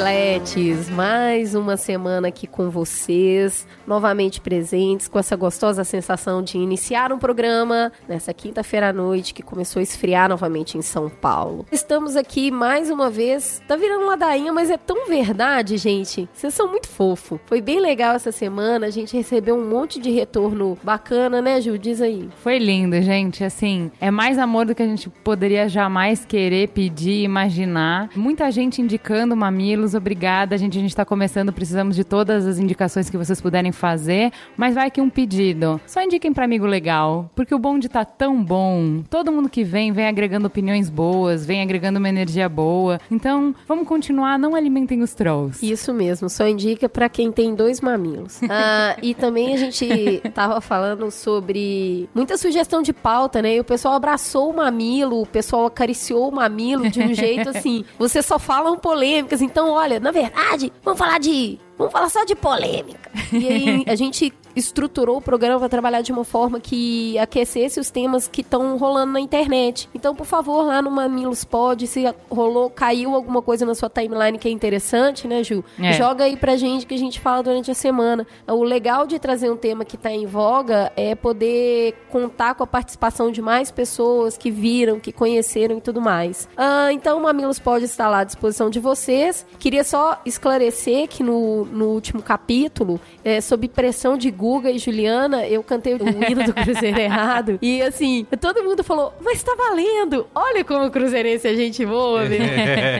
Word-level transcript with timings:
mamiletes! 0.00 0.88
Mais 0.88 1.54
uma 1.54 1.76
semana 1.76 2.28
aqui 2.28 2.46
com 2.46 2.70
vocês, 2.70 3.66
novamente 3.86 4.40
presentes, 4.40 5.06
com 5.06 5.18
essa 5.18 5.36
gostosa 5.36 5.84
sensação 5.84 6.42
de 6.42 6.56
iniciar 6.56 7.12
um 7.12 7.18
programa 7.18 7.92
nessa 8.08 8.32
quinta-feira 8.32 8.88
à 8.88 8.92
noite 8.94 9.34
que 9.34 9.42
começou 9.42 9.78
a 9.78 9.82
esfriar 9.82 10.30
novamente 10.30 10.78
em 10.78 10.82
São 10.82 11.10
Paulo. 11.10 11.66
Estamos 11.70 12.16
aqui 12.16 12.50
mais 12.50 12.90
uma 12.90 13.10
vez, 13.10 13.60
tá 13.68 13.76
virando 13.76 14.06
ladainha, 14.06 14.52
mas 14.54 14.70
é 14.70 14.78
tão 14.78 15.06
verdade, 15.06 15.76
gente. 15.76 16.26
Vocês 16.32 16.54
são 16.54 16.66
muito 16.70 16.88
fofo. 16.88 17.38
Foi 17.44 17.60
bem 17.60 17.78
legal 17.78 18.14
essa 18.14 18.32
semana, 18.32 18.86
a 18.86 18.90
gente 18.90 19.14
recebeu 19.14 19.54
um 19.54 19.68
monte 19.68 20.00
de 20.00 20.10
retorno 20.10 20.78
bacana, 20.82 21.42
né, 21.42 21.60
Ju? 21.60 21.78
Diz 21.78 22.00
aí. 22.00 22.26
Foi 22.42 22.58
lindo, 22.58 23.00
gente. 23.02 23.44
Assim, 23.44 23.90
é 24.00 24.10
mais 24.10 24.38
amor 24.38 24.64
do 24.64 24.74
que 24.74 24.82
a 24.82 24.86
gente 24.86 25.10
poderia 25.10 25.68
jamais 25.68 26.24
querer, 26.24 26.68
pedir, 26.68 27.22
imaginar. 27.22 28.08
Muita 28.16 28.50
gente 28.50 28.80
indicando 28.80 29.36
mamilos, 29.36 29.89
obrigada. 29.94 30.54
A 30.54 30.58
gente, 30.58 30.78
a 30.78 30.80
gente 30.80 30.94
tá 30.94 31.04
começando, 31.04 31.52
precisamos 31.52 31.96
de 31.96 32.04
todas 32.04 32.46
as 32.46 32.58
indicações 32.58 33.08
que 33.08 33.16
vocês 33.16 33.40
puderem 33.40 33.72
fazer. 33.72 34.32
Mas 34.56 34.74
vai 34.74 34.86
aqui 34.86 35.00
um 35.00 35.10
pedido. 35.10 35.80
Só 35.86 36.02
indiquem 36.02 36.32
para 36.32 36.44
amigo 36.44 36.66
legal, 36.66 37.30
porque 37.34 37.54
o 37.54 37.58
bonde 37.58 37.88
tá 37.88 38.04
tão 38.04 38.42
bom. 38.42 39.02
Todo 39.08 39.32
mundo 39.32 39.48
que 39.48 39.64
vem, 39.64 39.92
vem 39.92 40.06
agregando 40.06 40.46
opiniões 40.46 40.90
boas, 40.90 41.46
vem 41.46 41.62
agregando 41.62 41.98
uma 41.98 42.08
energia 42.08 42.48
boa. 42.48 43.00
Então, 43.10 43.54
vamos 43.66 43.86
continuar, 43.86 44.38
não 44.38 44.54
alimentem 44.54 45.02
os 45.02 45.14
trolls. 45.14 45.64
Isso 45.64 45.94
mesmo, 45.94 46.28
só 46.28 46.46
indica 46.46 46.88
para 46.88 47.08
quem 47.08 47.30
tem 47.30 47.54
dois 47.54 47.80
mamilos. 47.80 48.40
Ah, 48.52 48.96
e 49.00 49.14
também 49.14 49.54
a 49.54 49.56
gente 49.56 50.20
tava 50.34 50.60
falando 50.60 51.10
sobre 51.10 52.08
muita 52.14 52.36
sugestão 52.36 52.82
de 52.82 52.92
pauta, 52.92 53.40
né? 53.40 53.54
E 53.54 53.60
o 53.60 53.64
pessoal 53.64 53.94
abraçou 53.94 54.50
o 54.50 54.56
mamilo, 54.56 55.22
o 55.22 55.26
pessoal 55.26 55.66
acariciou 55.66 56.28
o 56.28 56.34
mamilo 56.34 56.90
de 56.90 57.00
um 57.00 57.14
jeito 57.14 57.48
assim. 57.48 57.84
Vocês 57.98 58.26
só 58.26 58.38
falam 58.38 58.76
polêmicas, 58.76 59.40
então 59.40 59.68
olha, 59.80 59.98
na 59.98 60.10
verdade, 60.10 60.72
vamos 60.82 60.98
falar 60.98 61.18
de 61.18 61.58
Vamos 61.80 61.94
falar 61.94 62.10
só 62.10 62.24
de 62.26 62.34
polêmica. 62.34 63.10
E 63.32 63.48
aí 63.48 63.84
a 63.88 63.94
gente 63.94 64.30
estruturou 64.54 65.18
o 65.18 65.20
programa 65.20 65.58
para 65.58 65.68
trabalhar 65.68 66.02
de 66.02 66.12
uma 66.12 66.24
forma 66.24 66.60
que 66.60 67.18
aquecesse 67.18 67.78
os 67.78 67.90
temas 67.90 68.28
que 68.28 68.40
estão 68.40 68.76
rolando 68.76 69.12
na 69.12 69.20
internet. 69.20 69.88
Então, 69.94 70.14
por 70.14 70.26
favor, 70.26 70.62
lá 70.62 70.82
no 70.82 70.90
Mamilos 70.90 71.44
Pod, 71.44 71.86
se 71.86 72.04
rolou, 72.30 72.70
caiu 72.70 73.14
alguma 73.14 73.42
coisa 73.42 73.64
na 73.64 73.74
sua 73.74 73.88
timeline 73.88 74.38
que 74.38 74.48
é 74.48 74.50
interessante, 74.50 75.26
né, 75.26 75.42
Ju? 75.42 75.64
É. 75.78 75.92
Joga 75.92 76.24
aí 76.24 76.36
pra 76.36 76.56
gente 76.56 76.86
que 76.86 76.94
a 76.94 76.98
gente 76.98 77.20
fala 77.20 77.42
durante 77.42 77.70
a 77.70 77.74
semana. 77.74 78.26
O 78.46 78.62
legal 78.62 79.06
de 79.06 79.18
trazer 79.18 79.50
um 79.50 79.56
tema 79.56 79.84
que 79.84 79.96
tá 79.96 80.10
em 80.10 80.26
voga 80.26 80.92
é 80.96 81.14
poder 81.14 81.94
contar 82.10 82.54
com 82.54 82.64
a 82.64 82.66
participação 82.66 83.30
de 83.30 83.42
mais 83.42 83.70
pessoas 83.70 84.36
que 84.36 84.50
viram, 84.50 84.98
que 84.98 85.12
conheceram 85.12 85.78
e 85.78 85.80
tudo 85.80 86.00
mais. 86.00 86.48
Ah, 86.56 86.92
então, 86.92 87.18
o 87.18 87.22
Mamilos 87.22 87.58
Pod 87.58 87.84
está 87.84 88.08
lá 88.08 88.20
à 88.20 88.24
disposição 88.24 88.70
de 88.70 88.80
vocês. 88.80 89.46
Queria 89.58 89.84
só 89.84 90.20
esclarecer 90.24 91.08
que 91.08 91.22
no, 91.22 91.64
no 91.66 91.86
último 91.86 92.22
capítulo, 92.22 93.00
é, 93.24 93.40
sob 93.40 93.68
pressão 93.68 94.16
de 94.16 94.30
Guga 94.40 94.70
e 94.70 94.78
Juliana, 94.78 95.46
eu 95.46 95.62
cantei 95.62 95.92
o 95.92 95.98
hino 95.98 96.44
do 96.44 96.54
Cruzeiro 96.54 96.96
errado. 96.98 97.58
E 97.60 97.82
assim, 97.82 98.26
todo 98.40 98.64
mundo 98.64 98.82
falou, 98.82 99.12
mas 99.22 99.42
tá 99.42 99.54
valendo! 99.54 100.26
Olha 100.34 100.64
como 100.64 100.86
o 100.86 100.90
Cruzeirense 100.90 101.46
a 101.46 101.54
gente 101.54 101.84
boa, 101.84 102.24
velho. 102.24 102.42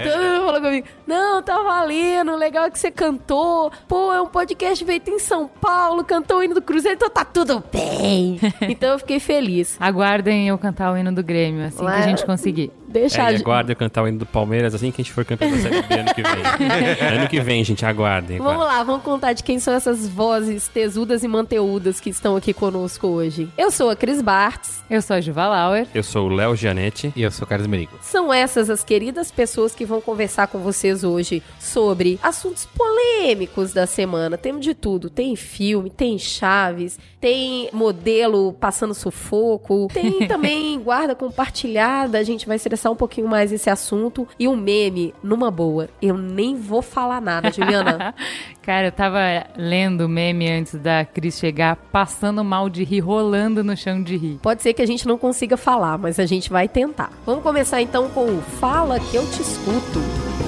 todo 0.04 0.22
mundo 0.22 0.44
falou 0.44 0.60
comigo, 0.60 0.86
não, 1.06 1.42
tá 1.42 1.62
valendo, 1.62 2.36
legal 2.36 2.66
é 2.66 2.70
que 2.70 2.78
você 2.78 2.90
cantou. 2.90 3.72
Pô, 3.88 4.12
é 4.12 4.20
um 4.20 4.26
podcast 4.26 4.84
feito 4.84 5.10
em 5.10 5.18
São 5.18 5.48
Paulo, 5.48 6.04
cantou 6.04 6.40
o 6.40 6.42
hino 6.42 6.54
do 6.54 6.60
Cruzeiro, 6.60 6.96
então 6.96 7.08
tá 7.08 7.24
tudo 7.24 7.64
bem. 7.72 8.38
então 8.68 8.90
eu 8.90 8.98
fiquei 8.98 9.18
feliz. 9.18 9.78
Aguardem 9.80 10.48
eu 10.48 10.58
cantar 10.58 10.92
o 10.92 10.96
hino 10.98 11.10
do 11.10 11.22
Grêmio, 11.22 11.64
assim 11.64 11.82
Lá... 11.82 11.92
que 11.92 11.98
a 12.00 12.02
gente 12.02 12.26
conseguir. 12.26 12.70
Deixa 12.90 13.30
é, 13.30 13.34
e 13.34 13.36
aguardem 13.36 13.72
eu 13.72 13.76
cantar 13.76 14.02
o 14.02 14.08
hino 14.08 14.18
do 14.18 14.26
Palmeiras 14.26 14.74
assim 14.74 14.90
que 14.90 15.00
a 15.00 15.04
gente 15.04 15.12
for 15.12 15.24
campeão 15.24 15.48
da 15.48 15.58
Série 15.58 15.82
B 15.82 15.94
ano 15.94 16.12
que 16.12 16.22
vem. 16.22 17.06
ano 17.18 17.28
que 17.28 17.40
vem, 17.40 17.62
gente, 17.62 17.86
aguardem. 17.86 18.38
Vamos 18.38 18.64
lá, 18.64 18.82
vamos 18.82 19.04
contar 19.04 19.32
de 19.32 19.44
quem 19.44 19.60
são 19.60 19.72
essas 19.72 20.08
vozes 20.08 20.66
tesudas 20.66 21.22
e 21.22 21.28
manteudas 21.28 22.00
que 22.00 22.10
estão 22.10 22.34
aqui 22.34 22.52
conosco 22.52 23.06
hoje. 23.06 23.48
Eu 23.56 23.70
sou 23.70 23.90
a 23.90 23.96
Cris 23.96 24.20
Bartz. 24.20 24.82
Eu 24.90 25.00
sou 25.00 25.14
a 25.14 25.20
Juva 25.20 25.46
Lauer. 25.46 25.86
Eu 25.94 26.02
sou 26.02 26.28
o 26.28 26.34
Léo 26.34 26.56
Gianetti. 26.56 27.12
E 27.14 27.22
eu 27.22 27.30
sou 27.30 27.44
o 27.44 27.48
Carlos 27.48 27.68
Merigo. 27.68 27.92
São 28.02 28.32
essas 28.32 28.68
as 28.68 28.82
queridas 28.82 29.30
pessoas 29.30 29.72
que 29.72 29.84
vão 29.84 30.00
conversar 30.00 30.48
com 30.48 30.58
vocês 30.58 31.04
hoje 31.04 31.44
sobre 31.60 32.18
assuntos 32.20 32.66
polêmicos 32.66 33.72
da 33.72 33.86
semana. 33.86 34.36
Temos 34.36 34.64
de 34.64 34.74
tudo. 34.74 35.08
Tem 35.08 35.36
filme, 35.36 35.90
tem 35.90 36.18
chaves, 36.18 36.98
tem 37.20 37.68
modelo 37.72 38.52
passando 38.54 38.94
sufoco, 38.94 39.86
tem 39.92 40.26
também 40.28 40.80
guarda 40.80 41.14
compartilhada. 41.14 42.18
A 42.18 42.22
gente 42.24 42.48
vai 42.48 42.58
estressar 42.80 42.92
um 42.92 42.96
pouquinho 42.96 43.28
mais 43.28 43.52
esse 43.52 43.68
assunto. 43.68 44.26
E 44.38 44.48
um 44.48 44.56
meme, 44.56 45.14
numa 45.22 45.50
boa. 45.50 45.88
Eu 46.00 46.16
nem 46.16 46.56
vou 46.56 46.82
falar 46.82 47.20
nada, 47.20 47.52
Juliana. 47.52 48.14
Cara, 48.62 48.88
eu 48.88 48.92
tava 48.92 49.18
lendo 49.56 50.02
o 50.02 50.08
meme 50.08 50.50
antes 50.50 50.74
da 50.74 51.04
Cris 51.04 51.38
chegar, 51.38 51.76
passando 51.76 52.42
mal 52.42 52.68
de 52.68 52.84
rir, 52.84 53.00
rolando 53.00 53.62
no 53.62 53.76
chão 53.76 54.02
de 54.02 54.16
rir. 54.16 54.38
Pode 54.42 54.62
ser 54.62 54.72
que 54.72 54.82
a 54.82 54.86
gente 54.86 55.06
não 55.06 55.18
consiga 55.18 55.56
falar, 55.56 55.98
mas 55.98 56.18
a 56.18 56.26
gente 56.26 56.50
vai 56.50 56.68
tentar. 56.68 57.12
Vamos 57.26 57.42
começar 57.42 57.82
então 57.82 58.08
com 58.08 58.24
o 58.24 58.40
Fala 58.40 58.98
que 58.98 59.16
eu 59.16 59.26
te 59.30 59.42
escuto. 59.42 60.39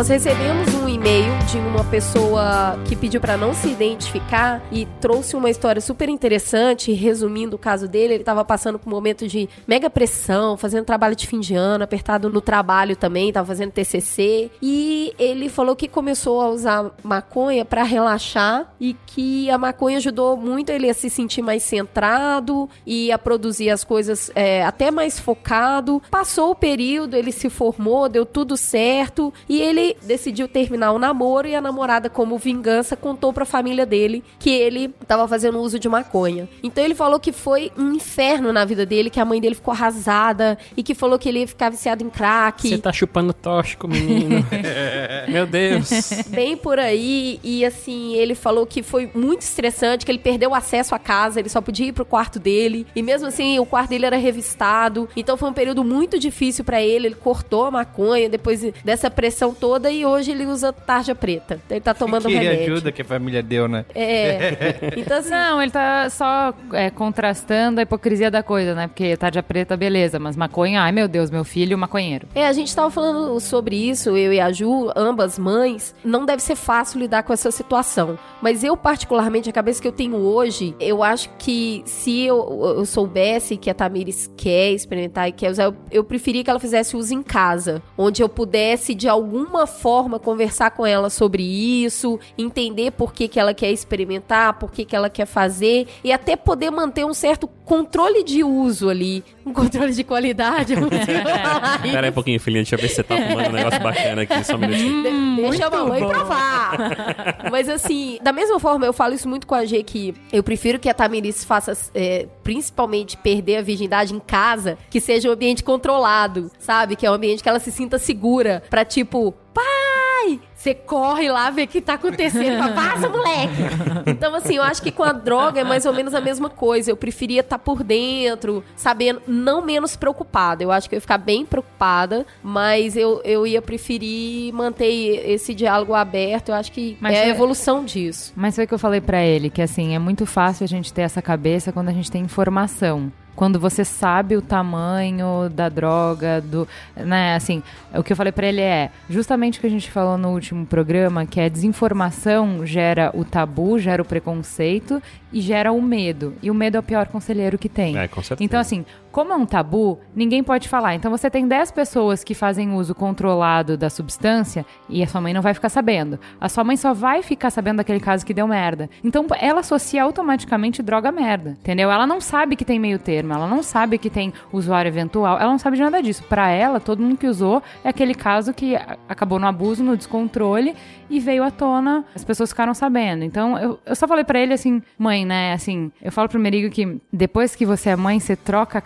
Nós 0.00 0.08
recebemos 0.08 0.79
e-mail 1.00 1.32
de 1.50 1.58
uma 1.58 1.82
pessoa 1.82 2.78
que 2.86 2.94
pediu 2.94 3.20
para 3.20 3.36
não 3.36 3.54
se 3.54 3.68
identificar 3.68 4.62
e 4.70 4.86
trouxe 5.00 5.34
uma 5.34 5.48
história 5.48 5.80
super 5.80 6.08
interessante, 6.08 6.92
resumindo 6.92 7.56
o 7.56 7.58
caso 7.58 7.88
dele. 7.88 8.14
Ele 8.14 8.22
estava 8.22 8.44
passando 8.44 8.78
por 8.78 8.86
um 8.88 8.94
momento 8.94 9.26
de 9.26 9.48
mega 9.66 9.88
pressão, 9.88 10.56
fazendo 10.56 10.84
trabalho 10.84 11.16
de 11.16 11.26
fim 11.26 11.40
de 11.40 11.54
ano, 11.54 11.82
apertado 11.82 12.28
no 12.28 12.40
trabalho 12.40 12.94
também, 12.94 13.28
estava 13.28 13.46
fazendo 13.46 13.72
TCC. 13.72 14.50
E 14.60 15.14
ele 15.18 15.48
falou 15.48 15.74
que 15.74 15.88
começou 15.88 16.40
a 16.40 16.50
usar 16.50 16.90
maconha 17.02 17.64
para 17.64 17.82
relaxar 17.82 18.72
e 18.78 18.94
que 19.06 19.50
a 19.50 19.56
maconha 19.56 19.96
ajudou 19.96 20.36
muito 20.36 20.70
ele 20.70 20.88
a 20.88 20.94
se 20.94 21.08
sentir 21.08 21.40
mais 21.40 21.62
centrado 21.62 22.68
e 22.86 23.10
a 23.10 23.18
produzir 23.18 23.70
as 23.70 23.82
coisas 23.82 24.30
é, 24.34 24.62
até 24.64 24.90
mais 24.90 25.18
focado. 25.18 26.02
Passou 26.10 26.50
o 26.50 26.54
período, 26.54 27.16
ele 27.16 27.32
se 27.32 27.48
formou, 27.48 28.08
deu 28.08 28.26
tudo 28.26 28.54
certo 28.54 29.32
e 29.48 29.60
ele 29.60 29.80
ele 29.80 29.96
decidiu 30.02 30.46
terminar 30.46 30.89
o 30.92 30.98
namoro 30.98 31.48
e 31.48 31.54
a 31.54 31.60
namorada, 31.60 32.08
como 32.08 32.38
vingança, 32.38 32.96
contou 32.96 33.32
pra 33.32 33.44
família 33.44 33.86
dele 33.86 34.22
que 34.38 34.50
ele 34.50 34.88
tava 35.06 35.26
fazendo 35.26 35.58
uso 35.58 35.78
de 35.78 35.88
maconha. 35.88 36.48
Então 36.62 36.84
ele 36.84 36.94
falou 36.94 37.18
que 37.18 37.32
foi 37.32 37.72
um 37.76 37.94
inferno 37.94 38.52
na 38.52 38.64
vida 38.64 38.86
dele, 38.86 39.10
que 39.10 39.18
a 39.18 39.24
mãe 39.24 39.40
dele 39.40 39.54
ficou 39.54 39.72
arrasada 39.72 40.58
e 40.76 40.82
que 40.82 40.94
falou 40.94 41.18
que 41.18 41.28
ele 41.28 41.40
ia 41.40 41.48
ficar 41.48 41.70
viciado 41.70 42.04
em 42.04 42.10
crack. 42.10 42.68
Você 42.68 42.78
tá 42.78 42.92
chupando 42.92 43.32
tóxico, 43.32 43.88
menino. 43.88 44.44
Meu 45.28 45.46
Deus. 45.46 45.90
Bem 46.28 46.56
por 46.56 46.78
aí. 46.78 47.40
E 47.42 47.64
assim, 47.64 48.14
ele 48.14 48.34
falou 48.34 48.66
que 48.66 48.82
foi 48.82 49.10
muito 49.14 49.42
estressante, 49.42 50.04
que 50.04 50.12
ele 50.12 50.18
perdeu 50.18 50.54
acesso 50.54 50.94
à 50.94 50.98
casa, 50.98 51.40
ele 51.40 51.48
só 51.48 51.60
podia 51.60 51.86
ir 51.86 51.92
pro 51.92 52.04
quarto 52.04 52.38
dele. 52.38 52.86
E 52.94 53.02
mesmo 53.02 53.28
assim, 53.28 53.58
o 53.58 53.66
quarto 53.66 53.90
dele 53.90 54.06
era 54.06 54.16
revistado. 54.16 55.08
Então 55.16 55.36
foi 55.36 55.48
um 55.48 55.54
período 55.54 55.82
muito 55.82 56.18
difícil 56.18 56.64
para 56.64 56.82
ele. 56.82 57.08
Ele 57.08 57.14
cortou 57.14 57.64
a 57.64 57.70
maconha 57.70 58.28
depois 58.28 58.60
dessa 58.84 59.10
pressão 59.10 59.54
toda 59.54 59.70
toda 59.70 59.90
e 59.90 60.04
hoje 60.04 60.32
ele 60.32 60.46
usa 60.46 60.72
tarja 60.86 61.14
preta. 61.14 61.60
Ele 61.70 61.80
tá 61.80 61.94
tomando 61.94 62.26
que 62.28 62.34
remédio. 62.34 62.74
ajuda 62.74 62.92
que 62.92 63.02
a 63.02 63.04
família 63.04 63.42
deu, 63.42 63.68
né? 63.68 63.84
É. 63.94 64.90
Então, 65.00 65.18
assim, 65.18 65.30
Não, 65.30 65.62
ele 65.62 65.70
tá 65.70 66.08
só 66.10 66.52
é, 66.72 66.90
contrastando 66.90 67.80
a 67.80 67.82
hipocrisia 67.82 68.30
da 68.30 68.42
coisa, 68.42 68.74
né? 68.74 68.86
Porque 68.86 69.16
tarja 69.16 69.42
preta, 69.42 69.76
beleza, 69.76 70.18
mas 70.18 70.36
maconha, 70.36 70.82
ai 70.82 70.92
meu 70.92 71.08
Deus, 71.08 71.30
meu 71.30 71.44
filho 71.44 71.76
maconheiro. 71.78 72.26
É, 72.34 72.46
a 72.46 72.52
gente 72.52 72.74
tava 72.74 72.90
falando 72.90 73.38
sobre 73.40 73.76
isso, 73.76 74.16
eu 74.16 74.32
e 74.32 74.40
a 74.40 74.50
Ju, 74.52 74.90
ambas 74.96 75.38
mães. 75.38 75.94
Não 76.04 76.24
deve 76.26 76.42
ser 76.42 76.56
fácil 76.56 77.00
lidar 77.00 77.22
com 77.22 77.32
essa 77.32 77.50
situação. 77.50 78.18
Mas 78.42 78.62
eu, 78.64 78.76
particularmente, 78.76 79.48
a 79.48 79.52
cabeça 79.52 79.80
que 79.80 79.88
eu 79.88 79.92
tenho 79.92 80.16
hoje, 80.16 80.74
eu 80.80 81.02
acho 81.02 81.30
que 81.38 81.82
se 81.84 82.22
eu, 82.22 82.74
eu 82.78 82.86
soubesse 82.86 83.56
que 83.56 83.70
a 83.70 83.74
Tamires 83.74 84.30
quer 84.36 84.72
experimentar 84.72 85.28
e 85.28 85.32
quer 85.32 85.50
usar, 85.50 85.64
eu, 85.64 85.76
eu 85.90 86.04
preferia 86.04 86.42
que 86.44 86.50
ela 86.50 86.60
fizesse 86.60 86.96
uso 86.96 87.14
em 87.14 87.22
casa. 87.22 87.82
Onde 87.96 88.22
eu 88.22 88.28
pudesse, 88.28 88.94
de 88.94 89.08
alguma 89.08 89.66
forma 89.66 90.18
conversar 90.18 90.69
com 90.70 90.86
ela 90.86 91.10
sobre 91.10 91.42
isso, 91.42 92.18
entender 92.36 92.92
por 92.92 93.12
que, 93.12 93.28
que 93.28 93.38
ela 93.38 93.54
quer 93.54 93.70
experimentar, 93.70 94.54
por 94.54 94.70
que, 94.70 94.84
que 94.84 94.94
ela 94.96 95.10
quer 95.10 95.26
fazer 95.26 95.86
e 96.02 96.12
até 96.12 96.36
poder 96.36 96.70
manter 96.70 97.04
um 97.04 97.14
certo 97.14 97.48
controle 97.64 98.24
de 98.24 98.42
uso 98.42 98.88
ali, 98.88 99.22
um 99.46 99.52
controle 99.52 99.92
de 99.92 100.02
qualidade. 100.04 100.74
dizer. 100.74 101.22
Pera 101.82 102.06
aí 102.06 102.10
um 102.10 102.14
pouquinho, 102.14 102.40
filhinha, 102.40 102.62
deixa 102.62 102.74
eu 102.74 102.80
ver 102.80 102.88
se 102.88 102.96
você 102.96 103.02
tá 103.02 103.16
fumando 103.16 103.48
um 103.48 103.52
negócio 103.52 103.80
bacana 103.80 104.22
aqui, 104.22 104.44
só 104.44 104.54
um 104.56 104.58
minutinho. 104.58 105.02
De- 105.02 105.42
deixa 105.42 105.66
a 105.66 105.70
mamãe 105.70 106.00
bom. 106.00 106.08
provar. 106.08 107.48
Mas 107.50 107.68
assim, 107.68 108.18
da 108.22 108.32
mesma 108.32 108.58
forma, 108.58 108.86
eu 108.86 108.92
falo 108.92 109.14
isso 109.14 109.28
muito 109.28 109.46
com 109.46 109.54
a 109.54 109.64
G 109.64 109.82
que 109.82 110.14
eu 110.32 110.42
prefiro 110.42 110.78
que 110.78 110.88
a 110.88 110.94
Tamiris 110.94 111.44
faça, 111.44 111.72
é, 111.94 112.26
principalmente, 112.42 113.16
perder 113.16 113.58
a 113.58 113.62
virgindade 113.62 114.14
em 114.14 114.20
casa, 114.20 114.76
que 114.90 115.00
seja 115.00 115.28
um 115.28 115.32
ambiente 115.32 115.62
controlado, 115.62 116.50
sabe? 116.58 116.96
Que 116.96 117.06
é 117.06 117.10
um 117.10 117.14
ambiente 117.14 117.42
que 117.42 117.48
ela 117.48 117.60
se 117.60 117.70
sinta 117.70 117.98
segura 117.98 118.62
pra 118.68 118.84
tipo, 118.84 119.32
pai! 119.54 120.40
Você 120.60 120.74
corre 120.74 121.30
lá, 121.30 121.48
vê 121.48 121.62
o 121.62 121.66
que 121.66 121.80
tá 121.80 121.94
acontecendo. 121.94 122.58
Fala, 122.58 122.74
Vaza, 122.74 123.08
moleque! 123.08 123.62
Então, 124.06 124.34
assim, 124.34 124.56
eu 124.56 124.62
acho 124.62 124.82
que 124.82 124.92
com 124.92 125.02
a 125.02 125.10
droga 125.10 125.58
é 125.58 125.64
mais 125.64 125.86
ou 125.86 125.92
menos 125.94 126.12
a 126.12 126.20
mesma 126.20 126.50
coisa. 126.50 126.90
Eu 126.90 126.98
preferia 126.98 127.40
estar 127.40 127.58
por 127.58 127.82
dentro, 127.82 128.62
sabendo, 128.76 129.22
não 129.26 129.62
menos 129.62 129.96
preocupada. 129.96 130.62
Eu 130.62 130.70
acho 130.70 130.86
que 130.86 130.94
eu 130.94 130.98
ia 130.98 131.00
ficar 131.00 131.16
bem 131.16 131.46
preocupada, 131.46 132.26
mas 132.42 132.94
eu, 132.94 133.22
eu 133.24 133.46
ia 133.46 133.62
preferir 133.62 134.52
manter 134.52 135.30
esse 135.30 135.54
diálogo 135.54 135.94
aberto. 135.94 136.50
Eu 136.50 136.54
acho 136.56 136.70
que 136.72 136.94
Mas 137.00 137.14
é 137.14 137.22
a 137.22 137.26
é- 137.28 137.30
evolução 137.30 137.82
disso. 137.82 138.30
Mas 138.36 138.54
foi 138.54 138.66
o 138.66 138.68
que 138.68 138.74
eu 138.74 138.78
falei 138.78 139.00
pra 139.00 139.24
ele, 139.24 139.48
que 139.48 139.62
assim, 139.62 139.94
é 139.94 139.98
muito 139.98 140.26
fácil 140.26 140.64
a 140.64 140.68
gente 140.68 140.92
ter 140.92 141.00
essa 141.02 141.22
cabeça 141.22 141.72
quando 141.72 141.88
a 141.88 141.92
gente 141.92 142.10
tem 142.10 142.20
informação. 142.20 143.10
Quando 143.40 143.58
você 143.58 143.86
sabe 143.86 144.36
o 144.36 144.42
tamanho 144.42 145.48
da 145.48 145.70
droga, 145.70 146.42
do, 146.42 146.68
né, 146.94 147.34
assim, 147.34 147.62
o 147.94 148.02
que 148.02 148.12
eu 148.12 148.16
falei 148.16 148.32
pra 148.32 148.46
ele 148.46 148.60
é, 148.60 148.90
justamente 149.08 149.56
o 149.56 149.62
que 149.62 149.66
a 149.66 149.70
gente 149.70 149.90
falou 149.90 150.18
no 150.18 150.28
último 150.28 150.66
programa, 150.66 151.24
que 151.24 151.40
é 151.40 151.48
desinformação 151.48 152.66
gera 152.66 153.10
o 153.14 153.24
tabu, 153.24 153.78
gera 153.78 154.02
o 154.02 154.04
preconceito 154.04 155.02
e 155.32 155.40
gera 155.40 155.72
o 155.72 155.80
medo. 155.80 156.34
E 156.42 156.50
o 156.50 156.54
medo 156.54 156.76
é 156.76 156.80
o 156.80 156.82
pior 156.82 157.06
conselheiro 157.06 157.56
que 157.56 157.70
tem. 157.70 157.96
É, 157.96 158.06
com 158.08 158.22
certeza. 158.22 158.44
Então, 158.44 158.60
assim, 158.60 158.84
como 159.10 159.32
é 159.32 159.36
um 159.36 159.46
tabu, 159.46 159.98
ninguém 160.14 160.42
pode 160.42 160.68
falar. 160.68 160.94
Então, 160.94 161.10
você 161.10 161.28
tem 161.28 161.46
10 161.46 161.70
pessoas 161.72 162.22
que 162.22 162.34
fazem 162.34 162.72
uso 162.72 162.94
controlado 162.94 163.76
da 163.76 163.90
substância 163.90 164.64
e 164.88 165.02
a 165.02 165.06
sua 165.06 165.20
mãe 165.20 165.32
não 165.32 165.42
vai 165.42 165.54
ficar 165.54 165.68
sabendo. 165.68 166.18
A 166.40 166.48
sua 166.48 166.64
mãe 166.64 166.76
só 166.76 166.94
vai 166.94 167.22
ficar 167.22 167.50
sabendo 167.50 167.78
daquele 167.78 168.00
caso 168.00 168.24
que 168.24 168.34
deu 168.34 168.46
merda. 168.46 168.88
Então, 169.02 169.26
ela 169.38 169.60
associa 169.60 170.02
automaticamente 170.02 170.82
droga 170.82 171.08
a 171.08 171.12
merda, 171.12 171.50
entendeu? 171.60 171.90
Ela 171.90 172.06
não 172.06 172.20
sabe 172.20 172.56
que 172.56 172.64
tem 172.64 172.78
meio 172.78 172.98
termo, 172.98 173.32
ela 173.32 173.48
não 173.48 173.62
sabe 173.62 173.98
que 173.98 174.10
tem 174.10 174.32
usuário 174.52 174.88
eventual, 174.88 175.38
ela 175.38 175.50
não 175.50 175.58
sabe 175.58 175.76
de 175.76 175.82
nada 175.82 176.02
disso. 176.02 176.22
Pra 176.24 176.48
ela, 176.50 176.80
todo 176.80 177.02
mundo 177.02 177.16
que 177.16 177.26
usou 177.26 177.62
é 177.84 177.88
aquele 177.88 178.14
caso 178.14 178.52
que 178.52 178.76
acabou 179.08 179.38
no 179.38 179.46
abuso, 179.46 179.82
no 179.82 179.96
descontrole 179.96 180.74
e 181.08 181.18
veio 181.18 181.42
à 181.42 181.50
tona, 181.50 182.04
as 182.14 182.24
pessoas 182.24 182.50
ficaram 182.50 182.72
sabendo. 182.72 183.24
Então, 183.24 183.58
eu, 183.58 183.78
eu 183.84 183.96
só 183.96 184.06
falei 184.06 184.24
pra 184.24 184.38
ele 184.38 184.54
assim, 184.54 184.80
mãe, 184.96 185.26
né, 185.26 185.52
assim, 185.52 185.90
eu 186.00 186.12
falo 186.12 186.28
pro 186.28 186.38
Merigo 186.38 186.72
que 186.72 187.00
depois 187.12 187.56
que 187.56 187.66
você 187.66 187.90
é 187.90 187.96
mãe, 187.96 188.20
você 188.20 188.36
troca 188.36 188.78
a 188.78 188.80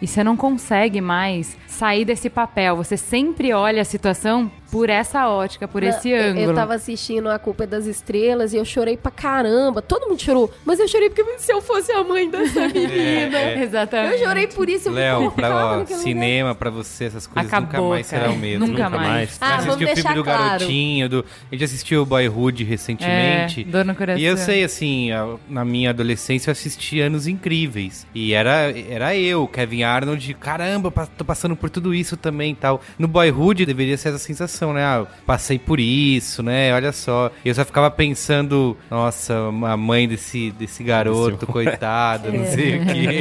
e 0.00 0.06
você 0.06 0.22
não 0.22 0.36
consegue 0.36 1.00
mais 1.00 1.56
sair 1.66 2.04
desse 2.04 2.30
papel. 2.30 2.76
Você 2.76 2.96
sempre 2.96 3.52
olha 3.52 3.82
a 3.82 3.84
situação 3.84 4.50
por 4.70 4.88
essa 4.88 5.28
ótica, 5.28 5.66
por 5.66 5.82
esse 5.82 6.08
Eu- 6.10 6.22
ângulo. 6.30 6.46
Eu 6.50 6.54
tava 6.54 6.74
assistindo 6.74 7.28
A 7.28 7.38
Culpa 7.38 7.64
é 7.64 7.66
das 7.66 7.86
Estrelas 7.86 8.52
e 8.52 8.56
eu 8.56 8.64
chorei 8.64 8.96
pra 8.96 9.10
caramba. 9.10 9.82
Todo 9.82 10.08
mundo 10.08 10.20
chorou. 10.22 10.52
Mas 10.64 10.78
eu 10.78 10.86
chorei 10.88 11.10
porque 11.10 11.24
se 11.38 11.52
eu 11.52 11.60
fosse 11.60 11.90
a 11.92 12.02
mãe 12.04 12.30
dessa 12.30 12.60
menina. 12.68 13.38
É, 13.38 13.62
Exatamente. 13.62 14.20
Eu 14.20 14.28
chorei 14.28 14.46
por 14.46 14.68
isso. 14.68 14.90
Léo, 14.90 15.30
colocava 15.32 15.84
pra 15.84 15.94
ó, 15.96 15.98
cinema, 15.98 16.54
pra 16.54 16.70
você, 16.70 17.04
essas 17.06 17.26
coisas 17.26 17.50
nunca 17.52 17.64
Acabou, 17.66 17.90
mais 17.90 18.08
cara. 18.08 18.22
será 18.24 18.34
o 18.34 18.38
mesmo. 18.38 18.66
Nunca, 18.66 18.84
Nunca 18.84 18.96
mais. 18.96 19.08
mais. 19.08 19.38
Ah, 19.40 19.44
Eu 19.44 19.50
vamos 19.50 19.68
assisti 19.68 19.84
o 19.84 19.86
filme 19.86 19.94
deixar 19.94 20.14
do 20.14 20.24
claro. 20.24 20.42
Garotinho, 20.44 21.08
do... 21.08 21.24
a 21.50 21.54
gente 21.54 21.64
assistiu 21.64 22.02
o 22.02 22.06
Boyhood 22.06 22.64
recentemente. 22.64 23.62
É, 23.62 23.64
dor 23.64 23.84
no 23.84 23.94
coração. 23.94 24.20
E 24.20 24.24
eu 24.24 24.36
sei, 24.36 24.64
assim, 24.64 25.08
na 25.48 25.64
minha 25.64 25.90
adolescência 25.90 26.50
eu 26.50 26.52
assisti 26.52 27.00
Anos 27.00 27.26
Incríveis. 27.26 28.06
E 28.14 28.32
era, 28.32 28.72
era 28.88 29.16
eu, 29.16 29.46
Kevin 29.48 29.82
Arnold, 29.82 30.34
caramba, 30.34 30.92
tô 31.16 31.24
passando 31.24 31.56
por 31.56 31.70
tudo 31.70 31.94
isso 31.94 32.16
também 32.16 32.52
e 32.52 32.54
tal. 32.56 32.80
No 32.98 33.08
Boyhood 33.08 33.64
deveria 33.64 33.96
ser 33.96 34.10
essa 34.10 34.18
sensação, 34.18 34.59
né? 34.72 34.84
Ah, 34.84 35.06
passei 35.26 35.58
por 35.58 35.80
isso, 35.80 36.42
né? 36.42 36.72
Olha 36.74 36.92
só. 36.92 37.30
Eu 37.44 37.54
só 37.54 37.64
ficava 37.64 37.90
pensando, 37.90 38.76
nossa, 38.90 39.34
a 39.34 39.76
mãe 39.76 40.08
desse, 40.08 40.50
desse 40.52 40.82
garoto, 40.82 41.46
coitado, 41.46 42.32
não 42.32 42.44
sei 42.46 42.78
o 42.78 42.86
quê. 42.86 43.20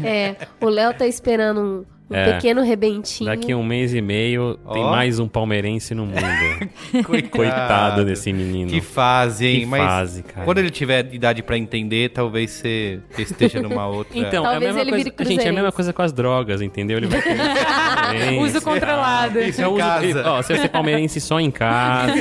É, 0.02 0.36
o 0.60 0.68
Léo 0.68 0.94
tá 0.94 1.06
esperando 1.06 1.60
um, 1.60 1.84
um 2.10 2.14
É. 2.16 2.32
pequeno 2.32 2.62
rebentinho. 2.62 3.30
Daqui 3.30 3.52
a 3.52 3.56
um 3.56 3.62
mês 3.62 3.94
e 3.94 4.00
meio 4.00 4.58
tem 4.72 4.82
Ó. 4.82 4.90
mais 4.90 5.18
um 5.18 5.28
palmeirense 5.28 5.94
no 5.94 6.06
mundo. 6.06 6.20
Coitado. 7.06 7.28
Coitado 7.30 8.04
desse 8.04 8.32
menino. 8.32 8.70
Que 8.70 8.80
fase, 8.80 9.46
hein? 9.46 9.60
Que 9.60 9.66
Mas 9.66 9.82
fase, 9.82 10.22
cara. 10.24 10.44
quando 10.44 10.58
ele 10.58 10.70
tiver 10.70 11.08
idade 11.14 11.42
pra 11.42 11.56
entender, 11.56 12.10
talvez 12.10 12.50
você 12.50 12.98
esteja 13.18 13.60
numa 13.62 13.86
outra. 13.88 14.18
Então, 14.18 14.44
é 14.44 14.48
a 14.48 14.50
Talvez 14.52 14.74
mesma 14.74 14.80
ele 14.98 15.10
coisa, 15.12 15.30
gente, 15.30 15.46
é 15.46 15.50
a 15.50 15.52
mesma 15.52 15.72
coisa 15.72 15.92
com 15.92 16.02
as 16.02 16.12
drogas, 16.12 16.60
entendeu? 16.60 16.98
Ele 16.98 17.06
vai. 17.06 17.20
Uso 18.40 18.60
controlado. 18.60 19.40
Isso 19.40 19.60
Eu 19.60 19.70
em 19.70 19.72
uso, 19.74 19.78
casa. 19.80 20.22
ó, 20.30 20.42
você 20.42 20.52
vai 20.54 20.62
ser 20.62 20.68
palmeirense 20.68 21.20
só 21.20 21.38
em 21.38 21.50
casa, 21.50 22.12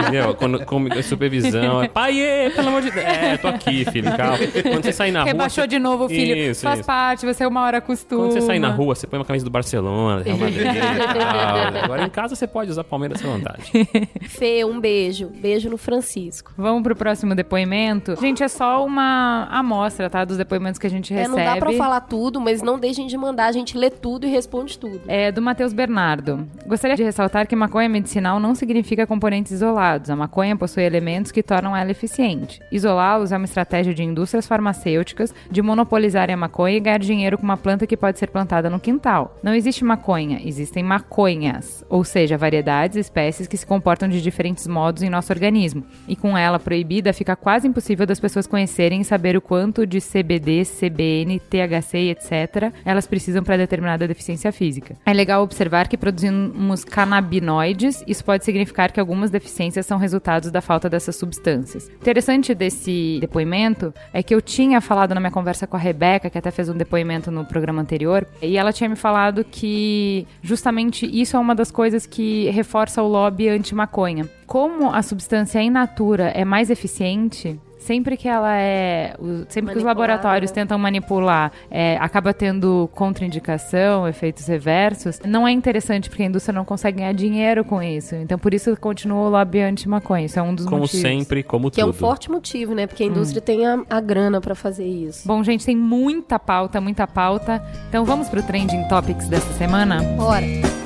entendeu? 0.00 0.34
Quando, 0.34 0.64
com 0.64 1.02
supervisão, 1.02 1.82
é, 1.82 1.88
pai, 1.88 2.50
pelo 2.54 2.68
amor 2.68 2.82
de 2.82 2.90
Deus. 2.90 3.04
É, 3.06 3.36
tô 3.36 3.48
aqui, 3.48 3.84
filho, 3.90 4.10
calma. 4.16 4.38
Quando 4.62 4.82
você 4.84 4.92
sair 4.92 5.10
na 5.12 5.20
rua... 5.20 5.28
Rebaixou 5.28 5.62
você- 5.64 5.68
de 5.68 5.78
novo, 5.78 6.08
filho. 6.08 6.34
Isso, 6.36 6.62
Faz 6.62 6.80
isso. 6.80 6.86
parte, 6.86 7.24
você 7.26 7.46
uma 7.46 7.62
hora 7.62 7.78
acostuma. 7.78 8.22
Quando 8.22 8.32
você 8.32 8.40
sair 8.40 8.58
na 8.58 8.70
rua, 8.70 8.94
você 8.94 9.06
põe 9.12 9.18
uma 9.18 9.26
camisa 9.26 9.44
do 9.44 9.50
Barcelona, 9.50 10.22
Real 10.22 10.38
Madrid 10.38 10.64
tal. 11.12 11.84
Agora 11.84 12.06
em 12.06 12.08
casa 12.08 12.34
você 12.34 12.46
pode 12.46 12.70
usar 12.70 12.82
Palmeiras 12.82 13.22
à 13.22 13.28
vontade. 13.28 13.70
Fê, 14.26 14.64
um 14.64 14.80
beijo. 14.80 15.28
Beijo 15.28 15.68
no 15.68 15.76
Francisco. 15.76 16.50
Vamos 16.56 16.82
pro 16.82 16.96
próximo 16.96 17.34
depoimento. 17.34 18.16
Gente, 18.18 18.42
é 18.42 18.48
só 18.48 18.82
uma 18.86 19.46
amostra, 19.50 20.08
tá? 20.08 20.24
Dos 20.24 20.38
depoimentos 20.38 20.78
que 20.78 20.86
a 20.86 20.90
gente 20.90 21.12
É, 21.12 21.18
recebe. 21.18 21.36
não 21.36 21.44
dá 21.44 21.56
pra 21.58 21.72
falar 21.74 22.00
tudo, 22.00 22.40
mas 22.40 22.62
não 22.62 22.78
deixem 22.78 23.06
de 23.06 23.14
mandar. 23.18 23.48
A 23.48 23.52
gente 23.52 23.76
lê 23.76 23.90
tudo 23.90 24.26
e 24.26 24.30
responde 24.30 24.78
tudo. 24.78 25.02
É 25.06 25.30
do 25.30 25.42
Matheus 25.42 25.74
Bernardo. 25.74 26.48
Gostaria 26.66 26.96
de 26.96 27.02
ressaltar 27.02 27.46
que 27.46 27.54
maconha 27.54 27.90
medicinal 27.90 28.40
não 28.40 28.54
significa 28.54 29.06
componentes 29.06 29.52
isolados. 29.52 30.08
A 30.08 30.16
maconha 30.16 30.56
possui 30.56 30.84
elementos 30.84 31.30
que 31.30 31.42
tornam 31.42 31.76
ela 31.76 31.90
eficiente. 31.90 32.60
Isolá-los 32.72 33.30
é 33.30 33.36
uma 33.36 33.44
estratégia 33.44 33.92
de 33.92 34.02
indústrias 34.02 34.46
farmacêuticas 34.46 35.34
de 35.50 35.60
monopolizarem 35.60 36.32
a 36.32 36.36
maconha 36.38 36.78
e 36.78 36.80
ganhar 36.80 36.98
dinheiro 36.98 37.36
com 37.36 37.44
uma 37.44 37.58
planta 37.58 37.86
que 37.86 37.94
pode 37.94 38.18
ser 38.18 38.28
plantada 38.28 38.70
no 38.70 38.80
quintal. 38.80 39.01
Não 39.42 39.54
existe 39.54 39.84
maconha, 39.84 40.40
existem 40.44 40.82
maconhas, 40.82 41.84
ou 41.88 42.04
seja, 42.04 42.38
variedades, 42.38 42.96
espécies 42.96 43.46
que 43.46 43.56
se 43.56 43.66
comportam 43.66 44.08
de 44.08 44.22
diferentes 44.22 44.66
modos 44.66 45.02
em 45.02 45.10
nosso 45.10 45.32
organismo. 45.32 45.84
E 46.06 46.14
com 46.14 46.36
ela 46.36 46.58
proibida, 46.58 47.12
fica 47.12 47.34
quase 47.34 47.66
impossível 47.66 48.06
das 48.06 48.20
pessoas 48.20 48.46
conhecerem 48.46 49.00
e 49.00 49.04
saber 49.04 49.36
o 49.36 49.40
quanto 49.40 49.86
de 49.86 50.00
CBD, 50.00 50.62
CBN, 50.64 51.40
THC 51.40 52.10
etc. 52.10 52.72
elas 52.84 53.06
precisam 53.06 53.42
para 53.42 53.56
determinada 53.56 54.06
deficiência 54.06 54.52
física. 54.52 54.96
É 55.04 55.12
legal 55.12 55.42
observar 55.42 55.88
que 55.88 55.96
produzimos 55.96 56.84
canabinoides, 56.84 58.04
isso 58.06 58.24
pode 58.24 58.44
significar 58.44 58.92
que 58.92 59.00
algumas 59.00 59.30
deficiências 59.30 59.86
são 59.86 59.98
resultados 59.98 60.50
da 60.50 60.60
falta 60.60 60.88
dessas 60.88 61.16
substâncias. 61.16 61.88
Interessante 61.88 62.54
desse 62.54 63.18
depoimento 63.20 63.92
é 64.12 64.22
que 64.22 64.34
eu 64.34 64.40
tinha 64.40 64.80
falado 64.80 65.14
na 65.14 65.20
minha 65.20 65.30
conversa 65.30 65.66
com 65.66 65.76
a 65.76 65.80
Rebeca, 65.80 66.30
que 66.30 66.38
até 66.38 66.50
fez 66.50 66.68
um 66.68 66.76
depoimento 66.76 67.30
no 67.30 67.44
programa 67.44 67.82
anterior, 67.82 68.26
e 68.40 68.56
ela 68.56 68.72
tinha 68.72 68.91
me 68.92 68.96
falado 68.96 69.44
que 69.44 70.26
justamente 70.42 71.06
isso 71.06 71.36
é 71.36 71.40
uma 71.40 71.54
das 71.54 71.70
coisas 71.70 72.06
que 72.06 72.48
reforça 72.50 73.02
o 73.02 73.08
lobby 73.08 73.48
anti-maconha. 73.48 74.28
Como 74.46 74.92
a 74.92 75.02
substância 75.02 75.60
in 75.60 75.70
natura 75.70 76.28
é 76.28 76.44
mais 76.44 76.70
eficiente, 76.70 77.58
Sempre 77.82 78.16
que 78.16 78.28
ela 78.28 78.54
é. 78.56 79.14
o- 79.18 79.44
Sempre 79.48 79.72
que 79.72 79.78
os 79.78 79.84
laboratórios 79.84 80.50
né? 80.50 80.54
tentam 80.54 80.78
manipular, 80.78 81.50
é, 81.70 81.96
acaba 82.00 82.32
tendo 82.32 82.88
contraindicação, 82.94 84.06
efeitos 84.08 84.46
reversos, 84.46 85.20
não 85.26 85.46
é 85.46 85.50
interessante 85.52 86.08
porque 86.08 86.22
a 86.22 86.26
indústria 86.26 86.54
não 86.54 86.64
consegue 86.64 86.98
ganhar 86.98 87.12
dinheiro 87.12 87.64
com 87.64 87.82
isso. 87.82 88.14
Então, 88.14 88.38
por 88.38 88.54
isso 88.54 88.76
continua 88.80 89.26
o 89.26 89.30
lobby 89.30 89.60
anti-maconha. 89.60 90.26
Isso 90.26 90.38
é 90.38 90.42
um 90.42 90.54
dos 90.54 90.64
Como 90.66 90.80
motivos. 90.82 91.00
sempre, 91.00 91.42
como 91.42 91.70
Que 91.70 91.80
é 91.80 91.84
tudo. 91.84 91.90
um 91.94 91.98
forte 91.98 92.30
motivo, 92.30 92.74
né? 92.74 92.86
Porque 92.86 93.02
a 93.02 93.06
indústria 93.06 93.40
tem 93.42 93.66
a, 93.66 93.80
a 93.90 94.00
grana 94.00 94.40
pra 94.40 94.54
fazer 94.54 94.86
isso. 94.86 95.26
Bom, 95.26 95.42
gente, 95.42 95.64
tem 95.66 95.76
muita 95.76 96.38
pauta, 96.38 96.80
muita 96.80 97.06
pauta. 97.06 97.62
Então 97.88 98.04
vamos 98.04 98.28
pro 98.28 98.42
Trending 98.42 98.86
Topics 98.88 99.28
dessa 99.28 99.52
semana? 99.54 100.02
Bora. 100.16 100.81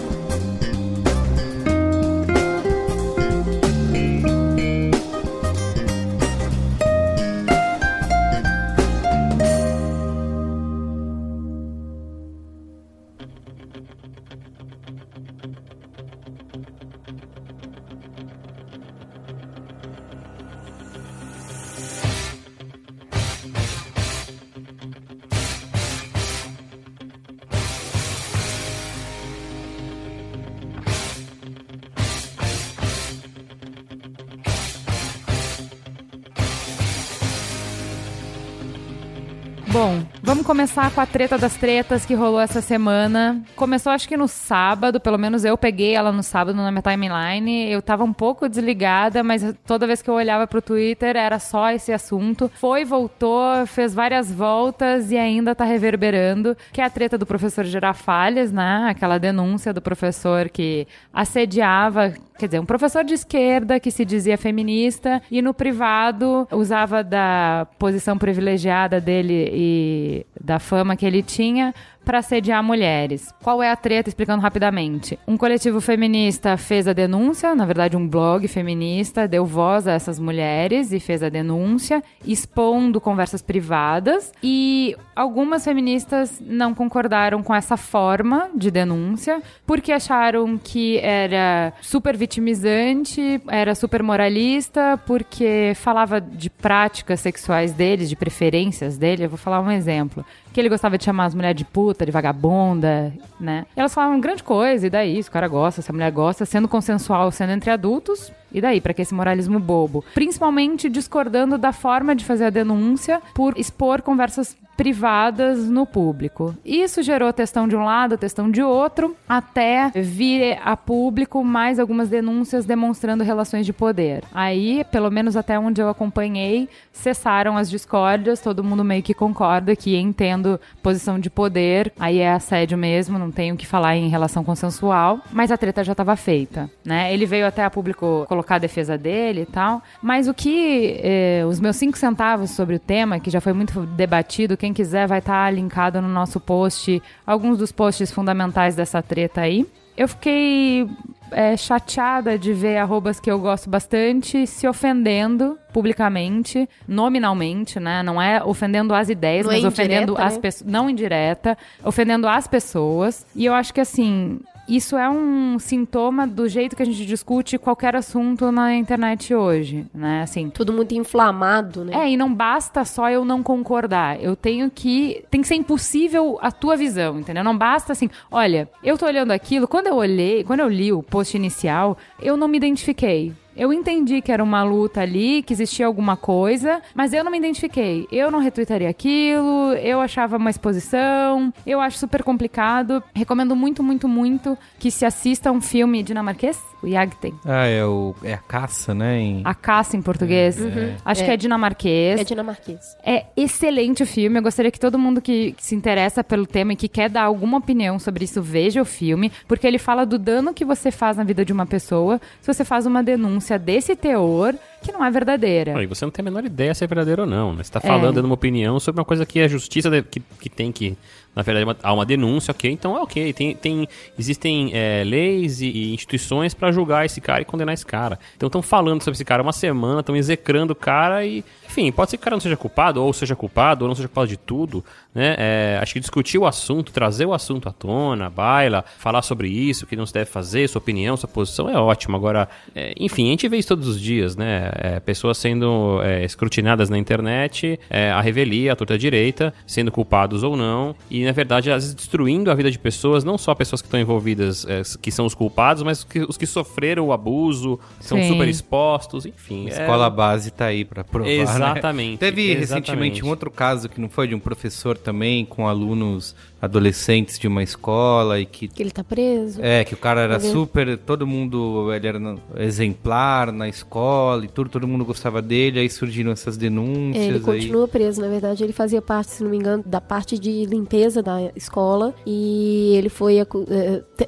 Começar 40.67 40.91
com 40.91 41.01
a 41.01 41.07
treta 41.07 41.39
das 41.39 41.55
tretas 41.55 42.05
que 42.05 42.13
rolou 42.13 42.41
essa 42.41 42.61
semana. 42.61 43.41
Começou 43.55 43.93
acho 43.93 44.09
que 44.09 44.17
no 44.17 44.27
sábado, 44.27 44.99
pelo 44.99 45.17
menos 45.17 45.45
eu 45.45 45.57
peguei 45.57 45.95
ela 45.95 46.11
no 46.11 46.25
sábado 46.25 46.57
na 46.57 46.73
minha 46.73 46.83
timeline. 46.83 47.71
Eu 47.71 47.81
tava 47.81 48.03
um 48.03 48.13
pouco 48.13 48.49
desligada, 48.49 49.23
mas 49.23 49.55
toda 49.65 49.87
vez 49.87 50.03
que 50.03 50.11
eu 50.11 50.15
olhava 50.15 50.45
pro 50.45 50.61
Twitter 50.61 51.17
era 51.17 51.39
só 51.39 51.71
esse 51.71 51.93
assunto. 51.93 52.51
Foi, 52.57 52.85
voltou, 52.85 53.65
fez 53.67 53.95
várias 53.95 54.33
voltas 54.33 55.13
e 55.13 55.17
ainda 55.17 55.55
tá 55.55 55.65
reverberando, 55.65 56.57
que 56.73 56.81
é 56.81 56.85
a 56.85 56.91
treta 56.91 57.17
do 57.17 57.25
professor 57.25 57.65
Girafalhas, 57.65 58.51
né? 58.51 58.89
Aquela 58.91 59.19
denúncia 59.19 59.73
do 59.73 59.81
professor 59.81 60.49
que 60.49 60.85
assediava 61.15 62.13
Quer 62.39 62.47
dizer, 62.47 62.61
um 62.61 62.67
professor 62.67 63.03
de 63.03 63.15
esquerda 63.15 63.81
que 63.81 63.91
se 63.91 64.05
dizia 64.05 64.37
feminista 64.37 65.23
e 65.31 65.41
no 65.41 65.55
privado 65.55 66.47
usava 66.53 67.03
da 67.03 67.67
posição 67.79 68.19
privilegiada 68.19 69.01
dele 69.01 69.51
e 69.53 70.27
da 70.39 70.56
fama 70.59 70.97
que 70.97 71.07
ele 71.07 71.23
tinha 71.23 71.75
para 72.07 72.19
assediar 72.19 72.63
mulheres. 72.63 73.35
Qual 73.43 73.61
é 73.61 73.69
a 73.69 73.75
treta? 73.75 74.09
Explicando 74.09 74.41
rapidamente. 74.41 75.19
Um 75.27 75.37
coletivo 75.37 75.81
feminista 75.81 76.57
fez 76.57 76.87
a 76.87 76.93
denúncia, 76.93 77.53
na 77.53 77.67
verdade, 77.67 77.97
um 77.97 78.07
blog 78.07 78.47
feminista 78.47 79.27
deu 79.27 79.45
voz 79.45 79.89
a 79.89 79.93
essas 79.93 80.21
mulheres 80.21 80.93
e 80.93 81.01
fez 81.01 81.21
a 81.21 81.29
denúncia, 81.29 82.01
expondo 82.25 83.01
conversas 83.01 83.43
privadas. 83.43 84.33
E 84.41 84.97
algumas 85.17 85.65
feministas 85.65 86.41
não 86.41 86.73
concordaram 86.73 87.43
com 87.43 87.53
essa 87.53 87.77
forma 87.77 88.51
de 88.55 88.71
denúncia, 88.71 89.43
porque 89.67 89.91
acharam 89.91 90.57
que 90.63 90.99
era 90.99 91.73
super 91.83 92.17
vitimizante, 92.17 93.43
era 93.49 93.75
super 93.75 94.01
moralista, 94.01 94.97
porque 95.05 95.73
falava 95.75 96.21
de 96.21 96.49
práticas 96.49 97.19
sexuais 97.19 97.73
deles, 97.73 98.09
de 98.09 98.15
preferências 98.15 98.97
dele. 98.97 99.25
Eu 99.25 99.29
vou 99.29 99.39
falar 99.39 99.61
um 99.61 99.73
exemplo 99.73 100.25
que 100.57 100.61
ele 100.63 100.71
gostava 100.71 100.97
de 100.97 101.05
chamar 101.05 101.27
as 101.27 101.35
mulheres 101.35 101.59
de 101.59 101.67
puta, 101.67 102.07
de 102.07 102.11
vagabunda, 102.11 103.13
né? 103.39 103.67
E 103.77 103.79
elas 103.79 103.93
falavam 103.93 104.19
grande 104.19 104.43
coisa, 104.43 104.87
e 104.87 104.89
daí? 104.89 105.23
Se 105.23 105.29
o 105.29 105.33
cara 105.33 105.47
gosta, 105.47 105.83
se 105.83 105.91
a 105.91 105.93
mulher 105.93 106.11
gosta, 106.11 106.47
sendo 106.47 106.67
consensual, 106.67 107.31
sendo 107.31 107.53
entre 107.53 107.71
adultos, 107.71 108.33
e 108.51 108.59
daí, 108.59 108.81
para 108.81 108.95
que 108.95 109.03
esse 109.03 109.13
moralismo 109.13 109.61
bobo? 109.61 110.03
Principalmente 110.15 110.89
discordando 110.89 111.59
da 111.59 111.75
forma 111.75 112.17
de 112.17 112.25
fazer 112.25 112.47
a 112.47 112.51
denúncia 112.51 113.21
por 113.35 113.59
expor 113.59 114.01
conversas 114.01 114.57
privadas 114.77 115.69
no 115.69 115.87
público. 115.87 116.55
Isso 116.65 117.03
gerou 117.03 117.33
testão 117.33 117.67
de 117.67 117.77
um 117.77 117.85
lado, 117.85 118.19
testão 118.19 118.51
de 118.51 118.63
outro, 118.63 119.17
até 119.29 119.91
vir 119.95 120.59
a 120.63 120.77
público 120.77 121.43
mais 121.43 121.79
algumas 121.79 122.09
denúncias 122.09 122.65
demonstrando 122.65 123.25
relações 123.25 123.65
de 123.65 123.73
poder. 123.73 124.25
Aí, 124.33 124.85
pelo 124.91 125.11
menos 125.11 125.37
até 125.37 125.59
onde 125.59 125.81
eu 125.81 125.89
acompanhei, 125.89 126.69
cessaram 126.93 127.57
as 127.57 127.71
discórdias, 127.71 128.41
todo 128.41 128.65
mundo 128.65 128.85
meio 128.85 129.03
que 129.03 129.15
concorda 129.15 129.75
que 129.75 129.97
entendo 129.97 130.61
posição 130.83 131.19
de 131.19 131.31
poder, 131.31 131.93
aí 131.99 132.19
é 132.19 132.33
assédio 132.33 132.77
mesmo, 132.77 133.19
não 133.19 133.31
tenho 133.31 133.55
o 133.55 133.59
que 133.59 133.67
falar 133.67 133.97
em 133.97 134.09
relação 134.09 134.45
consensual, 134.45 135.21
mas 135.33 135.51
a 135.51 135.57
treta 135.57 135.83
já 135.83 135.93
estava 135.93 136.17
feita, 136.17 136.71
né? 136.85 137.13
Ele 137.13 137.27
veio 137.27 137.47
até 137.47 137.65
a 137.65 137.71
público 137.71 138.25
colocar 138.29 138.57
a 138.57 138.59
defesa 138.59 138.99
dele 138.99 139.43
e 139.43 139.47
tal, 139.47 139.83
mas 140.03 140.29
o 140.29 140.35
que 140.35 141.01
eh, 141.03 141.45
os 141.47 141.61
meus 141.61 141.77
cinco 141.77 141.97
centavos 141.97 142.51
sobre 142.51 142.77
o 142.77 142.79
tema, 142.79 143.19
que 143.19 143.31
já 143.31 143.41
foi 143.41 143.53
muito 143.53 143.81
debatido, 143.87 144.57
quem 144.67 144.73
quiser 144.73 145.07
vai 145.07 145.21
estar 145.21 145.45
tá 145.45 145.51
linkado 145.51 146.03
no 146.03 146.09
nosso 146.09 146.41
post, 146.41 147.01
alguns 147.25 147.59
dos 147.59 147.71
posts 147.71 148.11
fundamentais 148.11 148.75
dessa 148.75 149.01
treta 149.01 149.43
aí. 149.43 149.65
Eu 149.97 150.09
fiquei 150.09 150.89
é, 151.31 151.57
chateada 151.57 152.37
de 152.37 152.53
ver 152.53 152.79
arrobas 152.79 153.21
que 153.21 153.31
eu 153.31 153.39
gosto 153.39 153.71
bastante 153.71 154.47
se 154.47 154.67
ofendendo 154.67 155.57
publicamente, 155.73 156.69
nominalmente, 156.87 157.79
né? 157.79 158.03
Não 158.03 158.21
é 158.21 158.43
ofendendo 158.43 158.93
as 158.93 159.09
ideias, 159.09 159.47
Não 159.47 159.53
é 159.53 159.57
mas 159.57 159.65
ofendendo 159.65 160.13
indireta, 160.13 160.27
as 160.27 160.35
né? 160.35 160.41
pessoas. 160.41 160.71
Não 160.71 160.91
indireta, 160.91 161.59
ofendendo 161.85 162.29
as 162.29 162.47
pessoas. 162.49 163.25
E 163.35 163.45
eu 163.45 163.55
acho 163.55 163.73
que 163.73 163.81
assim. 163.81 164.41
Isso 164.69 164.97
é 164.97 165.09
um 165.09 165.59
sintoma 165.59 166.27
do 166.27 166.49
jeito 166.49 166.75
que 166.75 166.83
a 166.83 166.87
gente 166.87 167.07
discute 167.07 167.57
qualquer 167.57 167.95
assunto 167.95 168.51
na 168.51 168.75
internet 168.75 169.33
hoje, 169.35 169.87
né? 169.95 170.23
Assim, 170.23 170.51
Tudo 170.51 170.73
muito 170.73 170.95
inflamado, 170.95 171.85
né? 171.85 171.95
é, 171.95 172.11
e 172.11 172.17
não 172.17 172.33
basta 172.33 172.85
só 172.85 173.09
eu 173.09 173.25
não 173.25 173.43
concordar. 173.43 174.21
Eu 174.21 174.35
tenho 174.35 174.71
que. 174.71 175.25
Tem 175.31 175.41
que 175.41 175.49
ser 175.49 175.55
impossível 175.55 176.39
a 176.41 176.51
tua 176.51 176.77
visão, 176.77 177.21
entendeu? 177.21 177.45
Não 177.45 177.57
basta 177.57 177.93
assim, 177.93 178.11
olha, 178.31 178.69
eu 178.83 178.99
tô 178.99 179.07
olhando 179.07 179.31
aquilo, 179.31 179.69
quando 179.69 179.87
eu 179.87 179.95
olhei, 179.95 180.43
quando 180.43 180.61
eu 180.61 180.69
li 180.69 180.93
o 180.93 181.03
post 181.03 181.37
inicial, 181.37 181.97
eu 182.21 182.37
não 182.37 182.49
me 182.49 182.57
identifiquei. 182.57 183.33
Eu 183.57 183.73
entendi 183.73 184.21
que 184.21 184.31
era 184.31 184.43
uma 184.45 184.63
luta 184.63 185.01
ali, 185.01 185.43
que 185.43 185.53
existia 185.53 185.87
alguma 185.87 186.17
coisa, 186.17 186.81
mas 186.95 187.13
eu 187.13 187.25
não 187.25 187.31
me 187.31 187.39
identifiquei. 187.39 188.07
Eu 188.13 188.31
não 188.31 188.39
retweetaria 188.41 188.89
aquilo, 188.89 189.73
eu 189.75 190.01
achava 190.01 190.37
uma 190.37 190.51
exposição, 190.51 191.53
eu 191.67 191.81
acho 191.81 191.99
super 191.99 192.23
complicado. 192.23 193.03
Recomendo 193.15 193.57
muito, 193.57 193.83
muito, 193.83 194.07
muito 194.09 194.57
que 194.79 194.91
se 194.91 195.05
assista 195.05 195.51
um 195.51 195.61
filme 195.61 196.03
dinamarquês, 196.03 196.61
o 196.83 196.89
Jagten. 196.89 197.33
Ah, 197.45 197.67
é, 197.67 197.85
o, 197.85 198.15
é 198.23 198.35
a 198.35 198.39
caça, 198.39 198.95
né? 198.95 199.19
Em... 199.19 199.43
A 199.45 199.55
Caça 199.55 199.97
em 199.97 200.03
português. 200.03 200.59
Acho 201.05 201.25
que 201.25 201.31
É. 201.31 201.35
é 201.35 201.37
dinamarquês. 201.37 202.21
É 202.21 202.25
dinamarquês. 202.25 202.97
É 203.03 203.25
excelente 203.37 204.03
o 204.03 204.07
filme. 204.07 204.39
Eu 204.39 204.43
gostaria 204.43 204.71
que 204.71 204.79
todo 204.79 204.99
mundo 204.99 205.21
que, 205.21 205.53
que 205.53 205.65
se 205.65 205.75
interessa 205.75 206.23
pelo 206.23 206.47
tema 206.47 206.75
e 206.75 206.77
que 206.77 206.89
quer 206.89 207.09
dar 207.09 207.23
alguma 207.23 207.59
opinião 207.59 207.99
sobre 207.99 208.25
isso 208.25 208.43
veja 208.43 208.83
o 208.83 208.85
filme, 208.85 209.33
porque 209.49 209.67
ele 209.67 209.79
fala 209.79 210.05
do 210.05 210.19
dano 210.19 210.53
que 210.53 210.65
você 210.65 210.91
faz 210.91 211.17
na 211.17 211.25
vida 211.25 211.45
de 211.45 211.53
uma 211.53 211.65
pessoa 211.67 212.21
se 212.41 212.53
você 212.53 212.65
faz 212.65 212.85
uma 212.87 213.03
denúncia 213.03 213.46
desse 213.57 213.95
teor 213.95 214.55
que 214.83 214.93
não 214.93 215.05
é 215.05 215.11
verdadeira. 215.11 215.75
Não, 215.75 215.83
e 215.83 215.87
você 215.87 216.05
não 216.05 216.13
tem 216.13 216.23
a 216.23 216.25
menor 216.31 216.45
ideia 216.45 216.75
se 216.75 216.85
é 216.85 216.87
verdadeiro 216.87 217.23
ou 217.23 217.29
não. 217.29 217.51
Né? 217.53 217.57
Você 217.59 217.63
está 217.63 217.81
É. 217.83 217.87
falando, 217.87 218.15
dando 218.15 218.27
uma 218.27 218.35
opinião 218.35 218.79
sobre 218.79 219.01
uma 219.01 219.05
coisa 219.05 219.25
que 219.27 219.41
a 219.41 219.49
justiça 219.49 219.91
deve- 219.91 220.09
que, 220.09 220.21
que 220.41 220.49
tem 220.49 220.71
que. 220.73 220.97
Na 221.35 221.43
verdade, 221.43 221.65
uma- 221.67 221.77
há 221.83 221.93
uma 221.93 222.07
denúncia, 222.07 222.51
ok? 222.51 222.71
Então 222.71 222.97
é 222.97 223.01
ok. 223.03 223.31
Tem, 223.35 223.55
tem, 223.55 223.87
existem 224.19 224.71
é, 224.73 225.03
leis 225.05 225.61
e, 225.61 225.67
e 225.67 225.93
instituições 225.95 226.55
para 226.55 226.73
julgar 226.73 227.05
esse 227.05 227.21
cara 227.21 227.43
e 227.43 227.45
condenar 227.45 227.75
esse 227.75 227.85
cara. 227.85 228.19
Então 228.37 228.47
estão 228.47 228.63
falando 228.63 229.03
sobre 229.03 229.17
esse 229.17 229.25
cara 229.25 229.43
uma 229.43 229.53
semana, 229.53 230.01
estão 230.01 230.17
execrando 230.17 230.73
o 230.73 230.77
cara 230.77 231.27
e. 231.27 231.45
Enfim, 231.67 231.93
pode 231.93 232.11
ser 232.11 232.17
que 232.17 232.23
o 232.23 232.25
cara 232.25 232.37
não 232.37 232.41
seja 232.41 232.57
culpado, 232.57 233.03
ou 233.05 233.13
seja 233.13 233.37
culpado, 233.37 233.85
ou 233.85 233.89
não 233.89 233.95
seja 233.95 234.09
culpado 234.09 234.29
de 234.29 234.39
tudo. 234.39 234.83
Né? 235.15 235.35
É, 235.39 235.79
acho 235.83 235.93
que 235.93 236.01
discutir 236.01 236.39
o 236.39 236.47
assunto, 236.47 236.91
trazer 236.91 237.27
o 237.27 237.35
assunto 237.35 237.69
à 237.69 237.73
tona, 237.73 238.31
baila, 238.31 238.83
falar 238.99 239.21
sobre 239.21 239.49
isso, 239.49 239.85
o 239.85 239.87
que 239.87 239.95
não 239.97 240.07
se 240.07 240.15
deve 240.15 240.31
fazer, 240.31 240.67
sua 240.71 240.79
opinião, 240.79 241.19
sua 241.19 241.29
posição 241.29 241.69
é 241.69 241.77
ótimo. 241.79 242.17
Agora, 242.17 242.49
é, 242.75 242.95
enfim, 242.99 243.27
a 243.27 243.31
gente 243.33 243.47
vê 243.47 243.59
isso 243.59 243.69
todos 243.69 243.89
os 243.89 244.01
dias, 244.01 244.37
né? 244.37 244.66
É, 244.75 245.01
pessoas 245.01 245.39
sendo 245.39 246.01
é, 246.03 246.25
escrutinadas 246.25 246.89
na 246.89 246.99
internet, 246.99 247.79
é, 247.91 248.11
a 248.11 248.21
revelia, 248.21 248.73
a 248.73 248.77
torta 248.77 248.97
direita, 248.99 249.53
sendo 249.67 249.91
culpados 249.91 250.43
ou 250.43 250.57
não, 250.57 250.95
e 251.11 251.25
na 251.25 251.33
verdade, 251.33 251.71
às 251.71 251.83
vezes 251.83 251.95
destruindo 251.95 252.51
a 252.51 252.55
vida 252.55 252.71
de 252.71 252.79
pessoas, 252.79 253.25
não 253.25 253.37
só 253.39 253.55
pessoas 253.55 253.81
que 253.83 253.87
estão 253.87 254.01
envolvidas, 254.01 254.67
é, 254.69 254.83
que 255.01 255.11
são 255.11 255.27
os 255.27 255.35
culpados, 255.35 255.83
mas 255.83 255.99
os 255.99 256.05
que, 256.05 256.21
os 256.21 256.37
que 256.37 256.47
sofreram 256.47 257.07
o 257.07 257.13
abuso, 257.13 257.79
são 258.01 258.19
Sim. 258.19 258.29
super 258.29 258.49
expostos, 258.49 259.27
enfim. 259.27 259.67
A 259.67 259.71
é- 259.71 259.81
escola 259.83 260.11
base 260.11 260.51
tá 260.51 260.67
aí 260.67 260.85
pra 260.85 261.05
provar, 261.05 261.29
né? 261.29 261.37
Exatamente, 261.37 262.19
Teve 262.19 262.43
exatamente. 262.51 262.61
recentemente 262.61 263.25
um 263.25 263.29
outro 263.29 263.51
caso 263.51 263.89
que 263.89 264.01
não 264.01 264.09
foi 264.09 264.27
de 264.29 264.35
um 264.35 264.39
professor 264.41 264.97
também 264.97 265.45
com 265.45 265.67
alunos 265.69 266.35
adolescentes 266.61 267.39
de 267.39 267.47
uma 267.47 267.63
escola 267.63 268.41
e 268.41 268.47
que 268.47 268.67
Que 268.69 268.83
ele 268.83 268.91
tá 268.91 269.05
preso. 269.05 269.61
é, 269.63 269.85
que 269.85 269.95
o 269.95 269.97
cara 269.97 270.23
era 270.23 270.41
super, 270.41 270.97
todo 270.99 271.27
mundo, 271.27 271.93
ele 271.93 272.07
era 272.07 272.19
exemplar 272.57 273.53
na 273.53 273.69
escola 273.69 274.45
e 274.45 274.49
tudo, 274.57 274.71
todo 274.71 274.89
mundo 274.89 275.05
gostava 275.05 275.43
dele, 275.43 275.81
aí 275.81 275.91
surgiram 275.91 276.33
essas 276.33 276.57
denúncias 276.57 277.23
É, 277.23 277.27
ele 277.29 277.35
aí. 277.37 277.41
continua 277.43 277.87
preso, 277.87 278.23
na 278.23 278.29
verdade 278.29 278.65
ele 278.65 278.73
fazia 278.73 279.03
parte, 279.03 279.33
se 279.33 279.43
não 279.43 279.51
me 279.51 279.59
engano, 279.59 279.85
da 279.85 280.01
parte 280.01 280.39
de 280.39 280.65
limpeza 280.65 281.23
da 281.23 281.53
escola 281.55 282.15
e 282.27 282.95
ele 282.97 283.11
foi, 283.11 283.39
é, 283.39 283.47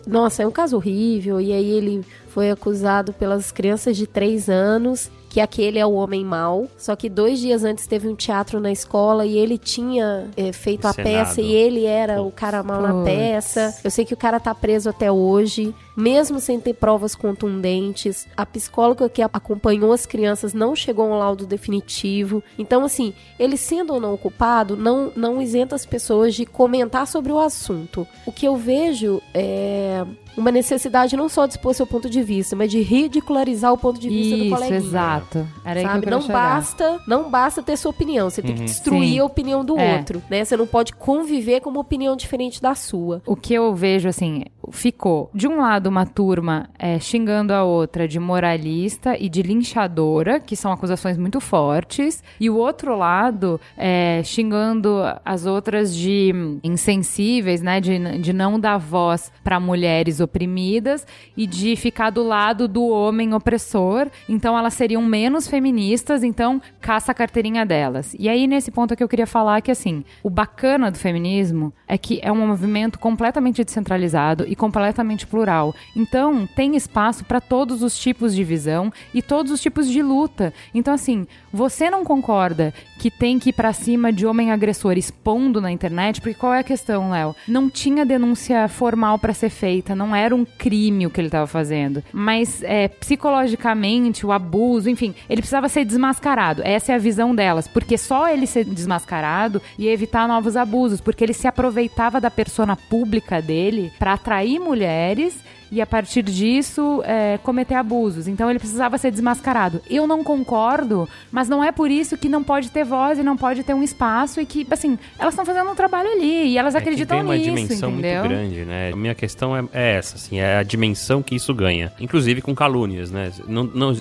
nossa, 0.06 0.42
é 0.42 0.46
um 0.46 0.50
caso 0.50 0.76
horrível 0.76 1.40
e 1.40 1.50
aí 1.50 1.70
ele 1.70 2.04
foi 2.28 2.50
acusado 2.50 3.14
pelas 3.14 3.50
crianças 3.50 3.96
de 3.96 4.06
três 4.06 4.50
anos 4.50 5.10
que 5.30 5.40
aquele 5.40 5.78
é 5.78 5.84
o 5.84 5.92
homem 5.92 6.24
mau, 6.24 6.68
só 6.76 6.96
que 6.96 7.08
dois 7.08 7.38
dias 7.38 7.62
antes 7.62 7.86
teve 7.86 8.08
um 8.08 8.14
teatro 8.14 8.60
na 8.60 8.72
escola 8.72 9.26
e 9.26 9.36
ele 9.36 9.58
tinha 9.58 10.28
é, 10.36 10.52
feito 10.52 10.86
a 10.86 10.94
peça 10.94 11.40
e 11.40 11.52
ele 11.52 11.84
era 11.84 12.22
o 12.22 12.30
cara 12.30 12.62
mau 12.62 12.80
na 12.80 13.04
peça. 13.04 13.74
Eu 13.84 13.90
sei 13.90 14.04
que 14.06 14.14
o 14.14 14.16
cara 14.16 14.40
tá 14.40 14.54
preso 14.54 14.88
até 14.88 15.12
hoje, 15.12 15.74
mesmo 15.98 16.38
sem 16.38 16.60
ter 16.60 16.74
provas 16.74 17.14
contundentes. 17.14 18.26
A 18.36 18.46
psicóloga 18.46 19.08
que 19.08 19.20
acompanhou 19.20 19.92
as 19.92 20.06
crianças 20.06 20.54
não 20.54 20.76
chegou 20.76 21.04
a 21.06 21.08
um 21.08 21.18
laudo 21.18 21.44
definitivo. 21.44 22.42
Então, 22.58 22.84
assim, 22.84 23.12
ele 23.38 23.56
sendo 23.56 23.94
ou 23.94 24.00
não 24.00 24.16
culpado, 24.16 24.76
não, 24.76 25.12
não 25.16 25.42
isenta 25.42 25.74
as 25.74 25.84
pessoas 25.84 26.34
de 26.34 26.46
comentar 26.46 27.06
sobre 27.06 27.32
o 27.32 27.38
assunto. 27.38 28.06
O 28.24 28.30
que 28.32 28.46
eu 28.46 28.56
vejo 28.56 29.20
é 29.34 30.04
uma 30.36 30.52
necessidade 30.52 31.16
não 31.16 31.28
só 31.28 31.46
de 31.46 31.54
expor 31.54 31.74
seu 31.74 31.84
ponto 31.86 32.08
de 32.08 32.22
vista, 32.22 32.54
mas 32.54 32.70
de 32.70 32.80
ridicularizar 32.80 33.72
o 33.72 33.78
ponto 33.78 33.98
de 33.98 34.08
vista 34.08 34.36
do 34.36 34.44
Isso, 34.44 34.54
coleguinha. 34.54 34.78
exato. 34.78 35.48
Era 35.64 35.80
aí 35.80 35.84
que 35.84 35.88
eu 35.88 35.90
Sabe? 35.90 36.00
queria 36.04 36.16
Não 36.16 36.22
chegar. 36.22 36.54
basta, 36.54 37.00
não 37.08 37.28
basta 37.30 37.60
ter 37.62 37.76
sua 37.76 37.90
opinião, 37.90 38.30
você 38.30 38.40
tem 38.40 38.54
que 38.54 38.62
destruir 38.62 39.14
Sim. 39.14 39.18
a 39.18 39.24
opinião 39.24 39.64
do 39.64 39.76
É. 39.76 39.96
outro, 39.98 40.22
né? 40.30 40.44
Você 40.44 40.56
não 40.56 40.66
pode 40.66 40.92
conviver 40.94 41.60
com 41.60 41.70
uma 41.70 41.80
opinião 41.80 42.14
diferente 42.14 42.62
da 42.62 42.76
sua. 42.76 43.20
O 43.26 43.34
que 43.34 43.52
eu 43.52 43.74
vejo, 43.74 44.08
assim, 44.08 44.44
ficou, 44.72 45.30
de 45.34 45.46
um 45.46 45.58
lado, 45.58 45.88
uma 45.88 46.06
turma 46.06 46.68
é, 46.78 46.98
xingando 46.98 47.52
a 47.52 47.62
outra 47.62 48.06
de 48.06 48.18
moralista 48.18 49.16
e 49.18 49.28
de 49.28 49.42
linchadora, 49.42 50.40
que 50.40 50.56
são 50.56 50.72
acusações 50.72 51.16
muito 51.16 51.40
fortes, 51.40 52.22
e 52.40 52.48
o 52.50 52.56
outro 52.56 52.96
lado 52.96 53.60
é, 53.76 54.22
xingando 54.24 55.02
as 55.24 55.46
outras 55.46 55.94
de 55.94 56.32
insensíveis, 56.62 57.62
né, 57.62 57.80
de, 57.80 58.20
de 58.20 58.32
não 58.32 58.58
dar 58.58 58.78
voz 58.78 59.32
para 59.42 59.60
mulheres 59.60 60.20
oprimidas 60.20 61.06
e 61.36 61.46
de 61.46 61.76
ficar 61.76 62.10
do 62.10 62.22
lado 62.22 62.66
do 62.68 62.86
homem 62.88 63.34
opressor. 63.34 64.08
Então 64.28 64.56
elas 64.56 64.74
seriam 64.74 65.02
menos 65.02 65.48
feministas, 65.48 66.22
então 66.22 66.60
caça 66.80 67.12
a 67.12 67.14
carteirinha 67.14 67.64
delas. 67.64 68.14
E 68.18 68.28
aí 68.28 68.46
nesse 68.46 68.70
ponto 68.70 68.96
que 68.96 69.02
eu 69.02 69.08
queria 69.08 69.26
falar 69.26 69.60
que 69.60 69.70
assim, 69.70 70.04
o 70.22 70.30
bacana 70.30 70.90
do 70.90 70.98
feminismo 70.98 71.72
é 71.86 71.96
que 71.96 72.20
é 72.22 72.30
um 72.30 72.46
movimento 72.46 72.98
completamente 72.98 73.64
descentralizado 73.64 74.44
e 74.46 74.54
completamente 74.58 75.26
plural. 75.26 75.74
Então, 75.96 76.46
tem 76.46 76.76
espaço 76.76 77.24
para 77.24 77.40
todos 77.40 77.82
os 77.82 77.98
tipos 77.98 78.34
de 78.34 78.44
visão 78.44 78.92
e 79.14 79.22
todos 79.22 79.50
os 79.50 79.62
tipos 79.62 79.88
de 79.88 80.02
luta. 80.02 80.52
Então, 80.74 80.92
assim, 80.92 81.26
você 81.52 81.90
não 81.90 82.04
concorda 82.04 82.72
que 82.98 83.10
tem 83.10 83.38
que 83.38 83.50
ir 83.50 83.52
para 83.52 83.72
cima 83.72 84.12
de 84.12 84.26
homem 84.26 84.50
agressor 84.50 84.98
expondo 84.98 85.60
na 85.60 85.70
internet? 85.70 86.20
Porque 86.20 86.38
qual 86.38 86.52
é 86.52 86.60
a 86.60 86.64
questão, 86.64 87.10
Léo? 87.10 87.34
Não 87.46 87.70
tinha 87.70 88.04
denúncia 88.04 88.68
formal 88.68 89.18
para 89.18 89.32
ser 89.32 89.50
feita, 89.50 89.94
não 89.94 90.14
era 90.14 90.34
um 90.34 90.44
crime 90.44 91.06
o 91.06 91.10
que 91.10 91.20
ele 91.20 91.28
estava 91.28 91.46
fazendo. 91.46 92.02
Mas 92.12 92.62
é, 92.62 92.88
psicologicamente, 92.88 94.26
o 94.26 94.32
abuso, 94.32 94.90
enfim, 94.90 95.14
ele 95.28 95.40
precisava 95.40 95.68
ser 95.68 95.84
desmascarado. 95.84 96.62
Essa 96.64 96.92
é 96.92 96.94
a 96.94 96.98
visão 96.98 97.34
delas, 97.34 97.68
porque 97.68 97.96
só 97.96 98.28
ele 98.28 98.46
ser 98.46 98.64
desmascarado 98.64 99.62
ia 99.78 99.92
evitar 99.92 100.26
novos 100.26 100.56
abusos, 100.56 101.00
porque 101.00 101.24
ele 101.24 101.34
se 101.34 101.46
aproveitava 101.46 102.20
da 102.20 102.30
persona 102.30 102.76
pública 102.76 103.40
dele 103.40 103.92
para 103.98 104.14
atrair 104.14 104.58
mulheres 104.58 105.36
e 105.70 105.80
a 105.80 105.86
partir 105.86 106.22
disso 106.22 107.02
é, 107.04 107.38
cometer 107.42 107.74
abusos. 107.74 108.28
Então 108.28 108.48
ele 108.50 108.58
precisava 108.58 108.98
ser 108.98 109.10
desmascarado. 109.10 109.80
Eu 109.88 110.06
não 110.06 110.22
concordo, 110.24 111.08
mas 111.30 111.48
não 111.48 111.62
é 111.62 111.72
por 111.72 111.90
isso 111.90 112.16
que 112.16 112.28
não 112.28 112.42
pode 112.42 112.70
ter 112.70 112.84
voz 112.84 113.18
e 113.18 113.22
não 113.22 113.36
pode 113.36 113.62
ter 113.62 113.74
um 113.74 113.82
espaço 113.82 114.40
e 114.40 114.46
que, 114.46 114.66
assim, 114.70 114.98
elas 115.18 115.34
estão 115.34 115.44
fazendo 115.44 115.70
um 115.70 115.74
trabalho 115.74 116.10
ali 116.10 116.48
e 116.48 116.58
elas 116.58 116.74
É 116.74 116.78
acreditam 116.78 117.18
que 117.18 117.24
tem 117.24 117.30
uma 117.30 117.36
nisso, 117.36 117.54
dimensão 117.54 117.90
entendeu? 117.90 118.20
muito 118.20 118.28
grande, 118.28 118.64
né? 118.64 118.90
A 118.92 118.96
minha 118.96 119.14
questão 119.14 119.56
é, 119.56 119.64
é 119.72 119.96
essa, 119.96 120.16
assim, 120.16 120.38
é 120.38 120.58
a 120.58 120.62
dimensão 120.62 121.22
que 121.22 121.34
isso 121.34 121.54
ganha. 121.54 121.92
Inclusive 122.00 122.40
com 122.40 122.54
calúnias, 122.54 123.10
né? 123.10 123.30
Não, 123.46 123.64
não, 123.64 123.92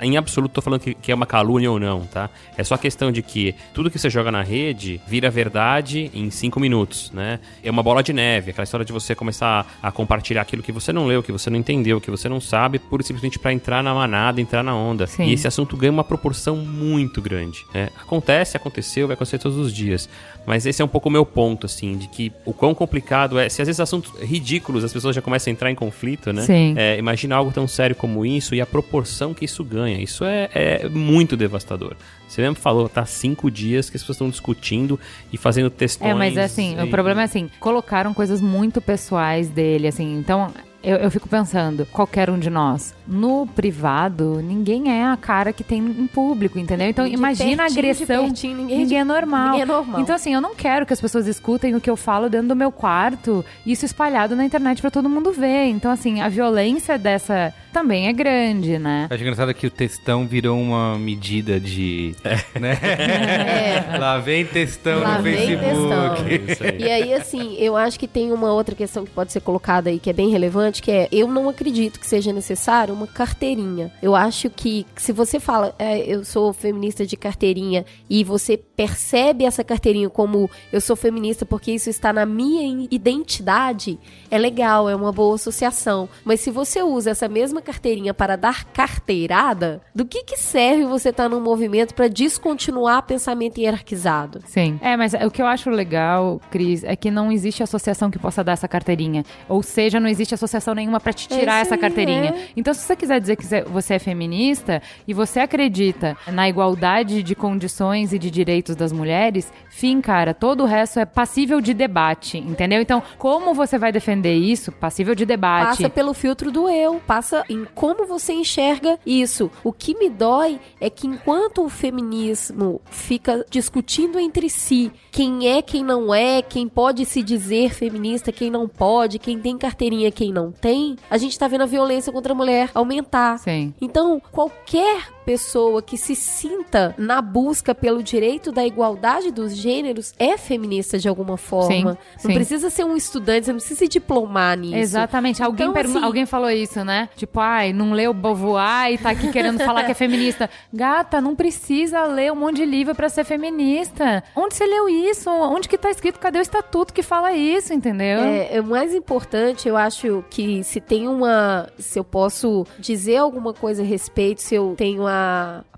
em 0.00 0.16
absoluto 0.16 0.52
tô 0.52 0.62
falando 0.62 0.80
que, 0.80 0.94
que 0.94 1.10
é 1.10 1.14
uma 1.14 1.26
calúnia 1.26 1.70
ou 1.70 1.78
não, 1.80 2.00
tá? 2.06 2.30
É 2.56 2.62
só 2.64 2.74
a 2.74 2.78
questão 2.78 3.10
de 3.10 3.22
que 3.22 3.54
tudo 3.72 3.90
que 3.90 3.98
você 3.98 4.08
joga 4.10 4.30
na 4.30 4.42
rede 4.42 5.00
vira 5.06 5.30
verdade 5.30 6.10
em 6.14 6.30
cinco 6.30 6.60
minutos, 6.60 7.10
né? 7.12 7.40
É 7.62 7.70
uma 7.70 7.82
bola 7.82 8.02
de 8.02 8.12
neve, 8.12 8.50
aquela 8.50 8.64
história 8.64 8.84
de 8.84 8.92
você 8.92 9.14
começar 9.14 9.66
a 9.82 9.90
compartilhar 9.90 10.42
aquilo 10.42 10.62
que 10.62 10.72
você 10.72 10.92
não 10.92 11.06
leu, 11.06 11.13
que 11.22 11.32
você 11.32 11.48
não 11.50 11.58
entendeu, 11.58 12.00
que 12.00 12.10
você 12.10 12.28
não 12.28 12.40
sabe, 12.40 12.78
pura 12.78 13.02
e 13.02 13.04
simplesmente 13.06 13.38
pra 13.38 13.52
entrar 13.52 13.82
na 13.82 13.94
manada, 13.94 14.40
entrar 14.40 14.62
na 14.62 14.74
onda. 14.74 15.06
Sim. 15.06 15.24
E 15.24 15.32
esse 15.32 15.46
assunto 15.46 15.76
ganha 15.76 15.92
uma 15.92 16.04
proporção 16.04 16.56
muito 16.56 17.20
grande. 17.22 17.64
né? 17.72 17.88
Acontece, 18.00 18.56
aconteceu, 18.56 19.06
vai 19.06 19.14
acontecer 19.14 19.38
todos 19.38 19.58
os 19.58 19.72
dias. 19.72 20.08
Mas 20.46 20.66
esse 20.66 20.82
é 20.82 20.84
um 20.84 20.88
pouco 20.88 21.08
o 21.08 21.12
meu 21.12 21.24
ponto, 21.24 21.64
assim, 21.64 21.96
de 21.96 22.06
que 22.06 22.30
o 22.44 22.52
quão 22.52 22.74
complicado 22.74 23.38
é. 23.38 23.48
Se 23.48 23.62
às 23.62 23.68
vezes 23.68 23.80
assuntos 23.80 24.12
ridículos 24.20 24.84
as 24.84 24.92
pessoas 24.92 25.16
já 25.16 25.22
começam 25.22 25.50
a 25.50 25.52
entrar 25.52 25.70
em 25.70 25.74
conflito, 25.74 26.32
né? 26.32 26.42
Sim. 26.42 26.74
É, 26.76 26.98
imagina 26.98 27.34
algo 27.36 27.50
tão 27.50 27.66
sério 27.66 27.96
como 27.96 28.26
isso 28.26 28.54
e 28.54 28.60
a 28.60 28.66
proporção 28.66 29.32
que 29.32 29.44
isso 29.46 29.64
ganha. 29.64 29.98
Isso 30.02 30.22
é, 30.24 30.50
é 30.54 30.88
muito 30.88 31.34
devastador. 31.36 31.96
Você 32.28 32.42
mesmo 32.42 32.56
falou, 32.56 32.88
tá 32.88 33.06
cinco 33.06 33.50
dias 33.50 33.88
que 33.88 33.96
as 33.96 34.02
pessoas 34.02 34.16
estão 34.16 34.28
discutindo 34.28 34.98
e 35.32 35.36
fazendo 35.38 35.70
testões. 35.70 36.10
É, 36.10 36.14
mas 36.14 36.36
assim, 36.36 36.76
o 36.78 36.86
e- 36.86 36.90
problema 36.90 37.22
é 37.22 37.24
assim, 37.24 37.48
colocaram 37.60 38.12
coisas 38.12 38.40
muito 38.40 38.80
pessoais 38.80 39.48
dele, 39.48 39.86
assim, 39.88 40.18
então 40.18 40.52
eu, 40.84 40.96
eu 40.98 41.10
fico 41.10 41.28
pensando, 41.28 41.86
qualquer 41.86 42.28
um 42.30 42.38
de 42.38 42.50
nós, 42.50 42.94
no 43.08 43.46
privado, 43.46 44.40
ninguém 44.42 44.90
é 44.92 45.04
a 45.06 45.16
cara 45.16 45.52
que 45.52 45.64
tem 45.64 45.78
em 45.78 46.06
público, 46.06 46.58
entendeu? 46.58 46.88
Então 46.88 47.06
De 47.08 47.14
imagina 47.14 47.62
a 47.62 47.66
agressão. 47.66 48.24
pertinho, 48.26 48.56
ninguém 48.58 48.78
ninguém 48.78 48.86
de- 48.88 48.94
é 48.96 49.04
normal. 49.04 49.46
ninguém 49.46 49.62
é 49.62 49.66
normal. 49.66 50.00
Então, 50.00 50.14
assim, 50.14 50.32
eu 50.34 50.40
não 50.40 50.54
quero 50.54 50.84
que 50.86 50.92
as 50.92 51.00
pessoas 51.00 51.26
escutem 51.26 51.74
o 51.74 51.80
que 51.80 51.88
eu 51.90 51.96
falo 51.96 52.28
dentro 52.30 52.48
do 52.48 52.56
meu 52.56 52.70
quarto, 52.70 53.44
isso 53.66 53.84
espalhado 53.84 54.36
na 54.36 54.44
internet 54.44 54.80
pra 54.80 54.90
todo 54.90 55.08
mundo 55.08 55.32
ver. 55.32 55.66
Então, 55.68 55.90
assim, 55.90 56.20
a 56.20 56.28
violência 56.28 56.98
dessa 56.98 57.52
também 57.74 58.06
é 58.06 58.12
grande, 58.12 58.78
né? 58.78 59.08
Acho 59.10 59.20
engraçado 59.20 59.52
que 59.52 59.66
o 59.66 59.70
textão 59.70 60.28
virou 60.28 60.56
uma 60.60 60.96
medida 60.96 61.58
de. 61.58 62.14
Né? 62.54 62.78
É. 62.80 63.98
Lá 63.98 64.18
vem 64.18 64.46
textão 64.46 65.00
Lá 65.00 65.16
no 65.16 65.24
vem 65.24 65.34
Facebook. 65.34 66.22
É 66.22 66.52
isso 66.52 66.64
aí. 66.64 66.78
E 66.78 66.90
aí, 66.90 67.14
assim, 67.14 67.56
eu 67.58 67.76
acho 67.76 67.98
que 67.98 68.06
tem 68.06 68.30
uma 68.30 68.52
outra 68.52 68.76
questão 68.76 69.04
que 69.04 69.10
pode 69.10 69.32
ser 69.32 69.40
colocada 69.40 69.90
aí 69.90 69.98
que 69.98 70.08
é 70.08 70.12
bem 70.12 70.30
relevante, 70.30 70.80
que 70.80 70.90
é 70.90 71.08
eu 71.10 71.26
não 71.26 71.48
acredito 71.48 71.98
que 71.98 72.06
seja 72.06 72.32
necessário 72.32 72.94
uma 72.94 73.08
carteirinha. 73.08 73.90
Eu 74.00 74.14
acho 74.14 74.48
que 74.50 74.86
se 74.94 75.10
você 75.10 75.40
fala, 75.40 75.74
é, 75.78 75.98
eu 76.00 76.24
sou 76.24 76.52
feminista 76.52 77.04
de 77.04 77.16
carteirinha 77.16 77.84
e 78.08 78.22
você 78.22 78.56
percebe 78.56 79.44
essa 79.44 79.64
carteirinha 79.64 80.08
como 80.08 80.48
eu 80.72 80.80
sou 80.80 80.94
feminista 80.94 81.44
porque 81.44 81.72
isso 81.72 81.90
está 81.90 82.12
na 82.12 82.24
minha 82.24 82.86
identidade, 82.90 83.98
é 84.30 84.38
legal, 84.38 84.88
é 84.88 84.94
uma 84.94 85.10
boa 85.10 85.34
associação. 85.34 86.08
Mas 86.24 86.40
se 86.40 86.52
você 86.52 86.82
usa 86.82 87.10
essa 87.10 87.28
mesma 87.28 87.63
carteirinha 87.64 88.14
para 88.14 88.36
dar 88.36 88.64
carteirada, 88.66 89.80
do 89.94 90.04
que 90.04 90.22
que 90.22 90.36
serve 90.36 90.84
você 90.84 91.08
estar 91.08 91.28
num 91.28 91.40
movimento 91.40 91.94
para 91.94 92.06
descontinuar 92.08 93.02
pensamento 93.02 93.58
hierarquizado? 93.58 94.40
Sim. 94.46 94.78
É, 94.80 94.96
mas 94.96 95.14
o 95.14 95.30
que 95.30 95.42
eu 95.42 95.46
acho 95.46 95.70
legal, 95.70 96.40
Cris, 96.50 96.84
é 96.84 96.94
que 96.94 97.10
não 97.10 97.32
existe 97.32 97.62
associação 97.62 98.10
que 98.10 98.18
possa 98.18 98.44
dar 98.44 98.52
essa 98.52 98.68
carteirinha. 98.68 99.24
Ou 99.48 99.62
seja, 99.62 99.98
não 99.98 100.08
existe 100.08 100.34
associação 100.34 100.74
nenhuma 100.74 101.00
pra 101.00 101.12
te 101.12 101.26
tirar 101.28 101.60
essa 101.62 101.76
carteirinha. 101.76 102.30
é. 102.30 102.48
Então, 102.56 102.72
se 102.72 102.80
você 102.80 102.94
quiser 102.94 103.20
dizer 103.20 103.36
que 103.36 103.44
você 103.70 103.94
é 103.94 103.98
feminista 103.98 104.82
e 105.06 105.14
você 105.14 105.40
acredita 105.40 106.16
na 106.26 106.48
igualdade 106.48 107.22
de 107.22 107.34
condições 107.34 108.12
e 108.12 108.18
de 108.18 108.30
direitos 108.30 108.76
das 108.76 108.92
mulheres, 108.92 109.52
fim, 109.70 110.00
cara, 110.00 110.34
todo 110.34 110.62
o 110.62 110.66
resto 110.66 111.00
é 111.00 111.04
passível 111.04 111.60
de 111.60 111.72
debate, 111.74 112.38
entendeu? 112.38 112.80
Então, 112.80 113.02
como 113.18 113.54
você 113.54 113.78
vai 113.78 113.90
defender 113.92 114.34
isso? 114.34 114.70
Passível 114.72 115.14
de 115.14 115.24
debate. 115.24 115.78
Passa 115.78 115.90
pelo 115.90 116.14
filtro 116.14 116.50
do 116.50 116.68
eu, 116.68 117.00
passa 117.06 117.44
em 117.54 117.64
como 117.74 118.06
você 118.06 118.32
enxerga 118.32 118.98
isso. 119.06 119.50
O 119.62 119.72
que 119.72 119.96
me 119.96 120.08
dói 120.10 120.60
é 120.80 120.90
que 120.90 121.06
enquanto 121.06 121.64
o 121.64 121.68
feminismo 121.68 122.80
fica 122.90 123.44
discutindo 123.48 124.18
entre 124.18 124.48
si 124.50 124.92
quem 125.10 125.48
é, 125.48 125.62
quem 125.62 125.84
não 125.84 126.14
é, 126.14 126.42
quem 126.42 126.68
pode 126.68 127.04
se 127.04 127.22
dizer 127.22 127.72
feminista, 127.72 128.32
quem 128.32 128.50
não 128.50 128.68
pode, 128.68 129.18
quem 129.18 129.38
tem 129.38 129.56
carteirinha, 129.56 130.10
quem 130.10 130.32
não 130.32 130.50
tem, 130.50 130.96
a 131.08 131.16
gente 131.16 131.38
tá 131.38 131.46
vendo 131.46 131.62
a 131.62 131.66
violência 131.66 132.12
contra 132.12 132.32
a 132.32 132.36
mulher 132.36 132.70
aumentar. 132.74 133.38
Sim. 133.38 133.72
Então, 133.80 134.20
qualquer 134.32 135.13
pessoa 135.24 135.82
que 135.82 135.96
se 135.96 136.14
sinta 136.14 136.94
na 136.98 137.20
busca 137.22 137.74
pelo 137.74 138.02
direito 138.02 138.52
da 138.52 138.64
igualdade 138.64 139.30
dos 139.30 139.54
gêneros 139.56 140.12
é 140.18 140.36
feminista 140.36 140.98
de 140.98 141.08
alguma 141.08 141.36
forma. 141.36 141.72
Sim, 141.74 141.84
não 141.84 141.96
sim. 142.18 142.34
precisa 142.34 142.70
ser 142.70 142.84
um 142.84 142.96
estudante, 142.96 143.46
você 143.46 143.52
não 143.52 143.58
precisa 143.58 143.78
se 143.80 143.88
diplomar 143.88 144.56
nisso. 144.56 144.76
Exatamente. 144.76 145.42
Alguém, 145.42 145.68
Então, 145.68 145.80
assim- 145.82 146.02
alguém 146.04 146.26
falou 146.26 146.50
isso, 146.50 146.84
né? 146.84 147.08
Tipo, 147.16 147.40
ai, 147.40 147.72
não 147.72 147.92
leu 147.92 148.12
Beauvoir 148.12 148.92
e 148.92 148.98
tá 148.98 149.10
aqui 149.10 149.30
querendo 149.32 149.58
falar 149.64 149.84
que 149.84 149.92
é 149.92 149.94
feminista. 149.94 150.48
Gata, 150.72 151.20
não 151.20 151.34
precisa 151.34 152.04
ler 152.04 152.32
um 152.32 152.36
monte 152.36 152.56
de 152.56 152.64
livro 152.66 152.94
pra 152.94 153.08
ser 153.08 153.24
feminista. 153.24 154.22
Onde 154.36 154.54
você 154.54 154.66
leu 154.66 154.88
isso? 154.88 155.30
Onde 155.30 155.68
que 155.68 155.78
tá 155.78 155.90
escrito? 155.90 156.18
Cadê 156.18 156.38
o 156.38 156.42
estatuto 156.42 156.92
que 156.92 157.02
fala 157.02 157.32
isso, 157.32 157.72
entendeu? 157.72 158.20
É, 158.20 158.56
é 158.56 158.60
o 158.60 158.64
mais 158.64 158.94
importante, 158.94 159.68
eu 159.68 159.76
acho 159.76 160.24
que 160.30 160.62
se 160.64 160.80
tem 160.80 161.08
uma. 161.08 161.68
Se 161.78 161.98
eu 161.98 162.04
posso 162.04 162.66
dizer 162.78 163.16
alguma 163.16 163.52
coisa 163.52 163.82
a 163.82 163.84
respeito, 163.84 164.42
se 164.42 164.54
eu 164.54 164.74
tenho 164.76 165.06
a 165.06 165.13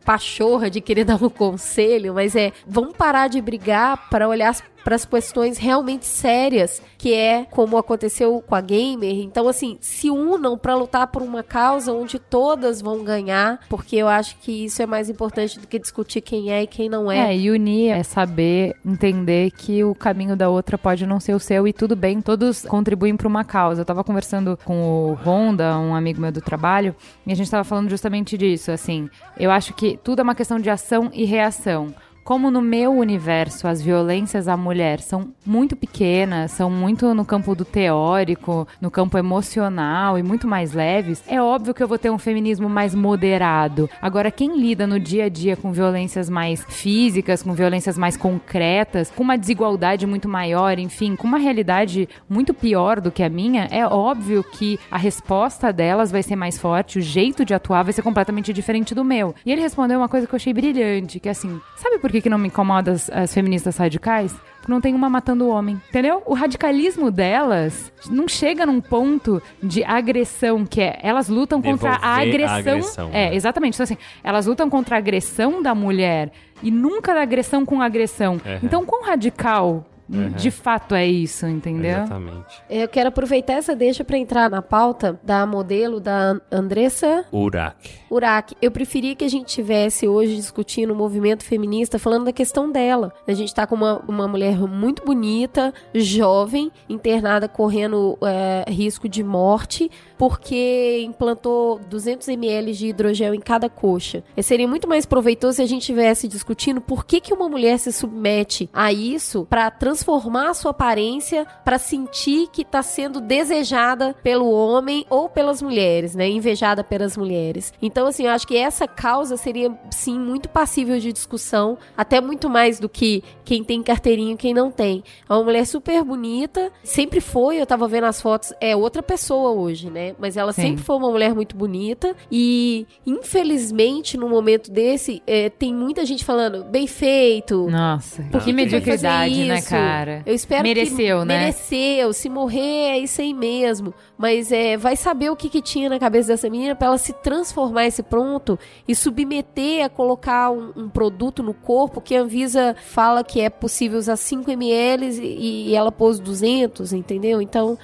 pachorra 0.04 0.70
de 0.70 0.80
querer 0.80 1.04
dar 1.06 1.22
um 1.22 1.28
conselho, 1.28 2.14
mas 2.14 2.36
é 2.36 2.52
vamos 2.66 2.96
parar 2.96 3.28
de 3.28 3.40
brigar 3.40 4.08
para 4.08 4.28
olhar 4.28 4.54
para 4.86 4.94
as 4.94 5.04
questões 5.04 5.58
realmente 5.58 6.06
sérias, 6.06 6.80
que 6.96 7.12
é 7.12 7.44
como 7.50 7.76
aconteceu 7.76 8.40
com 8.46 8.54
a 8.54 8.60
gamer. 8.60 9.16
Então, 9.16 9.48
assim, 9.48 9.76
se 9.80 10.08
unam 10.08 10.56
para 10.56 10.76
lutar 10.76 11.08
por 11.08 11.22
uma 11.22 11.42
causa 11.42 11.92
onde 11.92 12.20
todas 12.20 12.80
vão 12.80 13.02
ganhar, 13.02 13.58
porque 13.68 13.96
eu 13.96 14.06
acho 14.06 14.38
que 14.38 14.66
isso 14.66 14.80
é 14.80 14.86
mais 14.86 15.10
importante 15.10 15.58
do 15.58 15.66
que 15.66 15.80
discutir 15.80 16.20
quem 16.20 16.52
é 16.52 16.62
e 16.62 16.68
quem 16.68 16.88
não 16.88 17.10
é. 17.10 17.32
É, 17.32 17.36
e 17.36 17.50
unir 17.50 17.90
é 17.90 18.04
saber 18.04 18.76
entender 18.86 19.50
que 19.50 19.82
o 19.82 19.92
caminho 19.92 20.36
da 20.36 20.48
outra 20.48 20.78
pode 20.78 21.04
não 21.04 21.18
ser 21.18 21.34
o 21.34 21.40
seu 21.40 21.66
e 21.66 21.72
tudo 21.72 21.96
bem, 21.96 22.20
todos 22.20 22.62
contribuem 22.62 23.16
para 23.16 23.26
uma 23.26 23.42
causa. 23.42 23.80
Eu 23.80 23.84
tava 23.84 24.04
conversando 24.04 24.56
com 24.64 25.10
o 25.10 25.14
Honda, 25.14 25.76
um 25.78 25.96
amigo 25.96 26.20
meu 26.20 26.30
do 26.30 26.40
trabalho, 26.40 26.94
e 27.26 27.32
a 27.32 27.34
gente 27.34 27.50
tava 27.50 27.64
falando 27.64 27.90
justamente 27.90 28.38
disso, 28.38 28.70
assim. 28.70 29.10
Eu 29.36 29.50
acho 29.50 29.74
que 29.74 29.98
tudo 30.04 30.20
é 30.20 30.22
uma 30.22 30.36
questão 30.36 30.60
de 30.60 30.70
ação 30.70 31.10
e 31.12 31.24
reação. 31.24 31.92
Como 32.26 32.50
no 32.50 32.60
meu 32.60 32.92
universo 32.92 33.68
as 33.68 33.80
violências 33.80 34.48
à 34.48 34.56
mulher 34.56 34.98
são 34.98 35.28
muito 35.46 35.76
pequenas, 35.76 36.50
são 36.50 36.68
muito 36.68 37.14
no 37.14 37.24
campo 37.24 37.54
do 37.54 37.64
teórico, 37.64 38.66
no 38.80 38.90
campo 38.90 39.16
emocional 39.16 40.18
e 40.18 40.24
muito 40.24 40.48
mais 40.48 40.72
leves, 40.72 41.22
é 41.28 41.40
óbvio 41.40 41.72
que 41.72 41.80
eu 41.80 41.86
vou 41.86 41.96
ter 41.96 42.10
um 42.10 42.18
feminismo 42.18 42.68
mais 42.68 42.96
moderado. 42.96 43.88
Agora, 44.02 44.32
quem 44.32 44.58
lida 44.58 44.88
no 44.88 44.98
dia 44.98 45.26
a 45.26 45.28
dia 45.28 45.56
com 45.56 45.70
violências 45.70 46.28
mais 46.28 46.64
físicas, 46.68 47.44
com 47.44 47.52
violências 47.52 47.96
mais 47.96 48.16
concretas, 48.16 49.08
com 49.08 49.22
uma 49.22 49.38
desigualdade 49.38 50.04
muito 50.04 50.28
maior, 50.28 50.80
enfim, 50.80 51.14
com 51.14 51.28
uma 51.28 51.38
realidade 51.38 52.08
muito 52.28 52.52
pior 52.52 53.00
do 53.00 53.12
que 53.12 53.22
a 53.22 53.28
minha, 53.28 53.68
é 53.70 53.86
óbvio 53.86 54.42
que 54.42 54.80
a 54.90 54.98
resposta 54.98 55.72
delas 55.72 56.10
vai 56.10 56.24
ser 56.24 56.34
mais 56.34 56.58
forte, 56.58 56.98
o 56.98 57.02
jeito 57.02 57.44
de 57.44 57.54
atuar 57.54 57.84
vai 57.84 57.92
ser 57.92 58.02
completamente 58.02 58.52
diferente 58.52 58.96
do 58.96 59.04
meu. 59.04 59.32
E 59.46 59.52
ele 59.52 59.60
respondeu 59.60 60.00
uma 60.00 60.08
coisa 60.08 60.26
que 60.26 60.34
eu 60.34 60.36
achei 60.36 60.52
brilhante, 60.52 61.20
que 61.20 61.28
é 61.28 61.30
assim, 61.30 61.60
sabe 61.76 62.00
por 62.00 62.10
que, 62.10 62.15
que 62.20 62.30
não 62.30 62.38
me 62.38 62.48
incomoda 62.48 62.92
as, 62.92 63.10
as 63.10 63.32
feministas 63.32 63.76
radicais? 63.76 64.34
Porque 64.56 64.72
não 64.72 64.80
tem 64.80 64.94
uma 64.94 65.08
matando 65.08 65.44
o 65.44 65.48
homem, 65.48 65.80
entendeu? 65.88 66.22
O 66.26 66.34
radicalismo 66.34 67.10
delas 67.10 67.92
não 68.10 68.26
chega 68.26 68.66
num 68.66 68.80
ponto 68.80 69.40
de 69.62 69.84
agressão, 69.84 70.66
que 70.66 70.80
é, 70.80 70.98
elas 71.02 71.28
lutam 71.28 71.62
contra 71.62 71.90
a 71.90 72.20
agressão. 72.20 72.54
a 72.54 72.58
agressão, 72.58 73.08
é, 73.08 73.30
né? 73.30 73.34
exatamente. 73.34 73.74
Então, 73.74 73.84
assim, 73.84 73.98
elas 74.24 74.46
lutam 74.46 74.68
contra 74.68 74.96
a 74.96 74.98
agressão 74.98 75.62
da 75.62 75.74
mulher 75.74 76.32
e 76.62 76.70
nunca 76.70 77.14
da 77.14 77.22
agressão 77.22 77.64
com 77.64 77.80
agressão. 77.80 78.34
Uhum. 78.34 78.58
Então, 78.62 78.84
quão 78.84 79.04
radical 79.04 79.84
de 80.08 80.50
fato 80.50 80.94
é 80.94 81.04
isso, 81.04 81.46
entendeu? 81.46 81.98
Exatamente. 81.98 82.62
Eu 82.70 82.88
quero 82.88 83.08
aproveitar 83.08 83.54
essa 83.54 83.74
deixa 83.74 84.04
para 84.04 84.16
entrar 84.16 84.48
na 84.48 84.62
pauta 84.62 85.18
da 85.22 85.44
modelo 85.44 85.98
da 85.98 86.36
Andressa 86.50 87.24
Urac. 87.32 87.90
Urac. 88.10 88.54
Eu 88.62 88.70
preferia 88.70 89.16
que 89.16 89.24
a 89.24 89.28
gente 89.28 89.46
tivesse 89.46 90.06
hoje 90.06 90.36
discutindo 90.36 90.92
o 90.92 90.96
movimento 90.96 91.42
feminista, 91.44 91.98
falando 91.98 92.26
da 92.26 92.32
questão 92.32 92.70
dela. 92.70 93.12
A 93.26 93.32
gente 93.32 93.52
tá 93.52 93.66
com 93.66 93.74
uma, 93.74 93.98
uma 94.06 94.28
mulher 94.28 94.56
muito 94.58 95.04
bonita, 95.04 95.74
jovem, 95.92 96.70
internada, 96.88 97.48
correndo 97.48 98.16
é, 98.22 98.70
risco 98.70 99.08
de 99.08 99.24
morte, 99.24 99.90
porque 100.16 101.02
implantou 101.04 101.80
200 101.90 102.28
ml 102.28 102.72
de 102.72 102.88
hidrogel 102.88 103.34
em 103.34 103.40
cada 103.40 103.68
coxa. 103.68 104.22
E 104.36 104.42
seria 104.42 104.68
muito 104.68 104.88
mais 104.88 105.04
proveitoso 105.04 105.56
se 105.56 105.62
a 105.62 105.66
gente 105.66 105.82
estivesse 105.82 106.28
discutindo 106.28 106.80
por 106.80 107.04
que, 107.04 107.20
que 107.20 107.34
uma 107.34 107.48
mulher 107.48 107.78
se 107.78 107.92
submete 107.92 108.70
a 108.72 108.92
isso 108.92 109.46
para 109.50 109.70
transformar 109.70 109.95
a 110.02 110.54
sua 110.54 110.70
aparência, 110.70 111.46
para 111.64 111.78
sentir 111.78 112.48
que 112.48 112.62
está 112.62 112.82
sendo 112.82 113.20
desejada 113.20 114.14
pelo 114.22 114.50
homem 114.50 115.04
ou 115.08 115.28
pelas 115.28 115.62
mulheres, 115.62 116.14
né? 116.14 116.28
Invejada 116.28 116.82
pelas 116.82 117.16
mulheres. 117.16 117.72
Então, 117.80 118.06
assim, 118.06 118.24
eu 118.24 118.30
acho 118.30 118.46
que 118.46 118.56
essa 118.56 118.86
causa 118.86 119.36
seria, 119.36 119.72
sim, 119.90 120.18
muito 120.18 120.48
passível 120.48 120.98
de 120.98 121.12
discussão, 121.12 121.78
até 121.96 122.20
muito 122.20 122.48
mais 122.48 122.78
do 122.78 122.88
que 122.88 123.22
quem 123.44 123.62
tem 123.62 123.82
carteirinha 123.82 124.34
e 124.34 124.36
quem 124.36 124.52
não 124.52 124.70
tem. 124.70 125.02
É 125.28 125.32
uma 125.32 125.44
mulher 125.44 125.66
super 125.66 126.02
bonita, 126.04 126.70
sempre 126.82 127.20
foi, 127.20 127.60
eu 127.60 127.66
tava 127.66 127.86
vendo 127.88 128.04
as 128.04 128.20
fotos, 128.20 128.52
é 128.60 128.74
outra 128.74 129.02
pessoa 129.02 129.50
hoje, 129.52 129.90
né? 129.90 130.14
Mas 130.18 130.36
ela 130.36 130.52
Sim. 130.52 130.62
sempre 130.62 130.82
foi 130.84 130.96
uma 130.96 131.10
mulher 131.10 131.34
muito 131.34 131.56
bonita 131.56 132.14
e, 132.30 132.86
infelizmente, 133.06 134.16
no 134.16 134.28
momento 134.28 134.70
desse, 134.70 135.22
é, 135.26 135.48
tem 135.48 135.74
muita 135.74 136.04
gente 136.04 136.24
falando, 136.24 136.64
bem 136.64 136.86
feito, 136.86 137.68
Nossa, 137.70 138.22
por 138.24 138.42
que 138.42 138.52
mediocridade, 138.52 139.44
né, 139.44 139.58
isso? 139.58 139.68
Cara? 139.86 140.22
Eu 140.26 140.34
espero 140.34 140.62
Mereceu, 140.62 141.20
que 141.20 141.24
né? 141.24 141.38
mereceu. 141.38 142.12
Se 142.12 142.28
morrer 142.28 142.90
é 142.90 142.98
isso 142.98 143.20
aí 143.20 143.32
mesmo. 143.32 143.94
Mas 144.16 144.50
é, 144.52 144.76
vai 144.76 144.96
saber 144.96 145.30
o 145.30 145.36
que, 145.36 145.48
que 145.48 145.62
tinha 145.62 145.88
na 145.88 145.98
cabeça 145.98 146.28
dessa 146.28 146.48
menina 146.48 146.74
pra 146.74 146.88
ela 146.88 146.98
se 146.98 147.12
transformar 147.12 147.86
esse 147.86 148.02
pronto 148.02 148.58
e 148.86 148.94
submeter 148.94 149.84
a 149.84 149.88
colocar 149.88 150.50
um, 150.50 150.72
um 150.76 150.88
produto 150.88 151.42
no 151.42 151.54
corpo 151.54 152.00
que 152.00 152.16
a 152.16 152.20
Anvisa 152.22 152.74
fala 152.80 153.22
que 153.22 153.40
é 153.40 153.50
possível 153.50 153.98
usar 153.98 154.16
5 154.16 154.50
ml 154.50 155.06
e, 155.20 155.70
e 155.70 155.74
ela 155.74 155.92
pôs 155.92 156.18
200, 156.18 156.92
entendeu? 156.92 157.40
Então, 157.40 157.78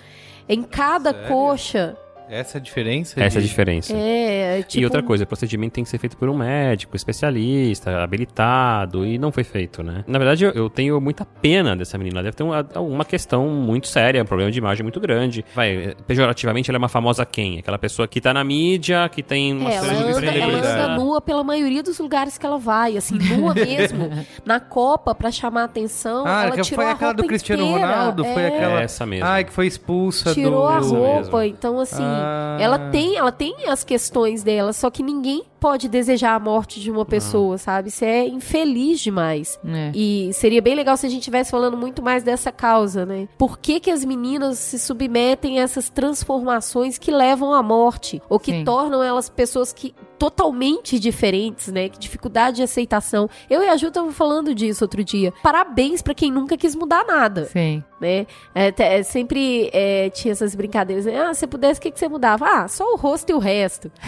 em 0.48 0.62
cada 0.62 1.12
Sério? 1.12 1.28
coxa 1.28 1.96
Essa 2.32 2.56
é 2.56 2.60
a 2.60 2.62
diferença? 2.62 3.22
Essa 3.22 3.38
é 3.38 3.40
a 3.40 3.44
diferença. 3.44 3.92
é 3.94 4.62
tipo 4.62 4.80
E 4.80 4.84
outra 4.86 5.02
coisa, 5.02 5.24
o 5.24 5.26
procedimento 5.26 5.74
tem 5.74 5.84
que 5.84 5.90
ser 5.90 5.98
feito 5.98 6.16
por 6.16 6.28
um 6.30 6.34
médico, 6.36 6.96
especialista, 6.96 8.02
habilitado, 8.02 9.04
e 9.04 9.18
não 9.18 9.30
foi 9.30 9.44
feito, 9.44 9.82
né? 9.82 10.02
Na 10.06 10.18
verdade, 10.18 10.44
eu, 10.44 10.50
eu 10.52 10.70
tenho 10.70 10.98
muita 11.00 11.24
pena 11.26 11.76
dessa 11.76 11.98
menina. 11.98 12.16
Ela 12.16 12.22
deve 12.24 12.36
ter 12.36 12.42
uma, 12.42 12.66
uma 12.76 13.04
questão 13.04 13.48
muito 13.48 13.86
séria, 13.86 14.22
um 14.22 14.26
problema 14.26 14.50
de 14.50 14.58
imagem 14.58 14.82
muito 14.82 14.98
grande. 14.98 15.44
Vai, 15.54 15.94
pejorativamente, 16.06 16.70
ela 16.70 16.76
é 16.76 16.80
uma 16.80 16.88
famosa 16.88 17.26
quem? 17.26 17.58
Aquela 17.58 17.78
pessoa 17.78 18.08
que 18.08 18.20
tá 18.20 18.32
na 18.32 18.42
mídia, 18.42 19.08
que 19.10 19.22
tem 19.22 19.52
uma 19.54 19.70
É, 19.70 19.74
ela 19.74 19.86
série 19.86 19.96
de 20.04 20.10
anda, 20.12 20.26
ela 20.38 20.58
anda 20.58 20.96
nua 20.96 21.20
pela 21.20 21.44
maioria 21.44 21.82
dos 21.82 21.98
lugares 21.98 22.38
que 22.38 22.46
ela 22.46 22.58
vai, 22.58 22.96
assim, 22.96 23.18
nua 23.18 23.52
mesmo. 23.54 24.08
Na 24.44 24.58
Copa, 24.58 25.14
pra 25.14 25.30
chamar 25.30 25.62
a 25.62 25.64
atenção, 25.64 26.24
Ah, 26.26 26.44
ela 26.46 26.52
que 26.56 26.62
tirou 26.62 26.76
foi 26.82 26.86
a 26.86 26.92
aquela 26.92 27.10
roupa 27.10 27.22
do 27.22 27.28
Cristiano 27.28 27.62
inteira. 27.64 27.86
Ronaldo? 27.86 28.24
Foi 28.24 28.42
É, 28.42 28.46
aquela. 28.48 28.80
Essa 28.80 29.04
mesmo. 29.04 29.26
Ai, 29.26 29.44
que 29.44 29.52
foi 29.52 29.66
expulsa 29.66 30.32
Tirou 30.32 30.62
do. 30.62 30.68
a 30.68 30.78
Essa 30.78 30.88
roupa, 30.88 31.38
mesmo. 31.40 31.42
então 31.56 31.78
assim, 31.78 32.02
Ah. 32.02 32.21
Ela 32.58 32.90
tem, 32.90 33.16
ela 33.16 33.32
tem 33.32 33.68
as 33.68 33.84
questões 33.84 34.42
dela, 34.42 34.72
só 34.72 34.90
que 34.90 35.02
ninguém 35.02 35.44
pode 35.60 35.88
desejar 35.88 36.34
a 36.34 36.40
morte 36.40 36.80
de 36.80 36.90
uma 36.90 37.04
pessoa, 37.04 37.56
sabe? 37.56 37.88
Isso 37.88 38.04
é 38.04 38.26
infeliz 38.26 38.98
demais. 38.98 39.60
É. 39.64 39.92
E 39.94 40.30
seria 40.32 40.60
bem 40.60 40.74
legal 40.74 40.96
se 40.96 41.06
a 41.06 41.08
gente 41.08 41.20
estivesse 41.20 41.52
falando 41.52 41.76
muito 41.76 42.02
mais 42.02 42.24
dessa 42.24 42.50
causa, 42.50 43.06
né? 43.06 43.28
Por 43.38 43.58
que, 43.58 43.78
que 43.78 43.90
as 43.90 44.04
meninas 44.04 44.58
se 44.58 44.78
submetem 44.78 45.60
a 45.60 45.62
essas 45.62 45.88
transformações 45.88 46.98
que 46.98 47.12
levam 47.12 47.54
à 47.54 47.62
morte? 47.62 48.20
Ou 48.28 48.40
que 48.40 48.50
Sim. 48.50 48.64
tornam 48.64 49.04
elas 49.04 49.28
pessoas 49.28 49.72
que 49.72 49.94
totalmente 50.22 51.00
diferentes, 51.00 51.66
né? 51.66 51.88
Que 51.88 51.98
dificuldade 51.98 52.58
de 52.58 52.62
aceitação. 52.62 53.28
Eu 53.50 53.60
e 53.60 53.68
a 53.68 53.76
Ju 53.76 53.88
estavam 53.88 54.12
falando 54.12 54.54
disso 54.54 54.84
outro 54.84 55.02
dia. 55.02 55.32
Parabéns 55.42 56.00
pra 56.00 56.14
quem 56.14 56.30
nunca 56.30 56.56
quis 56.56 56.76
mudar 56.76 57.04
nada 57.04 57.46
Sim. 57.46 57.82
né? 58.00 58.24
É, 58.54 58.72
é, 58.78 59.02
sempre 59.02 59.68
é, 59.72 60.10
tinha 60.10 60.30
essas 60.30 60.54
brincadeiras. 60.54 61.06
né? 61.06 61.20
Ah, 61.20 61.34
se 61.34 61.40
você 61.40 61.46
pudesse, 61.48 61.80
o 61.80 61.82
que, 61.82 61.90
que 61.90 61.98
você 61.98 62.08
mudava? 62.08 62.46
Ah, 62.46 62.68
só 62.68 62.84
o 62.92 62.96
rosto 62.96 63.30
e 63.30 63.34
o 63.34 63.40
resto. 63.40 63.90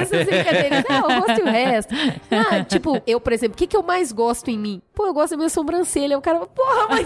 essas 0.00 0.24
brincadeiras. 0.24 0.84
Ah, 0.88 1.02
o 1.04 1.20
rosto 1.20 1.40
e 1.40 1.42
o 1.42 1.46
resto. 1.46 1.94
Ah, 2.30 2.62
tipo, 2.62 3.02
eu, 3.08 3.20
por 3.20 3.32
exemplo, 3.32 3.56
o 3.56 3.58
que, 3.58 3.66
que 3.66 3.76
eu 3.76 3.82
mais 3.82 4.12
gosto 4.12 4.52
em 4.52 4.56
mim? 4.56 4.82
Pô, 4.96 5.06
eu 5.06 5.12
gosto 5.12 5.32
da 5.32 5.36
minha 5.36 5.50
sobrancelha. 5.50 6.16
O 6.16 6.22
cara, 6.22 6.40
porra, 6.46 6.88
mas... 6.88 7.04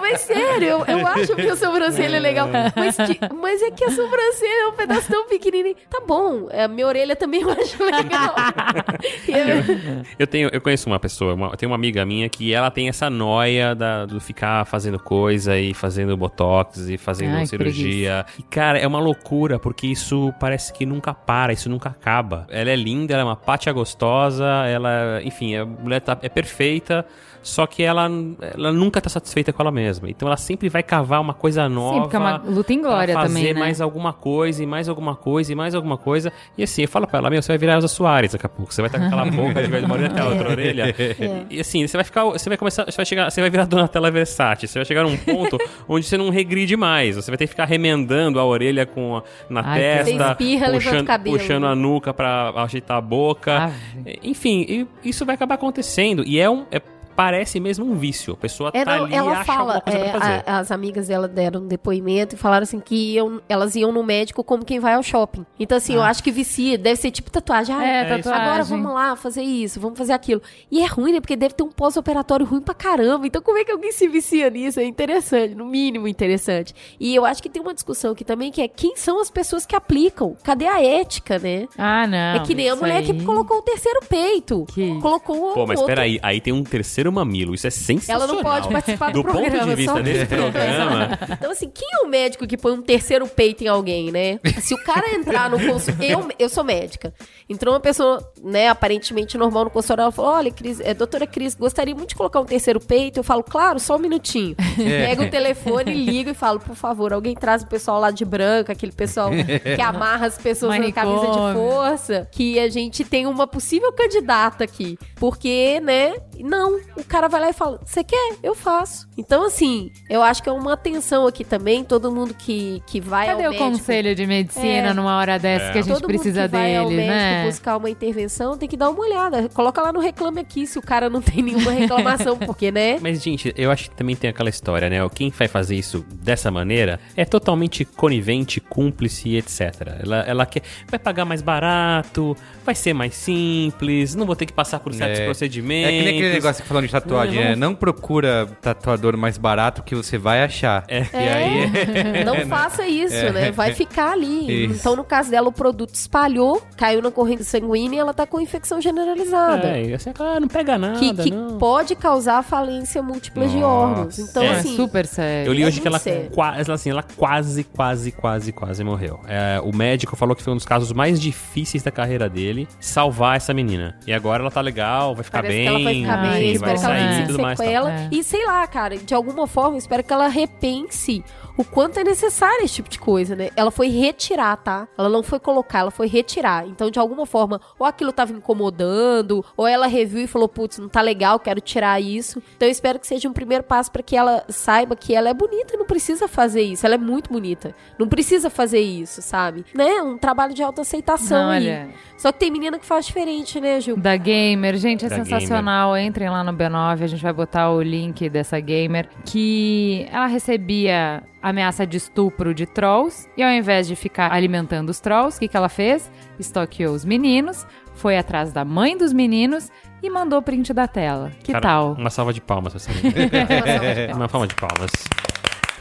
mas 0.00 0.20
sério, 0.20 0.68
eu, 0.68 0.84
eu 0.86 1.04
acho 1.06 1.32
a 1.32 1.36
minha 1.36 1.56
sobrancelha 1.56 2.20
legal. 2.20 2.48
Mas, 2.76 2.96
ti- 2.96 3.18
mas 3.40 3.60
é 3.60 3.72
que 3.72 3.82
a 3.84 3.90
sobrancelha 3.90 4.62
é 4.62 4.68
um 4.68 4.72
pedaço 4.72 5.08
tão 5.10 5.26
pequenininho. 5.26 5.74
Tá 5.90 6.00
bom, 6.06 6.46
é, 6.50 6.62
a 6.62 6.68
minha 6.68 6.86
orelha 6.86 7.16
também 7.16 7.42
eu 7.42 7.50
acho 7.50 7.82
legal. 7.84 8.34
Eu- 9.26 10.04
Eu 10.18 10.26
tenho, 10.26 10.48
eu 10.52 10.60
conheço 10.60 10.88
uma 10.88 10.98
pessoa, 11.00 11.34
uma, 11.34 11.48
eu 11.48 11.56
tenho 11.56 11.70
uma 11.70 11.76
amiga 11.76 12.04
minha 12.04 12.28
que 12.28 12.52
ela 12.54 12.70
tem 12.70 12.88
essa 12.88 13.10
noia 13.10 13.74
da, 13.74 14.06
do 14.06 14.20
ficar 14.20 14.64
fazendo 14.64 14.98
coisa 14.98 15.58
e 15.58 15.74
fazendo 15.74 16.16
botox 16.16 16.88
e 16.88 16.96
fazendo 16.96 17.36
Ai, 17.36 17.46
cirurgia. 17.46 18.24
E 18.38 18.42
cara, 18.44 18.78
é 18.78 18.86
uma 18.86 19.00
loucura 19.00 19.58
porque 19.58 19.86
isso 19.88 20.32
parece 20.38 20.72
que 20.72 20.86
nunca 20.86 21.12
para, 21.12 21.52
isso 21.52 21.68
nunca 21.68 21.88
acaba. 21.88 22.46
Ela 22.48 22.70
é 22.70 22.76
linda, 22.76 23.12
ela 23.14 23.22
é 23.22 23.24
uma 23.24 23.36
pátia 23.36 23.72
gostosa, 23.72 24.44
ela, 24.68 25.20
enfim, 25.24 25.56
a 25.56 25.64
mulher 25.64 26.00
tá, 26.00 26.16
é 26.22 26.27
perfeita. 26.28 27.06
Só 27.42 27.66
que 27.66 27.82
ela, 27.82 28.10
ela 28.54 28.72
nunca 28.72 29.00
tá 29.00 29.08
satisfeita 29.08 29.52
com 29.52 29.62
ela 29.62 29.70
mesma. 29.70 30.08
Então 30.10 30.26
ela 30.28 30.36
sempre 30.36 30.68
vai 30.68 30.82
cavar 30.82 31.20
uma 31.20 31.34
coisa 31.34 31.68
nova. 31.68 31.94
Sim, 31.94 32.00
porque 32.02 32.16
é 32.16 32.18
uma 32.18 32.36
luta 32.38 32.72
em 32.72 32.80
glória 32.82 33.14
fazer 33.14 33.34
também, 33.34 33.54
né? 33.54 33.60
mais 33.60 33.80
alguma 33.80 34.12
coisa, 34.12 34.62
e 34.62 34.66
mais 34.66 34.88
alguma 34.88 35.14
coisa, 35.16 35.52
e 35.52 35.54
mais 35.56 35.74
alguma 35.74 35.96
coisa. 35.96 36.32
E 36.56 36.62
assim, 36.62 36.82
eu 36.82 36.88
falo 36.88 37.06
pra 37.06 37.18
ela, 37.18 37.30
meu, 37.30 37.40
você 37.42 37.48
vai 37.48 37.58
virar 37.58 37.74
Elza 37.74 37.88
Soares 37.88 38.32
daqui 38.32 38.46
a 38.46 38.48
pouco. 38.48 38.72
Você 38.72 38.82
vai 38.82 38.88
estar 38.88 38.98
com 38.98 39.06
aquela 39.06 39.24
boca 39.24 39.62
de 39.62 39.84
uma 39.84 39.94
orelha 39.94 40.10
até 40.10 40.20
a 40.20 40.26
outra 40.26 40.48
orelha. 40.50 40.94
É. 40.98 41.44
E, 41.50 41.60
assim, 41.60 41.86
você 41.86 41.96
vai 41.96 42.04
ficar. 42.04 42.24
Você 42.24 42.48
vai 42.48 42.58
começar. 42.58 42.84
Você 42.84 42.96
vai 42.96 43.06
chegar. 43.06 43.30
Você 43.30 43.40
vai 43.40 43.50
virar 43.50 43.64
Donatella 43.66 44.10
Versace. 44.10 44.66
Você 44.66 44.78
vai 44.78 44.84
chegar 44.86 45.04
num 45.04 45.16
ponto 45.16 45.56
onde 45.88 46.04
você 46.06 46.16
não 46.16 46.30
regride 46.30 46.76
mais. 46.76 47.16
Você 47.16 47.30
vai 47.30 47.38
ter 47.38 47.44
que 47.44 47.50
ficar 47.50 47.64
remendando 47.64 48.38
a 48.40 48.44
orelha 48.44 48.84
com 48.86 49.16
a- 49.16 49.22
na 49.48 49.62
Ai, 49.64 49.80
testa. 49.80 50.04
Você 50.04 50.30
espirra, 50.32 50.70
puxando, 50.72 51.06
puxando 51.24 51.66
a 51.66 51.74
nuca 51.74 52.12
pra 52.12 52.50
ajeitar 52.62 52.96
a 52.96 53.00
boca. 53.00 53.64
Ave. 53.64 54.18
Enfim, 54.22 54.86
isso 55.04 55.24
vai 55.24 55.34
acabar 55.34 55.54
acontecendo. 55.54 56.22
E 56.26 56.38
é 56.38 56.48
um. 56.50 56.64
é- 56.70 56.80
parece 57.18 57.58
mesmo 57.58 57.84
um 57.84 57.96
vício. 57.96 58.34
A 58.34 58.36
pessoa 58.36 58.70
É, 58.72 58.84
tá 58.84 58.96
não, 58.96 59.04
ali 59.06 59.12
e 59.12 59.16
ela 59.16 59.32
acha 59.32 59.44
fala, 59.44 59.60
alguma 59.74 59.80
coisa 59.80 59.98
é, 59.98 60.10
pra 60.12 60.20
fazer. 60.20 60.42
a- 60.46 60.58
as 60.60 60.70
amigas 60.70 61.08
dela 61.08 61.26
deram 61.26 61.62
um 61.62 61.66
depoimento 61.66 62.36
e 62.36 62.38
falaram 62.38 62.62
assim 62.62 62.78
que 62.78 63.14
iam, 63.14 63.40
elas 63.48 63.74
iam 63.74 63.90
no 63.90 64.04
médico 64.04 64.44
como 64.44 64.64
quem 64.64 64.78
vai 64.78 64.94
ao 64.94 65.02
shopping. 65.02 65.44
Então, 65.58 65.76
assim, 65.76 65.94
eu 65.96 66.02
acho 66.02 66.22
que 66.22 66.30
vicia, 66.30 66.78
deve 66.78 66.94
ser 66.94 67.10
tipo 67.10 67.28
tatuagem. 67.28 67.74
Ah, 67.74 67.84
É, 67.84 68.00
É 68.02 68.04
tatuagem. 68.18 68.40
Agora 68.46 68.62
vamos 68.62 68.94
lá 68.94 69.16
fazer 69.16 69.42
isso, 69.42 69.80
vamos 69.80 69.98
fazer 69.98 70.12
aquilo. 70.12 70.40
E 70.70 70.80
é 70.80 70.86
ruim, 70.86 71.10
né? 71.12 71.20
Porque 71.20 71.34
deve 71.34 71.54
ter 71.54 71.64
um 71.64 71.70
pós-operatório 71.72 72.46
ruim 72.46 72.60
pra 72.60 72.72
caramba. 72.72 73.26
Então, 73.26 73.42
como 73.42 73.58
é 73.58 73.64
que 73.64 73.72
alguém 73.72 73.90
se 73.90 74.06
vicia 74.06 74.48
nisso? 74.48 74.78
É 74.78 74.84
interessante, 74.84 75.56
no 75.56 75.66
mínimo 75.66 76.06
interessante. 76.06 76.72
E 77.00 77.12
eu 77.16 77.24
acho 77.24 77.42
que 77.42 77.48
tem 77.50 77.60
uma 77.60 77.74
discussão 77.74 78.12
aqui 78.12 78.24
também 78.24 78.52
que 78.52 78.62
é 78.62 78.68
quem 78.68 78.94
são 78.94 79.20
as 79.20 79.28
pessoas 79.28 79.66
que 79.66 79.74
aplicam? 79.74 80.36
Cadê 80.44 80.66
a 80.68 80.80
ética, 80.80 81.36
né? 81.36 81.66
Ah, 81.76 82.06
não. 82.06 82.18
é 82.18 82.38
que 82.46 82.54
nem 82.54 82.70
a 82.70 82.76
mulher 82.76 82.98
aí. 82.98 83.04
que 83.06 83.24
colocou 83.24 83.58
o 83.58 83.62
terceiro 83.62 83.98
peito. 84.08 84.64
Que. 84.72 85.00
Colocou 85.00 85.50
o 85.50 85.54
Pô, 85.54 85.66
mas 85.66 85.80
outro. 85.80 85.86
peraí, 85.92 86.20
aí 86.22 86.40
tem 86.40 86.52
um 86.52 86.62
terceiro 86.62 87.07
o 87.08 87.12
mamilo. 87.12 87.54
Isso 87.54 87.66
é 87.66 87.70
sensacional. 87.70 88.22
Ela 88.28 88.32
não 88.34 88.42
pode 88.42 88.68
participar 88.68 89.12
do, 89.12 89.22
do 89.22 89.24
ponto 89.24 89.40
programa. 89.40 89.66
de 89.70 89.74
vista 89.74 89.92
só- 89.94 90.02
desse 90.02 90.26
programa. 90.26 91.18
Então, 91.32 91.50
assim, 91.50 91.70
quem 91.72 91.88
é 91.92 92.04
o 92.04 92.08
médico 92.08 92.46
que 92.46 92.56
põe 92.56 92.72
um 92.72 92.82
terceiro 92.82 93.26
peito 93.26 93.62
em 93.64 93.68
alguém, 93.68 94.10
né? 94.10 94.38
Se 94.60 94.74
o 94.74 94.82
cara 94.84 95.14
entrar 95.14 95.50
no 95.50 95.58
consultório. 95.58 96.10
Eu, 96.10 96.28
eu 96.38 96.48
sou 96.48 96.64
médica. 96.64 97.12
Entrou 97.48 97.74
uma 97.74 97.80
pessoa, 97.80 98.22
né, 98.42 98.68
aparentemente 98.68 99.36
normal 99.38 99.64
no 99.64 99.70
consultório. 99.70 100.02
Ela 100.02 100.12
falou: 100.12 100.32
Olha, 100.32 100.50
Cris, 100.50 100.80
é, 100.80 100.94
doutora 100.94 101.26
Cris, 101.26 101.54
gostaria 101.54 101.94
muito 101.94 102.10
de 102.10 102.14
colocar 102.14 102.40
um 102.40 102.44
terceiro 102.44 102.80
peito. 102.80 103.18
Eu 103.20 103.24
falo, 103.24 103.42
claro, 103.42 103.78
só 103.78 103.96
um 103.96 103.98
minutinho. 103.98 104.54
Pego 104.76 105.24
o 105.24 105.30
telefone, 105.30 105.92
ligo 105.94 106.30
e 106.30 106.34
falo, 106.34 106.60
por 106.60 106.74
favor, 106.76 107.12
alguém 107.12 107.34
traz 107.34 107.62
o 107.62 107.66
pessoal 107.66 108.00
lá 108.00 108.10
de 108.10 108.24
branco, 108.24 108.70
aquele 108.72 108.92
pessoal 108.92 109.30
que 109.76 109.80
amarra 109.82 110.26
as 110.26 110.38
pessoas 110.38 110.78
na 110.78 110.92
camisa 110.92 111.20
de 111.26 111.38
Manicômio. 111.38 111.54
força, 111.72 112.28
que 112.32 112.58
a 112.58 112.68
gente 112.68 113.04
tem 113.04 113.26
uma 113.26 113.46
possível 113.46 113.92
candidata 113.92 114.64
aqui. 114.64 114.98
Porque, 115.16 115.80
né? 115.80 116.14
Não, 116.40 116.78
o 116.98 117.04
cara 117.04 117.28
vai 117.28 117.40
lá 117.40 117.50
e 117.50 117.52
fala: 117.52 117.80
Você 117.84 118.02
quer? 118.04 118.34
Eu 118.42 118.54
faço. 118.54 119.06
Então, 119.16 119.44
assim, 119.46 119.90
eu 120.08 120.22
acho 120.22 120.42
que 120.42 120.48
é 120.48 120.52
uma 120.52 120.72
atenção 120.74 121.26
aqui 121.26 121.44
também. 121.44 121.84
Todo 121.84 122.10
mundo 122.12 122.34
que, 122.34 122.82
que 122.86 123.00
vai 123.00 123.26
Cadê 123.26 123.44
ao 123.44 123.50
o 123.50 123.52
médico. 123.54 123.70
conselho 123.70 124.14
de 124.14 124.26
medicina 124.26 124.88
É. 124.88 124.92
numa 124.94 125.16
hora 125.16 125.38
dessa 125.38 125.72
que 125.72 125.78
a 125.78 125.82
gente 125.82 125.92
Todo 125.94 126.06
precisa 126.06 126.42
mundo 126.42 126.50
que 126.50 126.56
vai 126.56 126.76
ao 126.76 126.90
médico 126.90 127.06
né? 127.08 127.46
buscar 127.46 127.76
uma 127.76 127.90
intervenção 127.90 128.56
tem 128.56 128.68
que 128.68 128.76
dar 128.76 128.90
uma 128.90 129.00
olhada. 129.00 129.48
Coloca 129.50 129.80
lá 129.80 129.92
no 129.92 130.00
Reclame 130.00 130.40
Aqui 130.40 130.66
se 130.66 130.78
o 130.78 130.82
cara 130.82 131.08
não 131.10 131.20
tem 131.20 131.42
nenhuma 131.42 131.70
reclamação, 131.72 132.36
porque, 132.38 132.70
né? 132.70 132.98
Mas, 133.00 133.22
gente, 133.22 133.52
eu 133.56 133.70
acho 133.70 133.90
que 133.90 133.96
também 133.96 134.14
tem 134.16 134.30
aquela 134.30 134.48
história, 134.48 134.88
né? 134.88 134.98
Quem 135.14 135.30
vai 135.30 135.48
fazer 135.48 135.74
isso 135.76 136.04
dessa 136.22 136.50
maneira 136.50 137.00
é 137.16 137.24
totalmente 137.24 137.84
conivente, 137.84 138.60
cúmplice, 138.60 139.36
etc. 139.36 139.60
Ela, 140.02 140.16
ela 140.20 140.46
quer. 140.46 140.62
Vai 140.88 140.98
pagar 140.98 141.24
mais 141.24 141.42
barato, 141.42 142.36
vai 142.64 142.74
ser 142.74 142.92
mais 142.92 143.14
simples, 143.14 144.14
não 144.14 144.26
vou 144.26 144.36
ter 144.36 144.46
que 144.46 144.52
passar 144.52 144.78
por 144.80 144.92
certos 144.94 145.20
É. 145.20 145.24
procedimentos. 145.24 145.92
É 145.92 145.98
que 145.98 146.04
nem 146.04 146.14
aquele 146.18 146.32
negócio 146.34 146.62
que 146.62 146.68
falando 146.68 146.87
de 146.88 146.92
tatuagem, 146.92 147.34
Não, 147.34 147.40
né? 147.42 147.48
vamos- 147.50 147.60
Não 147.60 147.74
procura 147.74 148.46
tatuador 148.60 149.16
mais 149.16 149.38
barato 149.38 149.82
que 149.82 149.94
você 149.94 150.18
vai 150.18 150.42
achar. 150.42 150.84
É. 150.88 151.00
E 151.12 151.16
aí. 151.16 152.18
É, 152.20 152.24
não 152.24 152.46
faça 152.46 152.86
isso, 152.86 153.14
né? 153.32 153.50
Vai 153.52 153.74
ficar 153.74 154.12
ali. 154.12 154.64
Isso. 154.66 154.74
Então, 154.80 154.96
no 154.96 155.04
caso 155.04 155.30
dela, 155.30 155.48
o 155.48 155.52
produto 155.52 155.94
espalhou, 155.94 156.62
caiu 156.76 157.00
na 157.02 157.10
corrente 157.10 157.44
sanguínea 157.44 157.96
e 157.98 158.00
ela 158.00 158.12
tá 158.14 158.26
com 158.26 158.40
infecção 158.40 158.80
generalizada. 158.80 159.68
É, 159.76 159.84
e 159.84 159.94
assim, 159.94 160.10
ah, 160.18 160.40
não 160.40 160.48
pega 160.48 160.76
nada, 160.78 160.98
que, 160.98 161.14
que 161.14 161.30
não. 161.30 161.58
pode 161.58 161.94
causar 161.94 162.42
falência 162.42 163.02
múltipla 163.02 163.46
de 163.48 163.56
Nossa. 163.58 163.66
órgãos. 163.66 164.18
Então, 164.18 164.42
É. 164.42 164.46
É 164.46 164.50
assim. 164.52 164.76
super 164.76 165.06
sério. 165.06 165.48
Eu 165.50 165.52
li 165.52 165.62
É 165.62 165.66
hoje 165.66 165.80
que 165.80 165.88
ela 165.88 166.00
quase, 166.34 166.70
assim, 166.72 166.90
ela 166.90 167.02
quase, 167.02 167.64
quase, 167.64 168.12
quase, 168.12 168.52
quase 168.52 168.84
morreu. 168.84 169.20
É, 169.26 169.60
o 169.62 169.74
médico 169.74 170.16
falou 170.16 170.34
que 170.34 170.42
foi 170.42 170.52
um 170.52 170.56
dos 170.56 170.64
casos 170.64 170.92
mais 170.92 171.20
difíceis 171.20 171.82
da 171.82 171.90
carreira 171.90 172.28
dele 172.28 172.66
salvar 172.80 173.36
essa 173.36 173.52
menina. 173.52 173.96
E 174.06 174.12
agora 174.12 174.42
ela 174.42 174.50
tá 174.50 174.60
legal, 174.60 175.14
vai 175.14 175.24
ficar 175.24 175.42
Parece 175.42 175.56
bem, 175.58 175.64
que 175.66 175.74
ela 175.74 175.84
vai 175.84 175.94
ficar 175.94 176.12
Ah, 176.18 176.22
bem, 176.32 176.50
enfim, 176.50 176.64
espero 176.74 176.80
que 176.80 176.86
ela 176.86 176.94
sair 176.94 177.22
e 177.22 177.32
sem 177.32 177.42
mais. 177.42 177.58
tal. 177.58 177.66
sequela. 177.66 177.92
É. 177.92 178.08
E 178.10 178.24
sei 178.24 178.46
lá, 178.46 178.66
cara, 178.66 178.96
de 178.96 179.14
alguma 179.14 179.46
forma, 179.46 179.76
espero 179.78 180.02
que 180.02 180.12
ela 180.12 180.28
repense 180.28 181.24
o 181.58 181.64
quanto 181.64 181.98
é 181.98 182.04
necessário 182.04 182.64
esse 182.64 182.74
tipo 182.74 182.88
de 182.88 183.00
coisa, 183.00 183.34
né? 183.34 183.50
Ela 183.56 183.72
foi 183.72 183.88
retirar, 183.88 184.56
tá? 184.56 184.86
Ela 184.96 185.08
não 185.08 185.24
foi 185.24 185.40
colocar, 185.40 185.80
ela 185.80 185.90
foi 185.90 186.06
retirar. 186.06 186.64
Então, 186.68 186.88
de 186.88 187.00
alguma 187.00 187.26
forma, 187.26 187.60
ou 187.76 187.84
aquilo 187.84 188.12
tava 188.12 188.32
incomodando, 188.32 189.44
ou 189.56 189.66
ela 189.66 189.88
reviu 189.88 190.22
e 190.22 190.28
falou, 190.28 190.48
putz, 190.48 190.78
não 190.78 190.88
tá 190.88 191.00
legal, 191.00 191.40
quero 191.40 191.60
tirar 191.60 192.00
isso. 192.00 192.40
Então, 192.56 192.68
eu 192.68 192.72
espero 192.72 193.00
que 193.00 193.08
seja 193.08 193.28
um 193.28 193.32
primeiro 193.32 193.64
passo 193.64 193.90
pra 193.90 194.04
que 194.04 194.16
ela 194.16 194.44
saiba 194.48 194.94
que 194.94 195.12
ela 195.12 195.28
é 195.28 195.34
bonita 195.34 195.74
e 195.74 195.76
não 195.76 195.84
precisa 195.84 196.28
fazer 196.28 196.62
isso. 196.62 196.86
Ela 196.86 196.94
é 196.94 196.98
muito 196.98 197.28
bonita. 197.32 197.74
Não 197.98 198.08
precisa 198.08 198.48
fazer 198.48 198.80
isso, 198.80 199.20
sabe? 199.20 199.64
Né? 199.74 200.00
Um 200.00 200.16
trabalho 200.16 200.54
de 200.54 200.62
autoaceitação 200.62 201.46
Não, 201.46 201.50
aí. 201.50 201.66
olha, 201.66 201.88
Só 202.16 202.30
que 202.30 202.38
tem 202.38 202.52
menina 202.52 202.78
que 202.78 202.86
faz 202.86 203.04
diferente, 203.06 203.60
né, 203.60 203.80
Gil? 203.80 203.96
Da 203.96 204.16
Gamer, 204.16 204.76
gente, 204.76 205.04
é 205.04 205.08
Da 205.08 205.16
sensacional. 205.16 205.98
Entrem 205.98 206.30
lá 206.30 206.44
no 206.44 206.52
B9, 206.52 207.02
a 207.02 207.06
gente 207.08 207.22
vai 207.22 207.32
botar 207.32 207.70
o 207.72 207.82
link 207.82 208.28
dessa 208.28 208.60
Gamer. 208.60 209.08
Que 209.24 210.06
ela 210.12 210.26
recebia 210.26 211.24
ameaça 211.48 211.86
de 211.86 211.96
estupro 211.96 212.54
de 212.54 212.66
trolls. 212.66 213.28
E 213.36 213.42
ao 213.42 213.50
invés 213.50 213.86
de 213.86 213.96
ficar 213.96 214.32
alimentando 214.32 214.90
os 214.90 215.00
trolls, 215.00 215.36
o 215.36 215.40
que, 215.40 215.48
que 215.48 215.56
ela 215.56 215.68
fez? 215.68 216.10
Estoqueou 216.38 216.94
os 216.94 217.04
meninos, 217.04 217.66
foi 217.94 218.16
atrás 218.16 218.52
da 218.52 218.64
mãe 218.64 218.96
dos 218.96 219.12
meninos 219.12 219.70
e 220.02 220.08
mandou 220.08 220.40
print 220.40 220.72
da 220.72 220.86
tela. 220.86 221.32
Que 221.42 221.52
Cara, 221.52 221.62
tal? 221.62 221.92
Uma 221.94 222.10
salva 222.10 222.32
de 222.32 222.40
palmas 222.40 222.72
pra 222.72 222.76
essa 222.76 222.92
menina. 222.92 224.14
uma 224.14 224.28
salva 224.28 224.46
de 224.46 224.54
palmas. 224.54 224.90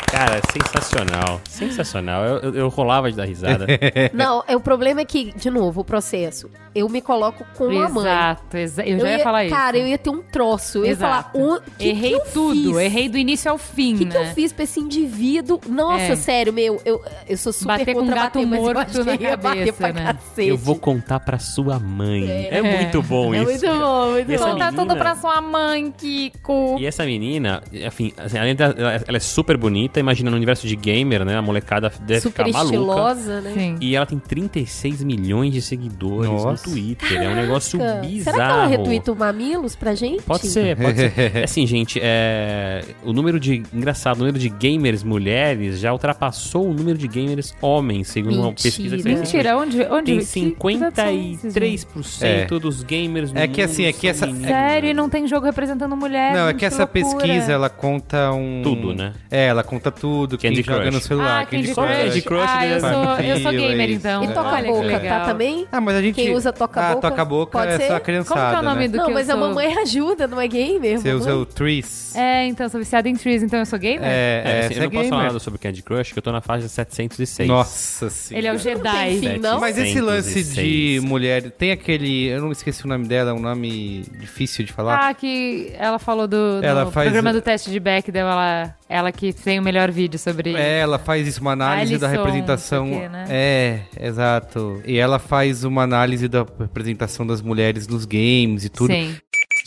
Cara, 0.09 0.41
sensacional. 0.51 1.41
Sensacional. 1.49 2.23
Eu, 2.23 2.37
eu, 2.39 2.55
eu 2.55 2.69
rolava 2.69 3.11
de 3.11 3.17
dar 3.17 3.25
risada. 3.25 3.65
Não, 4.13 4.43
é, 4.47 4.55
o 4.55 4.59
problema 4.59 5.01
é 5.01 5.05
que, 5.05 5.33
de 5.35 5.49
novo, 5.49 5.81
o 5.81 5.83
processo. 5.83 6.49
Eu 6.73 6.87
me 6.87 7.01
coloco 7.01 7.43
com 7.55 7.65
a 7.65 7.89
mãe. 7.89 8.03
Exato, 8.05 8.57
exa 8.57 8.83
eu 8.85 8.99
já 8.99 9.09
ia, 9.09 9.17
ia, 9.17 9.23
falar 9.23 9.45
isso. 9.45 9.55
Cara, 9.55 9.77
eu 9.77 9.87
ia 9.87 9.97
ter 9.97 10.09
um 10.11 10.21
troço. 10.21 10.77
Eu 10.79 10.85
ia 10.85 10.91
Exato. 10.91 11.31
falar, 11.33 11.47
o, 11.47 11.59
que 11.77 11.87
errei 11.89 12.11
que 12.11 12.15
eu 12.15 12.31
tudo, 12.33 12.53
fiz? 12.53 12.77
errei 12.77 13.09
do 13.09 13.17
início 13.17 13.49
ao 13.51 13.57
fim, 13.57 13.95
O 13.95 13.97
que, 13.97 14.05
né? 14.05 14.11
que 14.11 14.17
eu 14.17 14.25
fiz 14.27 14.53
pra 14.53 14.63
esse 14.63 14.79
indivíduo? 14.79 15.59
Nossa, 15.67 16.03
É. 16.13 16.15
sério, 16.15 16.53
meu, 16.53 16.79
eu, 16.85 17.01
eu 17.27 17.35
sou 17.37 17.51
super 17.51 17.79
Bater 17.79 17.93
com 17.95 18.01
um 18.01 18.03
contra 18.05 18.15
gato 18.15 18.33
bater, 18.35 18.47
mas 18.47 18.59
eu 18.59 18.63
morto 18.73 19.03
na 19.05 19.15
eu 19.15 19.21
ia 19.21 19.37
bater 19.37 19.57
cabeça, 19.59 19.73
pra 19.77 19.93
né? 19.93 20.13
cacete. 20.13 20.47
Eu 20.49 20.57
vou 20.57 20.75
contar 20.75 21.19
pra 21.19 21.39
sua 21.39 21.79
mãe. 21.79 22.47
É, 22.49 22.61
muito 22.61 23.01
bom 23.01 23.33
É 23.33 23.39
isso. 23.39 23.49
muito 23.51 23.65
bom, 23.67 24.11
muito 24.11 24.31
E 24.31 24.37
bom. 24.37 24.43
Contar 24.51 24.71
menina- 24.71 24.85
tudo 24.85 24.95
pra 24.97 25.15
sua 25.15 25.41
mãe, 25.41 25.91
Kiko. 25.97 26.77
E 26.79 26.85
essa 26.85 27.03
menina, 27.05 27.61
enfim, 27.73 28.13
assim, 28.17 28.37
além 28.37 28.55
da, 28.55 28.65
ela, 28.65 28.93
ela 29.07 29.17
é 29.17 29.19
super 29.19 29.57
bonita, 29.57 29.96
imagina 29.99 30.29
no 30.29 30.35
universo 30.37 30.67
de 30.67 30.75
gamer, 30.75 31.23
né? 31.25 31.37
A 31.37 31.41
molecada 31.41 31.91
deve 32.01 32.21
Super 32.21 32.45
ficar 32.45 32.57
maluca. 32.57 32.75
estilosa, 32.75 33.41
né? 33.41 33.51
Sim. 33.53 33.77
E 33.81 33.95
ela 33.95 34.05
tem 34.05 34.19
36 34.19 35.03
milhões 35.03 35.53
de 35.53 35.61
seguidores 35.61 36.29
Nossa. 36.29 36.51
no 36.51 36.57
Twitter. 36.73 37.21
É 37.21 37.29
um 37.29 37.35
negócio 37.35 37.79
Caraca, 37.79 38.01
bizarro. 38.07 38.37
Será 38.37 38.47
que 38.47 38.53
ela 38.53 38.67
retuita 38.67 39.11
o 39.11 39.15
Mamilos 39.15 39.75
pra 39.75 39.95
gente? 39.95 40.21
Pode 40.23 40.47
ser, 40.47 40.75
pode 40.77 40.97
ser. 40.97 41.13
É 41.37 41.43
assim, 41.43 41.65
gente, 41.67 41.99
é... 42.01 42.83
o 43.03 43.11
número 43.13 43.39
de. 43.39 43.63
Engraçado, 43.73 44.15
o 44.17 44.19
número 44.19 44.37
de 44.39 44.49
gamers 44.49 45.03
mulheres 45.03 45.79
já 45.79 45.91
ultrapassou 45.91 46.69
o 46.69 46.73
número 46.73 46.97
de 46.97 47.07
gamers 47.07 47.53
homens, 47.61 48.07
segundo 48.07 48.35
uma 48.39 48.47
Mentira. 48.49 48.63
pesquisa 48.63 48.97
de 48.97 49.03
Mentira, 49.03 49.57
onde, 49.57 49.81
onde 49.83 50.17
Tem 50.17 50.51
que- 50.51 50.51
que 50.51 50.77
dados 50.77 50.95
são 50.95 51.09
esses, 51.09 51.53
gente? 51.53 51.85
53% 51.87 52.59
dos 52.59 52.83
gamers 52.83 53.31
no 53.31 53.39
É 53.39 53.47
que 53.47 53.61
assim, 53.61 53.85
é 53.85 53.93
que 53.93 54.07
essa- 54.07 54.25
meninas. 54.25 54.49
Sério, 54.49 54.89
e 54.89 54.93
não 54.93 55.09
tem 55.09 55.27
jogo 55.27 55.45
representando 55.45 55.95
mulher. 55.95 56.33
Não, 56.33 56.45
é 56.47 56.49
gente, 56.51 56.59
que 56.59 56.65
essa 56.65 56.83
loucura. 56.83 57.03
pesquisa, 57.23 57.51
ela 57.51 57.69
conta 57.69 58.31
um... 58.31 58.61
Tudo, 58.63 58.93
né? 58.93 59.13
É, 59.29 59.47
ela 59.47 59.63
conta 59.63 59.86
tudo, 59.91 60.37
Candy 60.37 60.55
quem 60.55 60.63
joga 60.63 60.83
Crush. 60.83 60.93
no 60.93 61.01
celular, 61.01 61.41
Ah, 61.41 61.45
Candy 61.45 61.63
Crush. 61.73 61.75
Crush. 61.75 61.97
Candy 62.07 62.21
Crush 62.21 62.45
ah, 62.49 62.65
eu 62.65 62.81
deve- 62.81 62.93
sou, 62.93 63.19
eu 63.25 63.37
sou 63.39 63.51
gamer, 63.51 63.89
então. 63.91 64.23
E 64.23 64.27
toca 64.27 64.39
a 64.49 64.53
Olha 64.53 64.61
que 64.63 64.67
boca, 64.71 64.85
legal. 64.87 65.19
tá 65.19 65.25
também? 65.25 65.67
Ah, 65.71 65.81
mas 65.81 65.95
a 65.95 66.01
gente... 66.01 66.15
Quem 66.15 66.35
usa 66.35 66.53
toca-boca? 66.53 67.07
Ah, 67.07 67.09
toca-boca 67.11 67.51
Pode 67.59 67.71
é 67.73 67.77
ser? 67.77 67.87
só 67.87 67.95
a 67.95 67.99
criançada, 67.99 68.39
Como 68.39 68.49
que 68.51 68.55
é 68.55 68.59
o 68.59 68.63
nome 68.63 68.81
né? 68.81 68.87
do 68.87 68.97
Não, 68.97 69.05
que 69.07 69.13
mas 69.13 69.29
eu 69.29 69.35
a 69.35 69.37
sou? 69.39 69.47
mamãe 69.49 69.77
ajuda, 69.77 70.27
não 70.27 70.39
é 70.41 70.47
gamer? 70.47 70.99
Você 70.99 71.13
usa 71.13 71.35
o 71.35 71.45
Trees. 71.45 72.15
É, 72.15 72.45
então, 72.47 72.65
eu 72.65 72.69
sou 72.69 72.79
viciada 72.79 73.07
em 73.07 73.15
trees, 73.15 73.43
então 73.43 73.59
eu 73.59 73.65
sou 73.65 73.77
gamer? 73.77 74.03
É, 74.03 74.07
É, 74.07 74.43
é, 74.45 74.59
assim, 74.65 74.73
você 74.73 74.79
eu 74.79 74.83
é 74.83 74.85
não 74.85 74.91
posso 74.91 75.09
falar 75.09 75.23
nada 75.23 75.39
sobre 75.39 75.59
Candy 75.59 75.83
Crush, 75.83 76.13
que 76.13 76.19
eu 76.19 76.23
tô 76.23 76.31
na 76.31 76.41
fase 76.41 76.67
706. 76.67 77.47
Nossa 77.47 78.09
senhora. 78.09 78.39
Ele 78.39 78.47
é 78.47 78.53
o 78.53 78.57
Jedi. 78.57 79.19
fim, 79.19 79.37
não? 79.39 79.59
Mas 79.59 79.77
esse 79.77 79.99
lance 80.01 80.33
de 80.33 80.43
706. 80.45 81.03
mulher, 81.03 81.51
tem 81.51 81.71
aquele, 81.71 82.25
eu 82.29 82.41
não 82.41 82.51
esqueci 82.51 82.85
o 82.85 82.87
nome 82.87 83.07
dela, 83.07 83.31
é 83.31 83.33
um 83.33 83.39
nome 83.39 84.03
difícil 84.19 84.65
de 84.65 84.73
falar. 84.73 85.09
Ah, 85.09 85.13
que 85.13 85.71
ela 85.77 85.99
falou 85.99 86.27
do, 86.27 86.59
do 86.59 86.65
Ela 86.65 86.89
faz- 86.91 87.05
programa 87.05 87.31
do 87.33 87.41
teste 87.41 87.69
de 87.69 87.79
Bechdel, 87.79 88.27
ela, 88.27 88.75
ela 88.89 89.11
que 89.11 89.33
tem 89.33 89.59
o 89.59 89.63
melhor 89.63 89.91
vídeo 89.91 90.17
sobre... 90.17 90.55
É, 90.55 90.79
ela 90.79 90.97
faz 90.97 91.27
isso, 91.27 91.41
uma 91.41 91.51
análise 91.51 91.97
da 91.97 92.07
Alison, 92.07 92.23
representação. 92.23 92.85
não 92.85 92.93
sei 92.93 92.97
o 92.97 93.01
quê, 93.01 93.09
né? 93.09 93.25
É, 93.29 93.81
exato. 93.99 94.81
E 94.85 94.97
ela 94.97 95.19
faz 95.19 95.63
uma 95.63 95.83
análise 95.83 96.27
da 96.27 96.45
representação 96.59 97.25
das 97.27 97.41
mulheres 97.41 97.87
nos 97.87 98.05
games 98.05 98.65
e 98.65 98.69
tudo. 98.69 98.93
Sim. 98.93 99.15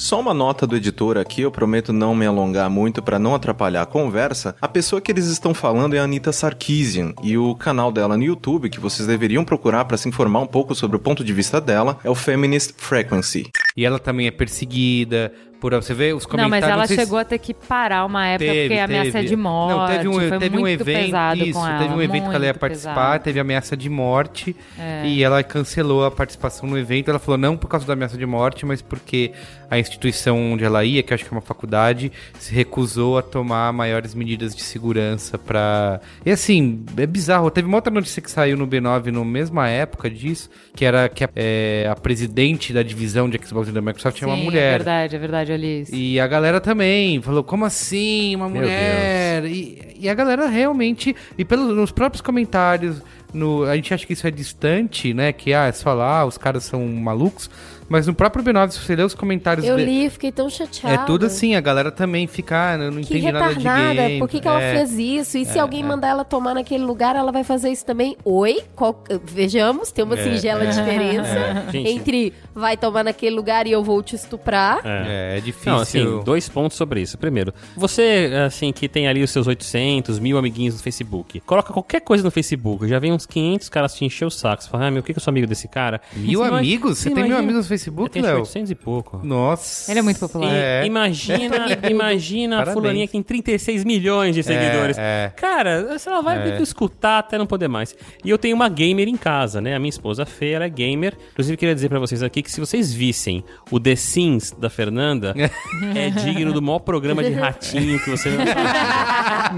Só 0.01 0.19
uma 0.19 0.33
nota 0.33 0.67
do 0.67 0.77
editor 0.77 1.19
aqui, 1.19 1.43
eu 1.43 1.51
prometo 1.51 1.93
não 1.93 2.15
me 2.15 2.25
alongar 2.25 2.71
muito 2.71 3.03
para 3.03 3.19
não 3.19 3.35
atrapalhar 3.35 3.83
a 3.83 3.87
conversa. 3.87 4.57
A 4.59 4.67
pessoa 4.67 4.99
que 4.99 5.13
eles 5.13 5.27
estão 5.27 5.53
falando 5.53 5.95
é 5.95 5.99
a 5.99 6.05
Anitta 6.05 6.33
Sarkeesian 6.33 7.13
e 7.23 7.37
o 7.37 7.55
canal 7.55 7.93
dela 7.93 8.17
no 8.17 8.25
YouTube, 8.25 8.71
que 8.71 8.81
vocês 8.81 9.07
deveriam 9.07 9.45
procurar 9.45 9.85
para 9.85 9.99
se 9.99 10.09
informar 10.09 10.41
um 10.41 10.47
pouco 10.47 10.75
sobre 10.75 10.97
o 10.97 11.01
ponto 11.01 11.23
de 11.23 11.35
vista 11.35 11.61
dela, 11.61 11.99
é 12.03 12.09
o 12.09 12.15
Feminist 12.15 12.73
Frequency. 12.79 13.51
E 13.77 13.85
ela 13.85 13.99
também 13.99 14.27
é 14.27 14.31
perseguida 14.31 15.31
por 15.61 15.75
você 15.75 15.93
vê 15.95 16.13
os 16.15 16.25
Não, 16.25 16.31
comentários. 16.31 16.61
mas 16.69 16.73
ela 16.73 16.87
sei 16.87 16.97
se- 16.97 17.03
chegou 17.03 17.19
a 17.19 17.25
ter 17.25 17.39
que 17.39 17.53
parar 17.55 18.05
uma 18.07 18.27
época 18.27 18.51
Teve, 18.51 18.69
porque 18.69 18.81
a 18.81 18.85
ameaça 18.85 19.13
teve. 19.13 19.29
de 19.29 19.37
morte 19.37 19.77
Não, 19.77 19.87
teve 19.87 20.09
um, 20.09 20.39
teve 20.39 20.59
um 20.59 20.67
evento, 20.69 20.85
pesado 21.05 21.45
isso, 21.45 21.59
ela. 21.59 21.79
teve 21.79 21.95
um 21.95 22.03
evento 22.03 22.31
que 22.31 22.35
ela 22.37 22.47
ia 22.47 22.55
participar, 22.55 22.95
pesado. 22.95 23.25
teve 23.25 23.41
ameaça 23.41 23.77
de 23.77 23.89
morte 23.91 24.57
É. 24.79 25.07
e 25.07 25.23
ela 25.23 25.43
cancelou 25.43 26.05
a 26.05 26.11
participação 26.11 26.69
no 26.69 26.79
evento. 26.79 27.11
Ela 27.11 27.19
falou 27.19 27.37
não 27.39 27.57
por 27.57 27.69
causa 27.69 27.87
da 27.87 27.93
ameaça 27.93 28.17
de 28.17 28.25
morte, 28.27 28.65
mas 28.65 28.81
porque 28.81 29.33
a 29.71 29.79
instituição 29.79 30.53
onde 30.53 30.65
ela 30.65 30.85
ia, 30.85 31.01
que 31.01 31.13
eu 31.13 31.15
acho 31.15 31.25
que 31.25 31.33
é 31.33 31.37
uma 31.37 31.41
faculdade, 31.41 32.11
se 32.39 32.53
recusou 32.53 33.17
a 33.17 33.23
tomar 33.23 33.73
maiores 33.73 34.15
medidas 34.15 34.55
de 34.55 34.63
segurança 34.63 35.39
pra. 35.39 36.01
E 36.27 36.31
assim, 36.33 36.85
é 36.97 37.07
bizarro. 37.07 37.51
Teve 37.53 37.69
uma 37.69 37.79
outra 37.79 37.93
notícia 37.93 38.21
que 38.21 38.31
saiu 38.31 38.57
no 38.57 38.67
B9 38.67 39.13
na 39.13 39.25
mesma 39.25 39.69
época 39.69 40.11
disso, 40.11 40.51
que 40.75 40.85
era 40.85 41.09
que 41.09 41.23
a, 41.23 41.31
é, 41.37 41.89
a 41.89 41.95
presidente 41.95 42.73
da 42.73 42.83
divisão 42.83 43.31
de 43.31 43.39
Xbox 43.39 43.71
da 43.71 43.81
Microsoft 43.81 44.21
é 44.21 44.27
uma 44.27 44.37
Sim, 44.37 44.43
mulher. 44.43 44.75
É 44.75 44.79
verdade, 44.79 45.17
é 45.17 45.19
verdade, 45.19 45.53
Alice. 45.53 45.95
E 45.95 46.19
a 46.19 46.27
galera 46.27 46.61
também 46.61 47.23
falou, 47.23 47.45
como 47.45 47.65
assim, 47.65 48.35
uma 48.35 48.49
Meu 48.49 48.63
mulher? 48.63 49.45
E, 49.45 49.97
e 50.01 50.09
a 50.09 50.15
galera 50.15 50.49
realmente, 50.49 51.15
e 51.39 51.45
pelos 51.45 51.77
nos 51.77 51.93
próprios 51.93 52.21
comentários 52.21 53.01
no. 53.33 53.65
A 53.65 53.77
gente 53.77 53.95
acha 53.95 54.07
que 54.07 54.13
isso 54.13 54.27
é 54.27 54.31
distante, 54.31 55.15
né? 55.15 55.33
Que 55.33 55.53
ah, 55.53 55.67
é 55.67 55.73
só 55.73 55.93
lá, 55.93 56.25
os 56.25 56.37
caras 56.37 56.65
são 56.65 56.87
malucos. 56.87 57.49
Mas 57.91 58.07
no 58.07 58.15
próprio 58.15 58.43
B9, 58.45 58.71
se 58.71 58.79
você 58.79 58.95
ler 58.95 59.05
os 59.05 59.15
comentários 59.15 59.67
Eu 59.67 59.77
li, 59.77 60.09
fiquei 60.09 60.31
tão 60.31 60.49
chateada. 60.49 60.95
É 61.03 61.05
tudo 61.07 61.27
assim, 61.27 61.57
a 61.57 61.61
galera 61.61 61.91
também 61.91 62.27
fica, 62.29 62.71
ah, 62.71 62.75
eu 62.79 62.91
não 62.93 63.03
Que 63.03 63.15
entendi 63.19 63.33
nada 63.33 63.49
de 63.49 63.55
retardada, 63.59 63.95
game. 63.95 64.19
por 64.21 64.29
que, 64.29 64.41
que 64.41 64.47
ela 64.47 64.63
É. 64.63 64.77
fez 64.77 64.97
isso? 64.97 65.37
E 65.37 65.45
se 65.45 65.59
alguém 65.59 65.83
mandar 65.83 66.07
ela 66.09 66.25
tomar 66.25 66.55
naquele 66.55 66.85
lugar, 66.85 67.17
ela 67.17 67.33
vai 67.33 67.43
fazer 67.43 67.69
isso 67.71 67.85
também? 67.85 68.17
Oi? 68.25 68.63
Qual- 68.77 69.03
Vejamos, 69.25 69.91
tem 69.91 70.05
uma 70.05 70.17
singela 70.17 70.65
diferença 70.67 71.29
É. 71.69 71.73
Gente. 71.73 71.89
entre 71.91 72.33
vai 72.55 72.77
tomar 72.77 73.03
naquele 73.03 73.35
lugar 73.35 73.67
e 73.67 73.73
eu 73.73 73.83
vou 73.83 74.01
te 74.03 74.15
estuprar. 74.15 74.81
É, 74.85 75.39
é 75.39 75.41
difícil. 75.41 75.73
Não, 75.73 75.81
assim, 75.81 76.21
dois 76.25 76.49
pontos 76.49 76.77
sobre 76.77 77.01
isso. 77.01 77.19
Primeiro, 77.19 77.53
você, 77.77 78.31
assim, 78.47 78.73
que 78.73 78.89
tem 78.89 79.09
ali 79.09 79.23
os 79.23 79.31
seus 79.31 79.47
800, 79.49 80.19
mil 80.21 80.39
amiguinhos 80.39 80.75
no 80.77 80.81
Facebook, 80.81 81.41
coloca 81.41 81.73
qualquer 81.73 82.01
coisa 82.03 82.23
no 82.23 82.31
Facebook, 82.31 82.87
já 82.87 82.99
vem 83.01 83.13
uns 83.13 83.27
500 83.27 83.69
caras 83.69 83.95
te 83.95 84.05
encher 84.05 84.25
o 84.27 84.31
saco. 84.31 84.63
Você 84.63 84.69
fala, 84.71 84.87
ah, 84.87 84.91
meu, 84.93 85.01
o 85.01 85.03
que 85.03 85.13
que 85.13 85.19
eu 85.19 85.23
sou 85.23 85.31
amigo 85.33 85.47
desse 85.49 85.67
cara? 85.67 86.01
Mil 86.15 86.27
Você 86.41 86.47
imagina- 86.49 86.59
amigos? 86.59 86.99
Você 86.99 87.05
tem 87.11 87.15
mil 87.15 87.27
imagina- 87.27 87.39
amigos 87.41 87.69
no 87.69 87.71
Eu 87.71 87.80
Facebook, 87.81 88.21
Léo? 88.21 88.39
800 88.41 88.71
e 88.71 88.75
pouco. 88.75 89.21
Nossa. 89.25 89.91
Ele 89.91 90.01
é 90.01 90.03
muito 90.03 90.21
popular. 90.21 90.53
É. 90.53 90.85
Imagina, 90.85 91.67
imagina 91.89 92.63
a 92.63 92.67
fulaninha 92.67 93.07
que 93.07 93.13
tem 93.13 93.23
36 93.23 93.85
milhões 93.85 94.35
de 94.35 94.43
seguidores. 94.43 94.99
é. 94.99 95.33
Cara, 95.37 95.99
você 95.99 96.09
ela 96.11 96.21
vai 96.21 96.43
ter 96.43 96.57
que 96.57 96.63
escutar 96.63 97.19
até 97.21 97.39
não 97.39 97.47
poder 97.47 97.69
mais. 97.69 97.95
E 98.25 98.29
eu 98.29 98.37
tenho 98.37 98.55
uma 98.55 98.69
gamer 98.69 99.09
em 99.09 99.17
casa, 99.17 99.61
né? 99.61 99.75
A 99.75 99.79
minha 99.79 99.89
esposa 99.91 100.27
Fê, 100.27 100.51
ela 100.51 100.65
é 100.65 100.69
gamer. 100.69 101.17
Inclusive, 101.33 101.57
queria 101.57 101.75
dizer 101.75 101.89
pra 101.89 101.99
vocês 101.99 102.23
aqui 102.23 102.43
que 102.43 102.51
se 102.51 102.61
vocês 102.61 102.93
vissem 102.93 103.45
o 103.71 103.79
The 103.81 103.97
Sims 103.97 104.53
da 104.53 104.69
Fernanda, 104.69 105.35
é 105.95 106.11
digno 106.11 106.53
do 106.53 106.61
maior 106.61 106.81
programa 106.81 107.23
de 107.23 107.33
ratinho 107.33 107.99
que 108.01 108.11
você. 108.11 108.31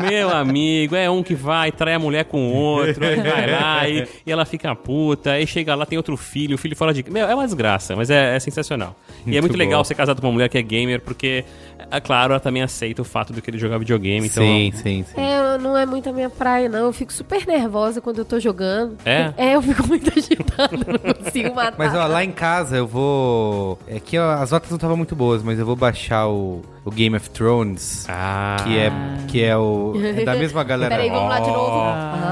Meu 0.08 0.30
amigo, 0.30 0.94
é 0.96 1.10
um 1.10 1.22
que 1.22 1.34
vai, 1.34 1.72
trai 1.72 1.94
a 1.94 1.98
mulher 1.98 2.24
com 2.24 2.48
o 2.48 2.54
outro, 2.54 3.04
aí 3.04 3.16
vai 3.16 3.50
lá 3.50 3.88
e, 3.88 4.08
e 4.26 4.32
ela 4.32 4.44
fica 4.44 4.74
puta, 4.74 5.32
aí 5.32 5.46
chega 5.46 5.74
lá, 5.74 5.84
tem 5.84 5.96
outro 5.98 6.16
filho, 6.16 6.54
o 6.54 6.58
filho 6.58 6.76
fora 6.76 6.92
de. 6.92 7.04
Meu, 7.10 7.26
é 7.26 7.34
uma 7.34 7.44
desgraça, 7.44 7.94
mas 7.96 8.10
é, 8.12 8.36
é 8.36 8.40
sensacional. 8.40 8.94
e 9.26 9.30
é 9.30 9.40
Muito 9.40 9.42
muito 9.52 9.56
legal 9.58 9.80
bom. 9.80 9.84
ser 9.84 9.94
casado 9.94 10.20
com 10.20 10.26
uma 10.28 10.32
mulher 10.34 10.48
que 10.48 10.58
é 10.58 10.62
gamer, 10.62 11.00
porque, 11.00 11.44
é 11.90 12.00
claro, 12.00 12.32
ela 12.32 12.40
também 12.40 12.62
aceita 12.62 13.02
o 13.02 13.04
fato 13.04 13.32
de 13.32 13.40
que 13.42 13.50
ele 13.50 13.58
jogar 13.58 13.78
videogame. 13.78 14.26
Então, 14.26 14.42
Sim, 14.42 14.72
sim, 14.74 15.04
sim. 15.08 15.20
É, 15.20 15.58
não 15.58 15.76
é 15.76 15.84
muito 15.86 16.08
a 16.08 16.12
minha 16.12 16.30
praia, 16.30 16.68
não. 16.68 16.86
Eu 16.86 16.92
fico 16.92 17.12
super 17.12 17.46
nervosa 17.46 18.00
quando 18.00 18.18
eu 18.18 18.24
tô 18.24 18.38
jogando. 18.40 18.96
É? 19.04 19.32
É, 19.36 19.54
eu 19.54 19.62
fico 19.62 19.86
muito 19.86 20.10
agitada, 20.16 20.76
não 20.76 21.14
consigo 21.14 21.54
matar. 21.54 21.74
Mas 21.78 21.94
ó, 21.94 22.06
lá 22.06 22.24
em 22.24 22.32
casa 22.32 22.76
eu 22.76 22.86
vou. 22.86 23.78
É 23.86 23.98
que 24.00 24.18
ó, 24.18 24.32
as 24.32 24.50
notas 24.50 24.70
não 24.70 24.76
estavam 24.76 24.96
muito 24.96 25.14
boas, 25.14 25.42
mas 25.42 25.58
eu 25.58 25.66
vou 25.66 25.76
baixar 25.76 26.26
o, 26.28 26.62
o 26.84 26.90
Game 26.90 27.16
of 27.16 27.28
Thrones. 27.30 28.06
Ah. 28.08 28.56
Que 28.64 28.78
é, 28.78 28.92
que 29.28 29.42
é 29.44 29.56
o. 29.56 29.92
É 30.02 30.24
da 30.24 30.34
mesma 30.34 30.62
galera. 30.64 30.94
Peraí, 30.94 31.10
vamos 31.10 31.28
lá 31.28 31.40
de 31.40 31.46
novo. 31.50 31.70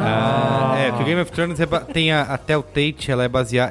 Ah, 0.02 0.74
é, 0.78 0.90
que 0.92 1.02
o 1.02 1.04
Game 1.04 1.20
of 1.20 1.30
Thrones 1.32 1.60
é 1.60 1.66
ba- 1.66 1.80
tem 1.80 2.12
a, 2.12 2.22
a 2.22 2.38
Telltale, 2.38 2.96
ela 3.08 3.24
é 3.24 3.28
baseada. 3.28 3.70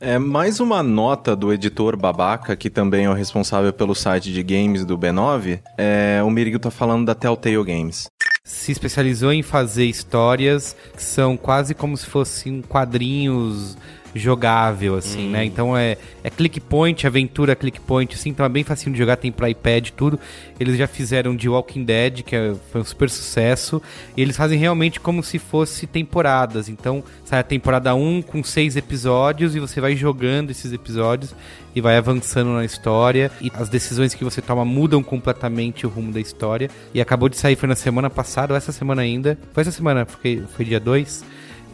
É 0.00 0.18
mais 0.18 0.58
uma 0.58 0.82
nota 0.82 1.36
do 1.36 1.52
editor 1.52 1.96
Babaca, 1.96 2.56
que 2.56 2.68
também 2.68 3.04
é 3.04 3.10
o 3.10 3.14
responsável 3.14 3.72
pelo 3.72 3.94
site 3.94 4.32
de 4.32 4.42
games 4.42 4.84
do 4.84 4.98
B9. 4.98 5.60
É, 5.78 6.20
o 6.24 6.30
Mirigo 6.30 6.58
tá 6.58 6.68
falando 6.68 7.06
da 7.06 7.14
Telltale 7.14 7.62
Games. 7.62 8.08
Se 8.42 8.72
especializou 8.72 9.32
em 9.32 9.42
fazer 9.42 9.86
histórias 9.86 10.76
que 10.96 11.02
são 11.02 11.36
quase 11.36 11.74
como 11.74 11.96
se 11.96 12.06
fossem 12.06 12.60
quadrinhos 12.60 13.78
jogável, 14.14 14.94
assim, 14.94 15.28
né? 15.28 15.44
Então 15.44 15.76
é, 15.76 15.96
é 16.22 16.30
click 16.30 16.60
point, 16.60 17.06
aventura 17.06 17.56
click 17.56 17.80
point, 17.80 18.14
assim, 18.14 18.30
então 18.30 18.46
é 18.46 18.48
bem 18.48 18.62
facinho 18.64 18.92
de 18.92 18.98
jogar, 18.98 19.16
tem 19.16 19.32
pra 19.32 19.50
iPad 19.50 19.88
e 19.88 19.92
tudo. 19.92 20.18
Eles 20.58 20.76
já 20.78 20.86
fizeram 20.86 21.34
de 21.34 21.48
Walking 21.48 21.84
Dead, 21.84 22.22
que 22.22 22.34
é- 22.36 22.54
foi 22.70 22.80
um 22.80 22.84
super 22.84 23.10
sucesso, 23.10 23.82
e 24.16 24.22
eles 24.22 24.36
fazem 24.36 24.58
realmente 24.58 25.00
como 25.00 25.22
se 25.22 25.38
fosse 25.38 25.86
temporadas. 25.86 26.68
Então, 26.68 27.02
sai 27.24 27.40
a 27.40 27.42
temporada 27.42 27.94
1 27.94 28.22
com 28.22 28.42
seis 28.44 28.76
episódios 28.76 29.56
e 29.56 29.60
você 29.60 29.80
vai 29.80 29.96
jogando 29.96 30.50
esses 30.50 30.72
episódios 30.72 31.34
e 31.74 31.80
vai 31.80 31.96
avançando 31.96 32.50
na 32.52 32.64
história 32.64 33.32
e 33.40 33.50
as 33.54 33.68
decisões 33.68 34.14
que 34.14 34.22
você 34.22 34.40
toma 34.40 34.64
mudam 34.64 35.02
completamente 35.02 35.84
o 35.84 35.88
rumo 35.88 36.12
da 36.12 36.20
história. 36.20 36.70
E 36.94 37.00
acabou 37.00 37.28
de 37.28 37.36
sair, 37.36 37.56
foi 37.56 37.68
na 37.68 37.74
semana 37.74 38.08
passada, 38.08 38.52
ou 38.54 38.56
essa 38.56 38.70
semana 38.70 39.02
ainda. 39.02 39.36
Foi 39.52 39.62
essa 39.62 39.72
semana, 39.72 40.06
foi, 40.06 40.42
foi 40.54 40.64
dia 40.64 40.78
2. 40.78 41.24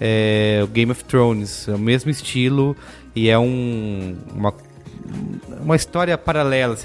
É, 0.01 0.61
o 0.65 0.67
Game 0.67 0.91
of 0.91 1.05
Thrones, 1.05 1.69
é 1.69 1.75
o 1.75 1.79
mesmo 1.79 2.11
estilo 2.11 2.77
e 3.15 3.29
é 3.29 3.39
um, 3.39 4.17
uma, 4.35 4.55
uma 5.63 5.77
história 5.77 6.17
paralela. 6.17 6.77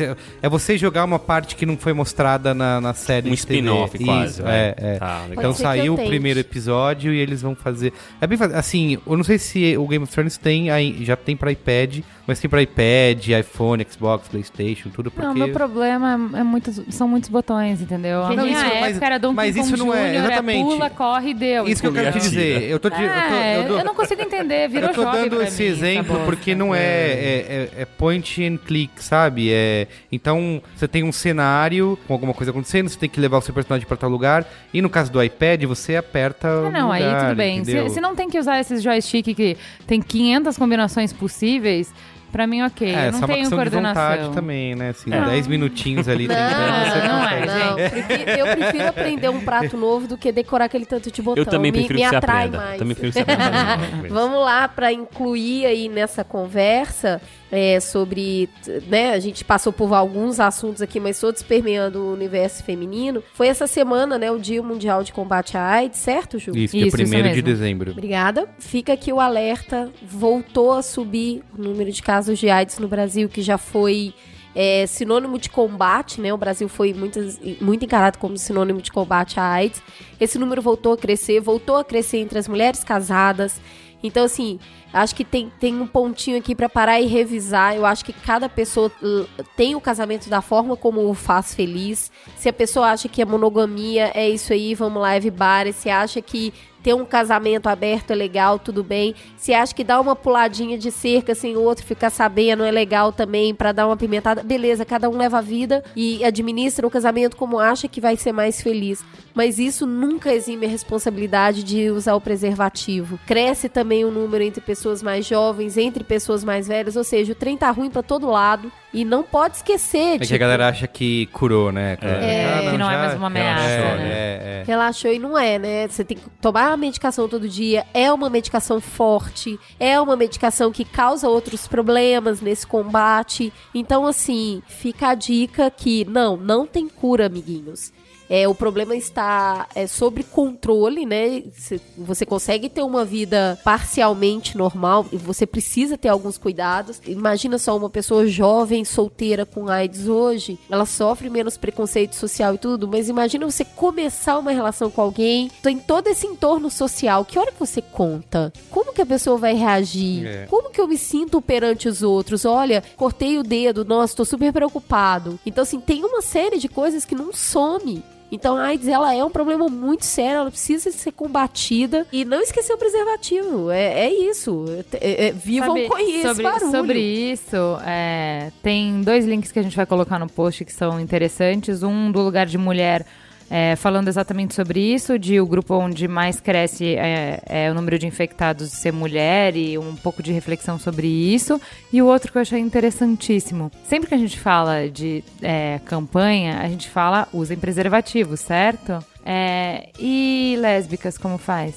É 0.41 0.49
você 0.49 0.77
jogar 0.77 1.05
uma 1.05 1.19
parte 1.19 1.55
que 1.55 1.65
não 1.65 1.77
foi 1.77 1.93
mostrada 1.93 2.53
na, 2.53 2.81
na 2.81 2.93
série 2.93 3.29
Um 3.29 3.33
spin-off, 3.33 3.97
quase, 4.03 4.33
Isso, 4.33 4.43
né? 4.43 4.73
é, 4.77 4.95
é. 4.95 4.97
Tá. 4.97 5.25
Então 5.31 5.53
saiu 5.53 5.93
o 5.93 6.05
primeiro 6.05 6.39
episódio 6.39 7.13
e 7.13 7.17
eles 7.17 7.41
vão 7.41 7.55
fazer. 7.55 7.93
É 8.19 8.27
bem 8.27 8.37
assim, 8.53 8.97
eu 9.05 9.15
não 9.15 9.23
sei 9.23 9.37
se 9.37 9.77
o 9.77 9.87
Game 9.87 10.03
of 10.03 10.11
Thrones 10.11 10.37
tem 10.37 10.69
aí, 10.69 11.03
já 11.05 11.15
tem 11.15 11.37
pra 11.37 11.51
iPad, 11.51 11.99
mas 12.27 12.39
tem 12.39 12.49
pra 12.49 12.61
iPad, 12.61 13.27
iPhone, 13.39 13.85
Xbox, 13.89 14.27
PlayStation, 14.27 14.89
tudo 14.89 15.11
porque 15.11 15.25
Não, 15.27 15.33
meu 15.33 15.51
problema 15.51 16.19
é, 16.33 16.39
é 16.39 16.43
muitos, 16.43 16.81
são 16.89 17.07
muitos 17.07 17.29
botões, 17.29 17.81
entendeu? 17.81 18.23
A 18.23 18.33
Não, 18.33 18.43
minha 18.45 18.57
isso- 18.59 18.75
mas- 18.79 18.89
época 18.91 19.05
era 19.05 19.17
Donkey 19.19 19.35
mas 19.35 19.55
Kong 19.55 19.67
isso 19.67 19.77
não 19.77 19.93
é, 19.93 20.11
Jr., 20.11 20.25
exatamente. 20.25 20.63
pula, 20.63 20.89
corre 20.89 21.29
e 21.29 21.33
deu. 21.33 21.67
Isso 21.67 21.81
que 21.81 21.87
eu 21.87 21.93
quero 21.93 22.11
te 22.13 22.19
dizer. 22.19 22.63
Eu 22.63 22.79
tô, 22.79 22.89
te- 22.89 23.01
eu 23.01 23.07
tô- 23.07 23.13
É, 23.35 23.57
eu 23.59 23.63
dou- 23.67 23.79
eu 23.79 23.85
não 23.85 23.95
consigo 23.95 24.21
entender, 24.21 24.67
virou 24.69 24.89
eu 24.89 24.95
tô 24.95 25.03
jovem 25.03 25.29
dando 25.29 25.41
esse 25.43 25.63
mim, 25.63 25.69
exemplo 25.69 26.15
essa 26.15 26.25
porque 26.25 26.55
não 26.55 26.73
é, 26.73 26.79
é, 26.79 27.69
é- 27.77 27.81
é 27.81 27.85
point 27.85 28.43
and 28.43 28.57
click, 28.57 28.91
sabe? 29.03 29.51
É, 29.51 29.87
então, 30.11 30.61
você 30.75 30.87
tem 30.87 31.03
um 31.03 31.11
cenário 31.11 31.97
com 32.07 32.13
alguma 32.13 32.33
coisa 32.33 32.51
acontecendo, 32.51 32.89
você 32.89 32.97
tem 32.97 33.09
que 33.09 33.19
levar 33.19 33.37
o 33.37 33.41
seu 33.41 33.53
personagem 33.53 33.87
pra 33.87 33.97
tal 33.97 34.09
lugar. 34.09 34.45
E 34.73 34.81
no 34.81 34.89
caso 34.89 35.11
do 35.11 35.21
iPad, 35.21 35.63
você 35.63 35.95
aperta 35.95 36.47
Ah, 36.47 36.69
não, 36.69 36.91
aí 36.91 37.03
lugar, 37.03 37.25
tudo 37.29 37.35
bem. 37.37 37.63
Se, 37.63 37.89
se 37.89 38.01
não 38.01 38.15
tem 38.15 38.29
que 38.29 38.39
usar 38.39 38.59
esses 38.59 38.81
joystick 38.81 39.33
que 39.35 39.57
tem 39.85 40.01
500 40.01 40.57
combinações 40.57 41.13
possíveis, 41.13 41.93
pra 42.31 42.45
mim 42.47 42.61
ok. 42.63 42.87
É, 42.93 43.07
eu 43.07 43.11
não 43.11 43.19
só 43.19 43.25
uma 43.25 43.27
tenho 43.27 43.39
questão 43.39 43.57
de 43.57 43.69
coordenação. 43.69 44.03
vontade 44.17 44.33
também, 44.35 44.75
né? 44.75 44.89
Assim, 44.89 45.13
É. 45.13 45.21
10 45.21 45.47
minutinhos 45.47 46.07
ali 46.07 46.27
tentando, 46.27 46.45
você 46.91 47.07
não 47.07 47.23
é, 47.27 47.41
consegue. 47.41 47.65
Não, 47.65 47.75
prefiro- 47.75 48.29
eu 48.31 48.55
prefiro 48.57 48.87
aprender 48.87 49.29
um 49.29 49.41
prato 49.41 49.77
novo 49.77 50.07
do 50.07 50.17
que 50.17 50.31
decorar 50.31 50.65
aquele 50.65 50.85
tanto 50.85 51.11
de 51.11 51.21
botão. 51.21 51.41
Eu 51.43 51.45
também 51.49 51.71
me, 51.71 51.79
prefiro 51.79 51.99
me 51.99 52.03
que 52.05 52.09
você 52.09 52.15
atrai 52.15 52.45
aprenda. 52.47 52.57
mais. 52.57 52.79
Também 52.79 52.95
prefiro 52.95 53.25
que 53.25 53.31
você 53.33 53.39
aprenda. 53.41 54.07
Vamos 54.13 54.39
lá 54.43 54.67
para 54.67 54.91
incluir 54.91 55.65
aí 55.65 55.87
nessa 55.89 56.23
conversa 56.23 57.21
é, 57.55 57.79
sobre, 57.79 58.49
né, 58.87 59.11
a 59.13 59.19
gente 59.19 59.45
passou 59.45 59.71
por 59.71 59.93
alguns 59.93 60.41
assuntos 60.41 60.81
aqui, 60.81 60.99
mas 60.99 61.17
todos 61.17 61.41
permeando 61.41 61.99
o 61.99 62.13
universo 62.13 62.61
feminino. 62.63 63.23
Foi 63.33 63.47
essa 63.47 63.65
semana, 63.65 64.17
né, 64.17 64.29
o 64.29 64.37
Dia 64.37 64.61
Mundial 64.61 65.03
de 65.03 65.13
Combate 65.13 65.55
à 65.55 65.63
AIDS, 65.63 65.99
certo, 65.99 66.37
Ju? 66.37 66.51
Isso, 66.53 66.75
dia 66.75 66.87
Isso, 66.87 66.97
1 66.97 67.01
isso 67.01 67.33
de 67.33 67.41
dezembro. 67.41 67.91
Obrigada. 67.91 68.49
Fica 68.59 68.91
aqui 68.91 69.13
o 69.13 69.21
alerta. 69.21 69.89
Voltou 70.05 70.73
a 70.73 70.81
subir 70.81 71.43
o 71.57 71.61
número 71.61 71.91
de 71.91 72.03
casos 72.03 72.37
de 72.37 72.49
AIDS 72.49 72.77
no 72.77 72.89
Brasil, 72.89 73.29
que 73.29 73.41
já 73.41 73.57
foi 73.57 74.13
é, 74.53 74.85
sinônimo 74.85 75.39
de 75.39 75.49
combate, 75.49 76.19
né? 76.19 76.33
O 76.33 76.37
Brasil 76.37 76.67
foi 76.67 76.93
muitas, 76.93 77.39
muito 77.61 77.85
encarado 77.85 78.17
como 78.17 78.37
sinônimo 78.37 78.81
de 78.81 78.91
combate 78.91 79.39
à 79.39 79.43
AIDS. 79.43 79.81
Esse 80.19 80.37
número 80.37 80.61
voltou 80.61 80.93
a 80.93 80.97
crescer, 80.97 81.39
voltou 81.39 81.77
a 81.77 81.85
crescer 81.85 82.17
entre 82.17 82.37
as 82.37 82.49
mulheres 82.49 82.83
casadas. 82.83 83.61
Então, 84.03 84.23
assim, 84.25 84.59
acho 84.93 85.15
que 85.15 85.23
tem, 85.23 85.51
tem 85.59 85.73
um 85.79 85.87
pontinho 85.87 86.37
aqui 86.37 86.53
pra 86.53 86.69
parar 86.69 87.01
e 87.01 87.05
revisar. 87.07 87.75
Eu 87.75 87.85
acho 87.85 88.05
que 88.05 88.13
cada 88.13 88.47
pessoa 88.47 88.91
l- 89.01 89.25
tem 89.55 89.73
o 89.75 89.81
casamento 89.81 90.29
da 90.29 90.41
forma 90.41 90.75
como 90.77 91.09
o 91.09 91.13
faz 91.13 91.55
feliz. 91.55 92.11
Se 92.37 92.47
a 92.47 92.53
pessoa 92.53 92.91
acha 92.91 93.09
que 93.09 93.21
a 93.21 93.25
monogamia 93.25 94.11
é 94.13 94.29
isso 94.29 94.53
aí, 94.53 94.75
vamos 94.75 95.01
lá, 95.01 95.15
everybody. 95.15 95.73
Se 95.73 95.89
acha 95.89 96.21
que 96.21 96.53
ter 96.85 96.93
um 96.93 97.03
casamento 97.03 97.65
aberto 97.65 98.11
é 98.11 98.15
legal, 98.15 98.59
tudo 98.59 98.83
bem. 98.83 99.15
Se 99.37 99.55
acha 99.55 99.73
que 99.73 99.83
dar 99.83 99.99
uma 99.99 100.15
puladinha 100.15 100.77
de 100.77 100.91
cerca 100.91 101.33
sem 101.33 101.57
o 101.57 101.63
outro 101.63 101.83
ficar 101.83 102.11
sabendo 102.11 102.63
é 102.63 102.69
legal 102.69 103.11
também 103.11 103.55
pra 103.55 103.71
dar 103.71 103.87
uma 103.87 103.97
pimentada, 103.97 104.43
beleza, 104.43 104.85
cada 104.85 105.09
um 105.09 105.17
leva 105.17 105.39
a 105.39 105.41
vida 105.41 105.83
e 105.95 106.23
administra 106.23 106.85
o 106.85 106.91
casamento 106.91 107.37
como 107.37 107.57
acha 107.57 107.87
que 107.87 107.99
vai 107.99 108.15
ser 108.15 108.33
mais 108.33 108.61
feliz. 108.61 109.03
Mas 109.33 109.57
isso 109.57 109.87
nunca 109.87 110.31
exime 110.31 110.67
a 110.67 110.69
responsabilidade 110.69 111.63
de 111.63 111.89
usar 111.89 112.13
o 112.13 112.21
preservativo. 112.21 113.19
Cresce 113.25 113.67
também 113.67 114.05
o 114.05 114.11
número 114.11 114.43
entre 114.43 114.61
pessoas 114.61 115.01
mais 115.01 115.25
jovens, 115.25 115.77
entre 115.77 116.03
pessoas 116.03 116.43
mais 116.43 116.67
velhas, 116.67 116.95
ou 116.95 117.03
seja, 117.03 117.31
o 117.31 117.35
trem 117.35 117.57
tá 117.57 117.71
ruim 117.71 117.89
pra 117.89 118.03
todo 118.03 118.29
lado 118.29 118.71
e 118.93 119.03
não 119.03 119.23
pode 119.23 119.57
esquecer, 119.57 120.15
É 120.15 120.19
que 120.19 120.25
tipo, 120.25 120.35
a 120.35 120.37
galera 120.37 120.69
acha 120.69 120.87
que 120.87 121.25
curou, 121.33 121.69
né? 121.69 121.97
É. 122.01 122.69
Que 122.71 122.77
não 122.77 122.89
é 122.89 122.97
mais 122.97 123.13
uma 123.15 123.27
ameaça, 123.27 123.67
relaxou, 123.67 123.97
né? 123.97 124.09
É, 124.09 124.61
é. 124.61 124.63
Relaxou 124.65 125.11
e 125.11 125.19
não 125.19 125.37
é, 125.37 125.59
né? 125.59 125.87
Você 125.89 126.05
tem 126.05 126.15
que 126.15 126.23
tomar 126.39 126.74
a 126.75 126.77
medicação 126.77 127.27
todo 127.27 127.49
dia. 127.49 127.85
É 127.93 128.11
uma 128.11 128.29
medicação 128.29 128.79
forte, 128.79 129.59
é 129.79 129.99
uma 129.99 130.15
medicação 130.15 130.71
que 130.71 130.85
causa 130.85 131.27
outros 131.27 131.67
problemas 131.67 132.41
nesse 132.41 132.67
combate. 132.67 133.51
Então, 133.73 134.05
assim, 134.05 134.61
fica 134.67 135.09
a 135.09 135.15
dica 135.15 135.71
que 135.71 136.05
não, 136.05 136.37
não 136.37 136.67
tem 136.67 136.87
cura, 136.87 137.25
amiguinhos. 137.25 137.91
É, 138.29 138.47
o 138.47 138.55
problema 138.55 138.95
está 138.95 139.67
é, 139.75 139.85
sobre 139.87 140.23
controle, 140.23 141.05
né? 141.05 141.43
Cê- 141.53 141.79
Você 141.97 142.25
consegue 142.25 142.69
ter 142.69 142.81
uma 142.81 143.05
vida 143.05 143.59
parcialmente 143.63 144.57
normal 144.57 145.05
e 145.11 145.17
você 145.17 145.45
precisa 145.45 145.97
ter 145.97 146.09
alguns 146.09 146.37
cuidados. 146.37 146.99
Imagina 147.05 147.57
só 147.57 147.77
uma 147.77 147.89
pessoa 147.89 148.25
jovem, 148.27 148.83
solteira 148.83 149.45
com 149.45 149.69
AIDS 149.69 150.07
hoje, 150.07 150.57
ela 150.69 150.85
sofre 150.85 151.29
menos 151.29 151.55
preconceito 151.57 152.15
social 152.15 152.55
e 152.55 152.57
tudo, 152.57 152.87
mas 152.87 153.09
imagina 153.09 153.45
você 153.49 153.63
começar 153.63 154.37
uma 154.39 154.51
relação 154.51 154.89
com 154.89 155.01
alguém, 155.01 155.51
tem 155.61 155.77
todo 155.77 156.07
esse 156.07 156.25
entorno 156.25 156.69
social. 156.71 157.23
Que 157.25 157.37
hora 157.37 157.51
que 157.51 157.59
você 157.59 157.81
conta? 157.81 158.51
Como 158.71 158.91
que 158.93 159.01
a 159.01 159.05
pessoa 159.05 159.37
vai 159.37 159.53
reagir? 159.53 160.25
É. 160.25 160.45
Como 160.47 160.69
que 160.71 160.81
eu 160.81 160.87
me 160.87 160.97
sinto 160.97 161.41
perante 161.41 161.87
os 161.87 162.01
outros? 162.01 162.43
Olha, 162.45 162.83
cortei 162.97 163.37
o 163.37 163.43
dedo, 163.43 163.85
nossa, 163.85 164.15
tô 164.15 164.25
super 164.25 164.51
preocupado. 164.51 165.39
Então, 165.45 165.61
assim, 165.61 165.79
tem 165.79 166.03
uma 166.03 166.21
série 166.21 166.57
de 166.57 166.67
coisas 166.67 167.05
que 167.05 167.13
não 167.15 167.31
some. 167.31 168.03
Então 168.31 168.57
a 168.57 168.65
AIDS 168.65 168.87
ela 168.87 169.13
é 169.13 169.23
um 169.23 169.29
problema 169.29 169.67
muito 169.67 170.03
sério, 170.03 170.39
ela 170.39 170.51
precisa 170.51 170.91
ser 170.91 171.11
combatida 171.11 172.05
e 172.11 172.25
não 172.25 172.41
esquecer 172.41 172.73
o 172.73 172.77
preservativo. 172.77 173.69
É, 173.69 174.05
é 174.05 174.13
isso. 174.13 174.65
É, 174.93 175.27
é, 175.27 175.31
vivam 175.31 175.75
Sabe, 175.75 175.87
com 175.87 175.97
esse 175.97 176.21
sobre, 176.21 176.43
barulho. 176.43 176.71
sobre 176.71 176.99
isso, 176.99 177.77
é, 177.85 178.51
tem 178.61 179.01
dois 179.01 179.25
links 179.25 179.51
que 179.51 179.59
a 179.59 179.63
gente 179.63 179.75
vai 179.75 179.85
colocar 179.85 180.19
no 180.19 180.29
post 180.29 180.65
que 180.65 180.73
são 180.73 180.99
interessantes. 180.99 181.83
Um 181.83 182.11
do 182.11 182.21
lugar 182.21 182.45
de 182.45 182.57
mulher. 182.57 183.05
É, 183.49 183.75
falando 183.75 184.07
exatamente 184.07 184.55
sobre 184.55 184.79
isso, 184.79 185.19
de 185.19 185.39
o 185.39 185.45
grupo 185.45 185.75
onde 185.75 186.07
mais 186.07 186.39
cresce 186.39 186.95
é, 186.95 187.39
é 187.45 187.71
o 187.71 187.73
número 187.73 187.99
de 187.99 188.07
infectados 188.07 188.71
ser 188.71 188.91
mulher 188.91 189.55
e 189.55 189.77
um 189.77 189.95
pouco 189.95 190.23
de 190.23 190.31
reflexão 190.31 190.79
sobre 190.79 191.07
isso. 191.07 191.61
E 191.93 192.01
o 192.01 192.05
outro 192.07 192.31
que 192.31 192.37
eu 192.37 192.41
achei 192.41 192.59
interessantíssimo. 192.59 193.71
Sempre 193.83 194.09
que 194.09 194.15
a 194.15 194.17
gente 194.17 194.39
fala 194.39 194.89
de 194.89 195.23
é, 195.41 195.79
campanha, 195.85 196.59
a 196.59 196.67
gente 196.67 196.89
fala 196.89 197.27
usem 197.31 197.57
preservativo, 197.57 198.35
certo? 198.35 199.03
É, 199.25 199.89
e 199.99 200.57
lésbicas, 200.59 201.17
como 201.17 201.37
faz? 201.37 201.75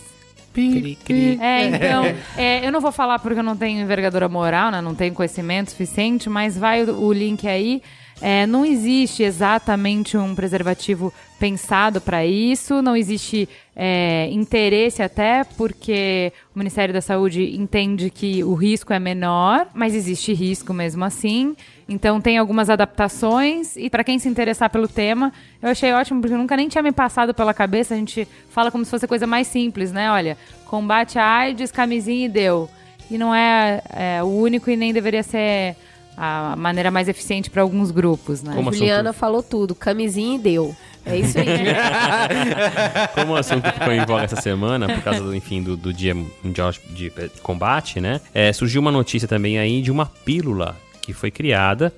Cri, 0.52 0.98
cri. 1.04 1.38
É, 1.40 1.64
então, 1.68 2.04
é, 2.36 2.66
eu 2.66 2.72
não 2.72 2.80
vou 2.80 2.90
falar 2.90 3.18
porque 3.18 3.38
eu 3.38 3.44
não 3.44 3.56
tenho 3.56 3.80
envergadura 3.80 4.28
moral, 4.28 4.70
né? 4.70 4.80
Não 4.80 4.94
tenho 4.94 5.14
conhecimento 5.14 5.70
suficiente, 5.70 6.28
mas 6.28 6.58
vai 6.58 6.82
o, 6.82 7.00
o 7.00 7.12
link 7.12 7.46
aí. 7.46 7.82
É, 8.20 8.46
não 8.46 8.64
existe 8.64 9.22
exatamente 9.22 10.16
um 10.16 10.34
preservativo 10.34 11.12
pensado 11.38 12.00
para 12.00 12.26
isso, 12.26 12.82
não 12.82 12.96
existe 12.96 13.48
é, 13.76 14.28
interesse 14.32 15.02
até 15.02 15.44
porque 15.44 16.32
o 16.54 16.58
Ministério 16.58 16.92
da 16.92 17.00
Saúde 17.00 17.56
entende 17.56 18.10
que 18.10 18.42
o 18.42 18.54
risco 18.54 18.92
é 18.92 18.98
menor, 18.98 19.68
mas 19.72 19.94
existe 19.94 20.32
risco 20.32 20.74
mesmo 20.74 21.04
assim. 21.04 21.54
Então 21.88 22.20
tem 22.20 22.38
algumas 22.38 22.68
adaptações 22.68 23.76
e 23.76 23.88
para 23.88 24.02
quem 24.02 24.18
se 24.18 24.28
interessar 24.28 24.68
pelo 24.68 24.88
tema, 24.88 25.32
eu 25.62 25.70
achei 25.70 25.92
ótimo 25.92 26.20
porque 26.20 26.36
nunca 26.36 26.56
nem 26.56 26.68
tinha 26.68 26.82
me 26.82 26.92
passado 26.92 27.32
pela 27.32 27.54
cabeça. 27.54 27.94
A 27.94 27.96
gente 27.96 28.26
fala 28.50 28.70
como 28.70 28.84
se 28.84 28.90
fosse 28.90 29.06
coisa 29.06 29.26
mais 29.28 29.46
simples, 29.46 29.92
né? 29.92 30.10
Olha, 30.10 30.36
combate 30.66 31.18
a 31.20 31.24
AIDS, 31.24 31.70
camisinha 31.70 32.26
e 32.26 32.28
deu. 32.28 32.68
E 33.08 33.16
não 33.16 33.32
é, 33.34 33.80
é 33.90 34.22
o 34.22 34.26
único 34.26 34.68
e 34.70 34.76
nem 34.76 34.92
deveria 34.92 35.22
ser 35.22 35.76
a 36.20 36.56
maneira 36.56 36.90
mais 36.90 37.08
eficiente 37.08 37.48
para 37.48 37.62
alguns 37.62 37.90
grupos, 37.92 38.42
né? 38.42 38.52
Como 38.54 38.72
Juliana 38.72 39.10
assunto- 39.10 39.20
falou 39.20 39.42
tudo, 39.42 39.74
camisinha 39.74 40.36
e 40.36 40.38
deu. 40.38 40.74
É 41.06 41.16
isso 41.16 41.38
aí. 41.38 41.46
Como 43.14 43.32
o 43.32 43.36
assunto 43.36 43.70
ficou 43.72 43.92
em 43.92 44.04
voga 44.04 44.24
essa 44.24 44.40
semana, 44.40 44.86
por 44.88 45.02
causa 45.02 45.20
do, 45.20 45.34
enfim, 45.34 45.62
do, 45.62 45.76
do 45.76 45.92
Dia 45.92 46.14
Mundial 46.14 46.72
de 46.90 47.12
eh, 47.16 47.30
Combate, 47.42 48.00
né? 48.00 48.20
é, 48.34 48.52
surgiu 48.52 48.80
uma 48.80 48.90
notícia 48.90 49.26
também 49.28 49.58
aí 49.58 49.80
de 49.80 49.90
uma 49.90 50.06
pílula 50.06 50.76
que 51.00 51.12
foi 51.12 51.30
criada 51.30 51.94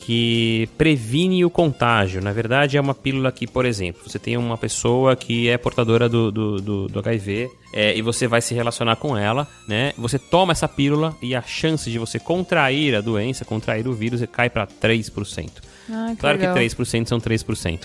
que 0.00 0.68
previne 0.78 1.44
o 1.44 1.50
contágio. 1.50 2.22
Na 2.22 2.32
verdade, 2.32 2.76
é 2.76 2.80
uma 2.80 2.94
pílula 2.94 3.30
que, 3.30 3.46
por 3.46 3.64
exemplo, 3.64 4.02
você 4.06 4.18
tem 4.18 4.36
uma 4.36 4.56
pessoa 4.56 5.14
que 5.14 5.48
é 5.48 5.56
portadora 5.58 6.08
do, 6.08 6.30
do, 6.32 6.56
do- 6.60 6.86
do 6.88 6.98
HIV 6.98 7.50
é, 7.72 7.96
e 7.96 8.02
você 8.02 8.26
vai 8.26 8.40
se 8.40 8.54
relacionar 8.54 8.96
com 8.96 9.16
ela, 9.16 9.46
né? 9.68 9.92
Você 9.98 10.18
toma 10.18 10.52
essa 10.52 10.66
pílula 10.66 11.16
e 11.22 11.34
a 11.34 11.42
chance 11.42 11.90
de 11.90 11.98
você 11.98 12.18
contrair 12.18 12.94
a 12.96 13.00
doença, 13.00 13.44
contrair 13.44 13.86
o 13.86 13.92
vírus, 13.92 14.24
cai 14.32 14.48
para 14.50 14.66
3%. 14.66 15.50
Ah, 15.92 16.14
Claro 16.18 16.38
legal. 16.38 16.54
que 16.54 16.60
3% 16.60 17.06
são 17.06 17.18
3%. 17.20 17.80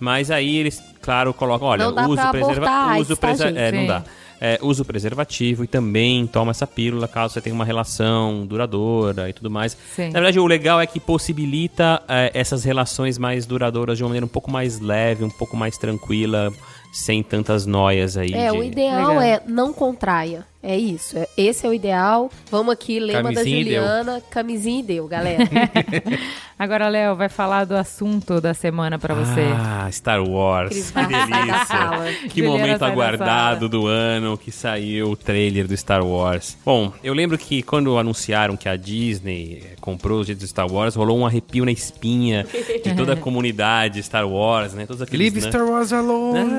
Mas 0.00 0.30
aí 0.30 0.56
eles, 0.56 0.82
claro, 1.02 1.32
colocam, 1.34 1.68
olha, 1.68 1.84
Não 1.84 1.94
dá 1.94 2.06
uso 2.08 2.30
preserva 2.30 2.66
abortar 2.66 2.98
uso 2.98 3.16
tá, 3.16 3.26
preser- 3.28 3.48
gente? 3.48 3.58
é, 3.58 3.72
não 3.72 3.86
dá. 3.86 4.02
É, 4.42 4.58
usa 4.62 4.80
o 4.80 4.84
preservativo 4.86 5.62
e 5.64 5.66
também 5.66 6.26
toma 6.26 6.50
essa 6.52 6.66
pílula 6.66 7.06
caso 7.06 7.34
você 7.34 7.42
tenha 7.42 7.54
uma 7.54 7.64
relação 7.66 8.46
duradoura 8.46 9.28
e 9.28 9.34
tudo 9.34 9.50
mais. 9.50 9.76
Sim. 9.94 10.06
Na 10.06 10.12
verdade, 10.14 10.40
o 10.40 10.46
legal 10.46 10.80
é 10.80 10.86
que 10.86 10.98
possibilita 10.98 12.02
é, 12.08 12.30
essas 12.32 12.64
relações 12.64 13.18
mais 13.18 13.44
duradouras 13.44 13.98
de 13.98 14.02
uma 14.02 14.08
maneira 14.08 14.24
um 14.24 14.30
pouco 14.30 14.50
mais 14.50 14.80
leve, 14.80 15.24
um 15.24 15.30
pouco 15.30 15.58
mais 15.58 15.76
tranquila, 15.76 16.50
sem 16.90 17.22
tantas 17.22 17.66
noias 17.66 18.16
aí. 18.16 18.32
É, 18.32 18.50
de- 18.50 18.56
o 18.58 18.64
ideal 18.64 19.08
Legal. 19.18 19.20
é 19.22 19.42
não 19.46 19.74
contraia. 19.74 20.46
É 20.62 20.76
isso. 20.76 21.16
é- 21.16 21.26
Esse 21.36 21.66
é 21.66 21.68
o 21.68 21.74
ideal. 21.74 22.30
Vamos 22.50 22.72
aqui, 22.72 23.00
lema 23.00 23.32
da 23.32 23.42
e. 23.42 23.64
Juliana. 23.64 24.22
Camisinha 24.30 24.80
e 24.80 24.82
deu, 24.82 25.06
galera. 25.08 25.44
Agora, 26.60 26.88
Léo, 26.88 27.16
vai 27.16 27.30
falar 27.30 27.64
do 27.64 27.74
assunto 27.74 28.38
da 28.38 28.52
semana 28.52 28.98
para 28.98 29.14
você. 29.14 29.46
Ah, 29.56 29.88
Star 29.90 30.22
Wars. 30.22 30.90
Que 30.90 31.06
delícia. 31.06 32.28
Que 32.28 32.42
Juliana 32.42 32.58
momento 32.58 32.82
aguardado 32.84 33.66
do 33.66 33.86
ano 33.86 34.36
que 34.36 34.52
saiu 34.52 35.12
o 35.12 35.16
trailer 35.16 35.66
do 35.66 35.74
Star 35.74 36.04
Wars. 36.04 36.58
Bom, 36.62 36.92
eu 37.02 37.14
lembro 37.14 37.38
que 37.38 37.62
quando 37.62 37.96
anunciaram 37.96 38.58
que 38.58 38.68
a 38.68 38.76
Disney 38.76 39.62
eh, 39.64 39.76
comprou 39.80 40.20
os 40.20 40.26
direitos 40.26 40.46
do 40.46 40.50
Star 40.50 40.70
Wars, 40.70 40.94
rolou 40.94 41.18
um 41.18 41.24
arrepio 41.24 41.64
na 41.64 41.72
espinha 41.72 42.46
de 42.84 42.94
toda 42.94 43.14
a 43.14 43.16
comunidade 43.20 44.02
Star 44.02 44.28
Wars, 44.28 44.74
né? 44.74 44.84
Todos 44.84 45.00
aqueles, 45.00 45.32
Leave 45.32 45.40
né? 45.40 45.48
Star 45.50 45.66
Wars 45.66 45.90
alone. 45.94 46.50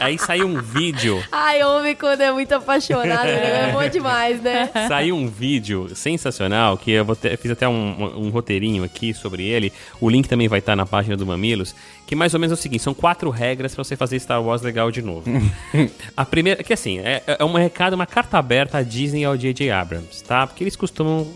Aí 0.00 0.18
saiu 0.18 0.48
um 0.48 0.60
vídeo 0.60 1.22
Ai, 1.30 1.62
homem, 1.62 1.91
quando 1.94 2.20
é 2.20 2.32
muito 2.32 2.52
apaixonado, 2.52 3.24
né? 3.26 3.68
é 3.68 3.72
bom 3.72 3.88
demais, 3.88 4.40
né? 4.40 4.70
Saiu 4.88 5.16
um 5.16 5.28
vídeo 5.28 5.94
sensacional 5.94 6.76
que 6.76 6.90
eu 6.90 7.04
vou 7.04 7.16
ter- 7.16 7.36
fiz 7.38 7.50
até 7.50 7.68
um, 7.68 8.26
um 8.26 8.30
roteirinho 8.30 8.84
aqui 8.84 9.12
sobre 9.14 9.44
ele. 9.44 9.72
O 10.00 10.08
link 10.10 10.28
também 10.28 10.48
vai 10.48 10.58
estar 10.58 10.76
na 10.76 10.86
página 10.86 11.16
do 11.16 11.26
Mamilos. 11.26 11.74
Que 12.06 12.14
mais 12.14 12.34
ou 12.34 12.40
menos 12.40 12.52
é 12.56 12.58
o 12.58 12.62
seguinte: 12.62 12.82
são 12.82 12.92
quatro 12.94 13.30
regras 13.30 13.74
pra 13.74 13.82
você 13.84 13.96
fazer 13.96 14.18
Star 14.20 14.42
Wars 14.42 14.62
legal 14.62 14.90
de 14.90 15.00
novo. 15.02 15.24
a 16.16 16.24
primeira, 16.24 16.62
que 16.62 16.72
assim, 16.72 16.98
é, 16.98 17.22
é 17.26 17.44
um 17.44 17.52
recado, 17.54 17.94
uma 17.94 18.06
carta 18.06 18.38
aberta 18.38 18.78
à 18.78 18.82
Disney 18.82 19.22
e 19.22 19.24
ao 19.24 19.36
J.J. 19.36 19.70
Abrams, 19.70 20.22
tá? 20.24 20.46
Porque 20.46 20.62
eles 20.62 20.76
costumam. 20.76 21.26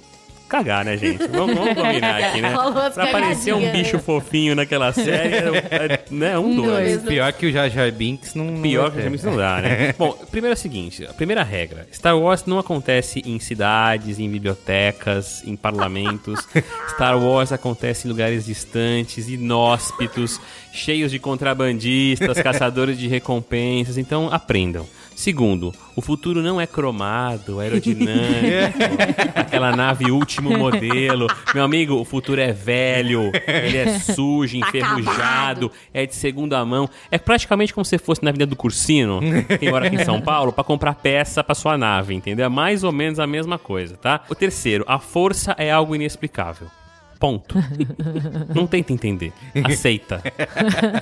Cagar, 0.49 0.85
né, 0.85 0.97
gente? 0.97 1.27
Vamos, 1.29 1.57
vamos 1.57 1.75
combinar 1.75 2.23
aqui, 2.23 2.41
né? 2.41 2.55
Pra 2.95 3.05
aparecer 3.05 3.55
um 3.55 3.73
bicho 3.73 3.99
fofinho 3.99 4.55
naquela 4.55 4.93
série, 4.93 5.35
é, 5.35 5.65
é, 5.71 6.01
né? 6.11 6.39
Um, 6.39 6.47
Um 6.47 6.57
dois. 6.57 7.03
dois. 7.03 7.09
Pior 7.09 7.33
que 7.33 7.47
o 7.47 7.53
Jar 7.53 7.69
Jar 7.69 7.91
Binks 7.91 8.35
não... 8.35 8.63
Pior 8.63 8.91
que 8.91 9.03
ter. 9.03 9.13
isso 9.13 9.27
não 9.27 9.37
dá, 9.37 9.61
né? 9.61 9.95
Bom, 9.99 10.13
primeiro 10.31 10.53
é 10.53 10.57
o 10.57 10.61
seguinte: 10.61 11.05
a 11.05 11.13
primeira 11.13 11.43
regra: 11.43 11.87
Star 11.93 12.17
Wars 12.19 12.45
não 12.47 12.59
acontece 12.59 13.23
em 13.27 13.39
cidades, 13.41 14.19
em 14.19 14.31
bibliotecas, 14.31 15.43
em 15.45 15.57
parlamentos. 15.57 16.47
Star 16.91 17.19
Wars 17.19 17.51
acontece 17.53 18.07
em 18.07 18.11
lugares 18.11 18.47
distantes, 18.47 19.29
inóspitos, 19.29 20.41
cheios 20.73 21.11
de 21.11 21.19
contrabandistas, 21.19 22.41
caçadores 22.41 22.99
de 22.99 23.09
recompensas. 23.09 23.99
Então, 23.99 24.29
aprendam. 24.33 24.87
Segundo, 25.17 25.75
o 25.97 26.03
futuro 26.03 26.43
não 26.43 26.61
é 26.61 26.67
cromado, 26.67 27.59
aerodinâmico, 27.59 28.79
aquela 29.35 29.75
nave 29.75 30.11
último 30.11 30.57
modelo. 30.57 31.27
Meu 31.55 31.65
amigo, 31.65 31.95
o 31.95 32.05
futuro 32.05 32.39
é 32.39 32.53
velho, 32.53 33.33
ele 33.47 33.79
é 33.79 33.99
sujo, 33.99 34.59
enferrujado, 34.59 35.73
é 35.95 36.05
de 36.05 36.15
segunda 36.15 36.63
mão. 36.67 36.89
É 37.11 37.17
praticamente 37.17 37.73
como 37.73 37.85
se 37.85 37.97
fosse 37.97 38.23
na 38.23 38.29
Avenida 38.29 38.51
do 38.51 38.57
Cursino, 38.57 39.21
quem 39.59 39.71
mora 39.71 39.87
aqui 39.87 39.97
em 39.97 40.05
São 40.05 40.21
Paulo, 40.21 40.53
pra 40.53 40.63
comprar 40.63 40.95
peça 40.97 41.43
pra 41.43 41.55
sua 41.55 41.79
nave, 41.79 42.15
entendeu? 42.15 42.45
É 42.45 42.51
mais 42.51 42.85
ou 42.85 42.93
menos 42.93 43.19
a 43.19 43.27
mesma 43.27 43.59
coisa, 43.59 43.97
tá? 43.97 44.21
O 44.29 44.35
terceiro, 44.35 44.85
a 44.87 44.99
força 44.99 45.55
é 45.57 45.71
algo 45.71 45.95
inexplicável. 45.95 46.69
Ponto. 47.19 47.57
Não 48.55 48.67
tenta 48.67 48.93
entender. 48.93 49.33
Aceita. 49.65 50.23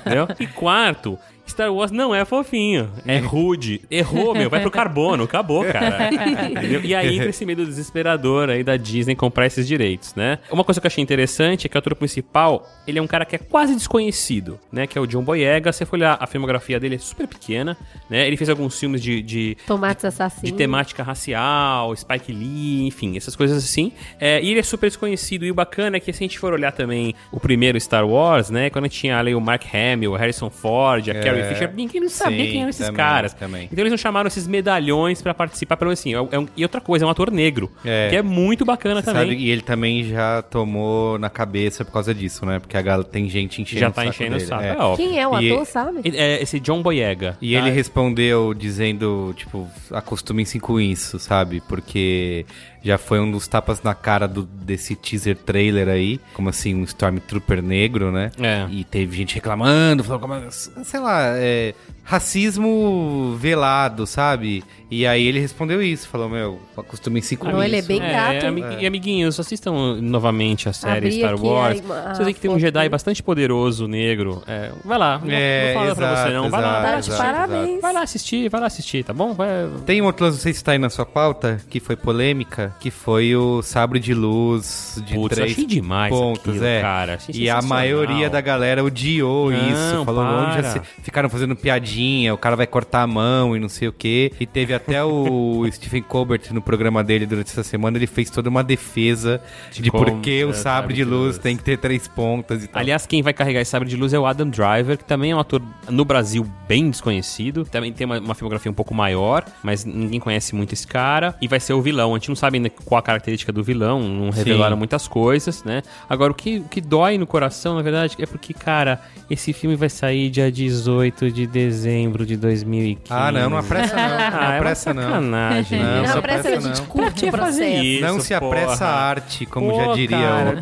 Entendeu? 0.00 0.28
E 0.38 0.46
quarto, 0.46 1.18
Star 1.46 1.72
Wars 1.72 1.90
não 1.90 2.14
é 2.14 2.24
fofinho. 2.24 2.90
É 3.06 3.18
rude. 3.18 3.82
Errou, 3.90 4.34
meu. 4.34 4.48
Vai 4.48 4.60
pro 4.60 4.70
carbono. 4.70 5.24
Acabou, 5.24 5.64
cara. 5.64 6.08
Entendeu? 6.50 6.80
E 6.82 6.94
aí 6.94 7.16
entra 7.16 7.28
esse 7.30 7.44
medo 7.46 7.64
desesperador 7.64 8.48
aí 8.50 8.64
da 8.64 8.76
Disney 8.76 9.14
comprar 9.14 9.46
esses 9.46 9.66
direitos, 9.66 10.14
né? 10.14 10.38
Uma 10.50 10.64
coisa 10.64 10.80
que 10.80 10.86
eu 10.86 10.88
achei 10.88 11.02
interessante 11.02 11.66
é 11.66 11.68
que 11.68 11.76
o 11.76 11.78
ator 11.78 11.94
principal, 11.94 12.68
ele 12.86 12.98
é 12.98 13.02
um 13.02 13.06
cara 13.06 13.24
que 13.24 13.36
é 13.36 13.38
quase 13.38 13.74
desconhecido, 13.74 14.58
né? 14.72 14.86
Que 14.86 14.96
é 14.98 15.00
o 15.00 15.06
John 15.06 15.22
Boyega. 15.22 15.70
Se 15.72 15.78
você 15.78 15.86
for 15.86 15.96
olhar 15.96 16.16
a 16.18 16.26
filmografia 16.26 16.80
dele, 16.80 16.94
é 16.96 16.98
super 16.98 17.26
pequena, 17.28 17.76
né? 18.08 18.26
Ele 18.26 18.36
fez 18.36 18.48
alguns 18.48 18.78
filmes 18.78 19.02
de... 19.02 19.22
de 19.22 19.56
Tomates 19.66 20.04
assassinos. 20.04 20.50
de 20.50 20.56
temática 20.56 21.02
racial, 21.02 21.94
Spike 21.94 22.32
Lee, 22.32 22.86
enfim, 22.86 23.16
essas 23.16 23.36
coisas 23.36 23.62
assim. 23.62 23.92
É, 24.18 24.42
e 24.42 24.50
ele 24.50 24.60
é 24.60 24.62
super 24.62 24.86
desconhecido. 24.88 25.44
E 25.44 25.50
o 25.50 25.54
bacana 25.54 25.96
é 25.96 26.00
que 26.00 26.12
se 26.12 26.22
a 26.22 26.26
gente 26.26 26.38
for 26.38 26.52
olhar 26.52 26.72
também 26.72 27.14
o 27.30 27.38
primeiro 27.38 27.78
Star 27.80 28.06
Wars, 28.06 28.50
né? 28.50 28.70
Quando 28.70 28.88
tinha 28.88 29.18
ali 29.18 29.34
o 29.34 29.40
Mark 29.40 29.62
Hamill, 29.74 30.12
o 30.12 30.16
Harrison 30.16 30.50
Ford, 30.50 31.08
a 31.08 31.12
É. 31.12 31.20
Carrie 31.22 31.33
Carrie 31.42 31.54
Fisher, 31.54 31.72
ninguém 31.74 32.00
não 32.00 32.08
sabia 32.08 32.44
Sim, 32.44 32.50
quem 32.50 32.60
eram 32.60 32.70
esses 32.70 32.86
também, 32.86 32.96
caras. 32.96 33.34
também. 33.34 33.68
Então 33.70 33.82
eles 33.82 33.90
não 33.90 33.98
chamaram 33.98 34.28
esses 34.28 34.46
medalhões 34.46 35.20
pra 35.22 35.34
participar, 35.34 35.76
pelo 35.76 35.88
menos 35.88 36.00
assim. 36.00 36.14
é 36.14 36.38
um- 36.38 36.46
e 36.56 36.62
outra 36.62 36.80
coisa, 36.80 37.04
é 37.04 37.08
um 37.08 37.10
ator 37.10 37.30
negro, 37.30 37.70
É. 37.84 38.08
que 38.10 38.16
é 38.16 38.22
muito 38.22 38.64
bacana 38.64 39.00
Você 39.00 39.06
também. 39.06 39.30
sabe, 39.30 39.36
e 39.42 39.50
ele 39.50 39.62
também 39.62 40.04
já 40.04 40.42
tomou 40.42 41.18
na 41.18 41.30
cabeça 41.30 41.84
por 41.84 41.92
causa 41.92 42.14
disso, 42.14 42.44
né? 42.46 42.58
Porque 42.58 42.76
a 42.76 42.82
galera 42.82 43.04
tem 43.08 43.28
gente 43.28 43.60
enchendo 43.62 43.80
Já 43.80 43.88
o 43.88 43.92
tá 43.92 44.02
saco 44.02 44.10
enchendo 44.14 44.34
o 44.34 44.38
dele. 44.38 44.48
saco. 44.48 44.62
É. 44.62 44.70
É. 44.92 44.96
Quem 44.96 45.18
é 45.20 45.26
o 45.28 45.40
E- 45.40 45.52
ator, 45.52 45.66
sabe? 45.66 46.00
É 46.14 46.42
esse 46.42 46.58
John 46.60 46.82
Boyega. 46.82 47.36
E 47.40 47.52
tá? 47.54 47.58
ele 47.58 47.70
respondeu 47.70 48.52
dizendo, 48.54 49.34
tipo, 49.36 49.68
acostumem-se 49.90 50.58
com 50.60 50.78
isso, 50.80 51.18
sabe? 51.18 51.62
Porque 51.68 52.44
já 52.84 52.98
foi 52.98 53.18
um 53.18 53.30
dos 53.30 53.48
tapas 53.48 53.82
na 53.82 53.94
cara 53.94 54.28
do, 54.28 54.42
desse 54.42 54.94
teaser 54.94 55.36
trailer 55.36 55.88
aí, 55.88 56.20
como 56.34 56.50
assim, 56.50 56.74
um 56.74 56.84
Stormtrooper 56.84 57.62
negro, 57.62 58.12
né? 58.12 58.30
É. 58.38 58.66
E 58.70 58.84
teve 58.84 59.16
gente 59.16 59.34
reclamando, 59.34 60.04
falou 60.04 60.20
como, 60.20 60.34
sei 60.50 61.00
lá, 61.00 61.22
é, 61.36 61.74
racismo 62.04 63.34
velado, 63.38 64.06
sabe? 64.06 64.62
E 64.90 65.06
aí 65.06 65.26
ele 65.26 65.40
respondeu 65.40 65.82
isso, 65.82 66.06
falou, 66.08 66.28
meu, 66.28 66.60
acostumem-se 66.76 67.36
com 67.36 67.46
Não, 67.48 67.54
isso. 67.54 67.62
ele 67.64 67.76
é 67.78 67.82
bem 67.82 67.98
gato. 67.98 68.46
amig- 68.46 68.82
E 68.82 68.86
amiguinhos, 68.86 69.40
assistam 69.40 69.96
novamente 70.00 70.68
a 70.68 70.72
série 70.72 71.06
Abri 71.08 71.18
Star 71.18 71.42
Wars. 71.42 71.82
a- 71.90 72.10
a 72.10 72.14
Você 72.14 72.24
vê 72.24 72.32
que 72.32 72.38
tem 72.40 72.50
um 72.50 72.58
Jedi 72.58 72.88
bastante 72.88 73.22
poderoso, 73.22 73.88
negro. 73.88 74.42
É, 74.46 74.70
vai 74.84 74.98
lá. 74.98 75.18
Não, 75.18 75.30
É, 75.32 75.72
não 75.74 75.80
fala 75.80 75.94
pra 75.96 76.16
você, 76.24 76.32
não. 76.32 76.50
Vai 76.50 76.60
lá, 76.62 76.68
exato, 76.68 76.82
lá 76.84 76.92
Tá 76.92 76.98
exato, 76.98 77.22
parabéns. 77.48 77.80
Vai 77.80 77.92
lá 77.92 78.02
assistir, 78.02 78.48
vai 78.48 78.60
lá 78.60 78.66
assistir, 78.68 79.04
tá 79.04 79.12
bom? 79.12 79.32
Vai... 79.32 79.48
Tem 79.86 80.00
um 80.00 80.04
outro 80.04 80.26
lance, 80.26 80.36
não 80.36 80.42
sei 80.42 80.52
se 80.52 80.62
tá 80.62 80.72
aí 80.72 80.78
na 80.78 80.90
sua 80.90 81.06
pauta, 81.06 81.60
que 81.68 81.80
foi 81.80 81.96
polêmica, 81.96 82.76
que 82.78 82.90
foi 82.90 83.34
o 83.34 83.62
sabre 83.62 83.98
de 83.98 84.14
luz 84.14 85.02
de 85.04 85.14
Putz, 85.14 85.34
três 85.36 85.52
achei 85.52 85.66
demais 85.66 86.14
pontos, 86.14 86.48
aquilo, 86.50 86.64
é. 86.64 86.80
cara. 86.80 87.14
Achei 87.14 87.34
E 87.34 87.50
a 87.50 87.60
maioria 87.62 88.30
da 88.30 88.40
galera 88.40 88.84
odiou 88.84 89.50
Não, 89.50 89.58
isso, 89.58 90.04
falou 90.04 90.22
onde 90.24 90.54
já 90.62 90.62
se... 90.64 90.80
ficaram 91.02 91.28
fazendo 91.28 91.56
piadinha, 91.56 91.93
o 92.32 92.38
cara 92.38 92.56
vai 92.56 92.66
cortar 92.66 93.02
a 93.02 93.06
mão 93.06 93.56
e 93.56 93.60
não 93.60 93.68
sei 93.68 93.88
o 93.88 93.92
quê. 93.92 94.32
E 94.40 94.46
teve 94.46 94.74
até 94.74 95.02
o 95.04 95.66
Stephen 95.70 96.02
Colbert 96.02 96.42
no 96.52 96.60
programa 96.60 97.02
dele 97.04 97.26
durante 97.26 97.50
essa 97.50 97.62
semana, 97.62 97.96
ele 97.96 98.06
fez 98.06 98.30
toda 98.30 98.48
uma 98.48 98.62
defesa 98.62 99.40
de, 99.72 99.90
como 99.90 100.04
por 100.04 100.20
que 100.20 100.44
o 100.44 100.52
sabre 100.52 100.94
de 100.94 101.04
luz 101.04 101.38
tem 101.38 101.56
que 101.56 101.62
ter 101.62 101.78
três 101.78 102.08
pontas 102.08 102.64
e 102.64 102.68
tal. 102.68 102.80
Aliás, 102.80 103.06
quem 103.06 103.22
vai 103.22 103.32
carregar 103.32 103.60
esse 103.60 103.70
sabre 103.70 103.88
de 103.88 103.96
luz 103.96 104.12
é 104.12 104.18
o 104.18 104.26
Adam 104.26 104.48
Driver, 104.48 104.98
que 104.98 105.04
também 105.04 105.30
é 105.30 105.36
um 105.36 105.40
ator 105.40 105.62
no 105.88 106.04
Brasil 106.04 106.46
bem 106.68 106.90
desconhecido. 106.90 107.64
Também 107.64 107.92
tem 107.92 108.04
uma, 108.04 108.18
uma 108.18 108.34
filmografia 108.34 108.70
um 108.70 108.74
pouco 108.74 108.94
maior, 108.94 109.44
mas 109.62 109.84
ninguém 109.84 110.20
conhece 110.20 110.54
muito 110.54 110.72
esse 110.72 110.86
cara. 110.86 111.34
E 111.40 111.48
vai 111.48 111.60
ser 111.60 111.74
o 111.74 111.82
vilão. 111.82 112.14
A 112.14 112.18
gente 112.18 112.28
não 112.28 112.36
sabe 112.36 112.58
ainda 112.58 112.70
qual 112.70 112.98
a 112.98 113.02
característica 113.02 113.52
do 113.52 113.62
vilão, 113.62 114.00
não 114.00 114.30
revelaram 114.30 114.76
muitas 114.76 115.06
coisas, 115.06 115.62
né? 115.64 115.82
Agora, 116.08 116.32
o 116.32 116.34
que, 116.34 116.58
o 116.58 116.64
que 116.64 116.80
dói 116.80 117.18
no 117.18 117.26
coração, 117.26 117.76
na 117.76 117.82
verdade, 117.82 118.16
é 118.18 118.26
porque, 118.26 118.52
cara, 118.52 119.00
esse 119.30 119.52
filme 119.52 119.76
vai 119.76 119.88
sair 119.88 120.30
dia 120.30 120.50
18 120.50 121.30
de 121.30 121.46
dezembro 121.46 121.83
de 122.26 122.36
2015. 122.36 123.00
Ah, 123.10 123.30
não, 123.32 123.50
não 123.50 123.56
apressa 123.58 123.96
não, 123.96 124.08
não 124.08 124.14
Ah, 124.16 124.20
é 124.24 124.38
uma 124.48 124.56
apressa 124.56 124.94
não. 124.94 125.02
sacanagem. 125.02 125.78
Não, 125.78 125.86
né? 125.86 126.00
Não, 126.06 126.12
só 126.12 126.20
pressa, 126.22 126.42
pressa 126.42 126.58
a 126.58 126.60
gente 126.68 126.78
não. 126.80 126.86
curte 126.86 127.24
o 127.26 127.30
processo. 127.30 127.62
isso, 127.84 128.02
Não 128.06 128.20
se 128.20 128.34
porra. 128.38 128.46
apressa 128.46 128.84
a 128.86 128.94
arte, 129.08 129.46
como 129.46 129.70
Pô, 129.70 129.76
já 129.84 129.92
diria 129.94 130.18
cara. 130.18 130.58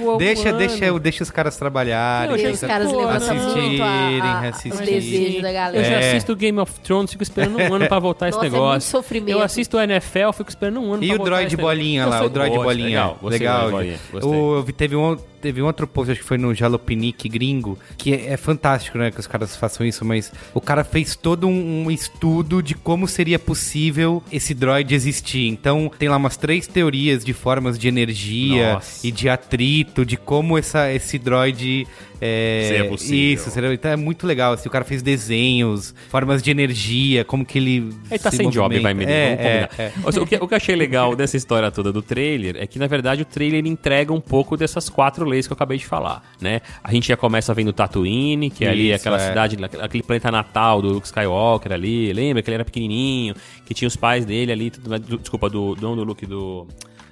o... 0.00 0.16
Deixa, 0.18 0.52
deixa, 0.52 0.98
deixa 0.98 1.22
os 1.22 1.30
caras 1.30 1.56
trabalharem. 1.56 2.30
Não, 2.30 2.36
E 2.38 2.52
os 2.52 2.60
caras 2.60 2.90
pô, 2.92 3.06
assistirem, 3.08 3.80
a, 3.82 3.86
a, 4.26 4.48
assistirem. 4.48 4.86
desejos 5.00 5.42
da 5.42 5.48
Eu 5.50 5.54
galera. 5.54 5.84
já 5.84 5.90
É. 6.00 6.10
assisto 6.10 6.36
Game 6.36 6.58
of 6.58 6.72
Thrones, 6.80 7.10
fico 7.10 7.22
esperando 7.22 7.58
um 7.58 7.74
ano 7.74 7.86
pra 7.88 7.98
voltar 7.98 8.28
esse 8.28 8.36
Nossa, 8.36 8.46
é 8.46 8.50
negócio. 8.50 8.70
muito 8.70 8.82
sofrimento. 8.84 9.30
Eu 9.30 9.42
assisto 9.42 9.76
o 9.76 9.80
NFL, 9.80 10.32
fico 10.32 10.48
esperando 10.50 10.80
um 10.80 10.92
ano 10.94 11.02
E 11.04 11.06
pra 11.08 11.14
o 11.14 11.18
voltar 11.18 11.30
droid 11.30 11.46
esse 11.48 11.56
bolinha 11.56 12.04
negócio. 12.04 12.18
lá, 12.20 12.24
Eu 12.24 12.26
o 12.26 12.32
droid 12.32 12.56
bolinha. 12.56 12.88
Legal, 12.88 13.18
legal. 13.22 13.70
droid 13.70 13.98
bolinha. 14.12 14.28
O, 14.28 14.56
eu 14.58 14.72
teve, 14.72 14.96
um, 14.96 15.16
teve 15.38 15.62
um 15.62 15.66
outro 15.66 15.86
post, 15.86 16.12
acho 16.12 16.20
que 16.20 16.26
foi 16.26 16.38
no 16.38 16.54
Jalopinique 16.54 17.28
gringo, 17.28 17.78
que 17.96 18.12
é, 18.12 18.32
é 18.32 18.36
fantástico, 18.36 18.98
né, 18.98 19.10
que 19.10 19.20
os 19.20 19.26
caras 19.26 19.56
façam 19.56 19.86
isso, 19.86 20.04
mas 20.04 20.32
o 20.52 20.60
cara 20.60 20.84
fez 20.84 21.16
todo 21.16 21.46
um, 21.46 21.84
um 21.86 21.90
estudo 21.90 22.62
de 22.62 22.74
como 22.74 23.06
seria 23.06 23.38
possível 23.38 24.22
esse 24.30 24.54
droid 24.54 24.94
existir. 24.94 25.46
Então, 25.48 25.90
tem 25.98 26.08
lá 26.08 26.16
umas 26.16 26.36
três 26.36 26.66
teorias 26.66 27.24
de 27.24 27.32
formas 27.32 27.78
de 27.78 27.88
energia 27.88 28.74
Nossa. 28.74 29.06
e 29.06 29.10
de 29.10 29.28
atrito, 29.28 30.04
de 30.04 30.16
como 30.16 30.58
essa, 30.58 30.92
esse 30.92 31.18
droid... 31.18 31.86
É, 32.20 32.64
Seria 32.68 32.84
possível. 32.88 33.34
Isso, 33.34 33.50
seria, 33.50 33.72
então 33.72 33.90
é 33.90 33.96
muito 33.96 34.26
legal. 34.26 34.52
Assim, 34.52 34.68
o 34.68 34.72
cara 34.72 34.84
fez 34.84 35.02
desenhos, 35.02 35.94
formas 36.08 36.42
de 36.42 36.50
energia, 36.50 37.24
como 37.24 37.44
que 37.44 37.58
ele. 37.58 37.90
Ele 38.10 38.18
tá 38.18 38.30
se 38.30 38.38
sem 38.38 38.50
job, 38.50 38.62
movimenta. 38.74 38.82
vai, 38.82 38.94
menino. 38.94 39.10
É, 39.12 39.26
Vamos 39.26 39.38
combinar. 39.38 39.70
é, 39.78 39.82
é. 39.82 39.92
O 40.08 40.26
que- 40.26 40.36
O, 40.36 40.46
que, 40.48 40.54
eu 40.54 40.56
achei 40.56 40.74
legal 40.76 41.14
dessa 41.14 41.36
história 41.36 41.70
toda 41.70 41.92
do 41.92 42.02
trailer 42.02 42.56
é 42.58 42.66
que, 42.66 42.78
na 42.78 42.86
verdade, 42.86 43.22
o 43.22 43.24
trailer 43.24 43.64
entrega 43.66 44.12
um 44.12 44.20
pouco 44.20 44.56
dessas 44.56 44.88
quatro 44.88 45.24
leis 45.24 45.46
que 45.46 45.52
eu 45.52 45.54
acabei 45.54 45.78
de 45.78 45.86
falar, 45.86 46.22
né? 46.40 46.60
A 46.82 46.92
gente 46.92 47.08
já 47.08 47.16
começa 47.16 47.52
vendo 47.54 47.72
Tatooine, 47.72 48.50
que 48.50 48.64
é 48.64 48.70
ali 48.70 48.88
Isso, 48.90 48.96
aquela 48.96 49.16
é. 49.20 49.28
cidade, 49.28 49.56
aquele 49.80 50.02
planeta 50.02 50.30
natal 50.30 50.82
do 50.82 50.88
Luke 50.90 51.06
Skywalker 51.06 51.72
ali. 51.72 52.12
Lembra 52.12 52.42
que 52.42 52.50
ele 52.50 52.56
era 52.56 52.64
pequenininho, 52.64 53.34
que 53.64 53.72
tinha 53.74 53.86
os 53.88 53.96
pais 53.96 54.24
dele 54.24 54.50
ali, 54.52 54.70
tudo, 54.70 55.18
desculpa, 55.18 55.48
do, 55.48 55.76
não 55.80 55.94
do 55.94 56.04
Luke, 56.04 56.26
do... 56.26 56.66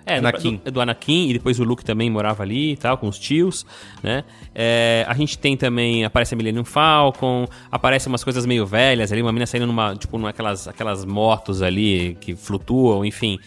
É, 0.07 0.21
do- 0.21 0.29
Anakin. 0.29 0.61
Do, 0.65 0.71
do 0.71 0.81
Anakin, 0.81 1.29
e 1.31 1.33
depois 1.35 1.59
o 1.59 1.65
Luke 1.65 1.85
também 1.85 2.09
morava 2.09 2.43
ali 2.45 2.73
e 2.73 2.77
tal, 2.77 2.97
com 2.97 3.09
os 3.09 3.19
tios, 3.19 3.67
né? 4.03 4.23
É, 4.55 5.05
a 5.09 5.15
gente 5.15 5.37
tem 5.37 5.57
também, 5.57 6.05
aparece 6.05 6.33
a 6.35 6.37
Millennium 6.37 6.65
Falcon, 6.65 7.47
aparece 7.71 8.07
umas 8.09 8.23
coisas 8.23 8.47
meio 8.47 8.65
velhas 8.65 9.11
ali, 9.13 9.21
uma 9.21 9.33
menina 9.33 9.47
saindo 9.47 9.67
numa, 9.67 9.97
tipo, 9.97 10.17
naquelas 10.19 10.69
aquelas 10.69 11.05
motos 11.05 11.61
ali 11.61 12.17
que 12.21 12.37
flutuam, 12.37 13.05
enfim. 13.05 13.39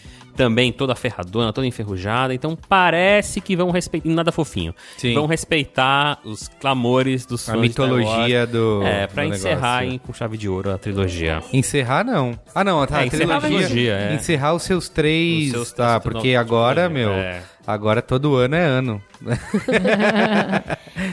Também 0.44 0.72
toda 0.72 0.94
ferradona, 0.94 1.52
toda 1.52 1.66
enferrujada. 1.66 2.32
Então 2.32 2.56
parece 2.68 3.40
que 3.40 3.54
vão 3.54 3.70
respeitar. 3.70 4.08
Nada 4.08 4.32
fofinho. 4.32 4.74
Sim. 4.96 5.12
Vão 5.14 5.26
respeitar 5.26 6.18
os 6.24 6.48
clamores 6.60 7.26
dos 7.26 7.48
A 7.48 7.52
fãs 7.52 7.70
Star 7.72 7.86
mitologia 7.88 8.46
do- 8.46 8.82
É, 8.84 9.06
pra 9.06 9.24
do 9.24 9.34
encerrar 9.34 9.84
em, 9.84 9.98
com 9.98 10.12
chave 10.12 10.38
de 10.38 10.48
ouro 10.48 10.70
a 10.72 10.78
trilogia. 10.78 11.42
Encerrar 11.52 12.04
não. 12.04 12.38
Ah, 12.54 12.64
não, 12.64 12.86
tá. 12.86 13.00
É, 13.00 13.02
a 13.02 13.06
encerrar 13.06 13.36
a 13.36 13.40
trilogia. 13.40 13.66
trilogia, 13.68 13.92
é. 13.94 14.14
Encerrar 14.14 14.54
os 14.54 14.62
seus 14.62 14.88
três. 14.88 15.46
Os 15.48 15.50
seus 15.52 15.72
tá, 15.72 16.00
três- 16.00 16.14
porque 16.14 16.34
agora, 16.34 16.88
trilogia, 16.88 17.06
meu. 17.08 17.14
é. 17.14 17.42
Agora 17.66 18.00
todo 18.00 18.34
ano 18.36 18.54
é 18.56 18.64
ano. 18.64 19.02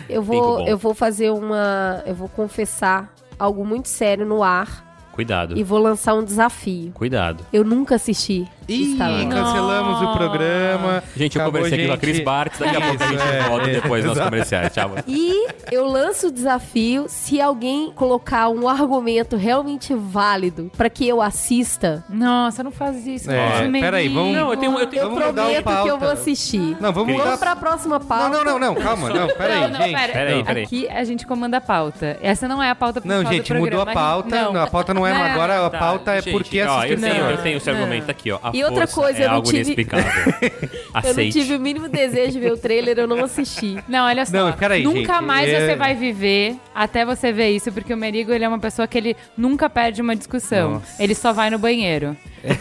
Eu 0.10 0.22
vou, 0.22 0.68
eu 0.68 0.78
vou 0.78 0.94
fazer 0.94 1.30
uma. 1.32 2.02
Eu 2.06 2.16
vou 2.16 2.28
confessar 2.30 3.14
algo 3.38 3.66
muito 3.66 3.88
sério 3.88 4.26
no 4.26 4.44
ar 4.44 4.86
Cuidado. 5.14 5.58
e 5.58 5.64
vou 5.64 5.80
lançar 5.80 6.14
um 6.16 6.24
desafio. 6.24 6.92
Cuidado. 6.94 7.46
Eu 7.54 7.64
nunca 7.64 7.96
assisti 7.96 8.46
Ih, 8.68 8.98
cancelamos 9.30 10.02
o 10.02 10.14
programa. 10.14 11.04
Gente, 11.16 11.38
eu 11.38 11.42
Acabou, 11.42 11.62
conversei 11.62 11.80
aqui 11.80 11.88
com 11.88 11.94
a 11.94 11.96
gente. 11.96 12.02
Chris 12.02 12.20
Bartz, 12.26 12.60
daqui 12.60 12.76
a 12.76 12.82
pouco 12.82 13.04
a 13.04 13.08
gente 13.08 13.22
É, 13.22 13.44
volta 13.44 13.70
é, 13.70 13.74
depois 13.76 14.04
nos 14.04 14.12
exato. 14.14 14.30
comerciais. 14.30 14.74
Tchau. 14.74 14.92
E 15.08 15.48
eu 15.72 15.86
lanço 15.88 16.28
o 16.28 16.32
desafio 16.32 17.06
se 17.08 17.40
alguém 17.40 17.92
colocar 17.96 18.50
um 18.50 18.68
argumento 18.68 19.36
realmente 19.38 19.94
válido 19.96 20.70
pra 20.76 20.90
que 20.90 21.08
eu 21.08 21.22
assista. 21.22 22.04
Nossa, 22.10 22.62
não 22.64 22.72
faz 22.72 23.08
isso. 23.08 23.32
É, 23.32 23.68
não 23.68 23.80
peraí, 23.80 24.10
vamos- 24.10 24.34
Não, 24.36 24.52
eu 24.52 24.58
tenho- 24.58 24.78
eu 24.80 24.88
tenho- 24.88 25.02
Eu 25.04 25.10
Vamos 25.10 25.24
prometo 25.24 25.52
que 25.54 25.58
eu 25.60 25.64
pauta. 25.64 25.98
vou 25.98 26.10
assistir. 26.10 26.76
Não, 26.82 26.92
vamos 26.92 27.12
mudar. 27.14 27.24
Vamos 27.24 27.40
pra 27.40 27.56
próxima 27.56 28.00
pauta. 28.00 28.30
Não, 28.30 28.44
não, 28.44 28.60
não, 28.60 28.74
não, 28.74 28.76
calma, 28.76 29.10
não, 29.10 29.28
peraí, 29.28 29.62
não, 29.62 29.70
não, 29.70 29.82
gente. 29.82 29.96
pera. 29.96 30.14
Peraí, 30.14 30.44
peraí. 30.44 30.64
Aqui 30.64 30.88
a 30.90 31.04
gente 31.04 31.26
comanda 31.26 31.58
a 31.58 31.62
pauta. 31.62 32.18
Essa 32.22 32.48
não 32.48 32.62
é 32.62 32.70
a 32.70 32.76
pauta 32.76 33.00
Não, 33.00 33.08
principal 33.24 33.34
gente, 33.34 33.54
do 33.54 33.60
mudou 33.60 33.82
a 33.82 33.86
pauta. 33.86 34.52
Não, 34.52 34.62
a 34.62 34.68
pauta 34.68 34.94
não 34.94 35.08
é 35.08 35.14
Não, 35.14 35.22
agora, 35.24 35.66
a 35.66 35.70
Tá, 35.70 35.78
pauta 35.80 36.12
é 36.12 36.22
gente, 36.22 36.34
porque 36.34 36.62
ó, 36.62 36.80
assistiu 36.80 36.96
eu 36.98 37.02
tenho, 37.02 37.24
não. 37.24 37.32
eu 37.32 37.38
tenho 37.38 37.58
esse 37.58 37.70
argumento 37.70 38.12
aqui, 38.12 38.32
ó. 38.32 38.40
A 38.44 38.52
E 38.58 38.64
outra 38.64 38.88
força 38.88 39.02
coisa, 39.02 39.20
é 39.20 39.24
eu 39.26 39.28
não 39.30 39.36
algo 39.36 39.48
tive- 39.48 39.62
inexplicável. 39.74 40.12
Eu 40.98 41.04
não 41.04 41.10
Aceite. 41.12 41.40
tive 41.40 41.56
o 41.56 41.60
mínimo 41.60 41.88
desejo 41.88 42.32
de 42.32 42.40
ver 42.40 42.52
o 42.52 42.58
trailer, 42.58 42.98
eu 42.98 43.06
não 43.08 43.24
assisti. 43.24 43.78
Não, 43.88 44.06
olha 44.08 44.26
só. 44.26 44.32
Não, 44.32 44.52
peraí, 44.54 44.84
nunca 44.84 45.14
gente, 45.14 45.24
mais 45.26 45.48
é- 45.48 45.68
você 45.68 45.76
vai 45.76 45.94
viver 45.94 46.56
até 46.74 47.06
você 47.06 47.32
ver 47.32 47.50
isso, 47.52 47.72
porque 47.72 47.94
o 47.94 47.98
Merigo 47.98 48.32
ele 48.34 48.44
é 48.44 48.48
uma 48.48 48.58
pessoa 48.58 48.88
que 48.88 48.98
ele 48.98 49.16
nunca 49.38 49.70
perde 49.70 50.02
uma 50.02 50.16
discussão. 50.16 50.72
Nossa. 50.76 51.04
Ele 51.04 51.14
só 51.14 51.32
vai 51.34 51.52
no 51.52 51.60
banheiro. 51.60 52.18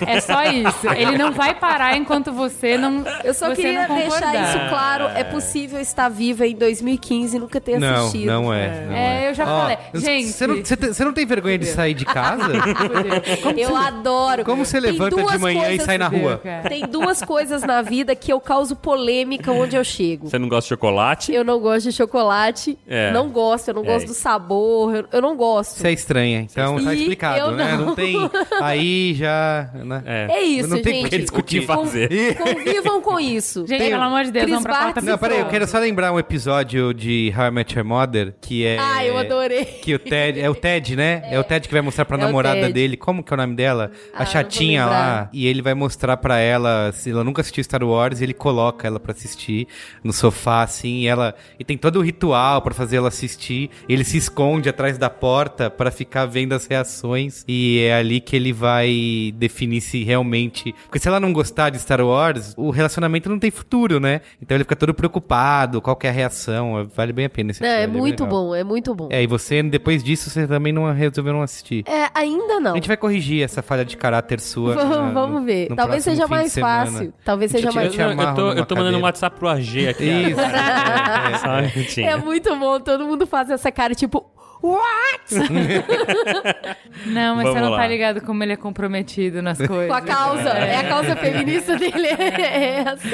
É 0.07 0.21
só 0.21 0.43
isso. 0.45 0.89
Ele 0.97 1.17
não 1.19 1.33
vai 1.33 1.55
parar 1.55 1.97
enquanto 1.97 2.33
você 2.33 2.77
não. 2.79 3.05
Eu 3.25 3.35
só 3.35 3.49
você 3.51 3.57
queria 3.57 3.87
não 3.89 3.97
deixar 3.97 4.35
isso 4.35 4.69
claro. 4.69 5.05
É 5.15 5.25
possível 5.25 5.81
estar 5.81 6.09
viva 6.09 6.47
em 6.47 6.55
2015 6.57 7.37
e 7.37 7.41
nunca 7.41 7.61
ter 7.61 7.79
Não, 7.79 8.07
assistido. 8.07 8.27
não 8.27 8.53
é. 8.53 8.87
não 8.87 8.93
É, 8.97 9.31
eu 9.31 9.35
já 9.35 9.45
Ó, 9.45 9.61
falei. 9.61 9.79
Gente. 9.95 10.29
Você 10.33 10.47
não, 10.47 10.57
você 10.57 10.77
tem- 10.77 10.93
você 10.93 11.05
não 11.05 11.13
tem 11.13 11.27
vergonha 11.27 11.59
de 11.59 11.67
sair 11.67 11.95
de 11.95 12.05
casa? 12.05 12.45
eu 13.57 13.77
adoro. 13.77 14.45
Como 14.45 14.65
você 14.65 14.81
levanta 14.81 15.17
de 15.23 15.39
manhã 15.39 15.71
e 15.73 15.81
sai 15.81 15.99
na 15.99 16.09
rua? 16.09 16.41
Tem 16.69 16.87
duas 16.87 17.23
coisas 17.23 17.63
na 17.63 17.83
vida 17.83 18.15
que 18.15 18.33
eu 18.33 18.41
causo 18.41 18.75
polêmica 18.77 19.53
onde 19.53 19.77
eu 19.77 19.85
chego. 19.85 20.29
Você 20.29 20.39
não 20.39 20.49
gosta 20.49 20.63
de 20.63 20.69
chocolate? 20.69 21.33
Eu 21.33 21.45
não 21.45 21.59
gosto 21.61 21.89
de 21.91 21.93
chocolate. 21.97 22.79
É. 22.87 23.11
Não 23.13 23.29
gosto, 23.29 23.69
eu 23.69 23.75
não 23.75 23.83
É. 23.83 23.87
gosto 23.87 24.07
do 24.07 24.15
sabor. 24.15 24.95
Eu, 24.97 25.05
eu 25.13 25.23
não 25.23 25.37
gosto. 25.37 25.77
Você 25.79 25.89
é 25.89 25.93
estranha, 25.93 26.41
então 26.41 26.83
tá 26.83 26.95
explicado, 26.95 27.39
eu 27.41 27.51
né? 27.53 27.77
não. 27.77 27.87
Não 27.87 27.95
tem. 27.95 28.17
Aí 28.61 29.15
já. 29.15 29.66
Né? 29.75 29.85
né? 29.85 30.03
É. 30.07 30.27
É 30.37 30.43
isso, 30.43 30.69
Não 30.69 30.83
tem 30.83 30.95
gente. 30.95 31.03
por 31.03 31.11
que 31.11 31.19
discutir. 31.19 31.59
O 31.59 31.61
que 31.61 31.67
fazer? 31.67 32.37
Convivam 32.37 33.01
com 33.01 33.19
isso. 33.21 33.67
Gente, 33.67 33.79
Tem- 33.79 33.91
pelo 33.91 34.03
amor 34.03 34.25
de 34.25 34.31
Deus, 34.31 34.45
Chris 34.45 34.55
vamos 34.63 34.65
pra 34.65 35.03
e 35.03 35.05
Não, 35.05 35.19
peraí, 35.19 35.41
eu 35.41 35.47
quero 35.49 35.67
só 35.67 35.79
lembrar 35.79 36.13
um 36.13 36.19
episódio 36.19 36.93
de 36.95 37.33
How 37.37 37.47
I 37.47 37.51
Met 37.51 37.77
Your 37.77 37.87
Mother, 37.87 38.35
que 38.41 38.65
é... 38.65 38.79
Ah, 38.79 39.05
eu 39.05 39.17
adorei. 39.19 39.65
Que 39.65 39.95
o 39.95 39.99
Ted, 39.99 40.41
é 40.41 40.49
o 40.49 40.55
Ted, 40.55 40.97
né? 40.97 41.23
É, 41.31 41.39
o 41.39 41.45
Ted 41.45 41.67
que 41.67 41.73
vai 41.75 41.83
mostrar 41.83 42.05
pra 42.05 42.17
É 42.17 42.21
namorada 42.21 42.69
dele, 42.71 42.97
como 42.97 43.23
que 43.23 43.33
é 43.33 43.35
o 43.35 43.37
nome 43.37 43.55
dela? 43.55 43.91
Ah, 44.13 44.19
a 44.19 44.25
não 44.25 44.27
chatinha 44.27 44.87
lá. 44.87 45.29
E 45.33 45.47
ele 45.47 45.63
vai 45.63 45.75
mostrar 45.75 46.17
pra 46.17 46.39
ela, 46.39 46.93
se 46.93 47.11
ela 47.11 47.25
nunca 47.25 47.41
assistiu 47.41 47.63
Star 47.65 47.83
Wars, 47.83 48.21
ele 48.21 48.35
coloca 48.35 48.87
ela 48.87 49.01
pra 49.01 49.13
assistir 49.13 49.67
no 50.03 50.13
sofá, 50.13 50.63
assim, 50.63 51.01
e 51.01 51.07
ela... 51.07 51.35
E 51.59 51.65
tem 51.65 51.77
todo 51.77 51.99
o 51.99 52.03
ritual 52.03 52.63
pra 52.63 52.73
fazer 52.75 52.97
ela 52.97 53.09
assistir. 53.09 53.71
Ele 53.89 54.05
se 54.05 54.17
esconde 54.17 54.69
atrás 54.69 54.99
da 54.99 55.11
porta 55.11 55.69
pra 55.71 55.91
ficar 55.91 56.27
vendo 56.27 56.53
as 56.55 56.67
reações. 56.67 57.45
E 57.49 57.81
é 57.81 57.95
ali 57.95 58.21
que 58.21 58.37
ele 58.37 58.53
vai 58.53 59.33
definir 59.35 59.56
se 59.81 60.05
realmente... 60.05 60.75
Porque 60.85 60.99
se 60.99 61.09
ela 61.09 61.19
não 61.21 61.33
gostar 61.33 61.71
de 61.71 61.79
Star 61.79 62.01
Wars, 62.01 62.55
o 62.57 62.71
relacionamento 62.71 63.29
não 63.29 63.39
tem 63.39 63.51
futuro, 63.51 63.99
né? 63.99 64.21
Então 64.41 64.57
ele 64.57 64.65
fica 64.65 64.77
todo 64.77 64.93
preocupado, 64.95 65.81
qual 65.81 65.97
que 65.97 66.07
é 66.07 66.11
a 66.11 66.13
reação. 66.13 66.89
Vale 66.95 67.13
bem 67.13 67.25
a 67.25 67.31
pena 67.31 67.51
esse 67.51 67.65
é 67.65 67.85
episódio, 67.85 67.99
muito 67.99 68.25
legal. 68.25 68.45
bom, 68.45 68.55
é 68.55 68.65
muito 68.65 68.95
bom. 68.95 69.09
É, 69.11 69.23
e 69.23 69.27
você, 69.27 69.63
depois 69.63 70.03
disso, 70.03 70.31
você 70.31 70.47
também 70.47 70.73
não 70.73 70.93
resolveu 70.93 71.33
não 71.33 71.43
assistir. 71.43 71.85
É, 71.87 72.09
ainda 72.15 72.61
não. 72.61 72.73
A 72.73 72.75
gente 72.75 72.89
vai 72.89 72.97
corrigir 72.97 73.43
essa 73.43 73.63
falha 73.63 73.85
de 73.85 73.97
caráter 73.97 74.41
sua. 74.41 74.75
Vamos, 74.75 74.97
na- 74.97 75.11
vamos 75.11 75.45
ver. 75.45 75.71
no 75.71 75.77
Talvez 75.77 76.05
seja 76.05 76.27
mais 76.27 76.55
fácil. 76.55 77.13
Talvez 77.25 77.51
seja 77.51 77.73
mais 77.73 77.93
te 77.93 78.01
Eu, 78.01 78.35
tô, 78.35 78.53
eu 78.53 78.67
tô 78.67 78.75
mandando 78.75 78.99
um. 78.99 79.03
WhatsApp 79.03 79.39
pro 79.39 79.49
AG 79.49 79.89
aqui. 79.89 80.05
Isso. 80.05 80.41
é, 80.41 81.33
é. 81.33 81.39
Só 81.39 81.61
minutinho. 81.63 82.09
É 82.09 82.17
muito 82.17 82.55
bom, 82.57 82.81
todo 82.81 83.07
mundo 83.07 83.27
faz 83.27 83.51
essa 83.51 83.71
cara 83.71 83.95
tipo, 83.95 84.27
what? 84.63 85.35
Não, 87.07 87.37
mas 87.37 87.47
você 87.47 87.55
Vamos 87.55 87.63
não 87.63 87.71
lá. 87.71 87.77
tá 87.79 87.87
ligado 87.89 88.21
como 88.23 88.43
ele 88.43 88.53
é 88.55 88.57
comprometido 88.57 89.41
nas 89.43 89.59
coisas. 89.59 89.89
Com 89.89 89.95
a 89.95 90.01
causa. 90.01 90.49
É, 90.51 90.77
a 90.79 90.89
causa 90.89 91.15
feminista 91.17 91.77
dele 91.77 92.07
é 92.39 92.81
essa. 92.81 93.09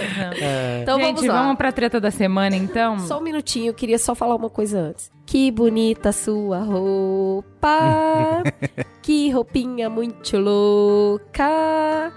Então 0.82 0.98
Gente, 0.98 1.14
vamos 1.14 1.24
lá. 1.26 1.42
vamos 1.42 1.56
pra 1.56 1.72
treta 1.72 2.00
da 2.00 2.10
semana, 2.10 2.56
então? 2.56 2.98
Só 3.00 3.18
um 3.18 3.22
minutinho, 3.22 3.68
eu 3.70 3.74
queria 3.74 3.98
só 3.98 4.14
falar 4.14 4.34
uma 4.36 4.48
coisa 4.50 4.78
antes. 4.78 5.10
Que 5.26 5.50
bonita 5.50 6.12
sua 6.12 6.58
roupa. 6.60 8.42
que 9.02 9.30
roupinha 9.30 9.90
muito 9.90 10.38
louca. 10.38 12.12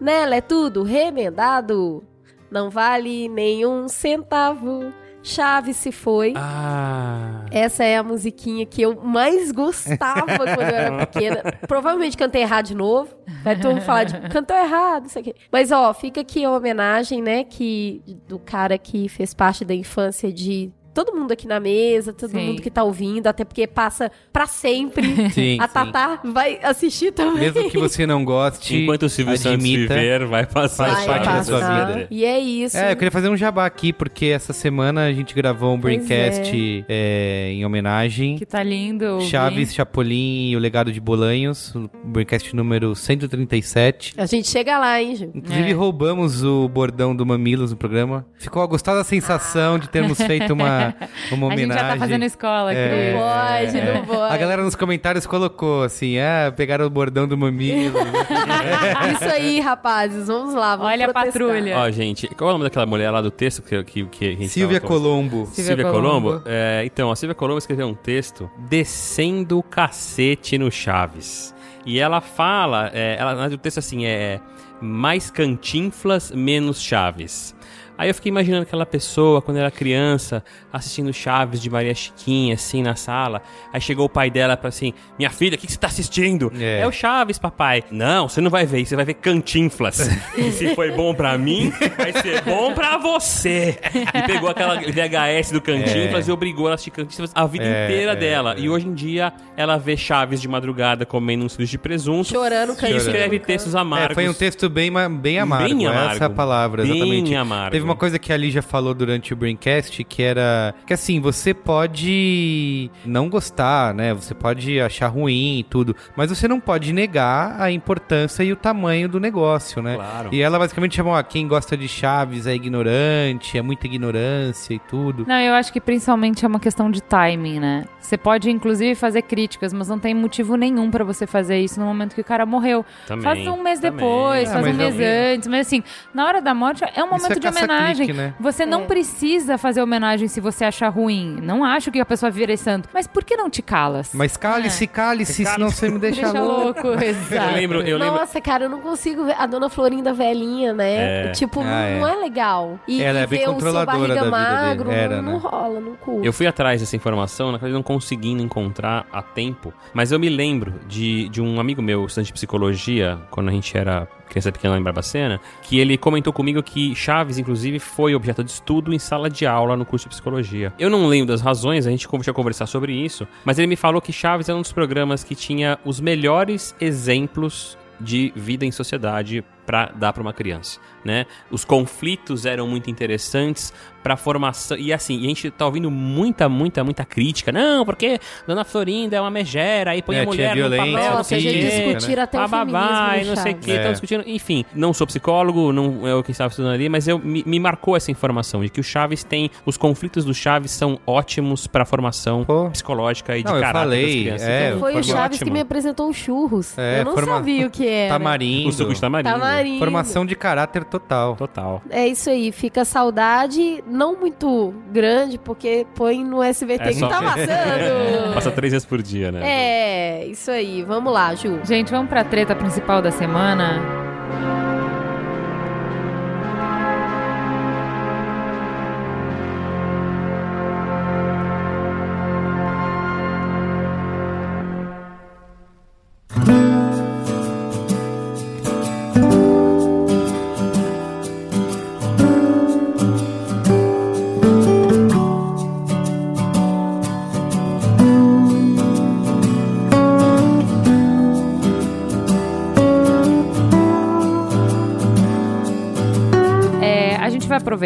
Nela 0.00 0.36
é 0.36 0.40
tudo 0.40 0.82
remendado. 0.82 2.02
Não 2.50 2.70
vale 2.70 3.28
nenhum 3.28 3.88
centavo. 3.88 4.92
Chave 5.22 5.74
se 5.74 5.92
foi. 5.92 6.32
Ah. 6.36 7.44
Essa 7.50 7.84
é 7.84 7.96
a 7.96 8.02
musiquinha 8.02 8.64
que 8.64 8.82
eu 8.82 9.00
mais 9.02 9.52
gostava 9.52 10.36
quando 10.36 10.48
eu 10.48 10.62
era 10.62 11.06
pequena. 11.06 11.42
Provavelmente 11.66 12.16
cantei 12.16 12.42
errado 12.42 12.66
de 12.66 12.74
novo. 12.74 13.14
Vai 13.42 13.56
todo 13.56 13.72
mundo 13.72 13.82
falar 13.82 14.04
de 14.04 14.28
cantou 14.28 14.56
errado, 14.56 15.06
isso 15.06 15.18
aqui. 15.18 15.34
Mas 15.50 15.70
ó, 15.70 15.92
fica 15.92 16.20
aqui 16.20 16.44
a 16.44 16.50
homenagem, 16.50 17.22
né, 17.22 17.44
que 17.44 18.02
do 18.26 18.38
cara 18.38 18.78
que 18.78 19.08
fez 19.08 19.34
parte 19.34 19.64
da 19.64 19.74
infância 19.74 20.32
de 20.32 20.72
todo 21.04 21.14
mundo 21.16 21.30
aqui 21.30 21.46
na 21.46 21.60
mesa, 21.60 22.12
todo 22.12 22.30
Sim. 22.30 22.46
mundo 22.46 22.62
que 22.62 22.70
tá 22.70 22.82
ouvindo, 22.82 23.28
até 23.28 23.44
porque 23.44 23.68
passa 23.68 24.10
pra 24.32 24.46
sempre. 24.48 25.06
Sim, 25.30 25.58
a. 25.60 25.68
Tatá 25.68 26.20
vai 26.24 26.58
assistir 26.62 27.12
também. 27.12 27.40
Mesmo 27.52 27.70
que 27.70 27.78
você 27.78 28.04
não 28.04 28.24
goste, 28.24 28.74
Enquanto 28.82 29.04
o 29.04 29.08
Silvio 29.08 29.36
Santos 29.38 29.64
admita. 29.64 29.94
viver, 29.94 30.24
vai 30.26 30.44
passar 30.44 30.88
vai 30.90 31.06
parte 31.06 31.24
da 31.28 31.44
sua 31.44 31.60
passar. 31.60 31.86
vida. 31.86 32.08
E 32.10 32.24
é 32.24 32.38
isso. 32.40 32.76
É, 32.76 32.90
eu 32.92 32.96
queria 32.96 33.12
fazer 33.12 33.28
um 33.28 33.36
jabá 33.36 33.64
aqui, 33.64 33.92
porque 33.92 34.26
essa 34.26 34.52
semana 34.52 35.04
a 35.06 35.12
gente 35.12 35.34
gravou 35.34 35.72
um 35.72 35.78
Braincast 35.78 36.84
é, 36.88 37.50
em 37.52 37.64
homenagem. 37.64 38.36
Que 38.36 38.44
tá 38.46 38.60
lindo. 38.62 39.04
ouvir. 39.04 39.26
Chaves, 39.26 39.72
Chapolin 39.74 40.50
e 40.50 40.56
o 40.56 40.58
Legado 40.58 40.90
de 40.90 41.00
Bolanhos, 41.00 41.72
o 41.76 41.88
Braincast 42.04 42.56
número 42.56 42.94
137. 42.96 44.14
A 44.16 44.26
gente 44.26 44.48
chega 44.48 44.78
lá, 44.78 45.00
hein, 45.00 45.14
Ju? 45.14 45.30
Inclusive 45.34 45.70
É. 45.70 45.74
roubamos 45.74 46.42
o 46.42 46.68
bordão 46.68 47.14
do 47.14 47.24
Mamilos 47.24 47.70
no 47.70 47.76
programa. 47.76 48.26
Ficou 48.38 48.62
a 48.62 48.66
gostosa 48.66 49.04
sensação 49.04 49.78
de 49.78 49.88
termos 49.88 50.18
feito 50.22 50.52
uma, 50.52 50.87
uma 51.32 51.46
A 51.48 51.50
gente 51.50 51.64
homenagem. 51.64 51.82
já 51.84 51.88
tá 51.92 51.96
fazendo 51.98 52.24
escola 52.24 52.70
aqui. 52.70 52.80
É. 52.80 53.12
Não 53.12 53.20
pode, 53.20 53.92
não 53.98 54.04
pode. 54.06 54.34
A 54.34 54.36
galera 54.36 54.62
nos 54.62 54.74
comentários 54.74 55.26
colocou 55.26 55.82
assim, 55.82 56.18
ah, 56.18 56.52
pegaram 56.56 56.86
o 56.86 56.90
bordão 56.90 57.26
do 57.26 57.36
Mamilo. 57.36 57.98
Isso 59.14 59.24
aí, 59.24 59.60
rapazes. 59.60 60.26
Vamos 60.28 60.54
lá, 60.54 60.76
vamos 60.76 60.92
Olha 60.92 61.06
a 61.06 61.12
protestar. 61.12 61.42
patrulha. 61.42 61.78
Ó, 61.78 61.90
gente, 61.90 62.26
qual 62.28 62.50
é 62.50 62.52
o 62.52 62.54
nome 62.54 62.64
daquela 62.64 62.86
mulher 62.86 63.10
lá 63.10 63.20
do 63.20 63.30
texto 63.30 63.62
que, 63.62 63.82
que, 63.84 64.04
que 64.06 64.24
a 64.26 64.30
gente 64.30 64.48
Silvia? 64.48 64.80
Colombo. 64.80 65.46
Silvia 65.46 65.64
Silvia 65.64 65.84
Colombo. 65.90 66.28
Colombo? 66.28 66.42
É, 66.46 66.82
então, 66.84 67.10
a 67.10 67.16
Silvia 67.16 67.34
Colombo 67.34 67.58
escreveu 67.58 67.86
um 67.86 67.94
texto 67.94 68.50
descendo 68.68 69.58
o 69.58 69.62
cacete 69.62 70.58
no 70.58 70.70
Chaves. 70.70 71.54
E 71.84 71.98
ela 71.98 72.20
fala, 72.20 72.90
é, 72.92 73.16
ela, 73.18 73.48
o 73.48 73.58
texto 73.58 73.78
assim 73.78 74.04
é 74.04 74.40
mais 74.80 75.30
cantinflas, 75.30 76.30
menos 76.32 76.80
Chaves. 76.82 77.54
Aí 77.98 78.08
eu 78.08 78.14
fiquei 78.14 78.30
imaginando 78.30 78.62
aquela 78.62 78.86
pessoa, 78.86 79.42
quando 79.42 79.56
era 79.56 79.70
criança, 79.72 80.42
assistindo 80.72 81.12
Chaves 81.12 81.60
de 81.60 81.68
Maria 81.68 81.92
Chiquinha, 81.94 82.54
assim, 82.54 82.80
na 82.82 82.94
sala. 82.94 83.42
Aí 83.72 83.80
chegou 83.80 84.06
o 84.06 84.08
pai 84.08 84.30
dela 84.30 84.56
pra 84.56 84.68
assim, 84.68 84.94
minha 85.18 85.30
filha, 85.30 85.56
o 85.56 85.58
que, 85.58 85.66
que 85.66 85.72
você 85.72 85.78
tá 85.78 85.88
assistindo? 85.88 86.52
É. 86.58 86.80
É. 86.82 86.86
o 86.86 86.92
Chaves, 86.92 87.38
papai. 87.38 87.82
Não, 87.90 88.28
você 88.28 88.40
não 88.40 88.50
vai 88.50 88.64
ver, 88.64 88.86
você 88.86 88.94
vai 88.94 89.04
ver 89.04 89.14
Cantinflas. 89.14 90.08
e 90.38 90.52
se 90.52 90.74
foi 90.76 90.92
bom 90.92 91.12
pra 91.12 91.36
mim, 91.36 91.72
vai 91.96 92.12
ser 92.12 92.42
bom 92.42 92.72
pra 92.72 92.96
você. 92.98 93.78
E 94.14 94.22
pegou 94.26 94.48
aquela 94.48 94.76
VHS 94.76 95.50
do 95.50 95.60
Cantinflas 95.60 96.28
É. 96.28 96.30
e 96.30 96.32
obrigou 96.32 96.66
ela 96.66 96.72
a 96.72 96.76
assistir 96.76 96.92
Cantinflas 96.92 97.32
a 97.34 97.46
vida 97.46 97.64
É, 97.64 97.86
inteira 97.86 98.12
é, 98.12 98.16
dela. 98.16 98.54
é. 98.54 98.60
E 98.60 98.70
hoje 98.70 98.86
em 98.86 98.94
dia, 98.94 99.32
ela 99.56 99.76
vê 99.76 99.96
Chaves 99.96 100.40
de 100.40 100.46
madrugada 100.46 101.04
comendo 101.04 101.44
uns 101.44 101.56
fios 101.56 101.68
de 101.68 101.76
presunto. 101.78 102.28
Chorando, 102.28 102.74
E 102.74 102.76
caindo. 102.76 102.96
escreve 102.98 103.38
textos 103.40 103.74
amargos. 103.74 104.10
É, 104.12 104.14
foi 104.14 104.28
um 104.28 104.34
texto 104.34 104.68
bem, 104.68 104.92
bem 105.20 105.38
amargo, 105.40 105.68
Bem 105.74 105.86
amargo. 105.86 106.14
essa 106.14 106.24
é 106.26 106.28
palavra, 106.28 106.82
Bem 106.82 106.92
exatamente. 106.96 107.34
amargo. 107.34 107.70
Teve 107.72 107.87
uma 107.88 107.96
coisa 107.96 108.18
que 108.18 108.32
a 108.32 108.36
Lígia 108.36 108.62
falou 108.62 108.94
durante 108.94 109.32
o 109.32 109.36
Braincast, 109.36 110.02
que 110.04 110.22
era 110.22 110.74
que 110.86 110.92
assim, 110.94 111.20
você 111.20 111.52
pode 111.54 112.90
não 113.04 113.28
gostar, 113.28 113.94
né? 113.94 114.14
Você 114.14 114.34
pode 114.34 114.80
achar 114.80 115.08
ruim 115.08 115.58
e 115.60 115.62
tudo, 115.64 115.94
mas 116.16 116.30
você 116.30 116.46
não 116.48 116.60
pode 116.60 116.92
negar 116.92 117.60
a 117.60 117.70
importância 117.70 118.42
e 118.42 118.52
o 118.52 118.56
tamanho 118.56 119.08
do 119.08 119.18
negócio, 119.20 119.82
né? 119.82 119.94
Claro. 119.96 120.28
E 120.32 120.40
ela 120.40 120.58
basicamente 120.58 120.96
chamou, 120.96 121.14
ah, 121.14 121.22
quem 121.22 121.46
gosta 121.46 121.76
de 121.76 121.88
Chaves 121.88 122.46
é 122.46 122.54
ignorante, 122.54 123.56
é 123.58 123.62
muita 123.62 123.86
ignorância 123.86 124.74
e 124.74 124.78
tudo. 124.78 125.24
Não, 125.26 125.38
eu 125.40 125.54
acho 125.54 125.72
que 125.72 125.80
principalmente 125.80 126.44
é 126.44 126.48
uma 126.48 126.60
questão 126.60 126.90
de 126.90 127.02
timing, 127.02 127.60
né? 127.60 127.84
Você 128.00 128.16
pode, 128.16 128.50
inclusive, 128.50 128.94
fazer 128.94 129.22
críticas, 129.22 129.72
mas 129.72 129.88
não 129.88 129.98
tem 129.98 130.14
motivo 130.14 130.56
nenhum 130.56 130.90
pra 130.90 131.04
você 131.04 131.26
fazer 131.26 131.58
isso 131.60 131.78
no 131.78 131.86
momento 131.86 132.14
que 132.14 132.20
o 132.20 132.24
cara 132.24 132.46
morreu. 132.46 132.84
Também, 133.06 133.22
faz 133.24 133.46
um 133.46 133.62
mês 133.62 133.80
também. 133.80 133.96
depois, 133.98 134.48
É, 134.48 134.52
faz 134.52 134.66
um 134.66 134.72
mês 134.72 134.98
eu- 134.98 135.34
antes. 135.34 135.48
Mas 135.48 135.66
assim, 135.66 135.82
na 136.14 136.26
hora 136.26 136.40
da 136.40 136.54
morte 136.54 136.82
é 136.84 136.86
um 136.86 136.90
Isso 136.90 137.06
momento 137.06 137.32
é 137.32 137.38
de 137.40 137.46
homenagem. 137.48 137.77
Caça-clique, 137.78 138.12
né? 138.12 138.34
Você 138.40 138.66
não 138.66 138.82
É. 138.82 138.86
precisa 138.86 139.58
fazer 139.58 139.82
homenagem 139.82 140.28
se 140.28 140.40
você 140.40 140.64
achar 140.64 140.88
ruim. 140.88 141.38
Não 141.42 141.64
acho 141.64 141.90
que 141.90 142.00
a 142.00 142.06
pessoa 142.06 142.30
vire 142.30 142.56
santo. 142.56 142.88
Mas 142.92 143.06
por 143.06 143.24
que 143.24 143.36
não 143.36 143.48
te 143.50 143.62
calas? 143.62 144.10
Mas 144.14 144.36
cale-se, 144.36 144.86
cale-se, 144.86 145.42
Cale-se. 145.44 145.54
senão 145.54 145.70
você 145.70 145.88
me 145.90 145.98
deixa, 145.98 146.22
Deixa 146.22 146.40
louco. 146.42 146.88
Eu 146.88 147.54
lembro, 147.54 147.82
eu 147.82 147.98
lembro. 147.98 148.16
Nossa, 148.18 148.40
cara, 148.40 148.64
eu 148.64 148.68
não 148.70 148.80
consigo 148.80 149.24
ver 149.24 149.34
a 149.38 149.46
dona 149.46 149.68
Florinda 149.68 150.12
velhinha, 150.12 150.72
né? 150.72 151.26
É. 151.28 151.30
Tipo, 151.32 151.60
Ah, 151.60 151.64
não, 151.64 151.72
é. 151.72 151.98
não 152.00 152.08
é 152.08 152.16
legal. 152.16 152.78
E, 152.86 153.02
Ela 153.02 153.20
é 153.20 153.22
e 153.22 153.26
bem 153.26 153.38
ver 153.40 153.44
o 153.44 153.46
seu 153.46 153.54
controladora 153.54 153.86
barriga 153.98 154.14
da 154.14 154.22
vida 154.24 154.30
magro, 154.30 154.84
dele. 154.90 155.00
Era, 155.00 155.16
não, 155.22 155.22
né? 155.22 155.32
não 155.32 155.38
rola, 155.38 155.80
não 155.80 155.94
curto. 155.96 156.24
Eu 156.24 156.32
fui 156.32 156.46
atrás 156.46 156.80
dessa 156.80 156.96
informação, 156.96 157.46
na 157.52 157.58
verdade 157.58 157.72
não 157.74 157.82
conseguindo 157.82 158.42
encontrar 158.42 159.06
a 159.12 159.22
tempo, 159.22 159.72
mas 159.92 160.12
eu 160.12 160.18
me 160.18 160.28
lembro 160.28 160.74
de, 160.86 161.28
de 161.28 161.40
um 161.40 161.60
amigo 161.60 161.80
meu, 161.82 162.04
estudante 162.06 162.28
de 162.28 162.32
psicologia, 162.32 163.18
quando 163.30 163.48
a 163.48 163.52
gente 163.52 163.76
era 163.76 164.08
criança 164.28 164.52
pequena 164.52 164.78
em 164.78 164.82
Barbacena, 164.82 165.40
que 165.62 165.78
ele 165.78 165.96
comentou 165.96 166.32
comigo 166.32 166.62
que 166.62 166.94
Chaves, 166.94 167.38
inclusive, 167.38 167.78
foi 167.78 168.14
objeto 168.14 168.44
de 168.44 168.50
estudo 168.50 168.92
em 168.92 168.98
sala 168.98 169.28
de 169.28 169.46
aula 169.46 169.76
no 169.76 169.84
curso 169.84 170.08
de 170.08 170.14
psicologia. 170.14 170.72
Eu 170.78 170.90
não 170.90 171.06
lembro 171.06 171.28
das 171.28 171.40
razões, 171.40 171.86
a 171.86 171.90
gente 171.90 172.06
já 172.22 172.32
conversar 172.32 172.66
sobre 172.66 172.92
isso, 172.92 173.26
mas 173.44 173.58
ele 173.58 173.66
me 173.66 173.76
falou 173.76 174.00
que 174.00 174.12
Chaves 174.12 174.48
era 174.48 174.56
um 174.56 174.62
dos 174.62 174.72
programas 174.72 175.24
que 175.24 175.34
tinha 175.34 175.78
os 175.84 176.00
melhores 176.00 176.74
exemplos 176.80 177.78
de 178.00 178.32
vida 178.36 178.64
em 178.64 178.70
sociedade 178.70 179.44
para 179.66 179.86
dar 179.86 180.12
para 180.12 180.22
uma 180.22 180.32
criança, 180.32 180.80
né? 181.04 181.26
Os 181.50 181.64
conflitos 181.64 182.46
eram 182.46 182.66
muito 182.66 182.90
interessantes 182.90 183.72
para 184.02 184.16
formação 184.16 184.76
e 184.78 184.92
assim, 184.92 185.18
e 185.18 185.24
a 185.24 185.28
gente 185.28 185.50
tá 185.50 185.66
ouvindo 185.66 185.90
muita, 185.90 186.48
muita, 186.48 186.84
muita 186.84 187.04
crítica. 187.04 187.50
Não, 187.50 187.84
porque 187.84 188.18
Dona 188.46 188.64
Florinda 188.64 189.16
é 189.16 189.20
uma 189.20 189.30
megera, 189.30 189.90
aí 189.90 190.00
põe 190.02 190.16
É, 190.16 190.22
a 190.22 190.24
mulher 190.24 190.56
no 190.56 190.70
papel, 190.70 190.86
não 190.86 191.10
Nossa, 191.16 191.24
sei 191.24 191.36
a 191.36 191.40
o 191.40 191.42
gente 191.42 191.58
quê. 191.70 191.94
discutir 191.94 192.18
até 192.18 192.38
o 192.38 192.48
bababá, 192.48 193.08
feminismo 193.10 193.32
e 193.32 193.36
não 193.36 193.42
sei 193.42 193.52
o 193.52 193.56
que, 193.56 193.70
É. 193.70 193.74
estamos 193.74 194.00
discutindo. 194.00 194.24
Enfim, 194.28 194.64
não 194.74 194.92
sou 194.94 195.06
psicólogo, 195.06 195.72
não 195.72 196.06
é 196.06 196.14
o 196.14 196.22
que 196.22 196.30
estava 196.30 196.48
estudando 196.48 196.74
ali, 196.74 196.88
mas 196.88 197.08
eu 197.08 197.18
me, 197.18 197.42
me 197.44 197.58
marcou 197.58 197.96
essa 197.96 198.10
informação 198.10 198.62
de 198.62 198.68
que 198.68 198.80
o 198.80 198.84
Chaves 198.84 199.24
tem 199.24 199.50
os 199.66 199.76
conflitos 199.76 200.24
do 200.24 200.32
Chaves 200.32 200.70
são 200.70 200.98
ótimos 201.06 201.66
para 201.66 201.84
formação 201.84 202.44
Pô. 202.44 202.70
psicológica 202.70 203.36
e 203.36 203.42
de 203.42 203.48
Não, 203.48 203.56
eu 203.56 203.60
caráter 203.62 203.78
falei, 203.84 204.04
das 204.06 204.14
crianças. 204.14 204.48
é, 204.48 204.66
Então, 204.68 204.78
Foi 204.80 204.90
o 204.90 204.94
forma 204.94 205.08
Chaves 205.08 205.36
ótimo. 205.38 205.44
que 205.46 205.52
me 205.52 205.60
apresentou 205.60 206.08
os 206.08 206.16
churros. 206.16 206.78
É, 206.78 207.00
eu 207.00 207.04
não 207.04 207.14
forma- 207.14 207.34
sabia 207.34 207.66
o 207.66 207.70
que 207.70 207.86
era. 207.86 208.14
Tamarindo. 208.14 208.68
o 208.68 208.72
suco 208.72 208.94
de 208.94 209.00
tamarindo. 209.00 209.32
Tamarindo. 209.34 209.78
Formação 209.80 210.24
de 210.24 210.36
caráter 210.36 210.84
total. 210.84 210.97
Total. 210.98 211.36
Total. 211.36 211.82
É 211.90 212.06
isso 212.06 212.28
aí, 212.30 212.50
fica 212.52 212.84
saudade, 212.84 213.82
não 213.86 214.16
muito 214.18 214.72
grande, 214.90 215.38
porque 215.38 215.86
põe 215.94 216.24
no 216.24 216.42
SBT 216.42 216.84
É 216.84 216.88
que 216.88 216.94
só- 216.94 217.08
tá 217.08 217.20
passando. 217.22 218.34
Passa 218.34 218.50
três 218.50 218.72
vezes 218.72 218.86
por 218.86 219.00
dia, 219.02 219.30
né? 219.32 219.40
É, 219.42 220.26
isso 220.26 220.50
aí. 220.50 220.82
Vamos 220.82 221.12
lá, 221.12 221.34
Ju. 221.34 221.60
Gente, 221.64 221.90
vamos 221.90 222.08
pra 222.08 222.24
treta 222.24 222.54
principal 222.54 223.00
da 223.02 223.10
semana. 223.10 224.07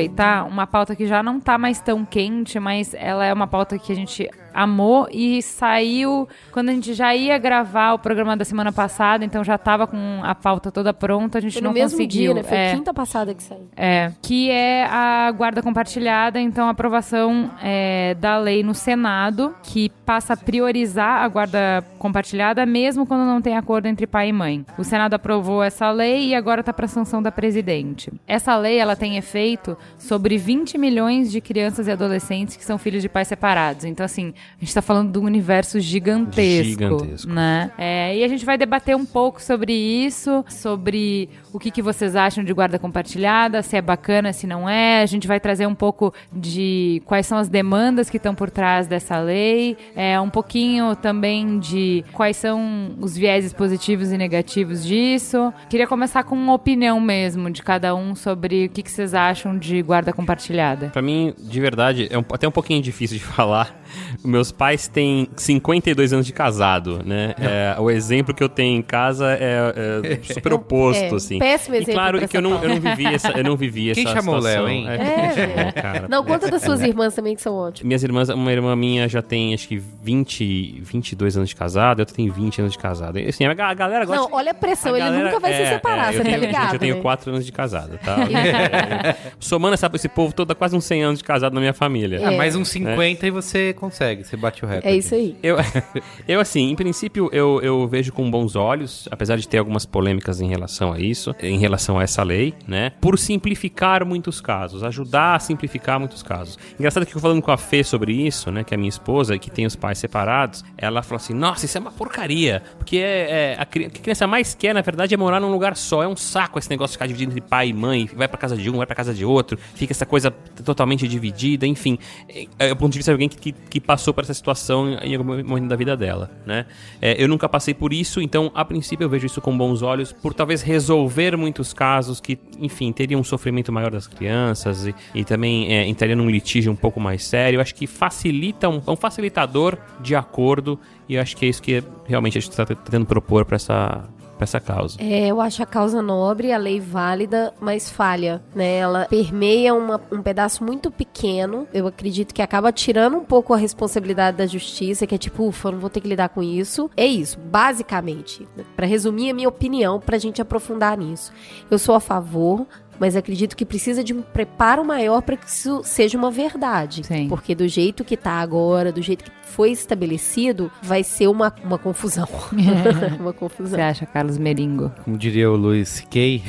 Aproveitar 0.02 0.44
uma 0.44 0.66
pauta 0.66 0.94
que 0.96 1.06
já 1.06 1.22
não 1.22 1.40
tá 1.40 1.56
mais 1.58 1.80
tão 1.80 2.04
quente, 2.04 2.58
mas 2.58 2.94
ela 2.94 3.24
é 3.24 3.32
uma 3.32 3.46
pauta 3.46 3.78
que 3.78 3.92
a 3.92 3.96
gente 3.96 4.28
amou 4.54 5.08
e 5.10 5.42
saiu 5.42 6.28
quando 6.50 6.68
a 6.68 6.72
gente 6.72 6.94
já 6.94 7.14
ia 7.14 7.38
gravar 7.38 7.94
o 7.94 7.98
programa 7.98 8.36
da 8.36 8.44
semana 8.44 8.72
passada, 8.72 9.24
então 9.24 9.42
já 9.42 9.56
tava 9.56 9.86
com 9.86 10.20
a 10.22 10.34
pauta 10.34 10.70
toda 10.70 10.92
pronta, 10.92 11.38
a 11.38 11.40
gente 11.40 11.54
Foi 11.54 11.62
não 11.62 11.72
mesmo 11.72 11.98
conseguiu. 11.98 12.34
dia, 12.34 12.42
né? 12.42 12.42
Foi 12.42 12.58
é. 12.58 12.74
quinta 12.74 12.92
passada 12.92 13.34
que 13.34 13.42
saiu. 13.42 13.68
É, 13.76 14.12
que 14.20 14.50
é 14.50 14.84
a 14.84 15.30
guarda 15.32 15.62
compartilhada, 15.62 16.40
então 16.40 16.68
a 16.68 16.70
aprovação 16.70 17.50
é, 17.62 18.14
da 18.20 18.38
lei 18.38 18.62
no 18.62 18.74
Senado, 18.74 19.54
que 19.62 19.90
passa 20.04 20.34
a 20.34 20.36
priorizar 20.36 21.22
a 21.22 21.28
guarda 21.28 21.84
compartilhada, 21.98 22.64
mesmo 22.66 23.06
quando 23.06 23.24
não 23.24 23.40
tem 23.40 23.56
acordo 23.56 23.86
entre 23.86 24.06
pai 24.06 24.28
e 24.28 24.32
mãe. 24.32 24.66
O 24.76 24.84
Senado 24.84 25.14
aprovou 25.14 25.62
essa 25.62 25.90
lei 25.90 26.28
e 26.28 26.34
agora 26.34 26.60
está 26.60 26.72
para 26.72 26.86
sanção 26.86 27.22
da 27.22 27.32
presidente. 27.32 28.12
Essa 28.26 28.56
lei 28.56 28.78
ela 28.78 28.96
tem 28.96 29.16
efeito 29.16 29.76
sobre 29.98 30.36
20 30.36 30.78
milhões 30.78 31.30
de 31.30 31.40
crianças 31.40 31.86
e 31.86 31.90
adolescentes 31.90 32.56
que 32.56 32.64
são 32.64 32.78
filhos 32.78 33.02
de 33.02 33.08
pais 33.08 33.28
separados. 33.28 33.84
Então, 33.84 34.04
assim, 34.04 34.34
a 34.56 34.60
gente 34.60 34.68
está 34.68 34.82
falando 34.82 35.12
de 35.12 35.18
um 35.18 35.24
universo 35.24 35.80
gigantesco. 35.80 36.64
Gigantesco. 36.64 37.32
Né? 37.32 37.70
É, 37.78 38.16
e 38.16 38.24
a 38.24 38.28
gente 38.28 38.44
vai 38.44 38.58
debater 38.58 38.96
um 38.96 39.04
pouco 39.04 39.40
sobre 39.40 39.72
isso, 39.72 40.44
sobre 40.48 41.28
o 41.52 41.58
que, 41.58 41.70
que 41.70 41.82
vocês 41.82 42.16
acham 42.16 42.42
de 42.42 42.52
guarda 42.52 42.78
compartilhada, 42.78 43.62
se 43.62 43.76
é 43.76 43.82
bacana, 43.82 44.32
se 44.32 44.46
não 44.46 44.68
é. 44.68 45.02
A 45.02 45.06
gente 45.06 45.26
vai 45.26 45.38
trazer 45.38 45.66
um 45.66 45.74
pouco 45.74 46.12
de 46.32 47.02
quais 47.06 47.26
são 47.26 47.38
as 47.38 47.48
demandas 47.48 48.10
que 48.10 48.16
estão 48.16 48.34
por 48.34 48.50
trás 48.50 48.86
dessa 48.86 49.18
lei, 49.18 49.76
é, 49.94 50.20
um 50.20 50.30
pouquinho 50.30 50.96
também 50.96 51.58
de 51.58 52.04
quais 52.12 52.36
são 52.36 52.94
os 53.00 53.16
vieses 53.16 53.52
positivos 53.52 54.12
e 54.12 54.18
negativos 54.18 54.84
disso. 54.84 55.52
Queria 55.68 55.86
começar 55.86 56.24
com 56.24 56.34
uma 56.34 56.54
opinião 56.54 57.00
mesmo 57.00 57.50
de 57.50 57.62
cada 57.62 57.94
um 57.94 58.14
sobre 58.14 58.66
o 58.66 58.68
que, 58.68 58.82
que 58.82 58.90
vocês 58.90 59.14
acham 59.14 59.56
de 59.56 59.71
guarda 59.80 60.12
compartilhada. 60.12 60.88
Pra 60.88 61.00
mim, 61.00 61.32
de 61.38 61.60
verdade, 61.60 62.08
é 62.10 62.18
um- 62.18 62.24
até 62.32 62.48
um 62.48 62.50
pouquinho 62.50 62.82
difícil 62.82 63.16
de 63.16 63.22
falar. 63.24 63.80
Meus 64.24 64.52
pais 64.52 64.86
têm 64.88 65.28
52 65.36 66.12
anos 66.12 66.26
de 66.26 66.32
casado, 66.32 67.00
né? 67.04 67.34
É, 67.40 67.80
o 67.80 67.90
exemplo 67.90 68.34
que 68.34 68.42
eu 68.42 68.48
tenho 68.48 68.78
em 68.78 68.82
casa 68.82 69.32
é, 69.32 69.72
é 70.04 70.32
super 70.32 70.52
oposto, 70.54 71.02
É, 71.02 71.16
assim. 71.16 71.38
péssimo 71.38 71.74
E 71.74 71.78
exemplo 71.78 71.94
claro 71.94 72.18
pra 72.18 72.28
que 72.28 72.36
eu 72.36 72.42
não, 72.42 72.62
eu 72.62 72.68
não 72.68 72.80
vivi 72.80 73.06
essa, 73.06 73.28
eu 73.30 73.44
não 73.44 73.56
vivi 73.56 73.92
Quem 73.94 74.04
essa 74.04 74.14
chamou 74.14 74.36
o 74.36 74.38
situação. 74.42 74.64
Léo, 74.64 74.68
hein? 74.72 74.86
É, 74.88 75.60
É, 75.68 75.72
cara. 75.72 76.06
Não, 76.08 76.24
conta 76.24 76.50
das 76.50 76.62
suas 76.62 76.80
irmãs 76.82 77.14
também, 77.14 77.34
que 77.34 77.42
são 77.42 77.54
ótimas. 77.54 77.86
Minhas 77.86 78.02
irmãs, 78.02 78.28
uma 78.28 78.52
irmã 78.52 78.74
minha 78.76 79.08
já 79.08 79.22
tem 79.22 79.54
acho 79.54 79.66
que 79.68 79.76
20, 79.76 80.80
22 80.82 81.36
anos 81.36 81.48
de 81.48 81.56
casado, 81.56 82.00
outra 82.00 82.14
tem 82.14 82.28
20 82.30 82.60
anos 82.60 82.72
de 82.72 82.78
casado. 82.78 83.18
E, 83.18 83.28
Assim, 83.28 83.44
a 83.44 83.54
ga- 83.54 83.68
a 83.68 83.74
galera 83.74 84.04
gosta. 84.04 84.22
Não, 84.22 84.28
olha 84.36 84.50
a 84.52 84.54
pressão, 84.54 84.94
a 84.94 84.98
ele 84.98 85.06
galera- 85.06 85.24
nunca 85.24 85.40
vai 85.40 85.52
se 85.54 85.62
é, 85.62 85.66
separar, 85.74 86.08
é, 86.08 86.12
você 86.12 86.18
eu 86.18 86.24
tá 86.24 86.30
tenho, 86.30 86.40
ligado? 86.40 86.62
Gente, 86.64 86.72
eu 86.74 86.78
tenho 86.80 86.94
né? 86.96 87.00
4 87.02 87.30
anos 87.30 87.46
de 87.46 87.52
casado, 87.52 87.98
tá? 88.04 88.16
Somando 89.40 89.74
essa, 89.74 89.90
esse 89.94 90.08
povo 90.08 90.32
todo, 90.34 90.48
dá 90.48 90.54
quase 90.54 90.76
uns 90.76 90.84
100 90.84 91.02
anos 91.04 91.18
de 91.18 91.24
casado 91.24 91.52
na 91.54 91.60
minha 91.60 91.72
família. 91.72 92.18
É. 92.18 92.24
Ah, 92.26 92.32
mais 92.32 92.54
uns 92.56 92.68
50 92.68 93.26
e 93.26 93.30
você 93.30 93.72
consegue, 93.82 94.22
você 94.24 94.36
bate 94.36 94.64
o 94.64 94.68
recorde. 94.68 94.88
É 94.88 94.96
isso 94.96 95.14
aí. 95.14 95.36
Eu, 95.42 95.56
eu, 96.28 96.40
assim, 96.40 96.70
em 96.70 96.76
princípio, 96.76 97.28
eu, 97.32 97.60
eu 97.62 97.86
vejo 97.88 98.12
com 98.12 98.30
bons 98.30 98.54
olhos, 98.54 99.08
apesar 99.10 99.36
de 99.36 99.48
ter 99.48 99.58
algumas 99.58 99.84
polêmicas 99.84 100.40
em 100.40 100.48
relação 100.48 100.92
a 100.92 101.00
isso, 101.00 101.34
em 101.42 101.58
relação 101.58 101.98
a 101.98 102.02
essa 102.04 102.22
lei, 102.22 102.54
né? 102.66 102.90
Por 103.00 103.18
simplificar 103.18 104.04
muitos 104.04 104.40
casos, 104.40 104.84
ajudar 104.84 105.34
a 105.34 105.38
simplificar 105.38 105.98
muitos 105.98 106.22
casos. 106.22 106.58
Engraçado 106.78 107.04
que 107.04 107.14
eu 107.16 107.20
falando 107.20 107.42
com 107.42 107.50
a 107.50 107.56
Fê 107.56 107.82
sobre 107.82 108.12
isso, 108.12 108.50
né? 108.52 108.62
Que 108.62 108.72
é 108.72 108.76
a 108.76 108.78
minha 108.78 108.88
esposa, 108.88 109.36
que 109.38 109.50
tem 109.50 109.66
os 109.66 109.74
pais 109.74 109.98
separados, 109.98 110.64
ela 110.78 111.02
falou 111.02 111.16
assim: 111.16 111.34
Nossa, 111.34 111.66
isso 111.66 111.76
é 111.76 111.80
uma 111.80 111.90
porcaria. 111.92 112.62
Porque 112.78 112.98
é, 112.98 113.54
é, 113.54 113.56
a, 113.58 113.66
cri- 113.66 113.86
o 113.86 113.90
que 113.90 113.98
a 113.98 114.02
criança 114.02 114.26
mais 114.26 114.54
quer, 114.54 114.72
na 114.74 114.80
verdade, 114.80 115.12
é 115.14 115.16
morar 115.16 115.40
num 115.40 115.50
lugar 115.50 115.76
só. 115.76 116.02
É 116.02 116.08
um 116.08 116.16
saco 116.16 116.58
esse 116.58 116.70
negócio 116.70 116.92
de 116.92 116.98
ficar 116.98 117.06
dividido 117.06 117.32
entre 117.32 117.40
pai 117.40 117.68
e 117.68 117.72
mãe, 117.72 118.08
vai 118.14 118.28
pra 118.28 118.38
casa 118.38 118.56
de 118.56 118.70
um, 118.70 118.76
vai 118.76 118.86
pra 118.86 118.94
casa 118.94 119.12
de 119.12 119.24
outro, 119.24 119.58
fica 119.74 119.92
essa 119.92 120.06
coisa 120.06 120.30
totalmente 120.64 121.06
dividida, 121.08 121.66
enfim. 121.66 121.98
É, 122.28 122.68
é 122.68 122.72
o 122.72 122.76
ponto 122.76 122.92
de 122.92 122.98
vista 122.98 123.10
de 123.10 123.14
alguém 123.14 123.28
que, 123.28 123.52
que, 123.52 123.71
que 123.72 123.80
passou 123.80 124.12
por 124.12 124.22
essa 124.22 124.34
situação 124.34 124.98
em 125.00 125.14
algum 125.14 125.42
momento 125.42 125.66
da 125.66 125.76
vida 125.76 125.96
dela, 125.96 126.30
né? 126.44 126.66
É, 127.00 127.16
eu 127.18 127.26
nunca 127.26 127.48
passei 127.48 127.72
por 127.72 127.90
isso, 127.90 128.20
então, 128.20 128.52
a 128.54 128.66
princípio, 128.66 129.06
eu 129.06 129.08
vejo 129.08 129.24
isso 129.24 129.40
com 129.40 129.56
bons 129.56 129.80
olhos, 129.80 130.12
por 130.12 130.34
talvez 130.34 130.60
resolver 130.60 131.38
muitos 131.38 131.72
casos 131.72 132.20
que, 132.20 132.38
enfim, 132.58 132.92
teriam 132.92 133.18
um 133.18 133.24
sofrimento 133.24 133.72
maior 133.72 133.90
das 133.90 134.06
crianças 134.06 134.86
e, 134.86 134.94
e 135.14 135.24
também 135.24 135.72
é, 135.72 135.86
entraria 135.86 136.14
num 136.14 136.28
litígio 136.28 136.70
um 136.70 136.76
pouco 136.76 137.00
mais 137.00 137.24
sério. 137.24 137.56
Eu 137.56 137.60
acho 137.62 137.74
que 137.74 137.86
facilita, 137.86 138.68
um, 138.68 138.82
um 138.86 138.94
facilitador 138.94 139.78
de 140.02 140.14
acordo, 140.14 140.78
e 141.08 141.14
eu 141.14 141.22
acho 141.22 141.34
que 141.34 141.46
é 141.46 141.48
isso 141.48 141.62
que 141.62 141.82
realmente 142.06 142.36
a 142.36 142.42
gente 142.42 142.50
está 142.50 142.66
tentando 142.66 143.06
propor 143.06 143.46
para 143.46 143.56
essa, 143.56 144.04
pra 144.42 144.44
essa 144.44 144.60
causa. 144.60 144.96
É, 145.00 145.28
eu 145.28 145.40
acho 145.40 145.62
a 145.62 145.66
causa 145.66 146.02
nobre, 146.02 146.52
a 146.52 146.58
lei 146.58 146.80
válida, 146.80 147.54
mas 147.60 147.88
falha, 147.88 148.42
né? 148.54 148.76
Ela 148.78 149.06
permeia 149.08 149.72
uma- 149.74 150.00
um 150.10 150.20
pedaço 150.20 150.64
muito 150.64 150.90
pequeno. 150.90 151.66
Eu 151.72 151.86
acredito 151.86 152.34
que 152.34 152.42
acaba 152.42 152.72
tirando 152.72 153.16
um 153.16 153.24
pouco 153.24 153.54
a 153.54 153.56
responsabilidade 153.56 154.36
da 154.36 154.46
justiça, 154.46 155.06
que 155.06 155.14
é 155.14 155.18
tipo, 155.18 155.44
ufa, 155.46 155.68
eu 155.68 155.72
não 155.72 155.78
vou 155.78 155.90
ter 155.90 156.00
que 156.00 156.08
lidar 156.08 156.28
com 156.30 156.42
isso. 156.42 156.90
É 156.96 157.06
isso, 157.06 157.38
basicamente. 157.38 158.46
Pra 158.76 158.86
resumir 158.86 159.30
a 159.30 159.34
minha 159.34 159.48
opinião, 159.48 160.00
pra 160.00 160.18
gente 160.18 160.40
aprofundar 160.42 160.96
nisso. 160.96 161.32
Eu 161.70 161.78
sou 161.78 161.94
a 161.94 162.00
favor, 162.00 162.66
mas 162.98 163.16
acredito 163.16 163.56
que 163.56 163.64
precisa 163.64 164.04
de 164.04 164.12
um 164.14 164.22
preparo 164.22 164.84
maior 164.84 165.22
para 165.22 165.36
que 165.36 165.48
isso 165.48 165.80
seja 165.84 166.16
uma 166.18 166.30
verdade. 166.30 167.04
Sim. 167.04 167.28
Porque 167.28 167.54
do 167.54 167.66
jeito 167.66 168.04
que 168.04 168.16
tá 168.16 168.32
agora, 168.34 168.92
do 168.92 169.02
jeito 169.02 169.24
que 169.24 169.30
foi 169.54 169.70
estabelecido, 169.70 170.70
vai 170.82 171.04
ser 171.04 171.28
uma, 171.28 171.54
uma 171.62 171.78
confusão. 171.78 172.28
uma 173.20 173.32
confusão. 173.32 173.76
Você 173.76 173.82
acha, 173.82 174.06
Carlos 174.06 174.38
Meringo? 174.38 174.90
Como 175.04 175.18
diria 175.18 175.50
o 175.50 175.56
Luiz 175.56 175.88
C.K., 175.88 176.42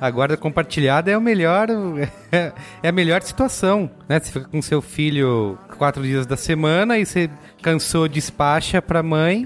a 0.00 0.10
guarda 0.10 0.36
compartilhada 0.36 1.10
é 1.10 1.18
o 1.18 1.20
melhor, 1.20 1.68
é 2.82 2.88
a 2.88 2.92
melhor 2.92 3.22
situação, 3.22 3.90
né? 4.08 4.20
Você 4.20 4.32
fica 4.32 4.48
com 4.48 4.62
seu 4.62 4.80
filho 4.80 5.58
quatro 5.76 6.02
dias 6.02 6.26
da 6.26 6.36
semana 6.36 6.98
e 6.98 7.06
você 7.06 7.28
cansou, 7.60 8.08
despacha 8.08 8.80
pra 8.80 9.02
mãe. 9.02 9.42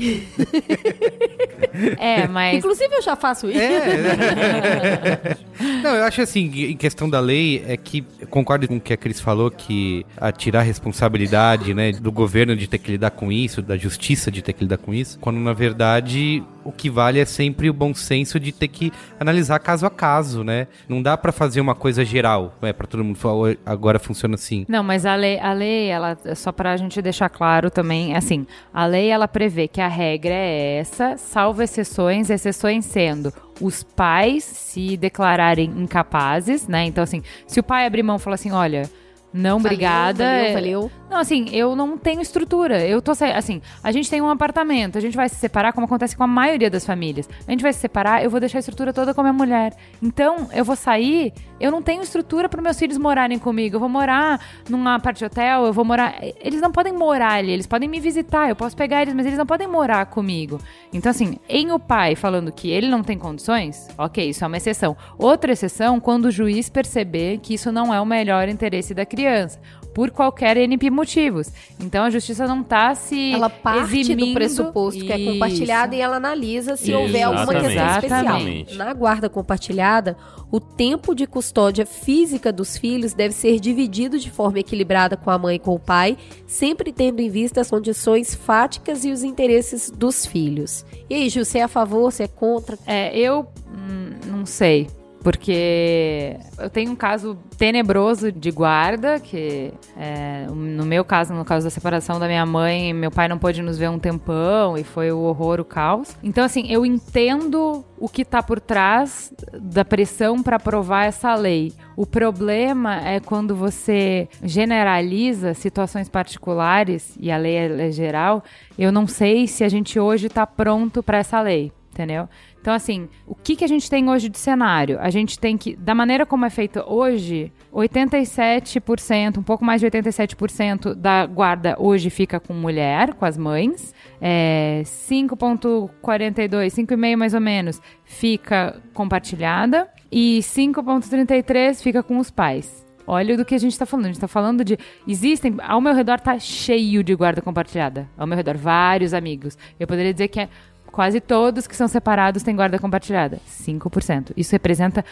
É, 1.99 2.27
mas 2.27 2.59
Inclusive, 2.59 2.95
eu 2.95 3.03
já 3.03 3.17
faço 3.17 3.49
isso. 3.49 3.59
É. 3.59 5.37
Não, 5.83 5.95
eu 5.95 6.05
acho 6.05 6.21
assim, 6.21 6.51
em 6.71 6.77
questão 6.77 7.09
da 7.09 7.21
lei, 7.21 7.65
é 7.67 7.77
que 7.77 8.03
concordo 8.29 8.67
com 8.69 8.77
o 8.77 8.81
que 8.81 8.93
a 8.93 8.97
Cris 8.97 9.21
falou, 9.21 9.51
que 9.51 10.05
a 10.17 10.33
tirar 10.33 10.61
a 10.61 10.63
responsabilidade, 10.63 11.73
né, 11.75 11.93
do 11.93 12.10
governo 12.13 12.57
de 12.57 12.67
ter 12.67 12.79
que 12.79 12.93
lidar 12.93 13.11
com 13.11 13.31
isso, 13.31 13.63
da 13.63 13.77
justiça 13.77 14.31
de 14.31 14.43
ter 14.43 14.53
que 14.53 14.65
lidar 14.65 14.79
com 14.79 14.93
isso, 14.93 15.19
quando 15.19 15.39
na 15.39 15.53
verdade 15.53 16.43
o 16.65 16.73
que 16.73 16.91
vale 16.91 17.19
é 17.19 17.25
sempre 17.25 17.71
o 17.71 17.73
bom 17.73 17.95
senso 17.95 18.39
de 18.39 18.53
ter 18.53 18.69
que 18.69 18.93
analisar 19.19 19.59
caso 19.59 19.87
a 19.87 19.91
caso, 19.91 20.45
né? 20.45 20.67
Não 20.89 21.03
dá 21.03 21.17
pra 21.17 21.33
fazer 21.33 21.61
uma 21.61 21.75
coisa 21.75 22.05
geral, 22.05 22.55
é 22.63 22.73
para 22.73 22.87
todo 22.87 23.05
mundo 23.05 23.17
falar, 23.17 23.57
agora 23.65 23.99
funciona 23.99 24.35
assim. 24.35 24.65
Não, 24.69 24.83
mas 24.83 25.07
a 25.07 25.15
lei, 25.15 25.39
a 25.39 25.53
lei, 25.53 25.89
ela, 25.89 26.19
só 26.35 26.53
pra 26.53 26.77
gente 26.77 27.01
deixar 27.01 27.29
claro 27.29 27.71
também, 27.71 28.15
assim, 28.15 28.47
a 28.73 28.87
lei 28.87 29.09
ela 29.09 29.27
prevê 29.27 29.69
que 29.69 29.81
a 29.81 29.89
regra 29.89 30.35
é 30.35 30.79
essa, 30.79 31.17
salvo 31.17 31.63
exceções, 31.63 32.31
exceções 32.31 32.85
sendo 32.85 33.33
os 33.61 33.83
pais 33.83 34.43
se 34.43 34.97
declararem 34.97 35.71
incapazes, 35.77 36.67
né? 36.67 36.85
Então, 36.85 37.05
assim, 37.05 37.23
se 37.47 37.61
o 37.61 37.63
pai 37.63 37.87
abrir 37.87 38.03
mão 38.03 38.17
e 38.17 38.19
falar 38.19 38.35
assim, 38.35 38.51
olha, 38.51 38.89
não, 39.33 39.59
obrigada. 39.59 40.25
Valeu, 40.25 40.53
valeu. 40.53 40.91
Não, 41.09 41.19
assim, 41.19 41.49
eu 41.53 41.77
não 41.77 41.97
tenho 41.97 42.21
estrutura. 42.21 42.85
Eu 42.87 43.01
tô 43.01 43.13
assim, 43.13 43.63
a 43.83 43.93
gente 43.93 44.11
tem 44.11 44.21
um 44.21 44.29
apartamento, 44.29 44.99
a 44.99 45.01
gente 45.01 45.17
vai 45.17 45.29
se 45.29 45.37
separar, 45.37 45.73
como 45.73 45.85
acontece 45.85 46.17
com 46.17 46.25
a 46.25 46.27
maioria 46.27 46.71
das 46.71 46.85
famílias. 46.85 47.29
A 47.47 47.51
gente 47.51 47.63
vai 47.63 47.73
se 47.73 47.81
separar, 47.81 48.23
eu 48.25 48.31
vou 48.31 48.41
deixar 48.41 48.59
a 48.59 48.61
estrutura 48.61 48.93
toda 48.93 49.15
com 49.15 49.21
a 49.21 49.25
minha 49.25 49.33
mulher. 49.33 49.75
Então, 50.03 50.49
eu 50.53 50.65
vou 50.65 50.77
sair 50.77 51.33
eu 51.61 51.71
não 51.71 51.83
tenho 51.83 52.03
estrutura 52.03 52.49
para 52.49 52.63
meus 52.63 52.79
filhos 52.79 52.97
morarem 52.97 53.39
comigo. 53.39 53.77
Eu 53.77 53.81
vou 53.81 53.89
morar 53.89 54.41
numa 54.69 54.99
parte 54.99 55.25
hotel, 55.25 55.67
eu 55.67 55.73
vou 55.73 55.85
morar. 55.85 56.17
Eles 56.41 56.61
não 56.61 56.73
podem 56.73 56.93
morar 56.93 57.35
ali, 57.35 57.53
eles 57.53 57.67
podem 57.67 57.89
me 57.89 58.01
visitar, 58.01 58.49
eu 58.49 58.57
posso 58.57 58.77
pegar 58.77 59.03
eles, 59.03 59.15
mas 59.15 59.27
eles 59.27 59.39
não 59.39 59.47
podem 59.47 59.69
morar 59.69 60.07
comigo. 60.07 60.59
Então, 60.93 61.11
assim, 61.11 61.39
em 61.49 61.71
o 61.71 61.79
pai 61.79 62.17
falando 62.17 62.51
que 62.51 62.71
ele 62.71 62.89
não 62.89 63.03
tem 63.03 63.19
condições, 63.19 63.89
ok, 63.99 64.31
isso 64.31 64.43
é 64.43 64.47
uma 64.47 64.57
exceção. 64.57 64.97
Outra 65.19 65.53
exceção, 65.53 66.01
quando 66.01 66.27
o 66.27 66.31
juiz 66.31 66.69
perceber 66.69 67.39
que 67.39 67.55
isso 67.55 67.71
não 67.71 67.93
é 67.93 68.01
o 68.01 68.07
melhor 68.07 68.49
interesse 68.49 68.95
da 68.95 69.05
criança 69.05 69.61
por 69.95 70.11
qualquer 70.11 70.57
NP 70.57 70.91
motivos. 70.91 71.51
Então 71.79 72.05
a 72.05 72.11
justiça 72.11 72.47
não 72.47 72.61
está 72.61 72.95
se 72.95 73.33
ela 73.33 73.51
parte 73.51 74.01
eximindo. 74.01 74.27
do 74.27 74.35
pressuposto 74.35 75.05
que 75.05 75.13
é 75.13 75.19
Isso. 75.19 75.33
compartilhada 75.33 75.95
e 75.97 76.01
ela 76.01 76.17
analisa 76.17 76.77
se 76.77 76.91
Isso, 76.91 76.99
houver 76.99 77.23
alguma 77.23 77.47
questão 77.47 77.71
exatamente. 77.71 78.05
especial. 78.05 78.21
Exatamente. 78.25 78.77
Na 78.77 78.95
guarda 78.95 79.29
compartilhada, 79.29 80.17
o 80.51 80.61
tempo 80.61 81.15
de 81.15 81.27
custódia 81.27 81.87
física 81.87 82.53
dos 82.53 82.77
filhos 82.77 83.13
deve 83.13 83.35
ser 83.35 83.61
dividido 83.61 84.19
de 84.19 84.31
forma 84.31 84.59
equilibrada 84.59 85.17
com 85.17 85.31
a 85.31 85.39
mãe 85.39 85.57
e 85.57 85.59
com 85.59 85.75
o 85.75 85.79
pai, 85.79 86.17
sempre 86.47 86.93
tendo 86.93 87.21
em 87.21 87.31
vista 87.31 87.61
as 87.61 87.71
condições 87.71 88.35
fáticas 88.35 89.05
e 89.05 89.11
os 89.11 89.23
interesses 89.23 89.91
dos 89.91 90.27
filhos. 90.27 90.85
E 91.09 91.15
aí, 91.15 91.29
Ju, 91.29 91.45
você 91.45 91.59
é 91.59 91.63
a 91.63 91.69
favor, 91.69 92.11
você 92.11 92.25
é 92.25 92.29
contra? 92.29 92.79
É, 92.87 93.17
eu 93.17 93.47
hum, 93.69 94.11
não 94.27 94.47
sei. 94.47 94.89
Porque 95.23 96.37
eu 96.59 96.71
tenho 96.71 96.93
um 96.93 96.97
caso 96.97 97.37
tenebroso 97.59 98.33
de 98.33 98.51
guarda, 98.51 99.21
que 99.21 99.73
é, 99.97 100.47
no 100.49 100.85
meu 100.85 101.05
caso, 101.05 101.35
no 101.35 101.45
caso 101.45 101.65
da 101.65 101.71
separação 101.71 102.19
da 102.19 102.27
minha 102.27 102.47
mãe, 102.47 102.93
meu 102.93 103.11
pai 103.11 103.29
não 103.29 103.39
pôde 103.39 103.63
nos 103.63 103.77
ver 103.77 103.91
um 103.91 103.99
tempão 103.99 104.79
e 104.79 104.85
foi 104.85 105.13
o 105.13 105.21
horror, 105.21 105.61
o 105.61 105.65
caos. 105.65 106.17
Então, 106.23 106.45
assim, 106.45 106.67
eu 106.71 106.87
entendo 106.87 107.85
o 107.99 108.09
que 108.09 108.25
tá 108.25 108.43
por 108.43 108.61
trás 108.61 109.33
da 109.53 109.85
pressão 109.85 110.43
para 110.43 110.57
aprovar 110.57 111.05
essa 111.05 111.35
lei. 111.35 111.73
O 111.97 112.07
problema 112.07 113.07
é 113.07 113.21
quando 113.21 113.55
você 113.55 114.27
generaliza 114.43 115.53
situações 115.53 116.09
particulares, 116.09 117.15
e 117.21 117.31
a 117.31 117.37
lei 117.37 117.57
é 117.57 117.71
é 117.81 117.91
geral, 117.91 118.43
eu 118.79 118.91
não 118.91 119.07
sei 119.07 119.47
se 119.47 119.63
a 119.63 119.69
gente 119.69 119.99
hoje 119.99 120.29
tá 120.29 120.47
pronto 120.47 121.03
para 121.03 121.19
essa 121.19 121.41
lei, 121.41 121.73
entendeu? 121.93 122.29
Então, 122.61 122.75
assim, 122.75 123.09
o 123.27 123.35
que, 123.35 123.57
que 123.57 123.65
a 123.65 123.69
gente 123.69 123.89
tem 123.89 124.09
hoje 124.11 124.29
de 124.29 124.39
cenário? 124.39 124.99
A 125.01 125.09
gente 125.09 125.39
tem 125.39 125.57
que, 125.57 125.75
da 125.75 125.95
maneira 125.95 126.27
como 126.27 126.45
é 126.45 126.51
feito 126.51 126.81
hoje, 126.87 127.51
87%, 127.73 129.39
um 129.39 129.43
pouco 129.43 129.65
mais 129.65 129.81
de 129.81 129.87
87% 129.87 130.95
da 130.95 131.25
guarda 131.25 131.75
hoje 131.79 132.11
fica 132.11 132.39
com 132.39 132.53
mulher, 132.53 133.15
com 133.15 133.25
as 133.25 133.39
mães. 133.39 133.95
É, 134.21 134.83
5,42, 134.85 136.67
5,5 136.75 137.17
mais 137.17 137.33
ou 137.33 137.41
menos, 137.41 137.81
fica 138.05 138.81
compartilhada. 138.93 139.89
E 140.13 140.41
5,33 140.43 141.83
fica 141.83 142.03
com 142.03 142.19
os 142.19 142.31
pais. 142.31 142.87
Olha 143.07 143.37
do 143.37 143.45
que 143.45 143.55
a 143.55 143.59
gente 143.59 143.79
tá 143.79 143.87
falando. 143.87 144.05
A 144.05 144.09
gente 144.09 144.21
tá 144.21 144.29
falando 144.29 144.65
de. 144.65 144.79
Existem. 145.07 145.57
Ao 145.63 145.81
meu 145.81 145.95
redor 145.95 146.21
tá 146.21 146.39
cheio 146.39 147.03
de 147.03 147.15
guarda 147.15 147.41
compartilhada. 147.41 148.09
Ao 148.17 148.27
meu 148.27 148.37
redor, 148.37 148.57
vários 148.57 149.15
amigos. 149.15 149.57
Eu 149.79 149.87
poderia 149.87 150.13
dizer 150.13 150.29
que 150.29 150.41
é 150.41 150.49
quase 150.91 151.21
todos 151.21 151.67
que 151.67 151.77
são 151.77 151.89
separados 151.89 152.43
têm 152.43 152.55
guarda 152.57 152.79
compartilhada. 152.79 153.39
5%. 153.49 154.33
Isso 154.37 154.53
representa 154.53 155.05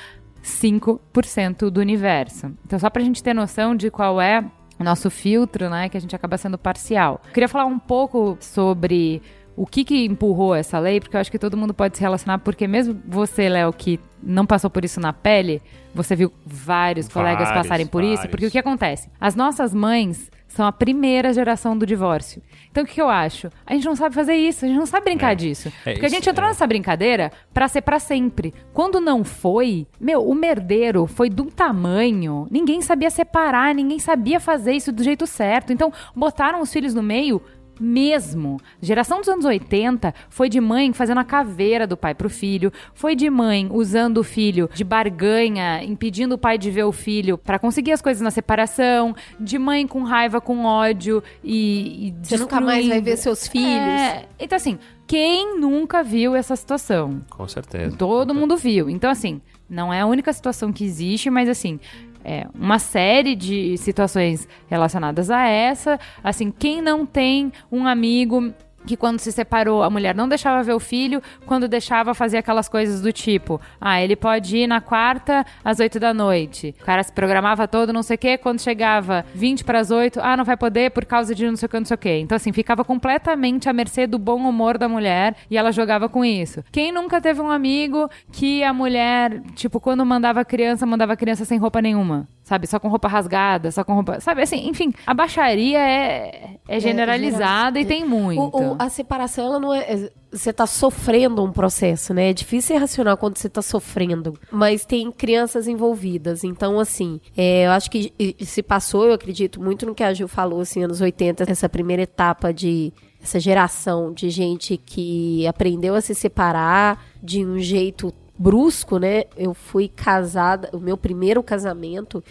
5% 0.43 1.71
do 1.71 1.81
universo. 1.81 2.53
Então, 2.67 2.79
só 2.79 2.91
pra 2.91 3.03
gente 3.03 3.23
ter 3.23 3.35
noção 3.35 3.75
de 3.75 3.91
qual 3.91 4.21
é 4.21 4.45
o 4.79 4.85
nosso 4.85 5.11
filtro, 5.11 5.69
né? 5.69 5.89
Que 5.89 5.97
a 5.97 6.01
gente 6.01 6.15
acaba 6.15 6.37
sendo 6.39 6.59
parcial. 6.59 7.21
Eu 7.27 7.33
queria 7.33 7.49
falar 7.49 7.67
um 7.67 7.79
pouco 7.79 8.37
sobre 8.41 9.23
o 9.57 9.67
que, 9.67 9.85
que 9.85 10.05
empurrou 10.05 10.55
essa 10.55 10.79
lei, 10.79 11.01
porque 11.01 11.17
eu 11.17 11.21
acho 11.21 11.31
que 11.33 11.39
todo 11.39 11.57
mundo 11.57 11.75
pode 11.75 11.97
se 11.97 12.03
relacionar, 12.03 12.39
porque 12.39 12.67
mesmo 12.69 13.01
você, 13.07 13.49
Léo, 13.49 13.73
que 13.73 13.99
não 14.23 14.47
passou 14.47 14.71
por 14.71 14.85
isso 14.85 15.01
na 15.01 15.13
pele, 15.13 15.61
você 15.93 16.15
viu 16.15 16.33
vários, 16.47 17.09
colegas 17.09 17.49
Vários, 17.49 17.63
passarem 17.67 17.87
por 17.87 18.05
isso, 18.05 18.17
vários. 18.17 18.31
porque 18.31 18.47
o 18.47 18.51
que 18.53 18.59
acontece? 18.59 19.11
As 19.21 19.35
nossas 19.35 19.75
mães 19.75 20.31
são 20.49 20.67
a 20.67 20.73
primeira 20.73 21.33
geração 21.33 21.77
do 21.79 21.87
divórcio. 21.87 22.43
Então 22.71 22.83
o 22.83 22.87
que, 22.87 22.95
que 22.95 23.01
eu 23.03 23.09
acho? 23.09 23.49
A 23.67 23.75
gente 23.75 23.85
não 23.85 23.95
sabe 23.95 24.15
fazer 24.15 24.35
isso, 24.35 24.65
a 24.65 24.69
gente 24.69 24.79
não 24.79 24.87
sabe 24.87 25.05
brincar 25.05 25.33
É. 25.33 25.35
disso. 25.35 25.69
É 25.85 25.93
porque 25.93 26.07
a 26.07 26.09
isso, 26.09 26.17
gente 26.17 26.29
entrou 26.31 26.47
é. 26.47 26.49
nessa 26.49 26.67
brincadeira 26.67 27.31
pra 27.53 27.69
ser 27.69 27.83
pra 27.83 27.99
sempre. 27.99 28.53
Quando 28.73 29.01
não 29.01 29.23
foi, 29.23 29.87
meu, 30.01 30.27
o 30.27 30.35
merdeiro 30.35 31.07
foi 31.07 31.29
de 31.29 31.41
um 31.43 31.47
tamanho, 31.47 32.47
ninguém 32.51 32.81
sabia 32.81 33.11
separar, 33.11 33.75
ninguém 33.75 33.99
sabia 33.99 34.41
fazer 34.41 34.73
isso 34.73 34.91
do 34.91 35.03
jeito 35.05 35.27
certo. 35.27 35.73
Então 35.73 35.93
botaram 36.15 36.61
os 36.61 36.73
filhos 36.73 36.95
no 36.95 37.03
meio 37.03 37.41
mesmo. 37.81 38.61
Geração 38.81 39.19
dos 39.19 39.29
anos 39.29 39.45
80 39.45 40.15
foi 40.29 40.49
de 40.49 40.61
mãe 40.61 40.93
fazendo 40.93 41.19
a 41.19 41.25
caveira 41.25 41.87
do 41.87 41.97
pai 41.97 42.15
pro 42.15 42.31
filho, 42.31 42.73
foi 42.95 43.15
de 43.15 43.29
mãe 43.31 43.69
usando 43.71 44.19
o 44.19 44.25
filho 44.25 44.69
de 44.73 44.85
barganha, 44.85 45.83
impedindo 45.83 46.35
o 46.35 46.39
pai 46.39 46.59
de 46.59 46.71
ver 46.71 46.85
o 46.85 46.93
filho 46.93 47.39
pra 47.39 47.59
conseguir 47.59 47.93
as 47.93 48.03
coisas 48.03 48.21
na 48.21 48.31
separação, 48.31 49.15
de 49.39 49.59
mãe 49.59 49.87
com 49.87 50.03
raiva, 50.03 50.41
com 50.41 50.65
ódio 50.65 51.23
e, 51.43 52.09
e 52.09 52.15
Você 52.23 52.37
nunca 52.37 52.61
mais 52.61 52.87
vai 52.87 53.01
ver 53.01 53.17
seus 53.17 53.47
filhos. 53.47 53.69
É, 53.69 54.27
então 54.39 54.57
assim, 54.57 54.79
quem 55.09 55.59
nunca 55.59 56.03
viu 56.03 56.37
essa 56.37 56.55
situação? 56.55 57.23
Com 57.31 57.49
certeza. 57.49 57.97
Todo 57.97 58.35
mundo 58.35 58.59
viu. 58.59 58.91
Então, 58.91 59.11
assim, 59.11 59.41
não 59.69 59.91
é 59.91 60.03
a 60.03 60.07
única 60.07 60.31
situação 60.35 60.71
que 60.71 60.85
existe, 60.85 61.31
mas 61.31 61.49
assim, 61.49 61.81
é 62.29 62.47
uma 62.55 62.79
série 62.79 63.35
de 63.35 63.79
situações 63.79 64.47
relacionadas 64.69 65.31
a 65.31 65.49
essa. 65.49 65.99
Assim, 66.23 66.51
quem 66.51 66.83
não 66.83 67.07
tem 67.07 67.51
um 67.73 67.87
amigo 67.87 68.53
que 68.87 68.97
quando 68.97 69.19
se 69.19 69.33
separou, 69.33 69.83
a 69.83 69.91
mulher 69.91 70.15
não 70.15 70.29
deixava 70.29 70.63
ver 70.63 70.73
o 70.73 70.81
filho, 70.81 71.23
quando 71.47 71.69
deixava 71.69 72.15
fazia 72.15 72.41
aquelas 72.41 72.69
coisas 72.69 73.01
do 73.01 73.13
tipo, 73.13 73.61
ah, 73.81 74.01
ele 74.01 74.17
pode 74.17 74.57
ir 74.57 74.67
na 74.67 74.81
quarta 74.81 75.45
às 75.65 75.79
8 75.79 76.01
da 76.01 76.15
noite. 76.15 76.75
O 76.81 76.85
cara 76.85 77.03
se 77.03 77.13
programava 77.13 77.69
todo, 77.69 77.93
não 77.93 78.03
sei 78.03 78.17
o 78.17 78.19
quê, 78.19 78.39
quando 78.39 78.61
chegava 78.61 79.25
20 79.35 79.65
para 79.65 79.81
as 79.81 79.91
8, 79.91 80.21
ah, 80.23 80.37
não 80.37 80.45
vai 80.45 80.57
poder 80.57 80.91
por 80.91 81.05
causa 81.05 81.35
de 81.35 81.47
não 81.47 81.57
sei 81.57 81.67
o 81.67 81.69
que, 81.69 81.79
não 81.79 81.87
sei 81.87 81.95
o 81.95 81.99
quê. 81.99 82.19
Então, 82.21 82.37
assim, 82.37 82.53
ficava 82.53 82.85
completamente 82.85 83.69
à 83.69 83.73
mercê 83.73 84.07
do 84.07 84.19
bom 84.19 84.49
humor 84.49 84.79
da 84.79 84.89
mulher 84.89 85.37
e 85.51 85.57
ela 85.57 85.73
jogava 85.73 86.09
com 86.09 86.25
isso. 86.25 86.65
Quem 86.73 86.93
nunca 86.93 87.21
teve 87.21 87.41
um 87.41 87.51
amigo 87.51 88.09
que 88.33 88.63
a 88.65 88.73
mulher, 88.73 89.43
tipo, 89.55 89.81
quando 89.81 90.05
mandava 90.05 90.45
criança, 90.45 90.87
mandava 90.87 91.17
criança 91.17 91.45
sem 91.45 91.59
roupa 91.59 91.83
nenhuma? 91.83 92.27
Sabe, 92.49 92.67
só 92.67 92.81
com 92.81 92.89
roupa 92.89 93.09
rasgada, 93.09 93.71
só 93.71 93.85
com 93.85 93.93
roupa. 93.93 94.21
Sabe, 94.21 94.41
assim, 94.41 94.67
enfim, 94.71 94.91
a 95.07 95.13
baixaria 95.13 95.79
é, 95.79 96.55
é 96.67 96.81
generalizada 96.81 97.79
e 97.79 97.85
tem 97.85 98.07
muito. 98.07 98.41
O- 98.57 98.71
o- 98.73 98.77
a 98.79 98.89
separação, 98.89 99.45
ela 99.45 99.59
não 99.61 99.75
é. 99.75 99.81
é- 99.81 100.11
Você 100.33 100.51
tá 100.53 100.67
sofrendo 100.67 101.43
um 101.45 101.51
processo, 101.53 102.13
né? 102.15 102.31
É 102.31 102.33
difícil 102.35 102.79
racional 102.79 103.17
quando 103.19 103.37
você 103.39 103.49
tá 103.51 103.61
sofrendo. 103.63 104.33
Mas 104.51 104.85
tem 104.87 105.11
crianças 105.11 105.67
envolvidas. 105.69 106.43
Então, 106.45 106.79
assim, 106.81 107.19
é, 107.37 107.67
eu 107.67 107.71
acho 107.73 107.91
que 107.91 108.13
se 108.45 108.63
passou, 108.63 109.05
eu 109.07 109.13
acredito 109.15 109.59
muito 109.61 109.85
no 109.87 109.95
que 109.95 110.03
a 110.03 110.13
Gil 110.15 110.29
falou, 110.29 110.61
assim, 110.63 110.83
anos 110.85 111.01
80, 111.03 111.45
essa 111.51 111.69
primeira 111.69 112.03
etapa 112.03 112.51
de. 112.53 112.93
Essa 113.21 113.41
geração 113.41 114.13
de 114.13 114.31
gente 114.31 114.77
que 114.77 115.45
aprendeu 115.47 115.95
a 115.97 116.01
se 116.01 116.15
separar 116.15 117.05
de 117.21 117.45
um 117.45 117.59
jeito 117.59 118.13
brusco, 118.39 118.99
né? 118.99 119.25
Eu 119.37 119.53
fui 119.53 119.89
casada, 119.89 120.71
o 120.73 120.79
meu 120.79 120.97
primeiro 120.97 121.43
casamento. 121.43 122.23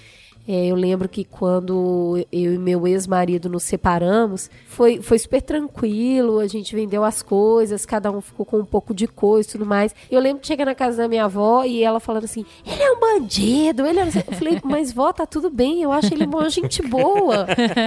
É, 0.47 0.67
eu 0.67 0.75
lembro 0.75 1.09
que 1.09 1.25
quando 1.25 2.25
eu 2.31 2.53
e 2.53 2.57
meu 2.57 2.87
ex-marido 2.87 3.49
nos 3.49 3.63
separamos, 3.63 4.49
foi, 4.67 5.01
foi 5.01 5.19
super 5.19 5.41
tranquilo, 5.41 6.39
a 6.39 6.47
gente 6.47 6.73
vendeu 6.73 7.03
as 7.03 7.21
coisas, 7.21 7.85
cada 7.85 8.09
um 8.11 8.21
ficou 8.21 8.45
com 8.45 8.57
um 8.59 8.65
pouco 8.65 8.93
de 8.93 9.07
coisa 9.07 9.47
e 9.47 9.51
tudo 9.51 9.65
mais. 9.65 9.93
Eu 10.09 10.21
lembro 10.21 10.41
de 10.41 10.47
chegar 10.47 10.65
na 10.65 10.73
casa 10.73 10.97
da 11.03 11.07
minha 11.07 11.25
avó 11.25 11.63
e 11.65 11.83
ela 11.83 11.99
falando 11.99 12.23
assim: 12.23 12.45
ele 12.65 12.81
é 12.81 12.91
um 12.91 12.99
bandido, 12.99 13.85
ele 13.85 13.99
é. 13.99 14.05
não 14.05 14.11
sei-" 14.11 14.23
Eu 14.27 14.33
falei, 14.33 14.59
mas 14.63 14.91
vó, 14.93 15.11
tá 15.11 15.25
tudo 15.25 15.49
bem, 15.49 15.81
eu 15.83 15.91
acho 15.91 16.13
ele 16.13 16.25
uma 16.25 16.49
gente 16.49 16.81
boa. 16.81 17.45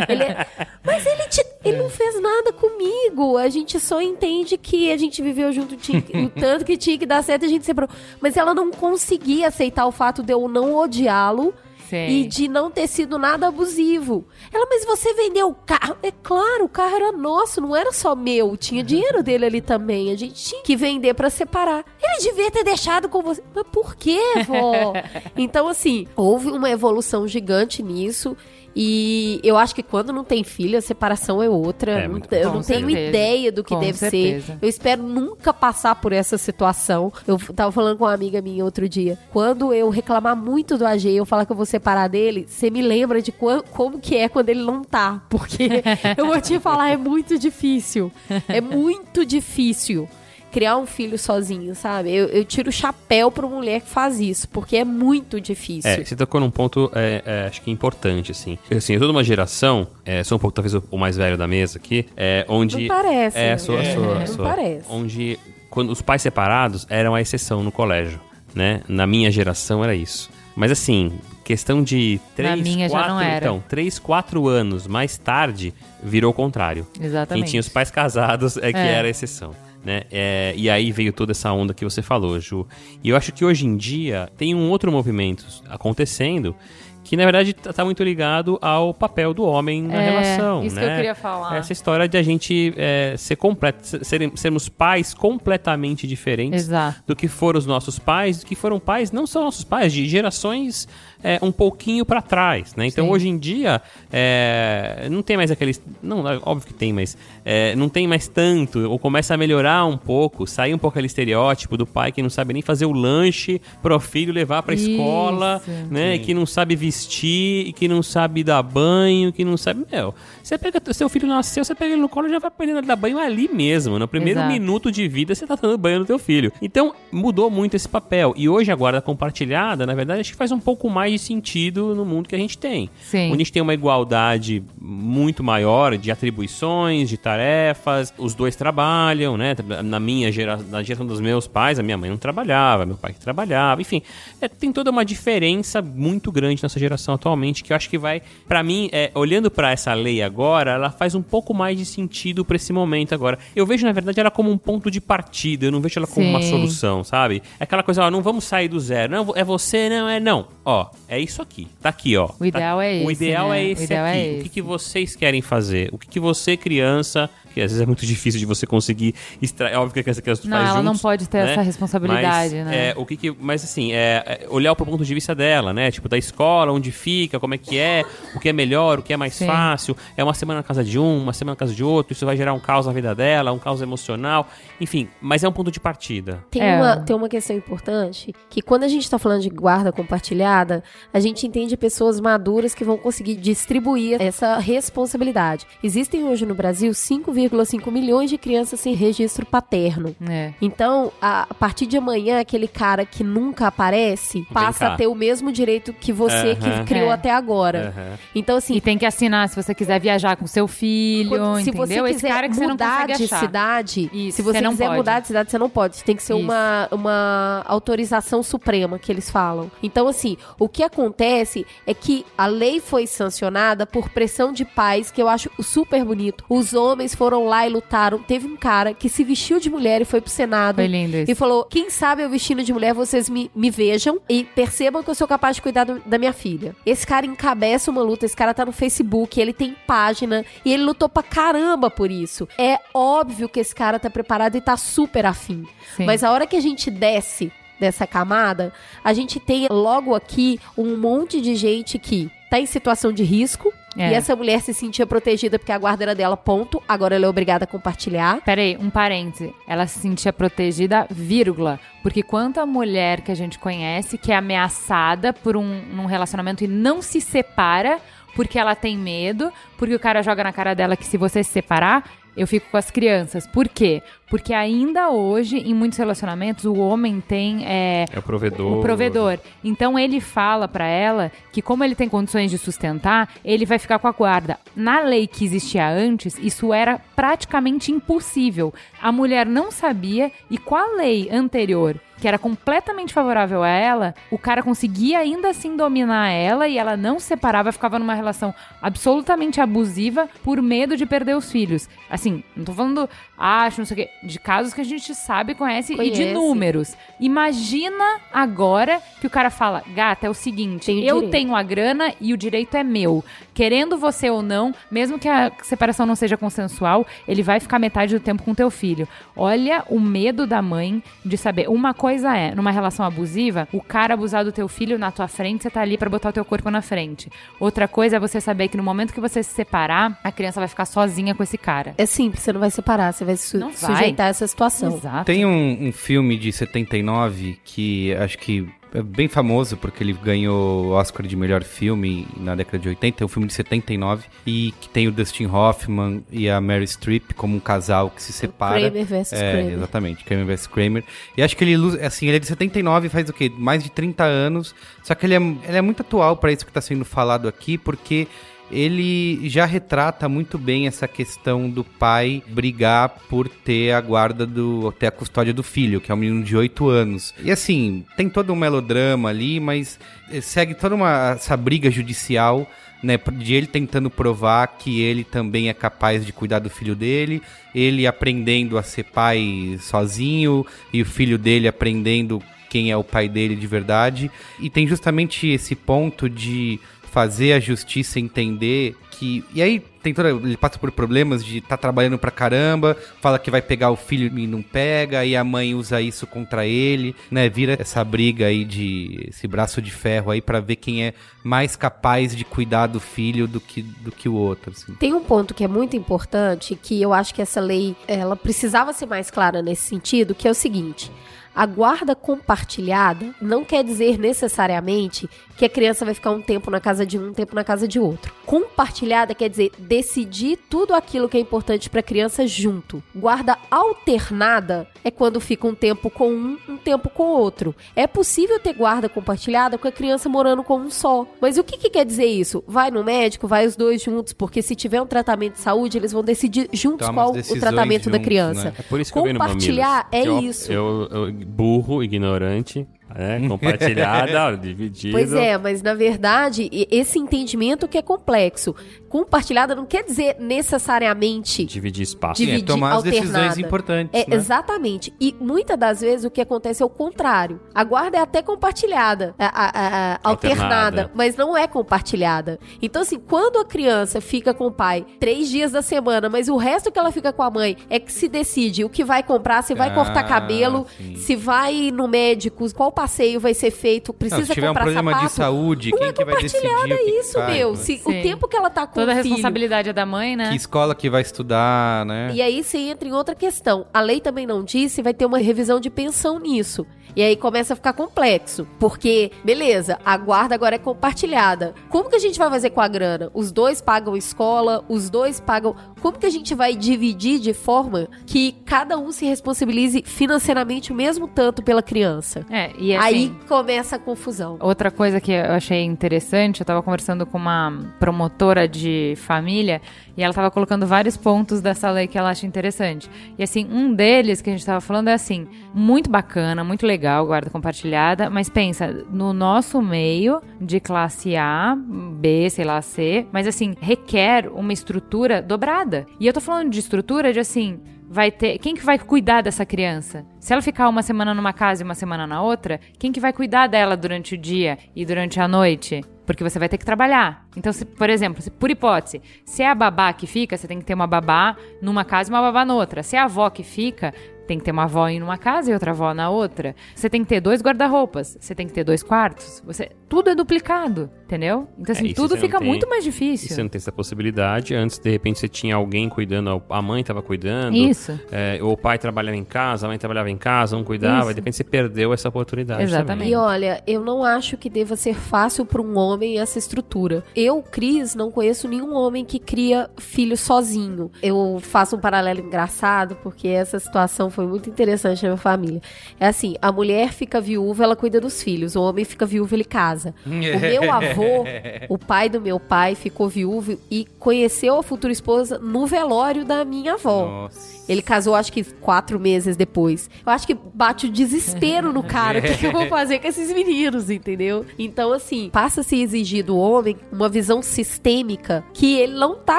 Ele 0.09 0.23
é- 0.23 0.47
Mas 0.85 1.07
ele, 1.07 1.23
te- 1.29 1.47
ele 1.65 1.79
não 1.79 1.89
fez 1.89 2.21
nada 2.21 2.53
comigo. 2.53 3.37
A 3.39 3.49
gente 3.49 3.81
só 3.81 4.01
entende 4.03 4.59
que 4.59 4.93
a 4.93 4.97
gente 4.99 5.23
viveu 5.23 5.51
junto 5.53 5.77
tinha- 5.77 6.03
o 6.27 6.29
tanto 6.29 6.65
que 6.65 6.77
tinha 6.77 6.99
que 6.99 7.07
dar 7.07 7.23
certo 7.25 7.45
a 7.47 7.49
gente 7.49 7.65
separou. 7.65 7.89
Mas 8.21 8.37
ela 8.37 8.55
não 8.55 8.71
conseguia 8.71 9.49
aceitar 9.49 9.87
o 9.87 9.93
fato 9.93 10.23
de 10.23 10.33
eu 10.33 10.47
não 10.49 10.77
odiá-lo. 10.77 11.55
E 11.97 12.27
de 12.27 12.49
não 12.49 12.71
ter 12.71 12.87
sido 12.87 13.19
nada 13.19 13.49
abusivo. 13.49 14.25
Ela, 14.53 14.67
mas 14.69 14.85
você 14.85 15.13
vendeu 15.15 15.49
o 15.49 15.55
carro? 15.55 15.97
É 16.03 16.11
claro, 16.11 16.65
o 16.65 16.69
carro 16.69 16.97
era 16.97 17.13
nosso, 17.13 17.61
não 17.61 17.75
era 17.75 17.93
só 17.93 18.15
meu. 18.15 18.57
Tinha 18.57 18.83
dinheiro 18.83 19.23
dele 19.23 19.47
ali 19.47 19.61
também. 19.61 20.11
A 20.11 20.17
gente 20.17 20.35
tinha 20.35 20.63
que 20.63 20.77
vender 20.77 21.15
pra 21.15 21.31
separar. 21.31 21.85
Ele 22.03 22.23
devia 22.23 22.51
ter 22.51 22.65
deixado 22.65 23.09
com 23.09 23.23
você. 23.23 23.43
Mas 23.55 23.67
por 23.73 23.95
quê, 23.97 24.21
vó? 24.47 24.93
então, 25.37 25.69
assim, 25.69 26.07
houve 26.17 26.51
uma 26.51 26.71
evolução 26.71 27.27
gigante 27.27 27.83
nisso. 27.83 28.37
E 28.75 29.41
eu 29.43 29.57
acho 29.57 29.75
que 29.75 29.83
quando 29.83 30.13
não 30.13 30.23
tem 30.25 30.45
filho, 30.45 30.79
a 30.79 30.81
separação 30.81 31.43
é 31.43 31.49
outra. 31.49 31.93
É, 31.93 32.09
Não- 32.09 32.17
eu 32.31 32.49
Com 32.51 32.55
não 32.57 32.63
tenho 32.63 32.87
certeza. 32.87 33.09
ideia 33.09 33.51
do 33.53 33.65
que 33.65 33.75
Com 33.75 33.81
deve 33.81 33.99
certeza. 33.99 34.47
ser. 34.47 34.59
Eu 34.63 34.69
espero 34.69 35.03
nunca 35.03 35.53
passar 35.53 35.95
por 35.97 36.13
essa 36.13 36.39
situação. 36.39 37.13
Eu 37.27 37.39
tava 37.55 37.73
falando 37.73 37.99
com 37.99 38.05
uma 38.05 38.15
amiga 38.15 38.41
minha 38.41 38.65
outro 38.65 38.89
dia. 38.89 39.19
Quando 39.33 39.75
eu 39.75 39.89
reclamar 39.91 40.37
muito 40.37 40.79
do 40.79 40.87
AG 40.87 41.09
e 41.11 41.17
eu 41.17 41.27
falar 41.27 41.45
que 41.47 41.53
eu 41.53 41.57
vou 41.57 41.67
separar 41.67 42.09
dele, 42.09 42.47
você 42.49 42.71
me 42.71 42.81
lembra 42.83 43.21
de 43.21 43.33
quan- 43.33 43.63
como 43.73 43.99
que 43.99 44.17
é 44.17 44.29
quando 44.29 44.49
ele 44.51 44.63
não 44.63 44.83
tá. 44.85 45.23
Porque 45.29 45.69
eu 46.17 46.27
vou 46.27 46.41
te 46.41 46.59
falar, 46.61 46.91
é 46.91 46.97
muito 46.97 47.39
difícil. 47.39 48.13
É 48.49 48.61
muito 48.61 49.25
difícil. 49.27 50.09
Criar 50.51 50.77
um 50.77 50.87
filho 50.87 51.19
sozinho, 51.19 51.75
sabe? 51.75 52.11
Eu, 52.15 52.27
eu 52.29 52.45
tiro 52.45 52.69
o 52.69 52.73
chapéu 52.73 53.31
pra 53.31 53.47
mulher 53.47 53.81
que 53.81 53.89
faz 53.89 54.21
isso, 54.21 54.49
porque 54.49 54.77
é 54.77 54.85
muito 54.85 55.41
difícil. 55.41 55.91
É, 55.91 56.05
você 56.05 56.17
tocou 56.17 56.41
num 56.41 56.51
ponto, 56.51 56.91
é, 56.95 57.23
é, 57.25 57.47
acho 57.47 57.63
que 57.63 57.71
importante, 57.71 58.33
assim. 58.33 58.59
Assim, 58.75 58.95
eu 58.95 58.99
sou 58.99 59.09
de 59.09 59.13
uma 59.13 59.25
geração, 59.25 59.87
é, 60.05 60.23
sou 60.25 60.37
um 60.37 60.41
pouco 60.41 60.55
talvez 60.55 60.75
o, 60.75 60.99
mais 60.99 61.17
velho 61.17 61.37
da 61.37 61.47
mesa 61.47 61.79
aqui, 61.79 62.07
é, 62.17 62.45
onde... 62.49 62.89
Não 62.89 62.95
parece. 62.95 63.39
É, 63.39 63.57
sou, 63.59 63.79
É, 63.79 63.95
sou, 63.95 64.15
Não 64.15 64.27
sou. 64.27 64.45
parece. 64.45 64.85
Onde, 64.91 65.39
quando 65.71 65.91
os 65.91 66.03
pais 66.03 66.23
separados 66.23 66.87
eram 66.91 67.15
a 67.15 67.21
exceção 67.21 67.63
no 67.63 67.71
colégio, 67.73 68.21
né? 68.55 68.83
Na 68.89 69.07
minha 69.07 69.31
geração 69.31 69.83
era 69.85 69.95
isso. 69.95 70.31
Mas 70.57 70.73
assim, 70.73 71.13
questão 71.45 71.83
de 71.83 72.21
três, 72.35 72.61
minha 72.61 72.89
já 72.89 72.99
quatro, 72.99 73.13
não 73.15 73.21
era. 73.21 73.37
então, 73.37 73.63
três, 73.69 73.99
quatro 73.99 74.49
anos 74.49 74.87
mais 74.87 75.17
tarde, 75.17 75.73
virou 76.03 76.33
o 76.33 76.35
contrário. 76.35 76.87
Exatamente. 77.01 77.45
Quem 77.45 77.51
tinha 77.53 77.61
os 77.61 77.69
pais 77.69 77.91
casados 77.91 78.57
é 78.57 78.73
que 78.73 78.79
É. 78.79 78.93
era 78.95 79.07
a 79.07 79.11
exceção. 79.11 79.55
Né? 79.85 80.03
É, 80.11 80.53
e 80.57 80.69
aí 80.69 80.93
veio 80.93 81.13
toda 81.13 81.33
essa 81.33 81.51
onda 81.53 81.73
que 81.73 81.85
você 81.85 82.03
falou, 82.03 82.39
Ju. 82.39 82.67
E 83.03 83.09
eu 83.09 83.17
acho 83.17 83.33
que 83.33 83.45
hoje 83.45 83.67
em 83.67 83.77
dia 83.77 84.29
tem 84.37 84.55
um 84.55 84.69
outro 84.71 84.93
movimento 84.93 85.47
acontecendo 85.69 86.55
que 87.03 87.17
na 87.17 87.25
verdade 87.25 87.55
tá 87.55 87.73
tá 87.73 87.85
muito 87.85 88.05
ligado 88.05 88.59
ao 88.61 88.93
papel 88.93 89.33
do 89.33 89.43
homem 89.43 89.83
na 89.83 89.95
É, 90.01 90.11
relação. 90.11 90.63
isso 90.63 90.77
né? 90.77 90.83
que 90.83 90.89
eu 90.91 90.97
queria 90.97 91.15
falar. 91.15 91.57
Essa 91.57 91.73
história 91.73 92.07
de 92.07 92.17
a 92.19 92.23
gente 92.23 92.75
é, 92.77 93.15
ser 93.17 93.37
completo, 93.37 94.05
ser, 94.05 94.31
sermos 94.37 94.69
pais 94.69 95.15
completamente 95.15 96.07
diferentes 96.07 96.65
Exato. 96.65 97.03
do 97.07 97.17
que 97.17 97.27
foram 97.27 97.59
os 97.59 97.65
nossos 97.67 97.99
pais, 97.99 98.41
do 98.41 98.47
que 98.47 98.55
foram 98.55 98.79
pais, 98.79 99.11
não 99.11 99.27
só 99.27 99.43
nossos 99.43 99.65
pais, 99.65 99.93
de 99.95 100.07
gerações 100.07 100.87
é, 101.23 101.39
um 101.43 101.53
pouquinho 101.53 102.05
para 102.05 102.23
trás, 102.23 102.75
né? 102.77 102.87
Então 102.87 103.07
Sim. 103.07 103.11
hoje 103.11 103.29
em 103.29 103.39
dia 103.39 103.81
é, 104.13 105.09
não 105.11 105.23
tem 105.23 105.37
mais 105.37 105.51
aqueles, 105.51 105.83
não, 106.03 106.29
é 106.29 106.39
óbvio 106.43 106.69
que 106.69 106.75
tem, 106.75 106.93
mas 106.93 107.17
é, 107.45 107.75
não 107.77 107.89
tem 107.89 108.07
mais 108.07 108.29
tanto, 108.29 108.91
ou 108.91 108.99
começa 108.99 109.35
a 109.35 109.37
melhorar 109.37 109.85
um 109.87 109.97
pouco, 109.97 110.47
sair 110.47 110.75
um 110.75 110.79
pouco 110.79 110.95
aquele 110.95 111.07
estereótipo 111.07 111.77
do 111.77 111.87
pai 111.87 112.13
que 112.13 112.23
não 112.23 112.31
sabe 112.31 112.53
nem 112.53 112.63
fazer 112.63 112.87
o 112.87 112.93
lanche 112.93 113.61
pro 113.83 113.99
filho 114.01 114.33
levar 114.33 114.63
pra 114.63 114.75
Isso. 114.75 114.91
escola, 114.91 115.63
né? 115.91 116.19
Que 116.19 116.35
não 116.35 116.47
sabe 116.47 116.77
vestir, 116.77 117.41
e 117.67 117.73
que 117.73 117.89
não 117.89 118.03
sabe 118.03 118.43
dar 118.43 118.63
banho, 118.63 119.33
que 119.33 119.45
não 119.45 119.57
sabe, 119.57 119.85
meu, 119.91 120.15
você 120.43 120.57
pega, 120.59 120.81
seu 120.93 121.09
filho 121.09 121.27
nasceu, 121.27 121.65
você 121.65 121.75
pega 121.75 121.93
ele 121.93 122.01
no 122.01 122.09
colo 122.09 122.29
e 122.29 122.31
já 122.31 122.39
vai 122.39 122.49
aprendendo 122.49 122.79
a 122.79 122.83
dar 122.83 122.97
banho 122.97 123.19
ali 123.19 123.49
mesmo, 123.53 123.99
no 123.99 124.09
primeiro 124.09 124.41
Exato. 124.41 124.53
minuto 124.53 124.93
de 124.93 125.07
vida 125.09 125.35
você 125.35 125.47
tá 125.47 125.55
dando 125.55 125.77
banho 125.79 126.01
no 126.01 126.05
teu 126.05 126.19
filho. 126.19 126.53
Então, 126.61 126.95
mudou 127.11 127.51
muito 127.51 127.77
esse 127.77 127.89
papel. 127.89 128.35
E 128.37 128.49
hoje 128.49 128.71
a 128.71 128.77
guarda 128.77 129.01
compartilhada, 129.01 129.87
na 129.87 129.95
verdade, 129.95 130.21
acho 130.21 130.33
que 130.33 130.37
faz 130.37 130.53
um 130.53 130.61
pouco 130.61 130.89
mais 130.89 131.10
de 131.11 131.19
sentido 131.19 131.95
no 131.95 132.05
mundo 132.05 132.29
que 132.29 132.35
a 132.35 132.39
gente 132.39 132.57
tem. 132.59 132.91
Sim. 133.03 133.27
Onde 133.27 133.35
a 133.35 133.39
gente 133.39 133.53
tem 133.53 133.63
uma 133.63 133.75
igualdade 133.75 134.63
muito 134.81 135.43
maior 135.43 135.97
de 135.97 136.11
atribuições, 136.11 137.09
de 137.09 137.17
tarefas, 137.17 138.13
os 138.19 138.35
dois 138.35 138.57
trabalham, 138.57 139.37
né? 139.37 139.55
Na 139.85 140.01
minha 140.01 140.31
geração, 140.33 140.67
na 140.69 140.83
geração 140.83 141.07
dos 141.07 141.21
meus 141.21 141.47
pais, 141.47 141.79
a 141.79 141.83
minha 141.83 141.97
mãe 141.97 142.11
não 142.11 142.17
trabalhava, 142.17 142.87
meu 142.87 142.97
pai 142.97 143.13
que 143.13 143.21
trabalhava, 143.21 143.81
enfim, 143.81 144.03
é, 144.41 144.49
tem 144.49 144.73
toda 144.73 144.91
uma 144.91 145.05
diferença 145.05 145.83
muito 145.83 146.31
grande 146.33 146.63
nessa 146.63 146.79
geração 146.79 147.15
atualmente 147.15 147.63
que 147.63 147.73
eu 147.73 147.77
acho 147.77 147.89
que 147.89 147.99
vai, 147.99 148.23
pra 148.47 148.63
mim, 148.63 148.89
é, 148.93 149.11
olhando 149.15 149.51
pra 149.51 149.71
essa 149.71 149.93
lei 149.95 150.23
agora, 150.23 150.73
ela 150.73 150.91
faz 150.91 151.15
um 151.15 151.23
pouco 151.23 151.53
mais 151.55 151.79
de 151.79 151.85
sentido 151.85 152.45
pra 152.45 152.57
esse 152.57 152.73
momento 152.73 153.15
agora. 153.15 153.39
Eu 153.55 153.67
vejo, 153.67 153.87
na 153.87 153.93
verdade, 153.93 154.21
ela 154.21 154.31
como 154.31 154.51
um 154.51 154.59
ponto 154.59 154.91
de 154.91 155.01
partida, 155.01 155.67
eu 155.67 155.73
não 155.73 155.81
vejo 155.81 155.99
ela 155.99 156.07
como 156.07 156.27
uma 156.27 156.43
Sim. 156.43 156.51
solução, 156.51 157.05
sabe? 157.05 157.43
É 157.59 157.65
aquela 157.65 157.83
coisa, 157.83 158.05
ó, 158.05 158.11
não 158.11 158.23
vamos 158.23 158.45
sair 158.45 158.69
do 158.69 158.79
zero, 158.79 159.13
não, 159.13 159.33
é 159.35 159.45
você, 159.45 159.89
não, 159.89 160.09
é 160.09 160.21
não. 160.21 160.49
Ó, 160.65 160.87
é 161.11 161.19
isso 161.19 161.43
aqui, 161.43 161.67
tá 161.83 161.89
aqui, 161.91 162.17
ó. 162.17 162.31
O 162.39 162.45
ideal 162.47 162.79
Tá- 162.79 162.85
é 162.85 163.05
O 163.05 163.11
esse, 163.11 163.25
ideal 163.25 163.49
né? 163.51 163.59
é 163.65 163.69
O 163.69 163.73
esse 163.73 163.85
ideal 163.85 164.07
é 164.07 164.11
aqui. 164.13 164.21
o 164.21 164.33
que, 164.35 164.41
esse. 164.41 164.49
que 164.51 164.63
vocês 164.63 165.17
querem 165.17 165.43
fazer? 165.43 165.91
O 165.93 165.99
que, 165.99 166.07
que 166.07 166.21
você, 166.21 166.57
criança, 166.57 167.29
que 167.53 167.61
às 167.61 167.71
vezes 167.73 167.81
é 167.83 167.87
muito 167.87 168.07
difícil 168.07 168.39
de 168.39 168.47
você 168.47 168.65
conseguir 168.67 169.15
extrair, 169.43 169.75
é 169.75 169.79
óbvio 169.79 170.03
que 170.05 170.09
essa 170.09 170.23
criança 170.23 170.43
Não, 170.49 170.57
faz 170.57 170.69
ela 170.71 170.79
não 170.83 170.93
juntos, 170.93 171.03
pode 171.03 171.29
ter 171.29 171.45
né? 171.45 171.53
essa 171.53 171.63
responsabilidade, 171.63 172.55
mas, 172.55 172.67
né? 172.67 172.91
É, 172.91 172.95
o 172.97 173.05
que 173.05 173.17
que, 173.17 173.31
mas 173.41 173.65
assim, 173.65 173.93
é, 173.93 174.23
é 174.45 174.47
olhar 174.49 174.75
pro 174.77 174.87
ponto 174.87 175.05
de 175.05 175.13
vista 175.13 175.35
dela, 175.35 175.73
né? 175.73 175.91
Tipo, 175.91 176.09
da 176.09 176.17
escola, 176.17 176.71
onde 176.73 176.93
fica, 176.93 177.41
como 177.41 177.55
é 177.55 177.59
que 177.59 177.77
é, 177.77 178.05
o 178.37 178.39
que 178.41 178.49
é 178.49 178.53
melhor, 178.53 179.01
o 179.01 179.03
que 179.03 179.13
é 179.13 179.17
mais 179.17 179.35
Sim. 179.35 179.47
fácil. 179.47 179.97
É 180.17 180.23
uma 180.23 180.33
semana 180.35 180.61
na 180.61 180.63
casa 180.63 180.85
de 180.85 180.97
um, 180.99 181.23
uma 181.23 181.33
semana 181.33 181.53
na 181.55 181.57
casa 181.59 181.75
de 181.75 181.83
outro, 181.83 182.13
isso 182.13 182.25
vai 182.25 182.37
gerar 182.37 182.53
um 182.53 182.61
caos 182.61 182.87
na 182.87 182.93
vida 182.93 183.13
dela, 183.15 183.51
um 183.53 183.59
caos 183.59 183.83
emocional, 183.83 184.47
enfim, 184.81 185.09
mas 185.21 185.43
é 185.43 185.49
um 185.49 185.53
ponto 185.53 185.73
de 185.73 185.81
partida. 185.81 186.45
Tem, 186.53 186.63
É. 186.63 186.77
uma, 186.77 186.97
tem 186.99 187.17
uma 187.17 187.29
questão 187.29 187.57
importante, 187.57 188.33
que 188.49 188.63
quando 188.63 188.85
a 188.85 188.89
gente 188.89 189.11
tá 189.11 189.19
falando 189.19 189.43
de 189.43 189.49
guarda 189.51 189.91
compartilhada, 189.91 190.85
a 191.13 191.21
gente 191.21 191.47
entende 191.47 191.77
pessoas 191.77 192.21
maduras 192.21 192.75
que 192.75 192.85
vão 192.85 192.97
conseguir 192.97 193.37
distribuir 193.37 194.21
essa 194.21 194.59
responsabilidade. 194.59 195.67
Existem 195.83 196.25
hoje 196.25 196.45
no 196.45 196.55
Brasil 196.55 196.91
5,5 196.93 197.91
milhões 197.91 198.29
de 198.31 198.37
crianças 198.39 198.81
sem 198.81 198.95
registro 198.95 199.47
paterno. 199.47 200.15
É. 200.29 200.53
Então, 200.61 201.13
a, 201.21 201.47
a 201.49 201.55
partir 201.55 201.87
de 201.87 201.97
amanhã, 201.97 202.41
aquele 202.41 202.69
cara 202.69 203.05
que 203.05 203.23
nunca 203.25 203.67
aparece 203.69 204.47
passa 204.53 204.89
a 204.89 204.97
ter 204.97 205.07
o 205.07 205.15
mesmo 205.15 205.51
direito 205.53 205.93
que 205.93 206.13
você 206.13 206.55
que 206.57 206.85
criou 206.85 207.11
É. 207.11 207.15
até 207.15 207.31
agora. 207.31 208.19
Então, 208.35 208.57
assim, 208.57 208.75
E 208.75 208.81
tem 208.81 208.99
que 208.99 209.07
assinar 209.07 209.49
se 209.49 209.57
você 209.57 209.75
quiser 209.75 210.01
viajar 210.01 210.37
com 210.37 210.47
seu 210.47 210.67
filho, 210.69 211.31
Quando- 211.31 211.63
se 211.63 211.71
entendeu? 211.71 212.05
você 212.05 212.11
Esse 212.11 212.15
quiser 212.21 212.29
cara 212.29 212.49
que 212.49 212.55
você 212.55 212.61
não 212.63 212.71
mudar 212.71 213.07
de 213.07 213.25
achar. 213.25 213.41
cidade, 213.41 214.11
Isso, 214.13 214.37
se 214.37 214.43
você, 214.43 214.59
você 214.59 214.61
não 214.61 214.71
quiser 214.73 214.85
pode. 214.87 214.97
mudar 214.99 215.21
de 215.21 215.27
cidade, 215.27 215.51
você 215.51 215.59
não 215.59 215.71
pode. 215.71 216.03
Tem 216.05 216.17
que 216.17 216.23
ser 216.23 216.35
Isso. 216.35 216.43
uma, 216.43 216.89
uma 216.93 217.63
autorização 217.67 218.43
suprema 218.43 218.99
que 218.99 219.11
eles 219.11 219.31
falam. 219.31 219.71
Então, 219.83 220.07
assim, 220.09 220.37
o 220.59 220.69
que 220.69 220.83
acontece 220.93 221.67
é 221.87 221.95
que 221.95 222.25
a 222.37 222.47
lei 222.47 222.81
foi 222.81 223.07
sancionada 223.07 223.87
por 223.87 224.09
pressão 224.11 224.53
de 224.53 224.65
pais, 224.65 225.11
que 225.11 225.21
eu 225.23 225.29
acho 225.29 225.51
super 225.63 226.05
bonito. 226.05 226.45
Os 226.49 226.75
homens 226.75 227.15
foram 227.15 227.45
lá 227.47 227.67
e 227.67 227.71
lutaram. 227.71 228.19
Teve 228.19 228.47
um 228.47 228.57
cara 228.57 228.93
que 228.93 229.09
se 229.09 229.25
vestiu 229.25 229.59
de 229.61 229.71
mulher 229.71 230.03
e 230.03 230.05
foi 230.05 230.21
pro 230.21 230.31
Senado. 230.31 230.77
Foi 230.77 230.87
lindo 230.87 231.17
isso. 231.17 231.31
E 231.31 231.35
falou: 231.35 231.65
quem 231.65 231.89
sabe 231.91 232.23
eu 232.23 232.31
vestindo 232.31 232.63
de 232.63 232.73
mulher, 232.73 232.93
vocês 232.95 233.29
me, 233.29 233.51
me 233.55 233.71
vejam 233.71 234.21
e 234.29 234.45
percebam 234.45 235.03
que 235.03 235.11
eu 235.11 235.15
sou 235.15 235.27
capaz 235.29 235.57
de 235.57 235.63
cuidar 235.63 235.85
do- 235.85 236.01
da 236.05 236.19
minha 236.19 236.33
filha. 236.33 236.75
Esse 236.85 237.07
cara 237.07 237.25
encabeça 237.27 237.91
uma 237.91 238.03
luta, 238.03 238.27
esse 238.27 238.37
cara 238.37 238.53
tá 238.53 238.65
no 238.67 238.73
Facebook, 238.73 239.41
ele 239.41 239.53
tem 239.53 239.75
página 239.87 240.45
e 240.65 240.73
ele 240.73 240.83
lutou 240.83 241.09
pra 241.09 241.23
caramba 241.23 241.91
por 241.91 242.11
isso. 242.11 242.49
É 242.59 242.79
óbvio 242.93 243.49
que 243.49 243.61
esse 243.61 243.75
cara 243.75 243.99
tá 243.99 244.11
preparado 244.11 244.57
e 244.57 244.61
tá 244.61 244.77
super 244.77 245.27
afim. 245.27 245.65
Sim. 245.97 246.05
Mas 246.07 246.25
a 246.25 246.33
hora 246.33 246.47
que 246.47 246.57
a 246.57 246.61
gente 246.61 246.91
desce 246.91 247.53
dessa 247.81 248.07
camada, 248.07 248.73
a 249.03 249.13
gente 249.13 249.41
tem 249.41 249.67
logo 249.71 250.15
aqui 250.15 250.61
um 250.77 250.97
monte 250.97 251.41
de 251.41 251.55
gente 251.57 251.99
que 251.99 252.31
tá 252.51 252.61
em 252.61 252.67
situação 252.67 253.13
de 253.13 253.23
risco. 253.23 253.73
É. 253.97 254.11
E 254.11 254.15
essa 254.15 254.37
mulher 254.37 254.61
se 254.61 254.73
sentia 254.75 255.07
protegida 255.07 255.59
porque 255.59 255.73
a 255.73 255.79
guarda 255.79 256.05
era 256.05 256.15
dela, 256.15 256.37
ponto. 256.37 256.83
Agora 256.87 257.17
ela 257.17 257.27
é 257.27 257.29
obrigada 257.29 257.65
a 257.65 257.67
compartilhar. 257.67 258.41
Peraí, 258.45 258.77
um 258.77 258.91
parêntese. 258.91 259.53
Ela 259.67 259.87
se 259.87 259.99
sentia 259.99 260.33
protegida, 260.33 261.07
vírgula. 261.11 261.81
Porque 262.03 262.23
quanta 262.23 262.65
mulher 262.67 263.21
que 263.21 263.33
a 263.33 263.35
gente 263.35 263.59
conhece 263.59 264.19
que 264.19 264.31
é 264.31 264.37
ameaçada 264.37 265.33
por 265.33 265.57
um 265.57 265.81
num 265.93 266.07
relacionamento 266.07 266.63
e 266.63 266.69
não 266.69 267.01
se 267.01 267.21
separa 267.21 268.01
porque 268.35 268.59
ela 268.59 268.77
tem 268.77 268.97
medo, 268.97 269.53
porque 269.77 269.95
o 269.95 269.99
cara 269.99 270.23
joga 270.23 270.45
na 270.45 270.53
cara 270.53 270.75
dela 270.75 270.97
que 270.97 271.05
se 271.05 271.17
você 271.17 271.43
se 271.43 271.51
separar, 271.51 272.05
eu 272.37 272.47
fico 272.47 272.71
com 272.71 272.77
as 272.77 272.91
crianças. 272.91 273.47
Por 273.47 273.69
quê? 273.69 274.03
Porque 274.31 274.55
ainda 274.55 275.11
hoje, 275.11 275.59
em 275.59 275.75
muitos 275.75 275.99
relacionamentos, 275.99 276.65
o 276.65 276.75
homem 276.75 277.21
tem 277.21 277.67
é, 277.67 278.05
É 278.11 278.19
o 278.19 278.23
provedor. 278.23 278.79
o 278.79 278.81
provedor. 278.81 279.39
Então 279.63 279.99
ele 279.99 280.21
fala 280.21 280.69
pra 280.69 280.87
ela 280.87 281.33
que 281.53 281.61
como 281.61 281.83
ele 281.83 281.97
tem 281.97 282.09
condições 282.09 282.51
de 282.51 282.57
sustentar, 282.57 283.29
ele 283.45 283.67
vai 283.67 283.79
ficar 283.79 283.99
com 283.99 284.07
a 284.07 284.13
guarda. 284.13 284.59
Na 284.75 285.01
lei 285.01 285.27
que 285.27 285.45
existia 285.45 285.89
antes, 285.89 286.39
isso 286.39 286.73
era 286.73 287.01
praticamente 287.17 287.91
impossível. 287.91 288.73
A 289.03 289.11
mulher 289.11 289.47
não 289.47 289.71
sabia 289.71 290.31
e 290.49 290.57
com 290.57 290.77
a 290.77 290.95
lei 290.97 291.29
anterior, 291.31 292.01
que 292.21 292.29
era 292.29 292.39
completamente 292.39 293.15
favorável 293.15 293.63
a 293.63 293.69
ela, 293.69 294.15
o 294.31 294.37
cara 294.37 294.63
conseguia 294.63 295.19
ainda 295.19 295.49
assim 295.49 295.75
dominar 295.75 296.29
ela 296.29 296.69
e 296.69 296.77
ela 296.77 296.95
não 296.97 297.19
se 297.19 297.27
separava, 297.27 297.73
ficava 297.73 297.99
numa 297.99 298.15
relação 298.15 298.55
absolutamente 298.83 299.61
abusiva 299.61 300.29
por 300.45 300.61
medo 300.61 300.97
de 300.97 301.07
perder 301.07 301.35
os 301.37 301.51
filhos. 301.51 301.89
Assim, 302.11 302.45
não 302.55 302.65
tô 302.65 302.73
falando, 302.75 303.09
acho, 303.39 303.81
não 303.81 303.87
sei 303.87 303.95
o 303.95 303.97
quê, 304.01 304.11
de 304.23 304.39
casos 304.39 304.75
que 304.75 304.81
a 304.81 304.85
gente 304.85 305.15
sabe, 305.15 305.55
conhece, 305.55 305.93
e 305.95 305.97
de 305.97 306.11
Conhece. 306.11 306.33
números. 306.35 306.97
Imagina 307.19 308.21
agora 308.33 309.01
que 309.21 309.27
o 309.27 309.31
cara 309.31 309.49
fala, 309.51 309.83
gata, 309.95 310.27
é 310.27 310.31
o 310.31 310.35
seguinte, 310.35 310.91
eu 310.91 311.17
direito." 311.17 311.31
tenho 311.31 311.55
a 311.57 311.63
grana 311.63 312.13
e 312.21 312.35
o 312.35 312.37
direito 312.37 312.77
é 312.77 312.83
meu. 312.85 313.25
Querendo 313.55 313.97
você 313.97 314.29
ou 314.29 314.43
não, 314.43 314.75
mesmo 314.91 315.19
que 315.19 315.29
a 315.29 315.51
separação 315.63 316.05
não 316.05 316.15
seja 316.15 316.37
consensual, 316.37 317.07
ele 317.27 317.43
vai 317.43 317.61
ficar 317.61 317.79
metade 317.79 318.15
do 318.15 318.21
tempo 318.21 318.43
com 318.43 318.55
teu 318.55 318.71
filho. 318.71 319.09
Olha 319.37 319.85
o 319.89 319.99
medo 319.99 320.47
da 320.47 320.61
mãe 320.61 321.03
de 321.25 321.37
saber. 321.39 321.69
Uma 321.71 321.95
coisa 321.95 322.37
é, 322.37 322.55
numa 322.55 322.71
relação 322.71 323.07
abusiva, 323.07 323.69
o 323.73 323.81
cara 323.81 324.15
abusar 324.15 324.45
do 324.45 324.53
teu 324.53 324.69
filho 324.69 324.99
na 324.99 325.11
tua 325.11 325.29
frente, 325.29 325.63
você 325.63 325.71
tá 325.71 325.81
ali 325.81 325.97
pra 325.97 326.11
botar 326.11 326.29
o 326.29 326.33
teu 326.33 326.45
corpo 326.45 326.71
na 326.71 326.83
frente. 326.83 327.31
Outra 327.59 327.87
coisa 327.89 328.17
é 328.17 328.21
você 328.21 328.41
saber 328.41 328.69
que 328.69 328.77
no 328.77 328.83
momento 328.83 329.13
que 329.15 329.21
você 329.21 329.43
se 329.43 329.53
separar, 329.55 330.19
a 330.23 330.31
criança 330.33 330.61
vai 330.61 330.69
ficar 330.69 330.85
sozinha 330.85 331.35
com 331.35 331.43
esse 331.43 331.57
cara. 331.57 331.95
É 331.97 332.05
simples, 332.07 332.43
você 332.43 332.53
não 332.53 332.61
vai 332.61 332.71
separar, 332.71 333.13
você 333.13 333.25
vai 333.25 333.37
se 333.37 333.49
su- 333.49 333.59
Não 333.59 333.71
vai. 333.71 333.77
sujeitar 333.77 334.10
a 334.19 334.27
essa 334.29 334.47
situação. 334.47 334.97
Exato. 334.97 335.25
Tem 335.25 335.45
um, 335.45 335.89
um 335.89 335.93
filme 335.93 336.37
de 336.37 336.53
79 336.53 337.59
que 337.65 338.15
acho 338.15 338.39
que 338.39 338.69
é 338.93 339.03
bem 339.03 339.29
famoso 339.29 339.77
porque 339.77 340.03
ele 340.03 340.13
ganhou 340.13 340.87
o 340.87 340.91
Oscar 340.91 341.27
de 341.27 341.37
melhor 341.37 341.63
filme 341.63 342.27
na 342.37 342.55
década 342.55 342.79
de 342.79 342.89
80, 342.89 343.23
é 343.23 343.25
um 343.25 343.29
filme 343.29 343.47
de 343.47 343.55
79, 343.55 344.27
e 344.47 344.75
que 344.81 344.89
tem 344.89 345.07
o 345.07 345.13
Dustin 345.13 345.47
Hoffman 345.47 346.25
e 346.31 346.51
a 346.51 346.61
Mary 346.61 346.87
Streep 346.87 347.33
como 347.35 347.57
um 347.57 347.61
casal 347.61 348.11
que 348.11 348.23
se 348.23 348.33
separa. 348.33 348.81
Kramer 348.81 349.05
versus 349.05 349.39
é, 349.39 349.53
Kramer. 349.53 349.73
Exatamente, 349.75 350.25
Kramer 350.25 350.47
vs 350.47 350.67
Kramer. 350.67 351.05
E 351.37 351.43
acho 351.43 351.57
que 351.57 351.65
ele, 351.65 352.05
assim, 352.05 352.27
ele 352.27 352.37
é 352.37 352.41
de 352.41 352.47
79, 352.47 353.09
faz 353.09 353.29
o 353.29 353.33
quê? 353.33 353.51
Mais 353.57 353.83
de 353.83 353.91
30 353.91 354.25
anos, 354.25 354.75
só 355.03 355.15
que 355.15 355.27
ele 355.27 355.35
é, 355.35 355.39
ele 355.39 355.79
é 355.79 355.83
muito 355.83 356.03
atual 356.03 356.37
para 356.37 356.53
isso 356.53 356.65
que 356.65 356.71
está 356.71 356.81
sendo 356.81 357.05
falado 357.05 357.47
aqui, 357.47 357.79
porque 357.79 358.27
ele 358.71 359.49
já 359.49 359.65
retrata 359.65 360.29
muito 360.29 360.57
bem 360.57 360.87
essa 360.87 361.09
questão 361.09 361.69
do 361.69 361.83
pai 361.83 362.43
brigar 362.49 363.09
por 363.29 363.49
ter 363.49 363.93
a 363.93 364.01
guarda 364.01 364.47
do. 364.47 364.93
ter 364.93 365.09
a 365.09 365.11
custódia 365.11 365.53
do 365.53 365.63
filho, 365.63 366.01
que 366.01 366.11
é 366.11 366.15
um 366.15 366.19
menino 366.19 366.45
de 366.45 366.57
8 366.57 366.89
anos. 366.89 367.35
E 367.43 367.51
assim, 367.51 368.05
tem 368.17 368.29
todo 368.29 368.53
um 368.53 368.57
melodrama 368.57 369.29
ali, 369.29 369.59
mas 369.59 369.99
eh, 370.31 370.41
segue 370.41 370.75
toda 370.75 370.95
uma, 370.95 371.33
essa 371.33 371.57
briga 371.57 371.91
judicial. 371.91 372.69
Né, 373.03 373.17
de 373.17 373.55
ele 373.55 373.67
tentando 373.67 374.11
provar 374.11 374.77
que 374.79 375.01
ele 375.01 375.25
também 375.25 375.71
é 375.71 375.73
capaz 375.73 376.27
de 376.27 376.35
cuidar 376.35 376.59
do 376.59 376.69
filho 376.69 376.95
dele, 376.95 377.41
ele 377.75 378.07
aprendendo 378.07 378.77
a 378.77 378.83
ser 378.83 379.05
pai 379.05 379.79
sozinho 379.81 380.67
e 380.93 381.01
o 381.01 381.07
filho 381.07 381.39
dele 381.39 381.67
aprendendo 381.67 382.43
quem 382.71 382.91
é 382.91 382.97
o 382.97 383.03
pai 383.03 383.29
dele 383.29 383.57
de 383.57 383.67
verdade. 383.67 384.31
E 384.59 384.71
tem 384.71 384.87
justamente 384.87 385.49
esse 385.49 385.75
ponto 385.75 386.29
de 386.29 386.79
fazer 387.11 387.53
a 387.53 387.61
justiça 387.61 388.19
entender 388.19 388.97
que. 389.11 389.45
E 389.53 389.61
aí 389.61 389.81
tem 389.81 390.15
toda. 390.15 390.31
Ele 390.31 390.57
passa 390.57 390.79
por 390.79 390.91
problemas 390.91 391.45
de 391.45 391.59
estar 391.59 391.77
trabalhando 391.77 392.19
pra 392.19 392.31
caramba, 392.31 392.97
fala 393.21 393.39
que 393.39 393.51
vai 393.51 393.61
pegar 393.61 393.91
o 393.91 393.97
filho 393.97 394.37
e 394.39 394.47
não 394.47 394.63
pega, 394.63 395.25
e 395.25 395.37
a 395.37 395.45
mãe 395.45 395.75
usa 395.75 396.01
isso 396.01 396.27
contra 396.27 396.67
ele, 396.67 397.15
né? 397.31 397.49
Vira 397.49 397.77
essa 397.79 398.03
briga 398.03 398.47
aí 398.47 398.65
de. 398.65 399.27
esse 399.29 399.47
braço 399.47 399.83
de 399.83 399.91
ferro 399.91 400.31
aí 400.31 400.41
pra 400.41 400.61
ver 400.61 400.77
quem 400.77 401.05
é 401.05 401.15
mais 401.45 401.77
capaz 401.77 402.35
de 402.35 402.45
cuidar 402.45 402.87
do 402.87 403.01
filho 403.01 403.47
do 403.47 403.61
que, 403.61 403.83
do 403.83 404.11
que 404.11 404.29
o 404.29 404.35
outro. 404.35 404.73
Assim. 404.73 404.95
Tem 404.95 405.13
um 405.13 405.23
ponto 405.23 405.53
que 405.53 405.65
é 405.65 405.69
muito 405.69 405.97
importante, 405.97 406.79
que 406.81 407.01
eu 407.01 407.13
acho 407.13 407.35
que 407.35 407.43
essa 407.43 407.61
lei, 407.61 407.95
ela 408.07 408.37
precisava 408.37 408.93
ser 408.93 409.07
mais 409.07 409.31
clara 409.31 409.61
nesse 409.61 409.83
sentido, 409.83 410.35
que 410.35 410.49
é 410.49 410.51
o 410.51 410.55
seguinte: 410.55 411.11
a 411.55 411.67
guarda 411.67 412.15
compartilhada 412.15 413.35
não 413.41 413.65
quer 413.65 413.83
dizer 413.85 414.19
necessariamente 414.19 415.29
que 415.57 415.65
a 415.65 415.69
criança 415.69 416.05
vai 416.05 416.15
ficar 416.15 416.31
um 416.31 416.41
tempo 416.41 416.71
na 416.71 416.81
casa 416.81 417.05
de 417.05 417.19
um, 417.19 417.29
um 417.29 417.33
tempo 417.35 417.55
na 417.55 417.63
casa 417.63 417.87
de 417.87 417.99
outro. 418.01 418.33
Compartilhada 418.47 419.35
quer 419.35 419.49
dizer 419.51 419.71
decidir 419.79 420.59
tudo 420.71 420.95
aquilo 420.95 421.29
que 421.29 421.37
é 421.37 421.41
importante 421.41 421.91
para 421.91 422.01
a 422.01 422.03
criança 422.03 422.47
junto. 422.47 423.03
Guarda 423.15 423.59
alternada 423.71 424.89
é 425.05 425.11
quando 425.11 425.41
fica 425.41 425.67
um 425.67 425.75
tempo 425.75 426.09
com 426.11 426.31
um, 426.31 426.59
um 426.69 426.77
tempo 426.77 427.09
com 427.11 427.25
outro. 427.25 427.75
É 427.95 428.07
possível 428.07 428.59
ter 428.59 428.73
guarda 428.75 429.09
compartilhada 429.09 429.77
com 429.77 429.87
a 429.87 429.93
criança 429.93 430.29
morando 430.29 430.63
com 430.63 430.79
um 430.79 430.91
só. 430.91 431.27
Mas 431.41 431.59
o 431.59 431.65
que, 431.65 431.77
que 431.77 431.91
quer 431.91 432.05
dizer 432.05 432.25
isso? 432.27 432.65
Vai 432.67 432.91
no 432.91 433.05
médico, 433.05 433.47
vai 433.47 433.67
os 433.67 433.77
dois 433.77 434.03
juntos, 434.03 434.33
porque 434.33 434.63
se 434.63 434.75
tiver 434.75 435.01
um 435.03 435.07
tratamento 435.07 435.55
de 435.55 435.61
saúde, 435.61 435.99
eles 435.99 436.13
vão 436.13 436.23
decidir 436.23 436.69
juntos 436.73 437.07
Toma 437.07 437.23
qual 437.23 437.31
o 437.37 437.61
tratamento 437.61 438.07
da 438.11 438.13
juntos, 438.17 438.25
criança. 438.25 438.65
né? 438.65 438.73
É 438.79 438.83
por 438.83 439.01
isso 439.01 439.13
que 439.13 439.19
eu 439.19 439.23
venho 439.25 439.35
no 439.35 439.41
Compartilhar 439.41 440.09
Mamilos. 440.13 440.13
é 440.13 440.29
eu- 440.29 440.39
isso. 440.51 440.73
Eu, 440.73 441.09
eu- 441.11 441.35
burro, 441.47 442.03
ignorante, 442.03 442.87
é, 443.15 443.49
compartilhada, 443.49 444.47
ó, 444.47 444.53
dividido. 444.53 445.13
Pois 445.13 445.33
é, 445.33 445.57
mas 445.59 445.83
na 445.83 445.95
verdade, 445.95 446.69
esse 446.91 447.19
entendimento 447.19 447.89
que 447.89 447.99
é 447.99 448.03
complexo. 448.03 448.75
Compartilhada 449.09 449.75
não 449.75 449.85
quer 449.87 450.05
dizer 450.05 450.37
necessariamente 450.39 451.65
Dividir 451.65 452.03
espaço. 452.03 452.41
Dividir 452.41 452.63
é, 452.63 452.67
tomar 452.67 452.95
as 452.97 453.03
decisões 453.03 453.35
alternada. 453.35 453.61
importantes. 453.61 454.21
É, 454.23 454.31
né? 454.31 454.37
exatamente. 454.37 455.13
E 455.21 455.35
muitas 455.41 455.79
das 455.79 456.01
vezes 456.01 456.25
o 456.25 456.31
que 456.31 456.41
acontece 456.41 456.83
é 456.83 456.87
o 456.87 456.89
contrário. 456.89 457.61
A 457.75 457.83
guarda 457.85 458.19
é 458.19 458.21
até 458.21 458.41
compartilhada, 458.43 459.35
a- 459.39 459.47
a- 459.47 459.71
a- 460.15 460.21
alternada, 460.23 460.65
Alternada. 460.75 461.11
mas 461.15 461.37
não 461.37 461.57
é 461.57 461.67
compartilhada. 461.67 462.59
Então, 462.81 463.03
assim, 463.03 463.19
quando 463.19 463.59
a 463.59 463.65
criança 463.65 464.21
fica 464.21 464.55
com 464.55 464.67
o 464.67 464.71
pai 464.73 465.05
três 465.19 465.49
dias 465.49 465.73
da 465.73 465.83
semana, 465.83 466.29
mas 466.29 466.49
o 466.49 466.57
resto 466.57 466.91
que 466.93 466.99
ela 466.99 467.11
fica 467.11 467.33
com 467.33 467.43
a 467.43 467.51
mãe 467.51 467.77
é 467.89 467.99
que 467.99 468.13
se 468.13 468.29
decide 468.29 468.85
o 468.85 468.89
que 468.89 469.05
vai 469.05 469.23
comprar, 469.23 469.63
se 469.63 469.75
vai 469.75 469.89
Ah, 469.91 469.95
cortar 469.95 470.23
cabelo, 470.25 470.87
sim. 470.97 471.17
se 471.17 471.35
vai 471.37 471.91
no 471.93 472.07
médico, 472.07 472.73
qual 472.75 472.93
passeio 473.01 473.41
vai 473.41 473.55
ser 473.55 473.71
feito, 473.71 474.13
Não, 474.13 474.19
precisa 474.19 474.45
se 474.45 474.53
tiver 474.53 474.67
um 474.67 474.69
comprar 474.71 474.83
problema 474.85 475.11
sapato. 475.13 475.27
de 475.29 475.33
saúde, 475.35 475.91
Não 475.91 475.99
quem 475.99 476.09
é 476.09 476.13
que 476.13 476.25
vai 476.25 476.43
decidir? 476.43 476.69
que 476.69 477.11
isso, 477.11 477.33
faz, 477.35 477.57
meu. 477.57 477.77
Se, 477.77 478.01
o 478.05 478.11
tempo 478.11 478.47
que 478.47 478.57
ela 478.57 478.69
tá 478.69 478.87
com 478.87 478.95
Toda 478.95 479.07
o 479.07 479.11
a 479.13 479.23
filho, 479.23 479.29
responsabilidade 479.35 479.89
é 479.89 479.93
da 479.93 480.05
mãe, 480.05 480.37
né? 480.37 480.51
Que 480.51 480.57
escola 480.57 480.95
que 480.95 481.09
vai 481.09 481.23
estudar, 481.23 482.05
né? 482.05 482.31
E 482.35 482.43
aí 482.43 482.63
você 482.63 482.79
entra 482.79 483.09
em 483.09 483.13
outra 483.13 483.35
questão. 483.35 483.87
A 483.93 484.01
lei 484.01 484.21
também 484.21 484.47
não 484.47 484.63
disse 484.63 484.97
se 484.97 485.03
vai 485.03 485.15
ter 485.15 485.25
uma 485.25 485.39
revisão 485.39 485.81
de 485.81 485.89
pensão 485.89 486.39
nisso. 486.39 486.87
E 487.15 487.23
aí 487.23 487.37
começa 487.37 487.73
a 487.73 487.77
ficar 487.77 487.93
complexo. 487.93 488.67
Porque, 488.79 489.31
beleza, 489.45 489.99
a 490.05 490.17
guarda 490.17 490.55
agora 490.55 490.77
é 490.77 490.79
compartilhada. 490.79 491.75
Como 491.89 492.09
que 492.09 492.17
a 492.17 492.21
gente 492.21 492.39
vai 492.39 492.49
fazer 492.51 492.71
com 492.71 492.81
a 492.81 492.89
grana? 492.89 493.31
Os 493.35 493.53
dois 493.53 493.81
pagam 493.81 494.17
escola, 494.17 494.85
os 494.89 495.11
dois 495.11 495.41
pagam. 495.41 495.75
Como 496.01 496.19
que 496.19 496.27
a 496.27 496.31
gente 496.31 496.55
vai 496.55 496.75
dividir 496.75 497.39
de 497.41 497.53
forma 497.53 498.09
que 498.27 498.53
cada 498.65 498.99
um 498.99 499.13
se 499.13 499.27
responsabilize 499.27 500.03
financeiramente 500.05 500.93
o 500.93 500.95
mesmo 500.95 501.29
tanto 501.29 501.63
pela 501.63 501.83
criança? 501.83 502.47
É, 502.51 502.71
e 502.79 502.95
assim, 502.95 503.07
Aí 503.07 503.35
começa 503.49 503.97
a 503.97 503.99
confusão. 503.99 504.57
Outra 504.61 504.91
coisa 504.91 505.21
que 505.21 505.33
eu 505.33 505.53
achei 505.53 505.83
interessante, 505.83 506.61
eu 506.61 506.67
tava 506.67 506.83
conversando 506.83 507.27
com 507.27 507.37
uma 507.37 507.95
promotora 507.99 508.67
de 508.69 509.15
família 509.17 509.81
e 510.17 510.23
ela 510.23 510.35
tava 510.35 510.51
colocando 510.51 510.87
vários 510.87 511.17
pontos 511.17 511.61
dessa 511.61 511.91
lei 511.91 512.07
que 512.07 512.19
ela 512.19 512.31
acha 512.31 512.47
interessante. 512.47 513.11
E 513.39 513.43
assim, 513.43 513.67
um 513.71 513.93
deles 513.93 514.41
que 514.41 514.51
a 514.51 514.53
gente 514.53 514.65
tava 514.65 514.81
falando 514.81 515.09
é 515.09 515.15
assim, 515.15 515.47
muito 515.75 516.11
bacana, 516.11 516.63
muito 516.65 516.87
legal, 517.01 517.25
guarda 517.25 517.49
compartilhada, 517.49 518.29
mas 518.29 518.51
pensa, 518.51 518.89
no 519.11 519.33
nosso 519.33 519.81
meio 519.81 520.43
de 520.61 520.79
classe 520.79 521.35
A, 521.35 521.75
B, 521.75 522.51
sei 522.51 522.65
lá, 522.65 522.83
C, 522.83 523.27
mas 523.33 523.47
assim, 523.47 523.75
requer 523.81 524.49
uma 524.49 524.71
estrutura 524.73 525.41
dobrada. 525.41 526.07
E 526.21 526.27
eu 526.27 526.33
tô 526.33 526.43
falando 526.43 526.69
de 526.69 526.79
estrutura 526.79 527.33
de 527.33 527.41
assim, 527.41 527.81
vai 528.07 528.31
ter. 528.31 528.59
Quem 528.59 528.75
que 528.75 528.85
vai 528.85 528.99
cuidar 528.99 529.41
dessa 529.41 529.65
criança? 529.65 530.27
Se 530.39 530.53
ela 530.53 530.61
ficar 530.61 530.91
uma 530.91 531.03
semana 531.03 531.33
numa 531.33 531.55
casa 531.55 531.83
e 531.83 531.85
uma 531.85 531.95
semana 531.95 532.27
na 532.27 532.43
outra, 532.43 532.79
quem 532.99 533.11
que 533.11 533.21
vai 533.21 533.33
cuidar 533.33 533.67
dela 533.67 533.97
durante 533.97 534.35
o 534.35 534.39
dia 534.39 534.77
e 534.95 535.07
durante 535.07 535.41
a 535.41 535.49
noite? 535.49 536.03
Porque 536.27 536.45
você 536.45 536.59
vai 536.59 536.69
ter 536.69 536.77
que 536.77 536.85
trabalhar. 536.85 537.47
Então, 537.57 537.73
se, 537.73 537.85
por 537.85 538.11
exemplo, 538.11 538.43
se, 538.43 538.51
por 538.51 538.71
hipótese, 538.71 539.23
se 539.45 539.63
é 539.63 539.69
a 539.69 539.75
babá 539.75 540.13
que 540.13 540.27
fica, 540.27 540.57
você 540.57 540.69
tem 540.69 540.79
que 540.79 540.85
ter 540.85 540.95
uma 540.95 541.07
babá 541.07 541.57
numa 541.81 542.05
casa 542.05 542.31
e 542.31 542.33
uma 542.35 542.43
babá 542.43 542.65
noutra. 542.65 543.03
Se 543.03 543.17
é 543.17 543.19
a 543.19 543.25
avó 543.25 543.49
que 543.49 543.65
fica, 543.65 544.13
tem 544.51 544.59
que 544.59 544.65
ter 544.65 544.73
uma 544.73 544.83
avó 544.83 545.07
em 545.09 545.23
uma 545.23 545.39
casa 545.39 545.71
e 545.71 545.75
outra 545.75 545.93
avó 545.93 546.13
na 546.13 546.29
outra. 546.29 546.75
Você 546.93 547.09
tem 547.09 547.23
que 547.23 547.29
ter 547.29 547.41
dois 547.41 547.63
guarda-roupas, 547.63 548.37
você 548.41 548.53
tem 548.53 548.67
que 548.67 548.73
ter 548.73 548.83
dois 548.83 549.01
quartos. 549.01 549.63
Você, 549.65 549.91
tudo 550.09 550.29
é 550.29 550.35
duplicado, 550.35 551.09
entendeu? 551.25 551.69
Então, 551.79 551.93
assim, 551.93 552.11
É, 552.11 552.15
tudo 552.15 552.37
fica 552.37 552.59
tem- 552.59 552.67
muito 552.67 552.89
mais 552.89 553.05
E 553.05 553.11
difícil. 553.11 553.49
você 553.55 553.63
não 553.63 553.69
tem 553.69 553.79
essa 553.79 553.93
possibilidade. 553.93 554.75
Antes, 554.75 554.99
de 554.99 555.09
repente, 555.09 555.39
você 555.39 555.47
tinha 555.47 555.77
alguém 555.77 556.09
cuidando, 556.09 556.61
a 556.69 556.83
mãe 556.83 557.01
estava 557.01 557.23
cuidando. 557.23 557.77
Isso. 557.77 558.19
é, 558.33 558.59
ou 558.61 558.73
o 558.73 558.77
pai 558.77 558.99
trabalhava 558.99 559.37
em 559.37 559.45
casa, 559.45 559.87
a 559.87 559.89
mãe 559.89 559.99
trabalhava 559.99 560.29
em 560.29 560.37
casa, 560.37 560.77
um 560.77 560.83
cuidava. 560.83 561.21
Isso. 561.23 561.31
E 561.31 561.35
de 561.35 561.41
repente 561.41 561.57
você 561.57 561.65
perdeu 561.65 562.13
essa 562.13 562.29
oportunidade. 562.29 562.83
Exatamente. 562.83 563.31
E 563.31 563.37
olha, 563.37 563.81
eu 563.87 564.03
não 564.05 564.25
acho 564.25 564.57
que 564.57 564.69
deva 564.69 564.97
ser 564.97 565.15
fácil 565.15 565.65
para 565.65 565.81
um 565.81 565.97
homem 565.97 566.41
essa 566.41 566.59
estrutura. 566.59 567.23
Eu, 567.37 567.63
Cris, 567.63 568.17
não 568.17 568.33
conheço 568.33 568.67
nenhum 568.67 568.95
homem 568.95 569.25
que 569.25 569.39
cria 569.39 569.89
filho 569.99 570.37
sozinho. 570.37 571.11
Eu 571.23 571.59
faço 571.61 571.95
um 571.95 572.01
paralelo 572.01 572.41
engraçado, 572.41 573.17
porque 573.23 573.47
essa 573.47 573.79
situação 573.79 574.29
foi 574.31 574.40
muito 574.47 574.69
interessante 574.69 575.23
na 575.23 575.31
minha 575.31 575.37
família. 575.37 575.81
É 576.19 576.27
assim, 576.27 576.57
a 576.61 576.71
mulher 576.71 577.13
fica 577.13 577.41
viúva, 577.41 577.85
ela 577.85 577.97
cuida 577.97 578.21
dos 578.21 578.43
filhos. 578.43 578.77
O 578.77 578.83
homem 578.83 579.05
fica 579.05 579.27
viúvo, 579.27 579.55
ele 579.55 579.65
casa. 579.65 580.15
O 580.25 580.31
meu 580.31 580.91
avô, 580.93 581.45
o 581.89 581.99
pai 581.99 582.29
do 582.29 582.41
meu 582.41 582.59
pai, 582.59 582.95
ficou 582.95 583.29
viúvo 583.29 583.79
e 583.91 584.07
conheceu 584.19 584.79
a 584.79 584.83
futura 584.83 585.13
esposa 585.13 585.59
no 585.59 585.87
velório 585.87 586.45
da 586.45 586.65
minha 586.65 586.95
avó. 586.95 587.27
Nossa. 587.27 587.81
Ele 587.91 588.03
casou, 588.03 588.37
acho 588.37 588.53
que 588.53 588.63
quatro 588.63 589.19
meses 589.19 589.57
depois. 589.57 590.09
Eu 590.25 590.31
acho 590.31 590.47
que 590.47 590.55
bate 590.55 591.07
o 591.07 591.11
desespero 591.11 591.93
no 591.93 592.05
cara. 592.05 592.39
O 592.39 592.43
que, 592.43 592.57
que 592.57 592.67
eu 592.67 592.71
vou 592.71 592.87
fazer 592.87 593.19
com 593.19 593.27
esses 593.27 593.53
meninos, 593.53 594.09
entendeu? 594.09 594.65
Então, 594.79 595.13
assim, 595.13 595.51
passa 595.51 595.81
a 595.81 595.85
se 595.85 596.01
exigir 596.01 596.45
do 596.45 596.57
homem 596.57 596.97
uma 597.11 597.29
visão 597.29 597.61
sistêmica 597.61 598.65
que 598.73 598.97
ele 598.97 599.15
não 599.15 599.35
tá 599.35 599.59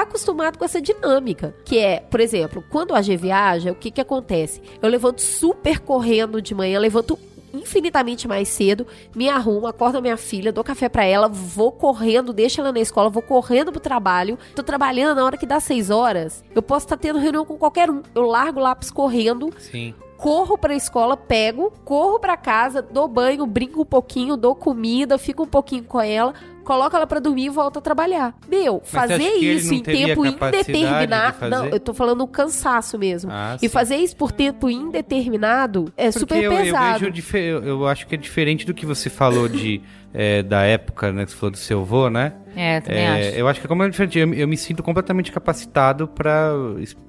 acostumado 0.00 0.56
com 0.56 0.64
essa 0.64 0.80
dinâmica. 0.80 1.54
Que 1.62 1.78
é, 1.78 2.00
por 2.00 2.20
exemplo, 2.20 2.64
quando 2.70 2.94
a 2.94 3.02
G 3.02 3.18
viaja, 3.18 3.70
o 3.70 3.74
que 3.74 3.90
que 3.90 4.00
acontece? 4.00 4.61
Eu 4.80 4.88
levanto 4.88 5.20
super 5.20 5.78
correndo 5.80 6.40
de 6.40 6.54
manhã, 6.54 6.78
levanto 6.78 7.18
infinitamente 7.54 8.26
mais 8.26 8.48
cedo, 8.48 8.86
me 9.14 9.28
arrumo, 9.28 9.66
acordo 9.66 9.98
a 9.98 10.00
minha 10.00 10.16
filha, 10.16 10.52
dou 10.52 10.64
café 10.64 10.88
pra 10.88 11.04
ela, 11.04 11.28
vou 11.28 11.70
correndo, 11.70 12.32
deixo 12.32 12.60
ela 12.60 12.72
na 12.72 12.80
escola, 12.80 13.10
vou 13.10 13.22
correndo 13.22 13.70
pro 13.70 13.80
trabalho. 13.80 14.38
Tô 14.54 14.62
trabalhando 14.62 15.16
na 15.16 15.24
hora 15.24 15.36
que 15.36 15.46
dá 15.46 15.60
seis 15.60 15.90
horas. 15.90 16.42
Eu 16.54 16.62
posso 16.62 16.86
estar 16.86 16.96
tendo 16.96 17.18
reunião 17.18 17.44
com 17.44 17.56
qualquer 17.56 17.90
um. 17.90 18.02
Eu 18.14 18.22
largo 18.22 18.58
o 18.58 18.62
lápis 18.62 18.90
correndo, 18.90 19.50
Sim. 19.58 19.94
corro 20.16 20.56
pra 20.56 20.74
escola, 20.74 21.16
pego, 21.16 21.72
corro 21.84 22.18
pra 22.18 22.36
casa, 22.36 22.80
dou 22.80 23.06
banho, 23.06 23.46
brinco 23.46 23.82
um 23.82 23.86
pouquinho, 23.86 24.36
dou 24.36 24.54
comida, 24.54 25.18
fico 25.18 25.42
um 25.42 25.48
pouquinho 25.48 25.84
com 25.84 26.00
ela, 26.00 26.32
coloca 26.64 26.96
ela 26.96 27.06
pra 27.06 27.20
dormir 27.20 27.46
e 27.46 27.48
volta 27.50 27.78
a 27.78 27.82
trabalhar. 27.82 28.34
Meu, 28.48 28.80
você 28.84 28.90
fazer 28.96 29.28
isso 29.36 29.74
em 29.74 29.82
tempo 29.82 30.24
indeterminado. 30.26 31.48
Não, 31.48 31.66
eu 31.66 31.80
tô 31.80 31.92
falando 31.94 32.26
cansaço 32.26 32.98
mesmo. 32.98 33.30
Ah, 33.32 33.56
e 33.56 33.60
sim. 33.60 33.68
fazer 33.68 33.96
isso 33.96 34.16
por 34.16 34.32
tempo 34.32 34.68
indeterminado 34.70 35.92
é 35.96 36.06
Porque 36.06 36.18
super 36.20 36.42
eu, 36.42 36.52
eu 36.52 36.58
pesado. 36.64 36.98
vejo 37.00 37.10
dife- 37.10 37.38
eu, 37.38 37.62
eu 37.64 37.86
acho 37.86 38.06
que 38.06 38.14
é 38.14 38.18
diferente 38.18 38.64
do 38.66 38.74
que 38.74 38.86
você 38.86 39.10
falou 39.10 39.48
de 39.48 39.80
é, 40.14 40.42
da 40.44 40.62
época, 40.62 41.12
né? 41.12 41.24
Que 41.24 41.30
você 41.32 41.36
falou 41.36 41.50
do 41.50 41.56
seu 41.58 41.80
avô, 41.80 42.08
né? 42.10 42.32
É, 42.54 42.76
eu 42.76 42.82
também 42.82 42.98
É, 43.00 43.08
acho. 43.28 43.38
eu 43.38 43.48
acho 43.48 43.60
que 43.60 43.66
é 43.66 43.68
como 43.68 43.82
é 43.82 43.88
diferente. 43.88 44.18
Eu, 44.18 44.34
eu 44.34 44.46
me 44.46 44.56
sinto 44.58 44.82
completamente 44.82 45.32
capacitado 45.32 46.06
pra. 46.06 46.52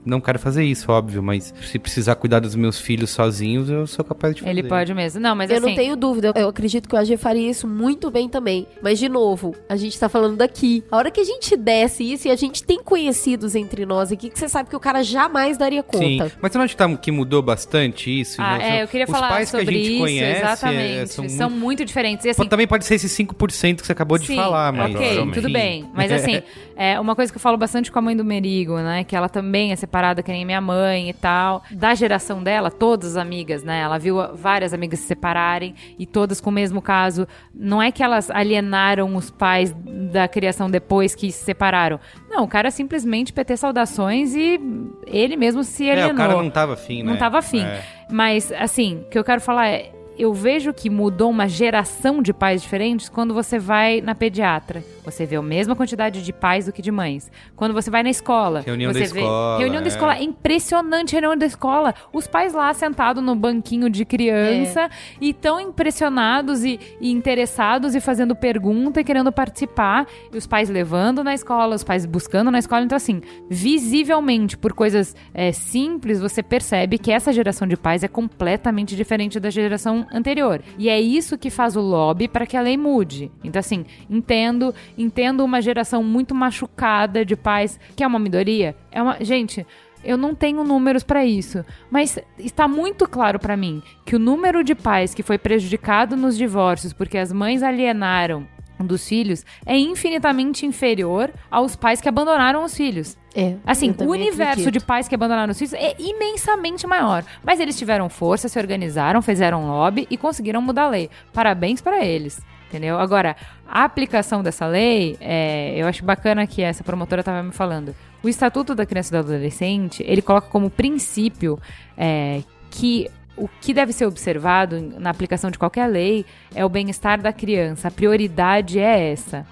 Não 0.05 0.21
quero 0.21 0.39
fazer 0.39 0.63
isso, 0.63 0.89
óbvio, 0.89 1.21
mas 1.21 1.53
se 1.63 1.77
precisar 1.77 2.15
cuidar 2.15 2.39
dos 2.39 2.55
meus 2.55 2.79
filhos 2.79 3.09
sozinhos, 3.09 3.69
eu 3.69 3.85
sou 3.85 4.05
capaz 4.05 4.33
de 4.35 4.41
fazer. 4.41 4.51
Ele 4.51 4.63
pode 4.63 4.93
mesmo. 4.93 5.19
Não, 5.19 5.35
mas 5.35 5.49
eu 5.49 5.57
assim... 5.57 5.65
não 5.67 5.75
tenho 5.75 5.95
dúvida. 5.97 6.31
Eu 6.35 6.47
acredito 6.47 6.87
que 6.87 6.95
o 6.95 6.97
AG 6.97 7.17
faria 7.17 7.49
isso 7.49 7.67
muito 7.67 8.09
bem 8.09 8.29
também. 8.29 8.65
Mas, 8.81 8.99
de 8.99 9.09
novo, 9.09 9.42
a 9.67 9.75
gente 9.75 9.99
tá 9.99 10.07
falando 10.07 10.37
daqui. 10.37 10.83
A 10.91 10.97
hora 10.97 11.11
que 11.11 11.19
a 11.19 11.23
gente 11.23 11.55
desce 11.57 12.03
isso, 12.03 12.27
e 12.27 12.31
a 12.31 12.35
gente 12.35 12.63
tem 12.63 12.81
conhecidos 12.83 13.55
entre 13.55 13.85
nós 13.85 14.11
aqui, 14.11 14.29
que 14.29 14.37
você 14.39 14.47
sabe 14.47 14.69
que 14.69 14.75
o 14.75 14.79
cara 14.79 15.03
jamais 15.03 15.57
daria 15.57 15.81
conta. 15.83 15.97
Sim, 15.97 16.17
mas 16.41 16.51
você 16.51 16.57
não 16.57 16.65
acha 16.65 16.73
que 16.73 16.77
tá- 16.77 16.95
que 16.97 17.11
mudou 17.11 17.41
bastante 17.41 18.09
isso? 18.19 18.41
Ah, 18.41 18.57
Né? 18.57 18.79
é, 18.79 18.83
eu 18.83 18.87
queria 18.87 19.05
Os 19.05 19.11
falar 19.11 19.29
pais 19.29 19.49
sobre 19.49 19.65
que 19.65 19.71
a 19.71 19.73
gente 19.73 19.89
isso, 19.91 19.99
conhece, 20.01 20.23
é, 20.25 20.37
exatamente. 20.43 21.09
são 21.13 21.29
são, 21.29 21.49
muito- 21.49 21.63
muito... 21.63 21.85
diferentes. 21.85 22.25
E 22.25 22.29
assim, 22.29 22.45
Também 22.47 22.67
pode 22.67 22.85
ser 22.85 22.95
esses 22.95 23.11
5% 23.11 23.81
que 23.81 23.87
você 23.87 23.91
acabou 23.91 24.17
de 24.17 24.27
Sim, 24.27 24.35
falar, 24.35 24.71
mas. 24.71 24.93
Ok, 24.95 25.31
tudo 25.33 25.49
bem. 25.51 25.89
Mas 25.93 26.11
assim, 26.11 26.41
é 26.75 26.99
uma 26.99 27.15
coisa 27.15 27.31
que 27.31 27.37
eu 27.37 27.41
falo 27.41 27.57
bastante 27.57 27.91
com 27.91 27.97
a 27.99 28.01
mãe 28.01 28.15
do 28.15 28.23
Merigo, 28.23 28.77
né? 28.77 29.03
Que 29.03 29.15
ela 29.15 29.27
também 29.29 29.71
é 29.71 29.75
separada 29.75 30.21
que 30.21 30.31
nem 30.31 30.45
minha 30.45 30.61
mãe 30.61 31.09
e 31.09 31.13
tal. 31.13 31.63
Da 31.71 31.95
geração 31.95 32.43
dela, 32.43 32.69
todas 32.69 33.11
as 33.11 33.17
amigas, 33.17 33.63
né? 33.63 33.79
Ela 33.81 33.97
viu 33.97 34.17
várias 34.35 34.73
amigas 34.73 34.99
se 34.99 35.07
separarem 35.07 35.73
e 35.97 36.05
todas 36.05 36.39
com 36.39 36.49
o 36.49 36.53
mesmo 36.53 36.81
caso. 36.81 37.27
Não 37.53 37.81
é 37.81 37.91
que 37.91 38.03
elas 38.03 38.29
alienaram 38.29 39.15
os 39.15 39.29
pais 39.37 39.73
da 40.13 40.27
criação 40.27 40.69
depois 40.69 41.15
que 41.15 41.31
se 41.31 41.43
separaram. 41.43 41.99
Não, 42.29 42.43
o 42.43 42.47
cara 42.47 42.69
simplesmente 42.71 43.33
PT 43.33 43.57
saudações 43.57 44.33
e 44.35 44.59
ele 45.07 45.35
mesmo 45.35 45.63
se 45.63 45.87
É, 45.87 45.91
alienou. 45.93 46.13
o 46.13 46.17
cara 46.17 46.33
não 46.35 46.49
tava 46.49 46.73
afim, 46.73 47.03
né? 47.03 47.11
Não 47.11 47.17
tava 47.17 47.39
afim. 47.39 47.63
É. 47.63 47.81
Mas, 48.11 48.51
assim, 48.51 48.97
o 49.05 49.09
que 49.09 49.17
eu 49.17 49.23
quero 49.23 49.41
falar 49.41 49.67
é. 49.69 49.91
Eu 50.17 50.33
vejo 50.33 50.73
que 50.73 50.89
mudou 50.89 51.29
uma 51.29 51.47
geração 51.47 52.21
de 52.21 52.31
pais 52.31 52.61
diferentes 52.61 53.09
quando 53.09 53.33
você 53.33 53.57
vai 53.57 53.99
na 54.01 54.13
pediatra. 54.13 54.83
Você 55.03 55.25
vê 55.25 55.35
a 55.35 55.41
mesma 55.41 55.75
quantidade 55.75 56.23
de 56.23 56.31
pais 56.31 56.65
do 56.65 56.71
que 56.71 56.81
de 56.81 56.91
mães. 56.91 57.31
Quando 57.55 57.73
você 57.73 57.89
vai 57.89 58.03
na 58.03 58.09
escola. 58.09 58.61
Reunião 58.61 58.93
você 58.93 58.99
da 58.99 59.13
vê... 59.13 59.19
escola, 59.19 59.59
Reunião 59.59 59.81
da 59.81 59.87
é. 59.87 59.89
escola. 59.89 60.15
É 60.15 60.23
impressionante 60.23 61.15
a 61.15 61.19
reunião 61.19 61.37
da 61.37 61.45
escola. 61.45 61.95
Os 62.13 62.27
pais 62.27 62.53
lá 62.53 62.73
sentados 62.73 63.23
no 63.23 63.35
banquinho 63.35 63.89
de 63.89 64.05
criança 64.05 64.89
e 65.19 65.33
tão 65.33 65.59
impressionados 65.59 66.63
e, 66.63 66.79
e 67.01 67.11
interessados 67.11 67.95
e 67.95 67.99
fazendo 67.99 68.35
pergunta 68.35 69.01
e 69.01 69.03
querendo 69.03 69.31
participar. 69.31 70.05
E 70.31 70.37
os 70.37 70.45
pais 70.45 70.69
levando 70.69 71.23
na 71.23 71.33
escola, 71.33 71.75
os 71.75 71.83
pais 71.83 72.05
buscando 72.05 72.51
na 72.51 72.59
escola. 72.59 72.83
Então, 72.83 72.95
assim, 72.95 73.21
visivelmente, 73.49 74.57
por 74.57 74.73
coisas 74.73 75.15
é, 75.33 75.51
simples, 75.51 76.19
você 76.19 76.43
percebe 76.43 76.97
que 76.97 77.11
essa 77.11 77.33
geração 77.33 77.67
de 77.67 77.75
pais 77.75 78.03
é 78.03 78.07
completamente 78.07 78.95
diferente 78.95 79.39
da 79.39 79.49
geração 79.49 80.02
anterior. 80.11 80.61
E 80.77 80.89
é 80.89 80.99
isso 80.99 81.37
que 81.37 81.49
faz 81.49 81.75
o 81.75 81.81
lobby 81.81 82.27
para 82.27 82.45
que 82.45 82.57
a 82.57 82.61
lei 82.61 82.77
mude. 82.77 83.31
Então, 83.43 83.59
assim, 83.59 83.85
entendo, 84.09 84.73
entendo 84.97 85.43
uma 85.43 85.61
geração 85.61 86.03
muito 86.03 86.33
machucada 86.33 87.25
de 87.25 87.35
pais, 87.35 87.79
que 87.95 88.03
é 88.03 88.07
uma 88.07 88.19
minoria. 88.19 88.75
É 88.91 89.01
uma. 89.01 89.17
Gente. 89.21 89.65
Eu 90.05 90.17
não 90.17 90.35
tenho 90.35 90.65
números 90.65 91.01
para 91.01 91.23
isso, 91.25 91.63
mas 91.89 92.19
está 92.37 92.67
muito 92.67 93.07
claro 93.07 93.39
para 93.39 93.55
mim 93.55 93.81
que 94.05 94.17
o 94.17 94.19
número 94.19 94.61
de 94.61 94.75
pais 94.75 95.13
que 95.13 95.23
foi 95.23 95.37
prejudicado 95.37 96.17
nos 96.17 96.37
divórcios 96.37 96.91
porque 96.91 97.17
as 97.17 97.31
mães 97.31 97.63
alienaram 97.63 98.45
dos 98.79 99.07
filhos 99.07 99.45
é 99.65 99.77
infinitamente 99.77 100.65
inferior 100.65 101.31
aos 101.49 101.75
pais 101.75 102.01
que 102.01 102.09
abandonaram 102.09 102.63
os 102.63 102.75
filhos. 102.75 103.17
É, 103.35 103.55
Assim, 103.65 103.95
o 103.99 104.03
universo 104.03 104.61
acredito. 104.61 104.71
de 104.71 104.79
pais 104.79 105.07
que 105.07 105.15
abandonaram 105.15 105.51
os 105.51 105.57
filhos 105.57 105.73
é 105.73 105.95
imensamente 105.99 106.85
maior. 106.85 107.23
Mas 107.43 107.59
eles 107.59 107.77
tiveram 107.77 108.09
força, 108.09 108.47
se 108.47 108.59
organizaram, 108.59 109.21
fizeram 109.21 109.67
lobby 109.67 110.07
e 110.09 110.17
conseguiram 110.17 110.61
mudar 110.61 110.83
a 110.83 110.89
lei. 110.89 111.09
Parabéns 111.33 111.81
para 111.81 112.05
eles. 112.05 112.41
Entendeu? 112.69 112.97
Agora, 112.97 113.35
a 113.67 113.83
aplicação 113.83 114.41
dessa 114.41 114.65
lei, 114.65 115.15
é, 115.21 115.75
eu 115.77 115.87
acho 115.87 116.03
bacana 116.03 116.47
que 116.47 116.61
essa 116.61 116.83
promotora 116.83 117.21
estava 117.21 117.43
me 117.43 117.51
falando. 117.51 117.95
O 118.23 118.27
Estatuto 118.27 118.73
da 118.73 118.85
Criança 118.85 119.09
e 119.09 119.21
do 119.21 119.27
Adolescente, 119.27 120.03
ele 120.07 120.23
coloca 120.23 120.47
como 120.49 120.71
princípio 120.71 121.59
é, 121.95 122.41
que 122.71 123.11
o 123.35 123.47
que 123.47 123.73
deve 123.73 123.93
ser 123.93 124.05
observado 124.05 124.79
na 124.99 125.09
aplicação 125.09 125.49
de 125.49 125.57
qualquer 125.57 125.87
lei 125.87 126.25
é 126.53 126.63
o 126.63 126.69
bem-estar 126.69 127.21
da 127.21 127.33
criança. 127.33 127.87
A 127.87 127.91
prioridade 127.91 128.79
é 128.79 129.11
essa. 129.11 129.45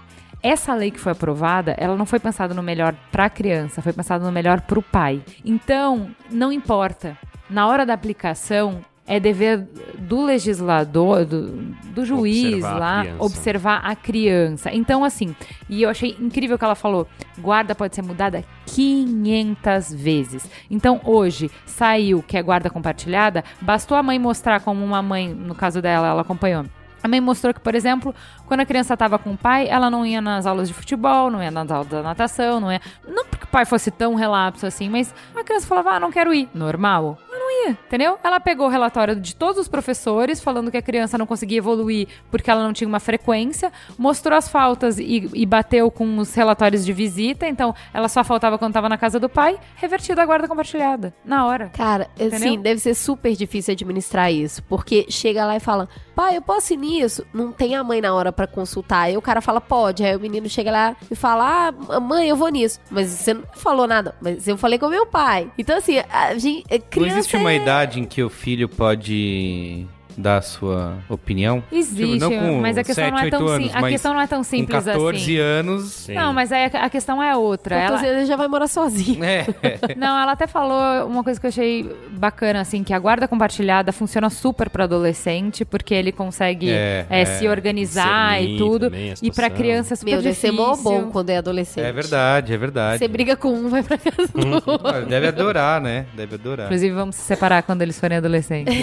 Essa 0.44 0.74
lei 0.74 0.90
que 0.90 0.99
foi 0.99 1.12
aprovada, 1.12 1.76
ela 1.78 1.95
não 1.95 2.06
foi 2.06 2.20
pensada 2.20 2.53
no 2.53 2.64
melhor 2.64 2.95
para 3.12 3.26
a 3.26 3.30
criança, 3.30 3.82
foi 3.82 3.94
pensada 3.94 4.26
no 4.26 4.32
melhor 4.32 4.62
para 4.62 4.80
o 4.80 4.84
pai. 4.84 5.22
Então, 5.45 6.10
não 6.30 6.52
importa. 6.52 7.18
Na 7.49 7.68
hora 7.68 7.86
da 7.86 7.94
aplicação, 7.94 8.84
é 9.12 9.20
dever 9.20 9.68
do 9.98 10.24
legislador, 10.24 11.26
do, 11.26 11.48
do 11.94 12.06
juiz 12.06 12.54
Observar 12.64 12.76
a 12.76 12.80
lá, 12.80 13.02
criança. 13.02 13.24
observar 13.24 13.78
a 13.84 13.96
criança. 13.96 14.70
Então, 14.74 15.04
assim, 15.04 15.36
e 15.70 15.84
eu 15.84 15.90
achei 15.90 16.16
incrível 16.20 16.58
que 16.58 16.64
ela 16.64 16.76
falou: 16.76 17.08
guarda 17.38 17.76
pode 17.76 17.94
ser 17.96 18.02
mudada 18.02 18.44
500 18.68 19.94
vezes. 19.94 20.50
Então, 20.70 21.02
hoje, 21.04 21.52
saiu 21.66 22.24
que 22.24 22.38
é 22.38 22.42
guarda 22.42 22.70
compartilhada, 22.70 23.44
bastou 23.60 23.98
a 23.98 24.04
mãe 24.04 24.18
mostrar 24.18 24.62
como 24.62 24.84
uma 24.84 25.02
mãe, 25.02 25.28
no 25.28 25.54
caso 25.56 25.82
dela, 25.82 26.08
ela 26.08 26.22
acompanhou. 26.22 26.66
A 27.04 27.08
mãe 27.08 27.20
mostrou 27.20 27.52
que, 27.52 27.60
por 27.60 27.74
exemplo, 27.74 28.14
quando 28.46 28.60
a 28.60 28.66
criança 28.66 28.94
estava 28.94 29.18
com 29.18 29.32
o 29.32 29.38
pai, 29.38 29.68
ela 29.68 29.90
não 29.90 30.06
ia 30.06 30.22
nas 30.22 30.46
aulas 30.46 30.68
de 30.68 30.74
futebol, 30.74 31.32
não 31.32 31.42
ia 31.42 31.50
nas 31.50 31.70
aulas 31.72 31.88
da 31.88 32.04
natação, 32.04 32.60
não 32.60 32.72
ia. 32.72 32.80
Não 33.08 33.26
porque 33.26 33.46
o 33.46 33.48
pai 33.48 33.66
fosse 33.66 33.90
tão 33.90 34.14
relapso 34.14 34.68
assim, 34.68 34.88
mas 34.88 35.14
a 35.36 35.44
criança 35.44 35.66
falava, 35.66 35.92
ah, 35.94 36.00
não 36.00 36.12
quero 36.12 36.32
ir. 36.32 36.48
Normal. 36.54 37.18
Não 37.52 37.68
ia, 37.68 37.72
entendeu? 37.72 38.18
Ela 38.23 38.40
pegou 38.40 38.68
o 38.68 38.69
relatório 38.69 39.15
de 39.15 39.36
todos 39.36 39.57
os 39.57 39.68
professores, 39.68 40.41
falando 40.41 40.72
que 40.72 40.78
a 40.78 40.82
criança 40.82 41.18
não 41.18 41.26
conseguia 41.26 41.57
evoluir 41.57 42.07
porque 42.30 42.49
ela 42.49 42.64
não 42.64 42.72
tinha 42.72 42.88
uma 42.88 42.99
frequência, 42.99 43.72
mostrou 43.98 44.38
as 44.38 44.48
faltas 44.48 44.98
e, 44.98 45.30
e 45.34 45.45
bateu 45.45 45.91
com 45.91 46.18
os 46.18 46.34
relatórios 46.34 46.86
de 46.86 46.94
visita, 46.94 47.45
então 47.48 47.76
ela 47.94 48.07
só 48.07 48.23
faltava 48.23 48.57
quando 48.57 48.72
estava 48.72 48.88
na 48.88 48.98
casa 48.98 49.19
do 49.19 49.28
pai, 49.28 49.60
revertida 49.76 50.22
a 50.22 50.26
guarda 50.26 50.48
compartilhada, 50.48 51.14
na 51.26 51.45
hora. 51.45 51.69
Cara, 51.69 52.10
assim, 52.15 52.36
Entendeu? 52.36 52.61
deve 52.61 52.80
ser 52.80 52.94
super 52.94 53.36
difícil 53.36 53.73
administrar 53.73 54.32
isso. 54.32 54.64
Porque 54.64 55.06
chega 55.10 55.45
lá 55.45 55.57
e 55.57 55.60
fala, 55.60 55.90
pai, 56.22 56.38
eu 56.38 56.41
posso 56.41 56.73
ir 56.73 56.77
nisso? 56.77 57.26
Não 57.34 57.52
tem 57.52 57.76
a 57.76 57.84
mãe 57.84 57.99
na 57.99 58.14
hora 58.14 58.31
pra 58.31 58.45
consultar. 58.45 59.02
Aí 59.02 59.18
o 59.18 59.22
cara 59.22 59.41
fala, 59.41 59.60
pode. 59.60 60.03
Aí 60.03 60.15
o 60.15 60.19
menino 60.19 60.48
chega 60.48 60.72
lá 60.72 60.95
e 61.10 61.15
fala, 61.15 61.73
ah, 61.89 61.99
mãe, 61.99 62.30
eu 62.30 62.35
vou 62.35 62.49
nisso. 62.49 62.80
Mas 62.91 63.07
você 63.07 63.34
não 63.34 63.43
falou 63.56 63.88
nada. 63.88 64.14
Mas 64.22 64.48
eu 64.48 64.56
falei 64.56 64.77
com 64.77 64.85
o 64.85 64.89
meu 64.89 65.06
pai. 65.07 65.52
Então, 65.57 65.77
assim, 65.77 65.98
a 66.11 66.38
gente, 66.38 66.64
Não 66.69 66.80
criança 66.91 67.18
existe 67.19 67.38
uma 67.38 67.52
é- 67.52 67.56
idade 67.56 67.99
em 67.99 68.06
que 68.06 68.22
o 68.22 68.30
filho 68.30 68.69
pode 68.69 69.88
dar 70.18 70.38
a 70.38 70.42
sua 70.42 70.98
opinião? 71.10 71.64
Existe, 71.72 72.14
Tipo, 72.14 72.20
não 72.20 72.30
com 72.54 72.62
mas 72.62 72.78
a 72.78 72.84
questão 72.84 73.10
não 73.12 73.18
é 73.18 73.22
7, 73.22 73.32
tão 73.32 73.46
8 73.46 73.52
sim- 73.64 73.70
anos, 73.70 73.76
a 73.84 73.90
questão 73.90 74.14
não 74.14 74.22
é 74.22 74.28
tão 74.28 74.38
Com 74.40 74.44
simples 74.44 74.84
14 74.86 75.18
assim. 75.18 75.38
anos. 75.38 75.84
Sim. 75.92 76.14
Não, 76.14 76.34
mas 76.34 76.52
aí 76.52 76.66
a, 76.74 76.90
questão 76.90 77.22
é 77.22 77.36
outra. 77.36 77.76
Ela, 77.76 77.84
14 77.92 78.06
anos 78.08 78.18
ele 78.20 78.26
já 78.28 78.36
vai 78.36 78.48
morar 78.48 78.68
sozinho. 78.68 79.24
É. 79.24 79.46
não, 79.98 80.20
ela 80.22 80.32
até 80.34 80.48
falou 80.48 81.08
uma 81.08 81.24
coisa 81.24 81.40
que 81.40 81.46
eu 81.46 81.50
achei 81.50 81.90
bacana, 82.12 82.62
assim, 82.62 82.84
que 82.84 82.94
a 82.94 83.00
guarda 83.00 83.28
compartilhada 83.28 83.92
funciona 83.92 84.30
super 84.30 84.70
para 84.70 84.84
adolescente, 84.86 85.64
porque 85.66 85.94
ele 85.94 86.12
consegue 86.12 86.70
É, 86.70 87.06
é, 87.10 87.22
é. 87.22 87.26
se 87.26 87.48
organizar 87.48 88.42
e 88.42 88.58
tudo. 88.58 88.90
também 88.90 89.12
a 89.12 89.14
E 89.14 89.16
pra 89.32 89.46
situação. 89.48 89.56
criança 89.58 89.94
é 89.94 89.98
super 89.98 90.12
Meu, 90.12 90.22
deve 90.22 90.36
ser 90.36 90.52
difícil. 90.52 90.66
mó 90.68 90.76
bom 90.76 91.10
quando 91.12 91.30
é 91.30 91.38
adolescente. 91.38 91.86
É 91.86 91.92
verdade, 91.92 92.54
é 92.54 92.58
verdade. 92.58 93.00
Você 93.00 93.08
briga 93.08 93.36
com 93.36 93.50
um, 93.54 93.70
vai 93.70 93.84
pra 93.84 93.98
casa 93.98 94.28
do 94.34 94.48
outro. 94.56 94.80
Ah, 94.88 95.00
Deve 95.02 95.28
adorar, 95.28 95.82
né? 95.82 96.06
Deve 96.16 96.36
adorar. 96.36 96.66
Inclusive, 96.68 96.94
vamos 96.94 97.16
se 97.16 97.22
separar 97.22 97.64
quando 97.64 97.82
eles 97.82 98.00
forem 98.00 98.18
adolescentes. 98.18 98.74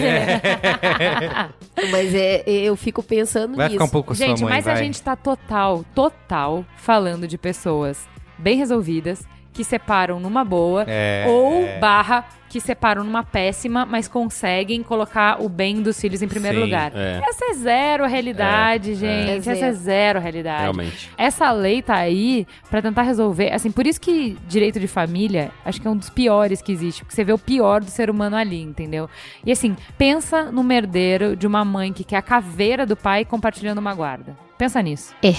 Mas 1.90 2.14
é, 2.14 2.42
eu 2.46 2.76
fico 2.76 3.02
pensando 3.02 3.56
Vai 3.56 3.66
nisso. 3.66 3.74
ficar 3.74 3.84
um 3.84 3.88
pouco 3.88 4.14
Gente, 4.14 4.38
sua 4.40 4.48
mãe, 4.48 4.56
mas 4.56 4.66
a 4.66 4.72
vai. 4.74 4.82
gente 4.84 5.00
tá 5.00 5.14
total, 5.14 5.84
total 5.94 6.64
falando 6.76 7.26
de 7.28 7.38
pessoas 7.38 8.06
bem 8.36 8.56
resolvidas 8.56 9.22
que 9.58 9.64
separam 9.64 10.20
numa 10.20 10.44
boa 10.44 10.84
É, 10.86 11.24
ou 11.28 11.64
é. 11.64 11.78
barra 11.80 12.24
que 12.48 12.60
separam 12.60 13.02
numa 13.02 13.24
péssima, 13.24 13.84
mas 13.84 14.06
conseguem 14.06 14.84
colocar 14.84 15.42
o 15.42 15.48
bem 15.48 15.82
dos 15.82 16.00
filhos 16.00 16.22
em 16.22 16.28
primeiro 16.28 16.58
Sim, 16.58 16.64
lugar. 16.64 16.92
é. 16.94 17.20
Essa 17.28 17.44
é 17.50 17.54
zero 17.54 18.04
a 18.04 18.06
realidade, 18.06 18.92
É, 18.92 18.94
gente. 18.94 19.48
é. 19.48 19.52
Essa 19.52 19.66
é 19.66 19.72
zero 19.72 20.18
a 20.20 20.22
realidade. 20.22 20.62
Realmente. 20.62 21.10
Essa 21.18 21.50
lei 21.50 21.82
tá 21.82 21.96
aí 21.96 22.46
pra 22.70 22.80
tentar 22.80 23.02
resolver. 23.02 23.52
Assim, 23.52 23.72
por 23.72 23.84
isso 23.84 24.00
que 24.00 24.38
direito 24.46 24.78
de 24.78 24.86
família, 24.86 25.50
acho 25.64 25.80
que 25.80 25.88
é 25.88 25.90
um 25.90 25.96
dos 25.96 26.08
piores 26.08 26.62
que 26.62 26.70
existe. 26.70 27.02
Porque 27.04 27.16
você 27.16 27.24
vê 27.24 27.32
o 27.32 27.38
pior 27.38 27.80
do 27.82 27.90
ser 27.90 28.08
humano 28.08 28.36
ali, 28.36 28.62
entendeu? 28.62 29.10
E 29.44 29.50
assim, 29.50 29.76
pensa 29.98 30.52
no 30.52 30.62
merdeiro 30.62 31.34
de 31.34 31.48
uma 31.48 31.64
mãe 31.64 31.92
que 31.92 32.04
quer 32.04 32.16
a 32.18 32.22
caveira 32.22 32.86
do 32.86 32.96
pai 32.96 33.24
compartilhando 33.24 33.78
uma 33.78 33.92
guarda. 33.92 34.38
Pensa 34.56 34.80
nisso. 34.80 35.12
É. 35.20 35.32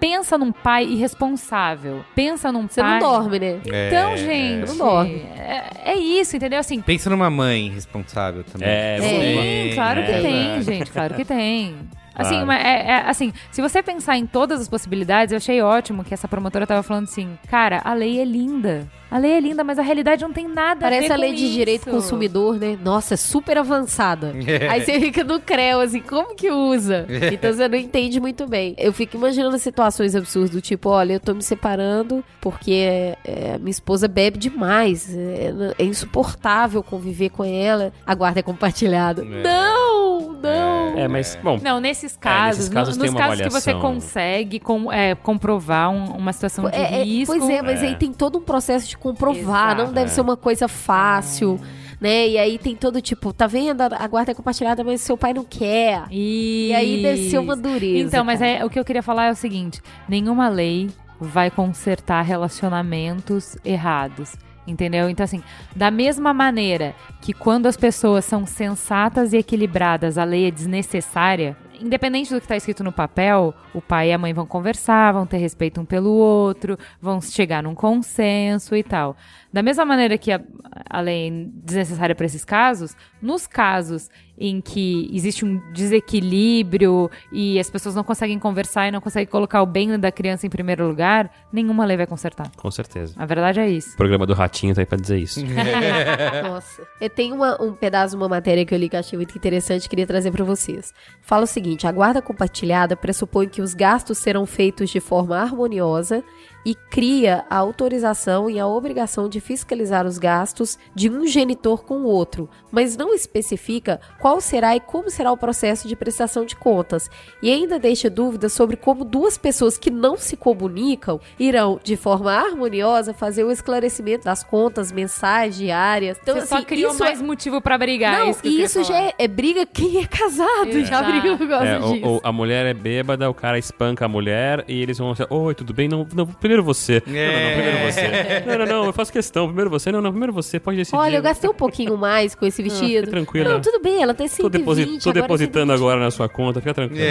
Pensa 0.00 0.38
num 0.38 0.52
pai 0.52 0.84
irresponsável. 0.84 2.04
Pensa 2.14 2.52
num 2.52 2.68
Você 2.68 2.80
pai. 2.80 3.00
não 3.00 3.10
dorme, 3.10 3.38
né? 3.38 3.60
Então, 3.64 4.12
É, 4.12 4.16
gente. 4.16 4.68
Não 4.68 4.76
dorme. 4.78 5.22
É, 5.36 5.64
é 5.92 5.94
isso, 5.96 6.36
entendeu? 6.36 6.58
Assim, 6.60 6.80
Pensa 6.80 7.10
numa 7.10 7.28
mãe 7.30 7.68
responsável 7.70 8.44
também. 8.44 8.68
É, 8.68 8.98
Sim, 9.00 9.70
Sim, 9.70 9.74
claro 9.74 10.02
que 10.04 10.10
é 10.10 10.20
tem, 10.22 10.32
verdade. 10.32 10.62
gente, 10.64 10.90
claro 10.90 11.14
que 11.14 11.24
tem. 11.24 11.74
Assim, 12.14 12.30
Claro. 12.30 12.46
mas 12.48 12.64
é, 12.64 12.86
é- 12.90 13.02
assim, 13.08 13.32
se 13.50 13.62
você 13.62 13.80
pensar 13.80 14.16
em 14.16 14.26
todas 14.26 14.60
as 14.60 14.68
possibilidades, 14.68 15.30
eu 15.32 15.36
achei 15.36 15.62
ótimo 15.62 16.02
que 16.02 16.12
essa 16.12 16.26
promotora 16.26 16.66
tava 16.66 16.82
falando 16.82 17.04
assim, 17.04 17.38
cara, 17.48 17.80
a 17.84 17.94
lei 17.94 18.20
é 18.20 18.24
linda. 18.24 18.88
A 19.10 19.16
lei 19.18 19.32
é 19.32 19.40
linda, 19.40 19.64
mas 19.64 19.78
a 19.78 19.82
realidade 19.82 20.22
não 20.22 20.32
tem 20.32 20.46
nada 20.46 20.86
a 20.86 20.90
ver 20.90 20.96
Parece 20.96 21.12
a 21.12 21.14
com 21.16 21.20
lei 21.22 21.32
de 21.34 21.52
direito 21.52 21.82
isso. 21.88 21.90
consumidor, 21.90 22.58
né? 22.58 22.78
Nossa, 22.82 23.14
é 23.14 23.16
super 23.16 23.56
avançada. 23.56 24.32
Aí 24.70 24.82
você 24.84 25.00
fica 25.00 25.24
no 25.24 25.40
creu, 25.40 25.80
assim, 25.80 26.00
como 26.00 26.34
que 26.34 26.50
usa? 26.50 27.06
Então 27.32 27.52
você 27.52 27.66
não 27.68 27.78
entende 27.78 28.20
muito 28.20 28.46
bem. 28.46 28.74
Eu 28.76 28.92
fico 28.92 29.16
imaginando 29.16 29.58
situações 29.58 30.14
absurdas, 30.14 30.50
do 30.50 30.60
tipo, 30.60 30.90
olha, 30.90 31.14
eu 31.14 31.20
tô 31.20 31.34
me 31.34 31.42
separando 31.42 32.22
porque 32.40 33.14
é, 33.24 33.56
minha 33.58 33.70
esposa 33.70 34.06
bebe 34.08 34.36
demais. 34.38 35.08
É, 35.16 35.52
é 35.78 35.84
insuportável 35.84 36.82
conviver 36.82 37.30
com 37.30 37.44
ela. 37.44 37.92
A 38.06 38.14
guarda 38.14 38.40
é 38.40 38.42
compartilhada. 38.42 39.22
Não, 39.24 40.32
não. 40.32 40.98
É, 40.98 41.06
mas, 41.08 41.38
bom, 41.42 41.58
Não, 41.62 41.80
nesses 41.80 42.16
casos, 42.16 42.68
nesses 42.68 42.74
casos 42.74 42.96
no- 42.96 43.04
nos 43.04 43.14
casos 43.14 43.40
que 43.40 43.48
você 43.50 43.72
consegue 43.74 44.58
com- 44.58 44.92
é, 44.92 45.14
comprovar 45.14 45.90
um- 45.90 46.12
uma 46.16 46.32
situação 46.32 46.68
de 46.68 46.76
É, 46.76 47.00
é, 47.00 47.02
risco. 47.04 47.36
pois 47.36 47.48
é, 47.48 47.62
mas 47.62 47.82
É. 47.82 47.86
aí 47.86 47.96
tem 47.96 48.12
todo 48.12 48.38
um 48.38 48.42
processo 48.42 48.88
de 48.88 48.96
comprovar, 48.98 49.72
Exato. 49.72 49.84
não 49.84 49.92
deve 49.92 50.10
É. 50.10 50.14
ser 50.14 50.20
uma 50.20 50.36
coisa 50.36 50.68
fácil, 50.68 51.60
né? 52.00 52.28
E 52.28 52.38
aí 52.38 52.58
tem 52.58 52.76
todo 52.76 53.00
tipo, 53.00 53.32
tá 53.32 53.46
vendo? 53.46 53.80
A 53.82 54.06
guarda 54.06 54.32
é 54.32 54.34
compartilhada, 54.34 54.84
mas 54.84 55.00
seu 55.00 55.16
pai 55.16 55.32
não 55.32 55.44
quer. 55.44 56.04
E 56.10 56.72
aí 56.74 57.02
deve 57.02 57.30
ser 57.30 57.38
uma 57.38 57.56
dureza. 57.56 57.98
Então, 58.06 58.24
mas 58.24 58.40
é, 58.42 58.64
o 58.64 58.70
que 58.70 58.78
eu 58.78 58.84
queria 58.84 59.02
falar 59.02 59.26
é 59.26 59.32
o 59.32 59.36
seguinte: 59.36 59.80
nenhuma 60.08 60.48
lei 60.48 60.88
vai 61.20 61.50
consertar 61.50 62.22
relacionamentos 62.22 63.56
errados. 63.64 64.34
Entendeu? 64.66 65.08
Então, 65.08 65.24
assim, 65.24 65.42
da 65.74 65.90
mesma 65.90 66.34
maneira 66.34 66.94
que 67.22 67.32
quando 67.32 67.64
as 67.64 67.74
pessoas 67.74 68.26
são 68.26 68.44
sensatas 68.44 69.32
e 69.32 69.38
equilibradas, 69.38 70.18
a 70.18 70.24
lei 70.24 70.46
é 70.46 70.50
desnecessária, 70.50 71.56
independente 71.80 72.32
do 72.32 72.40
que 72.40 72.44
está 72.44 72.56
escrito 72.56 72.84
no 72.84 72.92
papel, 72.92 73.54
o 73.72 73.80
pai 73.80 74.10
e 74.10 74.12
a 74.12 74.18
mãe 74.18 74.32
vão 74.32 74.46
conversar, 74.46 75.12
vão 75.12 75.26
ter 75.26 75.38
respeito 75.38 75.80
um 75.80 75.84
pelo 75.84 76.10
outro, 76.10 76.78
vão 77.00 77.20
chegar 77.20 77.62
num 77.62 77.74
consenso 77.74 78.74
e 78.76 78.82
tal. 78.82 79.16
Da 79.52 79.62
mesma 79.62 79.84
maneira 79.84 80.18
que 80.18 80.32
a, 80.32 80.40
a 80.88 81.00
lei 81.00 81.28
é 81.28 81.30
desnecessária 81.64 82.14
para 82.14 82.26
esses 82.26 82.44
casos, 82.44 82.96
nos 83.20 83.46
casos 83.46 84.10
em 84.40 84.60
que 84.60 85.10
existe 85.12 85.44
um 85.44 85.60
desequilíbrio 85.72 87.10
e 87.32 87.58
as 87.58 87.68
pessoas 87.70 87.94
não 87.94 88.04
conseguem 88.04 88.38
conversar 88.38 88.88
e 88.88 88.90
não 88.90 89.00
conseguem 89.00 89.26
colocar 89.26 89.62
o 89.62 89.66
bem 89.66 89.98
da 89.98 90.12
criança 90.12 90.46
em 90.46 90.50
primeiro 90.50 90.86
lugar, 90.86 91.30
nenhuma 91.52 91.84
lei 91.84 91.96
vai 91.96 92.06
consertar. 92.06 92.50
com 92.56 92.70
certeza. 92.70 93.14
A 93.16 93.26
verdade 93.26 93.60
é 93.60 93.68
isso. 93.68 93.94
O 93.94 93.96
programa 93.96 94.26
do 94.26 94.34
Ratinho 94.34 94.74
tá 94.74 94.80
aí 94.82 94.86
pra 94.86 94.98
dizer 94.98 95.18
isso. 95.18 95.40
Nossa. 96.42 96.82
Eu 97.00 97.10
tenho 97.10 97.34
uma- 97.34 97.60
um 97.62 97.72
pedaço 97.72 98.10
de 98.16 98.22
uma 98.22 98.28
matéria 98.28 98.64
que 98.64 98.74
eu 98.74 98.78
li 98.78 98.88
que 98.88 98.96
eu 98.96 99.00
achei 99.00 99.16
muito 99.16 99.36
interessante 99.36 99.84
e 99.84 99.88
queria 99.88 100.06
trazer 100.06 100.30
pra 100.30 100.44
vocês. 100.44 100.92
Fala 101.22 101.44
o 101.44 101.46
seguinte: 101.46 101.86
a 101.86 101.92
guarda 101.92 102.22
compartilhada 102.22 102.96
pressupõe 102.96 103.48
que 103.48 103.62
os 103.62 103.74
gastos 103.74 104.18
serão 104.18 104.46
feitos 104.46 104.90
de 104.90 105.00
forma 105.00 105.36
harmoniosa 105.38 106.22
e 106.64 106.74
cria 106.74 107.44
a 107.48 107.56
autorização 107.56 108.50
e 108.50 108.58
a 108.58 108.66
obrigação 108.66 109.28
de 109.28 109.40
fiscalizar 109.40 110.06
os 110.06 110.18
gastos 110.18 110.78
de 110.94 111.08
um 111.08 111.26
genitor 111.26 111.84
com 111.84 111.98
o 112.00 112.04
outro, 112.04 112.48
mas 112.70 112.96
não 112.96 113.14
especifica 113.14 114.00
qual 114.20 114.40
será 114.40 114.76
e 114.76 114.80
como 114.80 115.10
será 115.10 115.32
o 115.32 115.36
processo 115.36 115.88
de 115.88 115.96
prestação 115.96 116.44
de 116.44 116.56
contas. 116.56 117.10
E 117.42 117.50
ainda 117.50 117.78
deixa 117.78 118.10
dúvidas 118.10 118.52
sobre 118.52 118.76
como 118.76 119.04
duas 119.04 119.38
pessoas 119.38 119.78
que 119.78 119.90
não 119.90 120.16
se 120.16 120.36
comunicam 120.36 121.20
irão, 121.38 121.78
de 121.82 121.96
forma 121.96 122.32
harmoniosa, 122.32 123.14
fazer 123.14 123.44
o 123.44 123.50
esclarecimento 123.50 124.24
das 124.24 124.42
contas 124.44 124.92
mensais, 124.92 125.56
diárias. 125.56 126.18
Então, 126.20 126.34
Você 126.40 126.46
só 126.46 126.56
assim, 126.56 126.64
criou 126.66 126.90
isso 126.90 127.00
mais 127.02 127.22
motivo 127.22 127.60
pra 127.60 127.78
brigar. 127.78 128.18
não, 128.20 128.30
isso 128.30 128.42
que 128.42 128.48
eu 128.48 128.52
queria 128.52 128.66
isso 128.66 128.84
já 128.84 129.00
é, 129.00 129.14
é 129.18 129.28
briga 129.28 129.64
quem 129.64 129.98
é 130.02 130.06
casado, 130.06 130.72
já 130.72 130.78
Exato. 130.80 131.10
briga 131.10 131.36
por 131.36 131.48
causa 131.48 131.64
É, 131.66 131.78
disso. 131.78 132.04
ou, 132.06 132.14
ou 132.14 132.20
a 132.22 132.32
mulher 132.32 132.66
é 132.66 132.74
bêbada, 132.74 133.30
o 133.30 133.34
cara 133.34 133.58
espanca 133.58 134.04
a 134.04 134.08
mulher 134.08 134.64
e 134.68 134.82
eles 134.82 134.98
vão 134.98 135.12
dizer, 135.12 135.26
oi, 135.30 135.54
tudo 135.54 135.72
bem? 135.72 135.88
Não, 135.88 136.06
não, 136.14 136.26
primeiro 136.48 136.64
você. 136.64 137.02
Não, 137.06 137.12
não, 137.14 137.42
não, 137.42 137.52
primeiro 137.52 137.92
você. 137.92 138.44
Não, 138.46 138.58
não, 138.58 138.66
não, 138.66 138.84
eu 138.86 138.92
faço 138.92 139.12
questão. 139.12 139.46
Primeiro 139.46 139.70
você. 139.70 139.92
Não, 139.92 140.00
não, 140.00 140.10
primeiro 140.10 140.32
você. 140.32 140.58
Pode 140.58 140.76
decidir. 140.78 140.96
Olha, 140.96 141.16
eu 141.16 141.22
gastei 141.22 141.48
um 141.48 141.54
pouquinho 141.54 141.96
mais 141.96 142.34
com 142.34 142.46
esse 142.46 142.62
vestido. 142.62 143.00
fica 143.06 143.10
tranquila. 143.10 143.50
Não, 143.54 143.60
tudo 143.60 143.80
bem, 143.80 144.02
ela 144.02 144.14
tem 144.14 144.26
Tô, 144.28 144.34
120, 144.34 144.58
deposi- 144.58 144.84
tô 144.98 145.10
agora 145.10 145.22
depositando 145.22 145.66
120. 145.72 145.74
agora 145.76 146.00
na 146.00 146.10
sua 146.10 146.28
conta, 146.28 146.60
fica 146.60 146.72
tranquilo. 146.74 147.02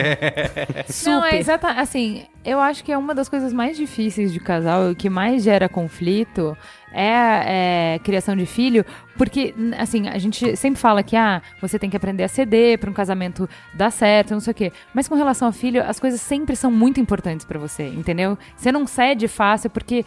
Super. 0.90 1.12
Não, 1.12 1.26
é 1.26 1.38
exatamente. 1.38 1.80
Assim, 1.80 2.24
eu 2.44 2.60
acho 2.60 2.84
que 2.84 2.92
é 2.92 2.98
uma 2.98 3.14
das 3.14 3.30
coisas 3.30 3.54
mais 3.54 3.78
difíceis 3.78 4.32
de 4.34 4.40
casal 4.40 4.90
e 4.90 4.92
o 4.94 4.96
que 4.96 5.10
mais 5.10 5.44
gera 5.44 5.70
conflito 5.70 6.58
é, 6.92 7.96
é 7.96 8.00
criação 8.04 8.36
de 8.36 8.46
filho, 8.46 8.86
porque, 9.18 9.54
assim, 9.78 10.08
a 10.08 10.18
gente 10.18 10.56
sempre 10.56 10.80
fala 10.80 11.02
que, 11.02 11.16
ah, 11.16 11.42
você 11.62 11.80
tem 11.80 11.90
que 11.90 11.98
aprender 11.98 12.24
a 12.24 12.28
ceder 12.28 12.78
para 12.78 12.90
um 12.90 12.94
casamento 12.94 13.50
dar 13.74 13.92
certo, 13.92 14.32
não 14.32 14.40
sei 14.40 14.52
o 14.52 14.54
quê. 14.54 14.72
Mas 14.94 15.08
com 15.08 15.16
relação 15.16 15.48
ao 15.48 15.52
filho, 15.52 15.84
as 15.84 16.00
coisas 16.00 16.22
sempre 16.22 16.56
são 16.56 16.72
muito 16.72 17.00
importantes 17.00 17.46
para 17.46 17.60
você, 17.60 17.88
entendeu? 17.88 18.38
Você 18.56 18.72
não 18.72 18.86
cede 18.86 19.28
fácil 19.28 19.70
porque 19.70 20.06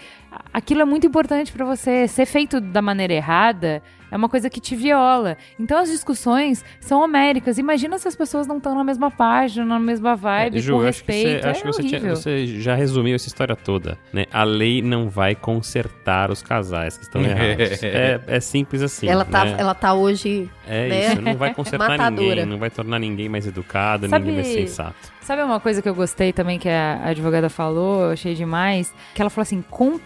aquilo 0.53 0.83
é 0.83 0.85
muito 0.85 1.07
importante 1.07 1.53
para 1.53 1.65
você. 1.65 2.07
Ser 2.07 2.27
feito 2.27 2.61
da 2.61 2.81
maneira 2.81 3.15
errada 3.15 3.83
é 4.11 4.17
uma 4.17 4.29
coisa 4.29 4.51
que 4.51 4.61
te 4.61 4.75
viola. 4.75 5.37
Então 5.59 5.79
as 5.79 5.89
discussões 5.91 6.65
são 6.81 7.01
homéricas. 7.03 7.59
Imagina 7.59 7.99
se 7.99 8.09
as 8.09 8.17
pessoas 8.17 8.47
não 8.47 8.57
estão 8.59 8.75
na 8.75 8.83
mesma 8.85 9.11
página, 9.11 9.65
na 9.65 9.79
mesma 9.79 10.17
vibe, 10.17 10.59
É, 10.59 10.61
Ju, 10.61 10.75
com 10.75 10.83
eu 10.83 10.89
acho 10.89 11.05
que, 11.05 11.13
respeito. 11.13 11.43
você, 11.43 11.49
acho 11.49 11.59
é 11.59 11.63
que 11.63 11.67
você, 11.67 11.83
tinha- 11.83 11.99
horrível. 12.01 12.17
você 12.17 12.47
já 12.61 12.75
resumiu 12.75 13.15
essa 13.15 13.29
história 13.29 13.55
toda, 13.57 13.99
né? 14.13 14.27
A 14.33 14.43
lei 14.45 14.83
não 14.83 15.09
vai 15.09 15.35
consertar 15.35 16.31
os 16.31 16.43
casais 16.43 16.97
que 16.97 17.05
estão 17.05 17.21
errados. 17.25 17.83
é, 17.83 18.21
é 18.27 18.41
simples 18.41 18.83
assim. 18.83 19.07
Ela 19.09 19.25
tá, 19.25 19.45
né? 19.45 19.57
ela 19.59 19.75
tá 19.75 19.95
hoje. 19.95 20.51
É 20.67 20.89
né? 20.89 21.07
isso, 21.13 21.21
não 21.23 21.35
vai 21.37 21.53
consertar 21.55 21.99
ninguém, 22.11 22.47
não 22.47 22.59
vai 22.59 22.71
tornar 22.71 22.99
ninguém 22.99 23.29
mais 23.29 23.47
educado, 23.47 24.09
Sabe- 24.09 24.27
ninguém 24.27 24.43
mais 24.43 24.55
sensato. 24.69 24.95
Sabe 25.23 25.43
uma 25.43 25.61
coisa 25.61 25.81
que 25.81 25.89
eu 25.89 25.95
gostei 25.95 26.33
também 26.33 26.59
que 26.59 26.69
a 26.69 27.01
advogada 27.05 27.49
falou, 27.49 28.05
eu 28.05 28.11
achei 28.11 28.35
demais? 28.35 28.93
Que 29.15 29.21
ela 29.23 29.31
falou 29.31 29.43
assim: 29.43 29.63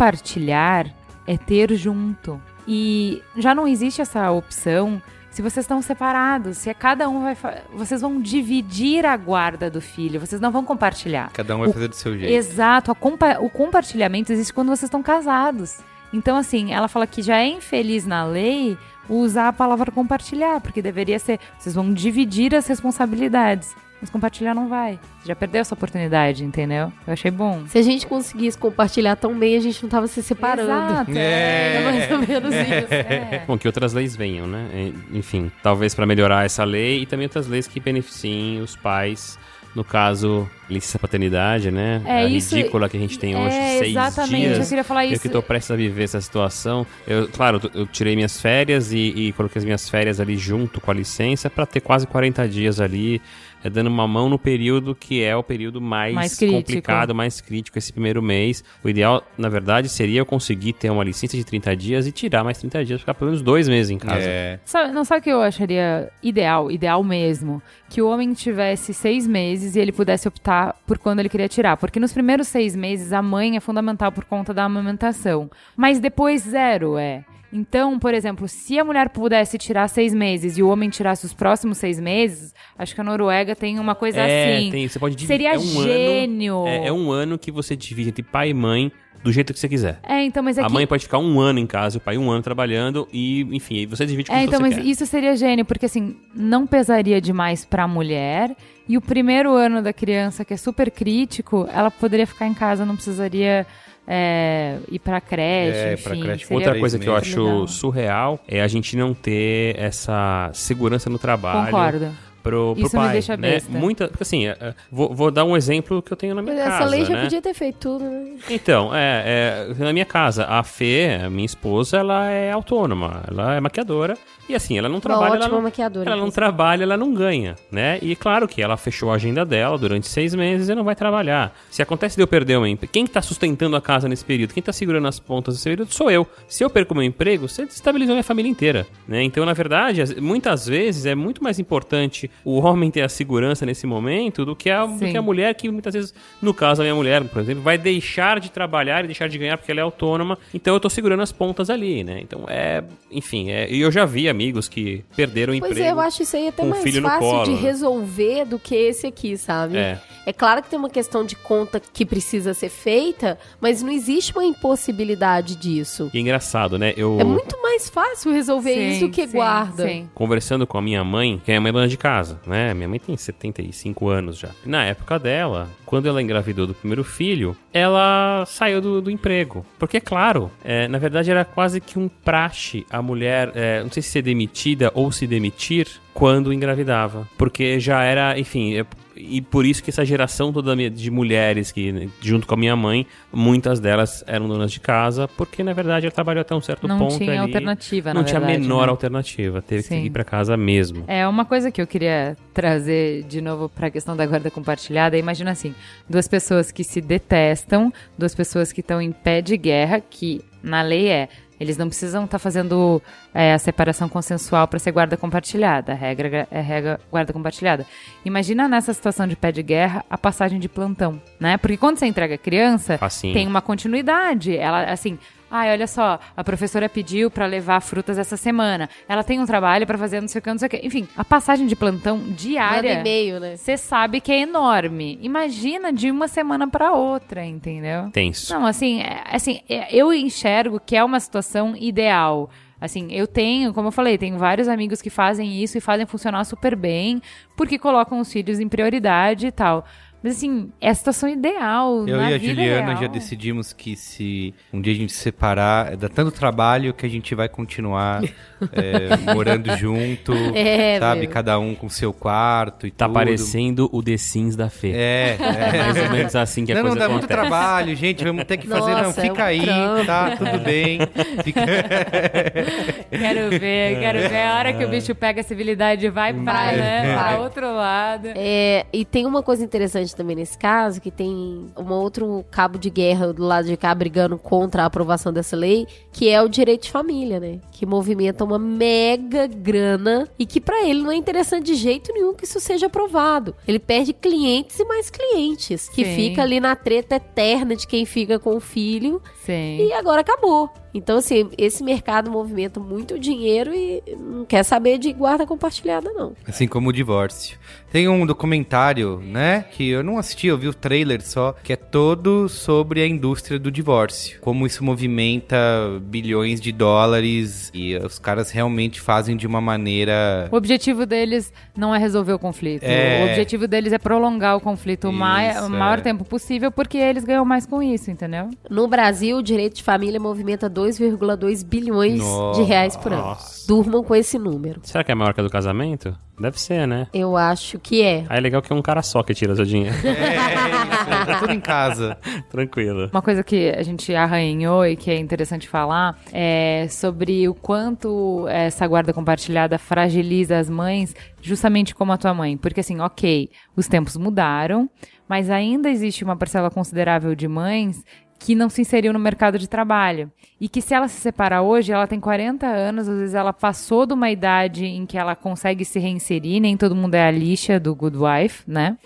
compartilhar 0.09 0.87
é 1.27 1.37
ter 1.37 1.75
junto. 1.75 2.41
E 2.67 3.23
já 3.37 3.55
não 3.55 3.67
existe 3.69 4.01
essa 4.01 4.31
opção 4.31 5.01
se 5.31 5.43
vocês 5.43 5.65
estão 5.65 5.83
separados, 5.83 6.59
se 6.59 6.71
é 6.71 6.75
cada 6.75 7.09
um 7.09 7.23
vai. 7.23 7.37
Vocês 7.75 8.01
vão 8.01 8.21
dividir 8.21 9.05
a 9.05 9.17
guarda 9.17 9.69
do 9.69 9.81
filho, 9.81 10.21
vocês 10.21 10.41
não 10.41 10.51
vão 10.53 10.65
compartilhar. 10.65 11.31
Cada 11.33 11.57
um 11.57 11.61
vai 11.61 11.69
O- 11.69 11.73
fazer 11.73 11.89
do 11.89 11.95
seu 11.97 12.17
jeito. 12.17 12.33
Exato, 12.33 12.95
compa- 12.95 13.39
o 13.41 13.51
compartilhamento 13.51 14.33
existe 14.33 14.53
quando 14.53 14.69
vocês 14.69 14.85
estão 14.85 15.03
casados. 15.03 15.79
Então, 16.13 16.37
assim, 16.37 16.73
ela 16.73 16.87
fala 16.87 17.07
que 17.07 17.21
já 17.21 17.39
é 17.39 17.49
infeliz 17.49 18.07
na 18.07 18.25
lei 18.25 18.79
usar 19.09 19.49
a 19.49 19.53
palavra 19.53 19.91
compartilhar, 19.91 20.61
porque 20.61 20.81
deveria 20.81 21.19
ser. 21.19 21.41
Vocês 21.59 21.75
vão 21.75 21.93
dividir 21.93 22.55
as 22.55 22.67
responsabilidades. 22.69 23.75
Mas 24.05 24.11
compartilhar 24.11 24.55
não 24.55 24.69
vai. 24.69 24.99
Você 25.23 25.29
já 25.29 25.35
perdeu 25.35 25.63
essa 25.63 25.73
oportunidade, 25.73 26.45
entendeu? 26.45 26.93
Eu 27.07 27.13
achei 27.15 27.31
bom. 27.31 27.63
Se 27.69 27.79
a 27.79 27.83
gente 27.83 28.07
conseguisse 28.07 28.59
compartilhar 28.59 29.17
tão 29.17 29.33
bem, 29.39 29.57
a 29.57 29.61
gente 29.61 29.83
não 29.83 29.89
tava 29.89 30.07
se 30.07 30.23
separando. 30.23 30.71
Exato, 30.71 31.11
É 31.17 31.77
é. 31.77 31.83
mais 31.85 32.11
ou 32.11 32.19
menos 32.19 32.55
isso. 32.55 32.93
É. 32.95 33.45
Bom, 33.47 33.57
que 33.57 33.67
outras 33.67 33.95
leis 33.95 34.15
venham, 34.15 34.47
né? 34.47 34.93
Enfim, 35.11 35.51
talvez 35.63 35.95
para 35.95 36.05
melhorar 36.05 36.45
essa 36.45 36.65
lei 36.65 37.01
e 37.01 37.07
também 37.07 37.25
outras 37.25 37.47
leis 37.47 37.67
que 37.67 37.81
beneficiem 37.81 38.61
os 38.61 38.77
pais. 38.77 39.39
No 39.75 39.83
caso, 39.83 40.49
licença 40.71 41.01
paternidade, 41.01 41.69
né? 41.73 42.01
É, 42.07 42.19
a 42.19 42.25
isso- 42.29 42.55
ridícula 42.55 42.89
que 42.89 42.97
a 42.97 43.01
gente 43.01 43.19
tem 43.19 43.35
hoje, 43.35 43.57
É, 43.57 43.79
seis 43.81 43.91
exatamente. 43.91 44.37
dias. 44.47 44.59
Eu 44.61 44.67
queria 44.69 44.85
falar 44.85 45.05
Eu 45.05 45.13
isso. 45.15 45.23
que 45.23 45.29
tô 45.29 45.43
prestes 45.43 45.73
a 45.73 45.75
viver 45.75 46.05
essa 46.05 46.21
situação. 46.21 46.87
Eu, 47.09 47.27
claro, 47.27 47.61
eu 47.75 47.81
eu 47.81 47.87
tirei 47.89 48.15
minhas 48.15 48.41
férias 48.41 48.93
e, 48.93 48.99
e 48.99 49.33
coloquei 49.33 49.59
as 49.59 49.65
minhas 49.65 49.89
férias 49.89 50.21
ali 50.21 50.37
junto 50.37 50.81
com 50.81 50.93
a 50.93 50.95
licença 50.95 51.51
para 51.51 51.67
ter 51.67 51.81
quase 51.81 52.07
40 52.07 52.49
dias 52.49 52.81
ali, 52.81 53.21
é, 53.65 53.71
dando 53.71 53.87
uma 53.89 54.07
mão 54.07 54.29
no 54.29 54.39
período 54.39 54.95
que 54.95 55.23
é 55.23 55.35
o 55.35 55.43
período 55.43 55.81
mais, 55.81 56.15
Mais 56.15 56.39
complicado, 56.39 57.15
mais 57.15 57.41
crítico, 57.41 57.79
esse 57.79 57.91
primeiro 57.93 58.23
mês. 58.23 58.63
O 58.85 58.89
ideal, 58.89 59.23
na 59.39 59.49
verdade, 59.49 59.89
seria 59.89 60.21
eu 60.21 60.27
conseguir 60.27 60.75
ter 60.75 60.91
uma 60.91 61.03
licença 61.03 61.37
de 61.37 61.43
30 61.45 61.75
dias 61.75 62.07
e 62.07 62.13
tirar 62.13 62.45
mais 62.45 62.59
30 62.59 62.85
dias, 62.85 63.01
ficar 63.01 63.15
pelo 63.15 63.31
menos 63.31 63.43
dois 63.43 63.67
meses 63.69 63.91
em 63.91 63.99
casa. 63.99 64.21
É. 64.23 64.61
Sabe- 64.65 64.93
não 64.93 65.05
sabe 65.05 65.21
o 65.21 65.23
que 65.25 65.31
eu 65.31 65.41
acharia 65.41 66.11
ideal, 66.23 66.71
ideal 66.71 67.03
mesmo? 67.03 67.63
Que 67.89 68.03
o 68.03 68.09
homem 68.09 68.33
tivesse 68.35 68.93
seis 68.93 69.27
meses 69.27 69.75
e 69.77 69.81
ele 69.81 69.93
pudesse 69.93 70.29
optar 70.29 70.77
por 70.87 70.99
quando 70.99 71.21
ele 71.21 71.29
queria 71.29 71.49
tirar. 71.49 71.77
Porque 71.79 71.99
nos 71.99 72.13
primeiros 72.13 72.49
seis 72.49 72.77
meses 72.77 73.13
a 73.13 73.23
mãe 73.23 73.57
é 73.57 73.61
fundamental 73.61 74.13
por 74.13 74.25
conta 74.25 74.53
da 74.53 74.65
amamentação. 74.65 75.51
Mas 75.77 75.99
depois 75.99 76.43
zero 76.43 76.99
é. 76.99 77.25
Então, 77.55 78.01
por 78.01 78.13
exemplo, 78.13 78.49
se 78.49 78.77
a 78.81 78.85
mulher 78.85 79.11
pudesse 79.11 79.57
tirar 79.57 79.87
seis 79.87 80.13
meses 80.13 80.59
e 80.59 80.63
o 80.63 80.69
homem 80.69 80.91
tirasse 80.91 81.25
os 81.25 81.33
próximos 81.33 81.79
seis 81.79 82.01
meses, 82.01 82.53
acho 82.77 82.93
que 82.97 83.01
a 83.01 83.05
Noruega 83.05 83.55
tem 83.55 83.79
uma 83.79 83.95
coisa 83.95 84.19
É, 84.19 84.57
assim. 84.57 84.71
tem, 84.73 84.89
você 84.89 84.99
pode 84.99 85.15
dividir. 85.15 85.33
Seria 85.33 85.55
é 85.55 85.59
um 85.59 85.83
gênio. 85.85 86.59
Ano, 86.63 86.69
é, 86.69 86.87
é 86.89 86.93
um 86.93 87.13
ano 87.13 87.39
que 87.39 87.53
você 87.53 87.77
divide 87.77 88.09
entre 88.09 88.25
pai 88.25 88.51
e 88.51 88.55
mãe 88.55 88.91
do 89.23 89.31
jeito 89.31 89.55
que 89.55 89.59
você 89.61 89.69
quiser. 89.69 90.01
É, 90.03 90.23
então, 90.25 90.43
mas 90.43 90.59
é 90.59 90.63
a 90.63 90.67
que... 90.67 90.73
mãe 90.73 90.85
pode 90.85 91.05
ficar 91.05 91.19
um 91.19 91.39
ano 91.41 91.61
em 91.61 91.67
casa, 91.67 91.97
o 91.99 92.01
pai 92.01 92.19
um 92.19 92.29
ano 92.29 92.43
trabalhando 92.43 93.09
e, 93.13 93.43
enfim, 93.57 93.79
aí 93.79 93.87
você 93.87 94.05
divide 94.05 94.29
como 94.29 94.39
É, 94.39 94.45
então, 94.45 94.61
mas 94.61 94.75
quer. 94.75 94.85
isso 94.85 95.07
seria 95.07 95.37
gênio, 95.37 95.65
porque 95.65 95.87
assim, 95.87 96.17
não 96.35 96.67
pesaria 96.67 97.21
demais 97.21 97.65
pra 97.65 97.87
mulher. 97.87 98.55
E 98.87 98.99
o 98.99 99.01
primeiro 99.01 99.55
ano 99.55 99.81
da 99.81 99.93
criança, 99.93 100.45
que 100.45 100.53
é 100.53 100.57
super 100.57 100.91
crítico, 100.91 101.67
ela 101.73 101.91
poderia 101.91 102.27
ficar 102.27 102.47
em 102.47 102.53
casa, 102.53 102.85
não 102.85 102.97
precisaria 102.97 103.65
é, 104.07 104.79
ir 104.91 104.99
pra 104.99 105.21
creche, 105.21 105.79
É, 105.79 105.93
enfim. 105.95 106.03
pra 106.03 106.17
creche. 106.17 106.47
Outra 106.55 106.79
coisa 106.79 106.99
que 106.99 107.09
eu 107.09 107.17
acho 107.17 107.43
Legal. 107.43 107.69
surreal 107.69 108.41
é 108.47 108.61
a 108.63 108.69
gente 108.69 108.97
não 108.97 109.15
ter 109.15 109.79
essa 109.79 110.51
segurança 110.53 111.09
no 111.11 111.19
trabalho. 111.19 111.67
Concordo. 111.67 112.11
Pro, 112.45 112.75
pro 112.77 112.87
Isso 112.87 112.97
me 112.97 113.03
pai. 113.03 113.13
deixa 113.13 113.37
né? 113.37 113.59
Muita, 113.69 114.07
porque 114.07 114.23
assim, 114.23 114.47
é, 114.47 114.57
é, 114.61 114.75
vou, 114.93 115.13
vou 115.13 115.31
dar 115.33 115.45
um 115.45 115.57
exemplo 115.57 116.01
que 116.03 116.13
eu 116.13 116.17
tenho 116.17 116.35
na 116.35 116.43
minha 116.43 116.55
Mas 116.55 116.65
casa. 116.65 116.77
essa 116.77 116.85
lei 116.91 117.05
já 117.05 117.15
né? 117.15 117.23
podia 117.23 117.43
ter 117.43 117.55
feito 117.55 117.79
tudo, 117.79 118.05
né? 118.05 118.35
Então, 118.51 118.95
é, 118.95 119.67
é, 119.71 119.85
na 119.85 119.93
minha 119.93 120.05
casa, 120.05 120.45
a 120.45 120.63
Fê, 120.63 121.19
a 121.25 121.31
minha 121.31 121.47
esposa, 121.47 121.97
ela 121.97 122.31
é 122.31 122.53
autônoma, 122.53 123.23
ela 123.29 123.55
é 123.55 123.61
maquiadora. 123.61 124.17
E 124.47 124.55
assim, 124.55 124.77
ela 124.77 124.91
não 124.91 125.01
trabalha. 125.01 125.33
ótima 125.33 125.45
ela 125.47 125.55
não, 125.55 125.63
maquiadora, 125.63 126.11
Ela 126.11 126.21
não 126.21 126.31
trabalha, 126.31 126.83
ela 126.83 126.99
não 126.99 127.15
ganha, 127.15 127.55
né? 127.73 127.99
E 128.03 128.15
claro 128.15 128.47
que 128.47 128.61
ela 128.61 128.77
fechou 128.77 129.11
a 129.11 129.15
agenda 129.15 129.43
dela 129.43 129.79
durante 129.79 130.07
seis 130.07 130.35
meses 130.35 130.69
e 130.69 130.75
não 130.75 130.85
vai 130.85 130.95
trabalhar. 130.95 131.57
Se 131.71 131.81
acontece 131.81 132.15
de 132.17 132.23
eu 132.23 132.27
perder 132.27 132.59
um 132.59 132.67
emprego, 132.67 132.93
quem 132.93 133.07
que 133.07 133.11
tá 133.11 133.23
sustentando 133.23 133.75
a 133.75 133.81
casa 133.81 134.07
nesse 134.07 134.23
período? 134.23 134.53
Quem 134.53 134.63
tá 134.63 134.71
segurando 134.71 135.09
as 135.09 135.19
pontas 135.19 135.55
nesse 135.55 135.65
período 135.65 135.95
sou 135.95 136.11
eu. 136.11 136.27
Se 136.47 136.63
eu 136.63 136.69
perco 136.69 136.95
meu 136.95 137.03
emprego, 137.03 137.49
você 137.49 137.65
desestabilizou 137.65 138.15
minha 138.15 138.23
família 138.23 138.51
inteira, 138.51 138.87
né? 139.09 139.23
Então, 139.23 139.47
na 139.47 139.55
verdade, 139.55 140.03
as- 140.03 140.15
muitas 140.15 140.67
vezes 140.67 141.07
é 141.07 141.15
muito 141.15 141.43
mais 141.43 141.59
importante 141.59 142.31
o 142.45 142.59
homem 142.61 142.91
ter 142.91 143.03
a 143.03 143.09
segurança 143.09 143.67
nesse 143.67 143.87
momento 143.87 144.45
do 144.45 144.55
que 144.57 144.71
a, 144.71 144.85
do 144.87 144.99
que 144.99 145.17
a 145.17 145.23
mulher 145.23 145.55
que 145.55 145.71
muitas 145.71 145.93
vezes, 145.95 146.15
no 146.41 146.55
caso 146.55 146.79
da 146.79 146.85
minha 146.85 146.95
mulher, 146.95 147.23
por 147.25 147.41
exemplo, 147.43 147.63
vai 147.63 147.77
deixar 147.77 148.41
de 148.41 148.51
trabalhar 148.51 149.05
e 149.05 149.09
deixar 149.09 149.29
de 149.29 149.37
ganhar 149.39 149.57
porque 149.59 149.71
ela 149.73 149.81
é 149.81 149.83
autônoma. 149.83 150.39
Então 150.53 150.75
eu 150.75 150.81
tô 150.81 150.89
segurando 150.89 151.23
as 151.23 151.33
pontas 151.33 151.69
ali, 151.71 152.03
né? 152.05 152.21
Então 152.21 152.45
é, 152.49 152.83
enfim, 153.11 153.51
é, 153.51 153.71
e 153.71 153.81
eu 153.81 153.91
já 153.91 154.05
vi 154.05 154.29
amigos 154.29 154.69
que 154.69 155.05
perderam 155.17 155.55
o 155.55 155.59
Pois 155.61 155.73
emprego. 155.73 155.89
é, 155.89 155.93
eu 155.93 156.01
acho 156.01 156.23
isso 156.23 156.37
aí 156.37 156.49
até 156.49 156.65
mais 156.65 156.83
filho 156.83 157.01
no 157.01 157.09
fácil 157.09 157.21
colo, 157.29 157.45
de 157.45 157.51
né? 157.53 157.61
resolver 157.61 158.45
do 158.47 158.59
que 158.59 158.75
esse 158.75 159.07
aqui, 159.07 159.37
sabe? 159.37 159.77
É. 159.77 160.01
É 160.27 160.33
claro 160.33 160.63
que 160.63 160.71
tem 160.71 160.79
uma 160.79 160.89
questão 160.89 161.25
de 161.25 161.37
conta 161.37 161.79
que 161.79 162.07
precisa 162.07 162.55
ser 162.55 162.71
feita, 162.71 163.39
mas 163.61 163.83
não 163.83 163.91
existe 163.93 164.33
uma 164.33 164.45
impossibilidade 164.45 165.55
disso. 165.57 166.11
E 166.15 166.17
é 166.19 166.21
engraçado, 166.21 166.79
né? 166.79 166.95
Eu 166.97 167.19
É 167.21 167.25
muito 167.25 167.61
mais 167.61 167.91
fácil 167.91 168.33
resolver 168.33 168.73
Sim, 168.75 168.89
isso 168.91 169.07
do 169.07 169.11
que 169.13 169.27
sim, 169.27 169.37
guarda. 169.37 169.87
sim. 169.87 170.09
conversando 170.15 170.67
com 170.67 170.79
a 170.79 170.83
minha 170.83 171.05
mãe, 171.05 171.41
que 171.45 171.53
é 171.53 171.61
mãe 171.61 171.73
dona 171.73 171.89
de 171.89 171.97
casa, 171.99 172.24
né? 172.47 172.73
Minha 172.75 172.89
mãe 172.89 172.99
tem 172.99 173.17
75 173.17 174.09
anos 174.09 174.39
já. 174.39 174.51
Na 174.65 174.85
época 174.85 175.19
dela, 175.19 175.69
quando 175.85 176.07
ela 176.09 176.23
engravidou 176.23 176.67
do 176.67 176.75
primeiro 176.75 177.05
filho, 177.05 177.57
ela 177.73 178.45
saiu 178.47 178.81
do, 178.81 179.01
do 179.01 179.11
emprego. 179.11 179.65
Porque, 179.79 180.01
claro, 180.01 180.51
é, 180.65 180.89
na 180.89 180.99
verdade 180.99 181.31
era 181.31 181.45
quase 181.45 181.81
que 181.81 181.99
um 181.99 182.09
praxe 182.09 182.87
a 182.91 183.03
mulher, 183.03 183.51
é, 183.55 183.83
não 183.83 183.91
sei 183.91 184.03
se 184.03 184.11
ser 184.11 184.23
demitida 184.23 184.91
ou 184.95 185.11
se 185.11 185.27
demitir 185.27 185.89
quando 186.13 186.53
engravidava. 186.53 187.29
Porque 187.37 187.79
já 187.81 188.03
era, 188.03 188.39
enfim, 188.39 188.77
é- 188.79 188.87
e 189.17 189.41
por 189.41 189.65
isso 189.65 189.83
que 189.83 189.91
essa 189.91 190.05
geração 190.05 190.53
toda 190.53 190.75
de 190.91 191.11
mulheres 191.11 191.71
que, 191.71 192.09
junto 192.21 192.47
com 192.47 192.55
a 192.55 192.57
minha 192.57 192.75
mãe, 192.75 193.07
muitas 193.33 193.79
delas 193.81 194.25
eram 194.27 194.49
donas 194.49 194.73
de 194.73 194.81
casa, 194.81 195.29
porque 195.29 195.63
na 195.63 195.73
verdade 195.73 196.07
ela 196.07 196.13
trabalhou 196.13 196.41
até 196.41 196.55
um 196.55 196.61
certo 196.61 196.89
Não 196.89 196.99
ponto 196.99 197.17
tinha 197.19 197.31
ali. 197.33 197.39
alternativa, 197.39 198.13
Não 198.13 198.23
na 198.23 198.27
tinha 198.27 198.39
a 198.39 198.41
verdade, 198.41 198.63
menor 198.63 198.87
né? 198.87 198.91
alternativa. 198.91 199.63
Teve 199.63 199.83
Sim. 199.83 200.01
que 200.01 200.07
ir 200.07 200.11
pra 200.11 200.25
casa 200.25 200.57
mesmo. 200.57 201.05
É 201.07 201.27
uma 201.29 201.45
coisa 201.45 201.71
que 201.71 201.81
eu 201.81 201.87
queria 201.87 202.37
trazer 202.53 203.23
de 203.25 203.41
novo 203.41 203.69
para 203.69 203.87
a 203.87 203.91
questão 203.91 204.17
da 204.17 204.27
guarda 204.27 204.51
compartilhada. 204.51 205.17
Imagina 205.17 205.51
assim, 205.53 205.75
duas 206.09 206.27
pessoas 206.29 206.71
que 206.73 206.83
se 206.85 207.01
detestam, 207.01 207.93
duas 208.19 208.35
pessoas 208.35 208.73
que 208.73 208.81
estão 208.81 209.01
em 209.01 209.13
pé 209.13 209.41
de 209.41 209.57
guerra, 209.57 210.01
que 210.01 210.41
na 210.63 210.83
lei 210.83 211.09
é 211.09 211.29
eles 211.65 211.77
não 211.77 211.89
precisam 211.89 212.25
estar 212.25 212.39
fazendo 212.39 213.03
é, 213.33 213.55
a 213.55 213.59
separação 213.59 214.09
consensual 214.09 214.69
para 214.69 214.79
ser 214.79 214.93
guarda 214.93 215.17
compartilhada. 215.17 215.93
A 215.93 215.95
regra 215.95 216.47
é 216.51 216.61
regra 216.61 217.01
guarda 217.11 217.33
compartilhada. 217.33 217.87
Imagina 218.25 218.69
nessa 218.69 218.93
situação 218.93 219.27
de 219.27 219.35
pé 219.35 219.51
de 219.51 219.63
guerra 219.63 220.05
a 220.09 220.19
passagem 220.19 220.61
de 220.61 220.69
plantão, 220.69 221.21
né? 221.41 221.57
Porque 221.57 221.77
quando 221.77 221.99
você 221.99 222.07
entrega 222.07 222.35
a 222.35 222.39
criança, 222.39 222.99
Facinho. 222.99 223.35
tem 223.35 223.47
uma 223.47 223.63
continuidade. 223.63 224.57
Ela, 224.57 224.85
assim, 224.85 225.19
ai, 225.57 225.71
olha 225.71 225.87
só, 225.87 226.19
a 226.37 226.43
professora 226.43 226.89
pediu 226.89 227.31
pra 227.31 227.47
levar 227.47 227.81
frutas 227.81 228.19
essa 228.19 228.37
semana. 228.37 228.89
Ela 229.09 229.23
tem 229.23 229.39
um 229.39 229.47
trabalho 229.47 229.87
pra 229.87 229.97
fazer 229.97 230.21
não 230.21 230.27
sei 230.27 230.41
o 230.41 230.43
que, 230.43 230.51
não 230.51 230.59
sei 230.59 230.67
o 230.67 230.71
que. 230.71 230.81
Enfim, 230.85 231.07
a 231.17 231.25
passagem 231.25 231.69
de 231.69 231.77
plantão 231.77 232.19
diária, 232.19 233.01
e-mail, 233.01 233.39
né? 233.39 233.57
você 233.57 233.77
sabe 233.77 234.21
que 234.21 234.33
é 234.33 234.41
enorme. 234.41 235.17
Imagina 235.23 235.93
de 235.93 236.11
uma 236.11 236.27
semana 236.27 236.67
pra 236.69 236.93
outra, 236.93 237.45
entendeu? 237.47 238.11
Tenso. 238.11 238.53
Não, 238.53 238.67
assim, 238.67 239.01
é- 239.01 239.23
assim, 239.31 239.61
é- 239.69 239.95
eu 239.95 240.13
enxergo 240.13 240.81
que 240.85 240.97
é 240.97 241.05
uma 241.05 241.21
situação 241.21 241.77
ideal. 241.77 242.51
Assim, 242.81 243.07
eu 243.13 243.27
tenho, 243.27 243.73
como 243.73 243.89
eu 243.89 243.93
falei, 243.93 244.19
tenho 244.19 244.37
vários 244.37 244.69
amigos 244.69 245.01
que 245.01 245.09
fazem 245.09 245.63
isso 245.63 245.79
e 245.79 245.81
fazem 245.81 246.05
funcionar 246.05 246.45
super 246.45 246.77
bem, 246.77 247.23
porque 247.57 247.79
colocam 247.79 248.19
os 248.19 248.31
filhos 248.31 248.61
em 248.61 248.69
prioridade 248.69 249.47
e 249.47 249.53
tal. 249.53 249.87
Mas 250.25 250.37
assim, 250.39 250.71
é 250.81 250.89
a 250.89 250.95
situação 250.95 251.29
ideal. 251.29 252.09
Eu 252.09 252.17
na 252.17 252.31
e 252.31 252.35
a 252.35 252.39
vida 252.39 252.55
Juliana 252.55 252.87
real. 252.93 253.03
já 253.03 253.07
decidimos 253.09 253.75
que 253.75 253.95
se 253.95 254.55
um 254.73 254.81
dia 254.81 254.95
a 254.95 254.97
gente 254.97 255.13
se 255.13 255.19
separar, 255.19 255.97
dá 255.99 256.09
tanto 256.09 256.31
trabalho 256.31 256.95
que 256.95 257.05
a 257.05 257.09
gente 257.11 257.35
vai 257.35 257.47
continuar 257.47 258.23
é, 258.73 259.17
morando 259.35 259.77
junto, 259.77 260.33
É, 260.55 260.99
sabe? 260.99 261.21
meu. 261.21 261.31
Cada 261.31 261.59
um 261.59 261.75
com 261.75 261.91
seu 261.91 262.11
quarto 262.11 262.87
e 262.87 262.91
Tá 262.91 263.05
tudo. 263.05 263.15
parecendo 263.15 263.91
o 263.93 264.03
The 264.03 264.17
Sims 264.17 264.57
da 264.57 264.71
Fê. 264.71 264.93
É, 264.95 265.37
é. 265.39 265.83
Mais 265.83 265.97
ou 265.99 266.11
menos 266.11 266.35
assim 266.35 266.65
que 266.65 266.73
a 266.73 266.77
não, 266.77 266.83
não, 266.85 266.89
coisa 266.93 267.05
dá 267.07 267.13
muito 267.13 267.25
acontece. 267.27 267.41
trabalho, 267.51 267.95
gente. 267.95 268.25
Vamos 268.25 268.45
ter 268.45 268.57
que 268.57 268.67
fazer. 268.67 268.93
não, 268.93 269.03
Nossa, 269.03 269.21
é 269.21 269.23
fica 269.29 269.43
um 269.43 269.47
aí, 269.47 269.61
trampo. 269.61 270.07
tá? 270.07 270.37
Tudo 270.39 270.59
bem. 270.65 270.99
Fica... 271.45 271.61
Quero 273.25 273.51
ver, 273.51 273.99
quero 274.01 274.19
ver 274.29 274.43
a 274.43 274.57
hora 274.59 274.73
que 274.73 274.85
o 274.85 274.89
bicho 274.89 275.15
pega 275.15 275.41
a 275.41 275.45
civilidade 275.45 276.07
e 276.07 276.11
vai 276.11 276.33
pra, 276.35 276.53
Vai, 276.53 276.77
né, 276.77 277.15
vai. 277.15 277.35
pra 277.35 277.43
outro 277.43 277.75
lado. 277.75 278.29
É, 278.35 278.85
e 278.93 279.05
tem 279.05 279.27
uma 279.27 279.43
coisa 279.43 279.65
interessante 279.65 280.15
também 280.15 280.37
nesse 280.37 280.59
caso, 280.59 281.01
que 281.01 281.11
tem 281.11 281.67
um 281.77 281.93
outro 281.93 282.45
cabo 282.51 282.79
de 282.79 282.91
guerra 282.91 283.33
do 283.33 283.43
lado 283.45 283.67
de 283.67 283.77
cá 283.77 283.95
brigando 283.95 284.37
contra 284.39 284.83
a 284.83 284.87
aprovação 284.87 285.33
dessa 285.33 285.57
lei, 285.57 285.87
que 286.13 286.29
é 286.29 286.43
o 286.43 286.49
direito 286.49 286.83
de 286.85 286.91
família, 286.91 287.41
né? 287.41 287.59
Que 287.73 287.87
movimenta 287.87 288.45
uma 288.45 288.59
mega 288.59 289.47
grana 289.47 290.29
e 290.39 290.45
que 290.47 290.61
pra 290.61 290.85
ele 290.85 291.03
não 291.03 291.11
é 291.11 291.17
interessante 291.17 291.65
de 291.67 291.75
jeito 291.75 292.13
nenhum 292.13 292.35
que 292.35 292.45
isso 292.45 292.61
seja 292.61 292.87
aprovado. 292.87 293.55
Ele 293.67 293.79
perde 293.79 294.13
clientes 294.13 294.79
e 294.79 294.85
mais 294.85 295.11
clientes, 295.11 295.89
que 295.89 296.05
Sim. 296.05 296.15
fica 296.15 296.43
ali 296.43 296.61
na 296.61 296.77
treta 296.77 297.17
eterna 297.17 297.75
de 297.77 297.87
quem 297.87 298.05
fica 298.05 298.39
com 298.39 298.57
o 298.57 298.61
filho 298.61 299.23
Sim. 299.45 299.87
e 299.87 299.93
agora 299.93 300.21
acabou. 300.21 300.69
Então, 300.95 301.19
assim, 301.19 301.51
esse 301.59 301.83
mercado 301.83 302.31
movimenta 302.31 302.79
muito 302.79 303.19
dinheiro 303.19 303.75
e 303.75 304.01
não 304.17 304.45
quer 304.45 304.63
saber 304.63 304.97
de 304.97 305.13
guarda 305.13 305.45
compartilhada, 305.45 306.13
não. 306.13 306.37
Assim 306.47 306.69
como 306.69 306.91
o 306.91 306.93
divórcio. 306.93 307.59
Tem 307.95 308.09
um 308.09 308.27
documentário, 308.27 309.23
né? 309.25 309.67
Que 309.71 309.89
eu 309.89 310.03
não 310.03 310.19
assisti, 310.19 310.49
eu 310.49 310.59
vi 310.59 310.67
o 310.67 310.75
trailer 310.75 311.25
só, 311.25 311.55
que 311.63 311.73
é 311.73 311.77
todo 311.77 312.49
sobre 312.49 313.01
a 313.01 313.07
indústria 313.07 313.57
do 313.57 313.71
divórcio. 313.71 314.41
Como 314.41 314.67
isso 314.67 314.83
movimenta 314.83 315.57
bilhões 316.03 316.61
de 316.61 316.73
dólares 316.73 317.71
e 317.73 317.95
os 317.99 318.19
caras 318.19 318.51
realmente 318.51 319.01
fazem 319.01 319.37
de 319.37 319.47
uma 319.47 319.61
maneira. 319.61 320.49
O 320.51 320.57
objetivo 320.57 321.07
deles 321.07 321.53
não 321.77 321.95
é 321.95 321.99
resolver 322.01 322.33
o 322.33 322.39
conflito. 322.39 322.83
É. 322.83 323.23
O 323.23 323.31
objetivo 323.31 323.69
deles 323.69 323.93
é 323.93 323.99
prolongar 323.99 324.57
o 324.57 324.61
conflito 324.61 325.07
Isso, 325.07 325.17
o 325.17 325.71
maior 325.71 326.01
é. 326.01 326.03
tempo 326.03 326.25
possível, 326.25 326.73
porque 326.73 326.99
eles 326.99 327.23
ganham 327.23 327.45
mais 327.45 327.65
com 327.65 327.81
isso, 327.81 328.11
entendeu? 328.11 328.51
No 328.69 328.89
Brasil, 328.89 329.37
o 329.37 329.43
direito 329.43 329.77
de 329.77 329.85
família 329.85 330.19
movimenta 330.19 330.69
2,2 330.69 331.65
bilhões 331.65 332.19
Nossa. 332.19 332.61
de 332.61 332.67
reais 332.67 332.97
por 332.97 333.13
ano. 333.13 333.37
Durmam 333.69 334.03
com 334.03 334.17
esse 334.17 334.37
número. 334.37 334.81
Será 334.83 335.05
que 335.05 335.13
é 335.13 335.15
maior 335.15 335.33
que 335.33 335.41
a 335.41 335.45
do 335.45 335.51
casamento? 335.51 336.19
Deve 336.39 336.61
ser, 336.61 336.87
né? 336.87 337.07
Eu 337.15 337.37
acho 337.37 337.79
que 337.85 338.03
é. 338.03 338.25
Aí 338.31 338.39
é 338.39 338.41
legal 338.41 338.63
que 338.63 338.73
é 338.73 338.75
um 338.75 338.81
cara 338.81 339.03
só 339.03 339.23
que 339.23 339.35
tira 339.35 339.55
seu 339.55 339.67
dinheiro. 339.67 339.95
É, 340.05 341.27
tá 341.27 341.41
tudo 341.41 341.53
em 341.53 341.61
casa. 341.61 342.17
Tranquilo. 342.51 343.11
Uma 343.13 343.21
coisa 343.21 343.45
que 343.45 343.69
a 343.69 343.83
gente 343.83 344.13
arranhou 344.15 344.87
e 344.87 344.97
que 344.97 345.11
é 345.11 345.19
interessante 345.19 345.69
falar 345.69 346.19
é 346.33 346.87
sobre 346.89 347.47
o 347.47 347.55
quanto 347.55 348.49
essa 348.49 348.87
guarda 348.87 349.13
compartilhada 349.13 349.79
fragiliza 349.79 350.59
as 350.59 350.71
mães, 350.71 351.15
justamente 351.43 351.95
como 351.95 352.11
a 352.11 352.17
tua 352.17 352.33
mãe. 352.33 352.57
Porque 352.57 352.81
assim, 352.81 352.99
ok, 353.01 353.51
os 353.77 353.87
tempos 353.87 354.17
mudaram, 354.17 354.89
mas 355.29 355.51
ainda 355.51 355.91
existe 355.91 356.25
uma 356.25 356.37
parcela 356.37 356.71
considerável 356.71 357.35
de 357.35 357.47
mães 357.47 358.03
que 358.45 358.55
não 358.55 358.69
se 358.69 358.83
inseriu 358.83 359.11
no 359.11 359.19
mercado 359.19 359.59
de 359.59 359.67
trabalho. 359.67 360.31
E 360.61 360.69
que 360.69 360.83
se 360.83 360.93
ela 360.93 361.09
se 361.09 361.19
separar 361.19 361.63
hoje, 361.63 361.93
ela 361.93 362.07
tem 362.07 362.21
40 362.21 362.67
anos, 362.67 363.09
às 363.09 363.19
vezes 363.19 363.35
ela 363.35 363.55
passou 363.55 364.05
de 364.05 364.13
uma 364.13 364.31
idade 364.31 364.85
em 364.85 365.07
que 365.07 365.17
ela 365.17 365.35
consegue 365.35 365.83
se 365.83 365.99
reinserir, 365.99 366.61
nem 366.61 366.77
todo 366.77 366.95
mundo 366.95 367.15
é 367.15 367.27
a 367.27 367.31
lixa 367.31 367.81
do 367.81 367.95
Good 367.95 368.19
Wife, 368.19 368.65
né? 368.67 368.99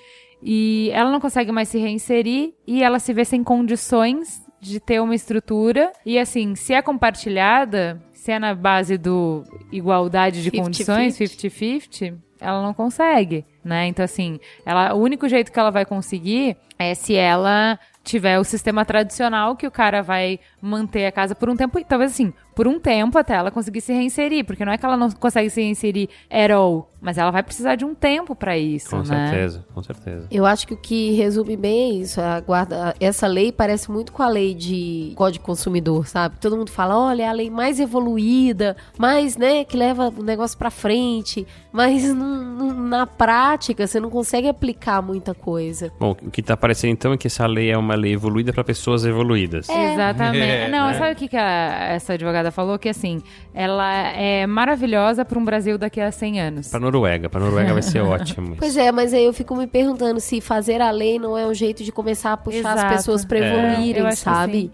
E 0.43 0.91
ela 0.93 1.13
não 1.13 1.21
consegue 1.21 1.53
mais 1.53 1.69
se 1.69 1.79
reinserir 1.79 2.53
e 2.67 2.83
ela 2.83 2.99
se 2.99 3.13
vê 3.13 3.25
sem 3.25 3.45
condições 3.45 4.43
de 4.61 4.81
ter 4.81 5.01
uma 5.01 5.15
estrutura. 5.15 5.93
E 6.05 6.19
assim, 6.19 6.57
se 6.57 6.75
é 6.75 6.83
compartilhada, 6.83 8.03
se 8.13 8.33
é 8.33 8.41
na 8.41 8.57
base 8.57 8.99
do 8.99 9.45
igualdade 9.71 10.43
de 10.43 10.51
50-50. 10.51 10.63
condições, 10.65 11.17
50-50, 11.17 12.19
ela 12.41 12.61
não 12.61 12.75
consegue, 12.75 13.45
né? 13.65 13.87
Então, 13.87 14.05
assim, 14.05 14.41
ela, 14.67 14.95
o 14.95 15.01
único 15.01 15.29
jeito 15.29 15.53
que 15.53 15.59
ela 15.61 15.71
vai 15.71 15.85
conseguir 15.85 16.57
é 16.77 16.93
se 16.95 17.15
ela 17.15 17.79
tiver 18.09 18.39
o 18.39 18.45
sistema 18.45 18.87
tradicional 18.87 19.55
que 19.55 19.67
o 19.67 19.71
cara 19.71 20.03
vai 20.03 20.41
manter 20.63 21.05
a 21.05 21.13
casa 21.13 21.35
por 21.35 21.51
um 21.51 21.57
tempo, 21.57 21.79
e 21.79 21.85
talvez 21.85 22.13
assim, 22.13 22.33
por 22.59 22.67
um 22.67 22.81
tempo 22.81 23.17
até 23.17 23.35
ela 23.35 23.53
conseguir 23.53 23.81
se 23.81 23.93
reinserir, 23.93 24.45
porque 24.45 24.65
não 24.65 24.73
é 24.73 24.77
que 24.77 24.85
ela 24.85 24.97
não 24.97 25.09
consegue 25.13 25.49
se 25.49 25.61
reinserir 25.61 26.09
at 26.29 26.51
all, 26.51 26.91
mas 27.01 27.17
ela 27.17 27.31
vai 27.31 27.41
precisar 27.41 27.77
de 27.77 27.85
um 27.85 27.95
tempo 27.95 28.35
pra 28.35 28.59
isso, 28.59 28.91
Com 28.91 28.97
né? 28.99 29.05
certeza, 29.31 29.65
com 29.73 29.81
certeza. 29.81 30.27
Eu 30.29 30.45
acho 30.45 30.67
que 30.67 30.75
o 30.75 30.77
que 30.77 31.13
resume 31.13 31.57
bem 31.57 31.93
é 31.93 31.95
isso. 32.03 32.21
A 32.21 32.41
guarda, 32.41 32.97
essa 32.99 33.29
lei 33.29 33.53
parece 33.53 33.89
muito 33.93 34.13
com 34.13 34.25
a 34.25 34.29
lei 34.29 34.55
de 34.55 35.13
Código 35.15 35.45
Consumidor, 35.45 36.09
sabe? 36.09 36.35
Todo 36.41 36.57
mundo 36.57 36.73
fala, 36.73 36.99
olha, 36.99 37.23
é 37.23 37.29
a 37.29 37.33
lei 37.33 37.49
mais 37.49 37.79
evoluída, 37.79 38.77
mais, 38.99 39.37
né, 39.37 39.63
que 39.63 39.77
leva 39.77 40.09
o 40.09 40.23
negócio 40.25 40.59
pra 40.59 40.69
frente. 40.69 41.47
Mas 41.73 42.03
não- 42.13 42.43
não- 42.43 42.75
na 42.89 43.07
prática, 43.07 43.87
você 43.87 44.01
não 44.01 44.11
consegue 44.11 44.49
aplicar 44.49 45.01
muita 45.01 45.33
coisa. 45.33 45.93
Bom, 46.01 46.17
o 46.23 46.31
que 46.31 46.43
tá 46.43 46.57
parecendo 46.57 46.93
então 46.95 47.13
é 47.13 47.17
que 47.17 47.29
essa 47.29 47.47
lei 47.47 47.71
é 47.71 47.79
uma 47.79 47.95
lei 47.95 48.15
evoluída 48.15 48.53
para 48.53 48.65
pessoas 48.65 49.05
evoluídas. 49.05 49.69
Exatamente. 49.69 50.39
É, 50.59 50.69
não, 50.69 50.89
né? 50.89 50.95
sabe 50.95 51.13
o 51.13 51.17
que, 51.17 51.29
que 51.29 51.37
a- 51.37 51.89
essa 51.93 52.15
advogada 52.15 52.48
falou? 52.51 52.79
Que 52.79 52.89
assim, 52.89 53.23
ela 53.55 53.93
é 54.13 54.47
maravilhosa 54.47 55.25
para 55.25 55.39
um 55.39 55.45
Brasil 55.45 55.77
daqui 55.79 56.01
a 56.01 56.11
100 56.13 56.41
anos. 56.41 56.69
Pra 56.69 56.81
Noruega, 56.81 57.29
pra 57.29 57.41
Noruega 57.41 57.73
vai 57.73 57.83
ser 57.83 58.01
ótimo. 58.03 58.57
Pois 58.57 58.77
é, 58.77 58.91
mas 58.93 59.13
aí 59.15 59.25
eu 59.25 59.33
fico 59.33 59.55
me 59.57 59.67
perguntando 59.67 60.21
se 60.21 60.41
fazer 60.41 60.81
a 60.81 60.91
lei 60.91 61.19
não 61.19 61.37
é 61.37 61.47
um 61.47 61.55
jeito 61.55 61.83
de 61.85 61.93
começar 61.93 62.33
a 62.33 62.37
puxar 62.37 62.59
Exato. 62.59 62.81
as 62.87 62.97
pessoas 62.97 63.25
pra 63.25 63.39
É. 63.39 63.53
evoluírem, 63.53 64.07
que 64.09 64.17
sabe? 64.17 64.71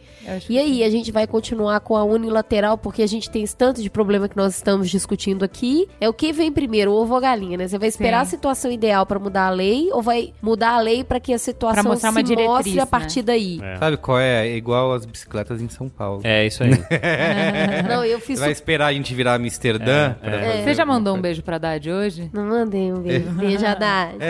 E 0.48 0.58
aí, 0.58 0.82
a 0.82 0.90
gente 0.90 1.12
vai 1.12 1.26
continuar 1.26 1.80
com 1.80 1.96
a 1.96 2.04
unilateral, 2.04 2.78
porque 2.78 3.02
a 3.02 3.06
gente 3.06 3.30
tem 3.30 3.42
esse 3.42 3.56
tanto 3.56 3.82
de 3.82 3.90
problema 3.90 4.28
que 4.28 4.36
nós 4.36 4.56
estamos 4.56 4.88
discutindo 4.90 5.44
aqui. 5.44 5.86
É 6.00 6.08
o 6.08 6.12
que 6.14 6.32
vem 6.32 6.50
primeiro, 6.50 6.90
o 6.92 6.94
ovo 6.94 7.12
ou 7.12 7.18
a 7.18 7.20
galinha, 7.20 7.58
né? 7.58 7.68
Você 7.68 7.78
vai 7.78 7.88
esperar 7.88 8.18
Sim. 8.18 8.22
a 8.22 8.30
situação 8.30 8.70
ideal 8.72 9.04
pra 9.06 9.18
mudar 9.18 9.46
a 9.46 9.50
lei 9.50 9.90
ou 9.92 10.00
vai 10.02 10.32
mudar 10.40 10.70
a 10.70 10.80
lei 10.80 11.04
pra 11.04 11.20
que 11.20 11.32
a 11.32 11.38
situação 11.38 11.94
se 11.96 12.06
uma 12.08 12.22
diretriz, 12.22 12.48
mostre 12.48 12.72
a 12.80 12.84
né? 12.84 12.86
partir 12.90 13.22
daí? 13.22 13.60
É. 13.62 13.76
Sabe 13.76 13.96
qual 13.98 14.18
é? 14.18 14.48
É 14.48 14.56
igual 14.56 14.92
as 14.92 15.04
bicicletas 15.04 15.60
em 15.60 15.68
São 15.68 15.88
Paulo. 15.88 16.20
É 16.24 16.46
isso 16.46 16.62
aí. 16.62 16.70
Não, 17.88 18.04
eu 18.04 18.20
fiz 18.20 18.38
Você 18.38 18.44
vai 18.44 18.52
esperar 18.52 18.86
a 18.86 18.92
gente 18.92 19.12
virar 19.14 19.34
Amsterdã? 19.34 20.14
É, 20.22 20.28
é. 20.28 20.40
fazer 20.40 20.64
Você 20.64 20.74
já 20.74 20.86
mandou 20.86 21.16
um 21.16 21.20
beijo 21.20 21.42
pra 21.42 21.58
Dade 21.58 21.90
hoje? 21.90 22.30
Não 22.32 22.46
mandei 22.46 22.92
um 22.92 23.00
beijo. 23.00 23.24
Beijo, 23.34 23.66
Haddad. 23.66 24.16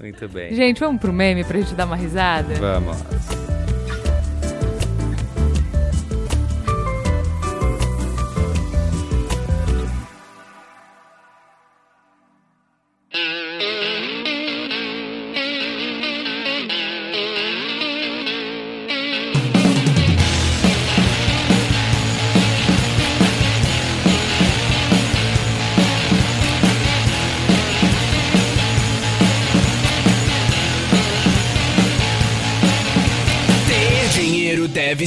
Muito 0.00 0.28
bem. 0.28 0.54
Gente, 0.54 0.80
vamos 0.80 1.00
pro 1.00 1.12
meme 1.12 1.44
pra 1.44 1.58
gente 1.58 1.74
dar 1.74 1.86
uma 1.86 1.96
risada? 1.96 2.54
Vamos. 2.54 3.63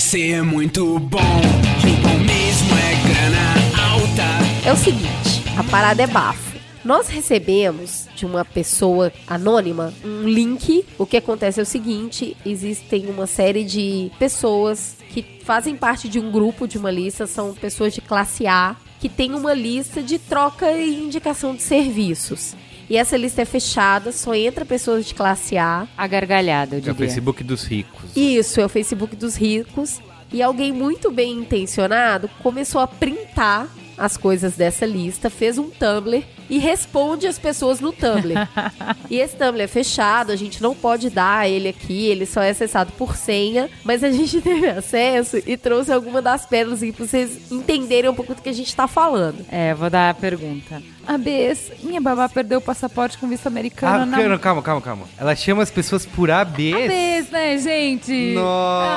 Ser 0.07 0.41
muito 0.41 0.97
bom. 0.99 1.19
O 1.19 2.19
mesmo 2.19 2.73
é 2.77 2.95
grana 3.09 3.91
alta. 3.91 4.23
É 4.65 4.71
o 4.71 4.77
seguinte, 4.77 5.43
a 5.57 5.63
parada 5.65 6.01
é 6.01 6.07
bafo. 6.07 6.57
Nós 6.85 7.09
recebemos 7.09 8.07
de 8.15 8.25
uma 8.25 8.45
pessoa 8.45 9.11
anônima 9.27 9.93
um 10.05 10.23
link. 10.23 10.85
O 10.97 11.05
que 11.05 11.17
acontece 11.17 11.59
é 11.59 11.63
o 11.63 11.65
seguinte: 11.65 12.37
existem 12.45 13.07
uma 13.07 13.27
série 13.27 13.65
de 13.65 14.09
pessoas 14.17 14.95
que 15.09 15.41
fazem 15.43 15.75
parte 15.75 16.07
de 16.07 16.21
um 16.21 16.31
grupo, 16.31 16.69
de 16.69 16.77
uma 16.77 16.89
lista, 16.89 17.27
são 17.27 17.53
pessoas 17.53 17.93
de 17.93 17.99
classe 17.99 18.47
A, 18.47 18.77
que 19.01 19.09
tem 19.09 19.35
uma 19.35 19.53
lista 19.53 20.01
de 20.01 20.17
troca 20.17 20.71
e 20.71 21.03
indicação 21.03 21.53
de 21.53 21.63
serviços. 21.63 22.55
E 22.89 22.95
essa 22.97 23.17
lista 23.17 23.41
é 23.41 23.45
fechada, 23.45 24.11
só 24.11 24.33
entra 24.33 24.63
pessoas 24.65 25.05
de 25.05 25.13
classe 25.13 25.57
A. 25.57 25.87
A 25.97 26.07
gargalhada, 26.07 26.75
eu 26.75 26.77
É 26.77 26.79
o 26.79 26.81
diria. 26.81 26.95
Facebook 26.95 27.43
dos 27.43 27.65
ricos. 27.65 28.15
Isso, 28.15 28.61
é 28.61 28.65
o 28.65 28.69
Facebook 28.69 29.15
dos 29.15 29.35
ricos. 29.35 29.99
E 30.31 30.41
alguém 30.41 30.71
muito 30.73 31.11
bem 31.11 31.33
intencionado 31.33 32.29
começou 32.43 32.81
a 32.81 32.87
printar 32.87 33.67
as 33.97 34.15
coisas 34.15 34.55
dessa 34.55 34.85
lista, 34.85 35.27
fez 35.29 35.57
um 35.57 35.69
Tumblr 35.71 36.23
e 36.49 36.59
responde 36.59 37.25
as 37.25 37.39
pessoas 37.39 37.79
no 37.79 37.91
Tumblr. 37.91 38.35
e 39.09 39.17
esse 39.19 39.35
Tumblr 39.35 39.63
é 39.63 39.67
fechado, 39.67 40.31
a 40.31 40.35
gente 40.35 40.61
não 40.61 40.75
pode 40.75 41.09
dar 41.09 41.49
ele 41.49 41.67
aqui, 41.69 42.05
ele 42.05 42.25
só 42.25 42.41
é 42.41 42.51
acessado 42.51 42.91
por 42.91 43.15
senha, 43.17 43.69
mas 43.83 44.03
a 44.03 44.11
gente 44.11 44.39
teve 44.41 44.67
acesso 44.67 45.41
e 45.47 45.57
trouxe 45.57 45.91
alguma 45.91 46.21
das 46.21 46.45
pérolas 46.45 46.83
aí 46.83 46.91
pra 46.91 47.07
vocês 47.07 47.51
entenderem 47.51 48.09
um 48.09 48.13
pouco 48.13 48.35
do 48.35 48.41
que 48.41 48.49
a 48.49 48.53
gente 48.53 48.75
tá 48.75 48.87
falando. 48.87 49.43
É, 49.49 49.73
vou 49.73 49.89
dar 49.89 50.11
a 50.11 50.13
pergunta. 50.13 50.81
A 51.07 51.17
Bess, 51.17 51.71
minha 51.83 52.01
babá 52.01 52.27
perdeu 52.27 52.59
o 52.59 52.61
passaporte 52.61 53.17
com 53.17 53.27
visto 53.27 53.47
americano 53.47 54.03
Ah, 54.03 54.05
na... 54.05 54.37
calma, 54.37 54.61
calma, 54.61 54.81
calma. 54.81 55.05
Ela 55.17 55.35
chama 55.35 55.63
as 55.63 55.71
pessoas 55.71 56.05
por 56.05 56.29
AB. 56.29 56.73
A 56.73 56.87
Bess, 56.87 57.29
né, 57.31 57.57
gente? 57.57 58.33
Nossa. 58.35 58.87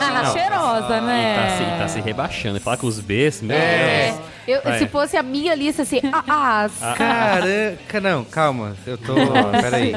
Ah, 0.00 0.22
Não. 0.24 0.32
cheirosa, 0.32 1.00
né? 1.02 1.34
E 1.34 1.36
tá 1.36 1.56
se, 1.56 1.78
tá 1.80 1.88
se 1.88 2.00
rebaixando. 2.00 2.58
Falar 2.60 2.78
com 2.78 2.86
os 2.86 2.98
Bs, 3.00 3.42
meu 3.42 3.56
É. 3.56 4.12
Deus. 4.14 4.26
Eu, 4.46 4.62
Vai. 4.62 4.78
se 4.78 4.86
fosse 4.86 5.16
a 5.16 5.24
minha 5.24 5.56
lista 5.56 5.82
assim, 5.82 6.00
ah, 6.12 6.68
ah, 6.80 6.94
Caraca, 6.96 8.00
não, 8.00 8.24
calma. 8.24 8.76
Eu 8.86 8.96
tô. 8.96 9.12
Peraí. 9.60 9.92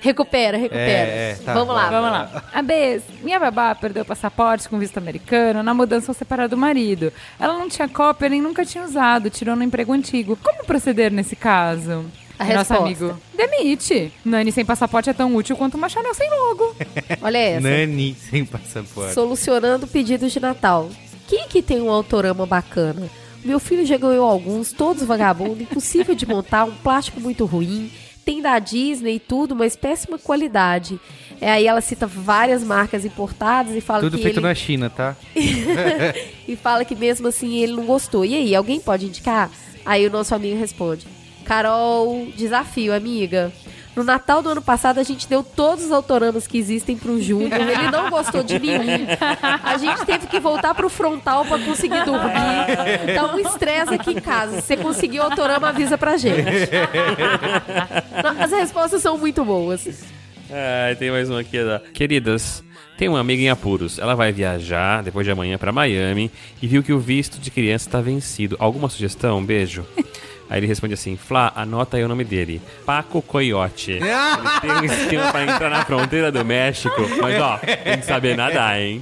recupera, 0.00 0.56
recupera. 0.56 0.88
É, 1.10 1.30
é, 1.32 1.38
tá, 1.44 1.52
Vamos 1.54 1.74
lá. 1.74 1.90
Vamos 1.90 2.10
lá. 2.12 2.42
A 2.54 2.62
Bess, 2.62 3.02
minha 3.20 3.40
babá 3.40 3.74
perdeu 3.74 4.02
o 4.04 4.06
passaporte 4.06 4.68
com 4.68 4.78
visto 4.78 4.96
americano 4.98 5.60
na 5.64 5.74
mudança 5.74 6.10
ao 6.12 6.14
separar 6.14 6.46
do 6.48 6.56
marido. 6.56 7.12
Ela 7.38 7.54
não 7.58 7.68
tinha 7.68 7.88
cópia 7.88 8.28
nem 8.28 8.40
nunca 8.40 8.64
tinha 8.64 8.84
usado, 8.84 9.28
tirou 9.28 9.56
no 9.56 9.64
emprego 9.64 9.92
antigo. 9.92 10.38
Como 10.40 10.64
proceder 10.70 11.10
nesse 11.10 11.34
caso? 11.34 12.04
A 12.38 12.44
nosso 12.44 12.72
resposta. 12.72 12.84
amigo, 12.84 13.18
demite. 13.36 14.12
Nani 14.24 14.52
sem 14.52 14.64
passaporte 14.64 15.10
é 15.10 15.12
tão 15.12 15.34
útil 15.34 15.56
quanto 15.56 15.76
uma 15.76 15.88
Chanel 15.88 16.14
sem 16.14 16.30
logo. 16.30 16.74
Olha 17.20 17.38
essa. 17.38 17.60
Nani 17.60 18.16
sem 18.30 18.46
passaporte. 18.46 19.12
Solucionando 19.12 19.86
pedidos 19.86 20.32
de 20.32 20.40
Natal. 20.40 20.88
Quem 21.26 21.48
que 21.48 21.60
tem 21.60 21.82
um 21.82 21.90
autorama 21.90 22.46
bacana? 22.46 23.08
Meu 23.44 23.58
filho 23.58 23.84
já 23.84 23.96
ganhou 23.96 24.24
alguns, 24.24 24.72
todos 24.72 25.02
vagabundo, 25.02 25.62
impossível 25.62 26.14
de 26.14 26.26
montar, 26.26 26.64
um 26.64 26.74
plástico 26.74 27.20
muito 27.20 27.44
ruim. 27.44 27.90
Tem 28.24 28.40
da 28.40 28.58
Disney 28.58 29.16
e 29.16 29.20
tudo, 29.20 29.56
mas 29.56 29.76
péssima 29.76 30.18
qualidade. 30.18 31.00
É, 31.40 31.50
aí 31.50 31.66
ela 31.66 31.80
cita 31.80 32.06
várias 32.06 32.62
marcas 32.62 33.04
importadas 33.04 33.74
e 33.74 33.80
fala 33.80 34.00
Tudo 34.00 34.16
que 34.16 34.22
feito 34.22 34.38
ele... 34.38 34.46
na 34.46 34.54
China, 34.54 34.90
tá? 34.90 35.16
e 36.46 36.54
fala 36.54 36.84
que 36.84 36.94
mesmo 36.94 37.28
assim 37.28 37.58
ele 37.58 37.72
não 37.72 37.84
gostou. 37.86 38.24
E 38.24 38.34
aí, 38.34 38.54
alguém 38.54 38.78
pode 38.78 39.06
indicar? 39.06 39.50
Aí 39.84 40.06
o 40.06 40.10
nosso 40.10 40.34
amigo 40.34 40.58
responde: 40.58 41.06
Carol, 41.44 42.28
desafio, 42.36 42.94
amiga. 42.94 43.52
No 43.96 44.04
Natal 44.04 44.40
do 44.40 44.50
ano 44.50 44.62
passado, 44.62 45.00
a 45.00 45.02
gente 45.02 45.28
deu 45.28 45.42
todos 45.42 45.86
os 45.86 45.90
autoramas 45.90 46.46
que 46.46 46.56
existem 46.56 46.96
pro 46.96 47.20
Júnior. 47.20 47.60
Ele 47.60 47.90
não 47.90 48.08
gostou 48.08 48.40
de 48.40 48.56
nenhum. 48.56 49.06
A 49.64 49.76
gente 49.78 50.06
teve 50.06 50.28
que 50.28 50.38
voltar 50.38 50.74
pro 50.76 50.88
frontal 50.88 51.44
pra 51.44 51.58
conseguir 51.58 52.04
dormir. 52.04 53.14
Tá 53.14 53.34
um 53.34 53.40
estresse 53.40 53.92
aqui 53.92 54.12
em 54.12 54.20
casa. 54.20 54.60
Se 54.60 54.62
você 54.62 54.76
conseguir 54.76 55.18
o 55.18 55.24
autorama, 55.24 55.70
avisa 55.70 55.98
pra 55.98 56.16
gente. 56.16 56.70
As 58.38 58.52
respostas 58.52 59.02
são 59.02 59.18
muito 59.18 59.44
boas. 59.44 60.04
Tem 60.98 61.10
mais 61.10 61.28
uma 61.28 61.40
aqui. 61.40 61.62
Da... 61.62 61.80
Queridas, 61.92 62.62
tem 63.00 63.08
uma 63.08 63.18
amiga 63.18 63.42
em 63.42 63.48
apuros. 63.48 63.98
Ela 63.98 64.14
vai 64.14 64.30
viajar 64.30 65.02
depois 65.02 65.24
de 65.24 65.30
amanhã 65.30 65.56
pra 65.56 65.72
Miami 65.72 66.30
e 66.60 66.66
viu 66.66 66.82
que 66.82 66.92
o 66.92 67.00
visto 67.00 67.40
de 67.40 67.50
criança 67.50 67.88
está 67.88 67.98
vencido. 67.98 68.56
Alguma 68.58 68.90
sugestão? 68.90 69.38
Um 69.38 69.44
beijo. 69.44 69.86
Aí 70.50 70.58
ele 70.58 70.66
responde 70.66 70.94
assim: 70.94 71.16
Flá, 71.16 71.52
anota 71.54 71.96
aí 71.96 72.02
o 72.02 72.08
nome 72.08 72.24
dele. 72.24 72.60
Paco 72.84 73.22
Coyote. 73.22 73.92
Ele 73.92 74.00
tem 74.60 74.72
um 74.72 74.84
esquema 74.84 75.30
pra 75.30 75.44
entrar 75.44 75.70
na 75.70 75.84
fronteira 75.84 76.32
do 76.32 76.44
México. 76.44 76.92
Mas 77.22 77.40
ó, 77.40 77.56
tem 77.58 77.98
que 78.00 78.04
saber 78.04 78.36
nadar, 78.36 78.80
hein? 78.80 79.00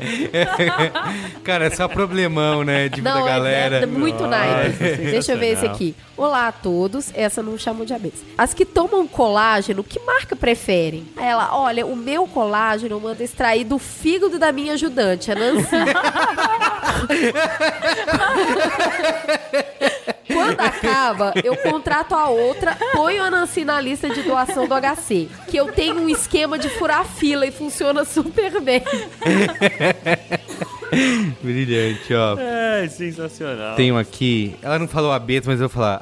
Cara, 1.42 1.64
é 1.64 1.70
só 1.70 1.88
problemão, 1.88 2.62
né? 2.64 2.90
De 2.90 3.00
Não, 3.00 3.24
da 3.24 3.30
é- 3.30 3.32
galera. 3.32 3.76
é, 3.78 3.86
muito 3.86 4.26
naipe. 4.26 4.76
Deixa 5.10 5.32
eu 5.32 5.38
ver 5.38 5.54
esse 5.54 5.64
aqui. 5.64 5.96
Olá 6.18 6.48
a 6.48 6.52
todos. 6.52 7.10
Essa 7.14 7.42
não 7.42 7.56
chamou 7.56 7.86
de 7.86 7.94
abelha. 7.94 8.12
As 8.36 8.52
que 8.52 8.66
tomam 8.66 9.06
colágeno, 9.08 9.82
que 9.82 9.98
marca 10.00 10.36
preferem? 10.36 11.06
Aí 11.16 11.28
Ela, 11.28 11.56
olha, 11.56 11.86
o 11.86 11.96
meu 11.96 12.26
colágeno 12.26 12.96
eu 12.96 13.00
mando 13.00 13.22
extrair 13.22 13.64
do 13.64 13.78
fígado 13.78 14.38
da 14.38 14.52
minha 14.52 14.74
ajudante, 14.74 15.32
a 15.32 15.34
Nancy. 15.34 15.68
Quando 20.38 20.60
acaba, 20.60 21.34
eu 21.42 21.56
contrato 21.56 22.14
a 22.14 22.28
outra, 22.28 22.76
ponho 22.92 23.24
a 23.24 23.30
Nancy 23.30 23.64
na 23.64 23.80
lista 23.80 24.08
de 24.08 24.22
doação 24.22 24.68
do 24.68 24.74
HC. 24.74 25.28
Que 25.48 25.56
eu 25.56 25.72
tenho 25.72 25.96
um 25.96 26.08
esquema 26.08 26.56
de 26.58 26.68
furar 26.68 27.04
fila 27.04 27.44
e 27.44 27.50
funciona 27.50 28.04
super 28.04 28.60
bem. 28.60 28.82
Brilhante, 31.42 32.14
ó. 32.14 32.38
É, 32.38 32.88
sensacional. 32.88 33.76
Um 33.78 33.98
aqui. 33.98 34.56
Ela 34.62 34.78
não 34.78 34.88
falou 34.88 35.12
ABs, 35.12 35.46
mas 35.46 35.60
eu 35.60 35.68
vou 35.68 35.68
falar 35.68 35.96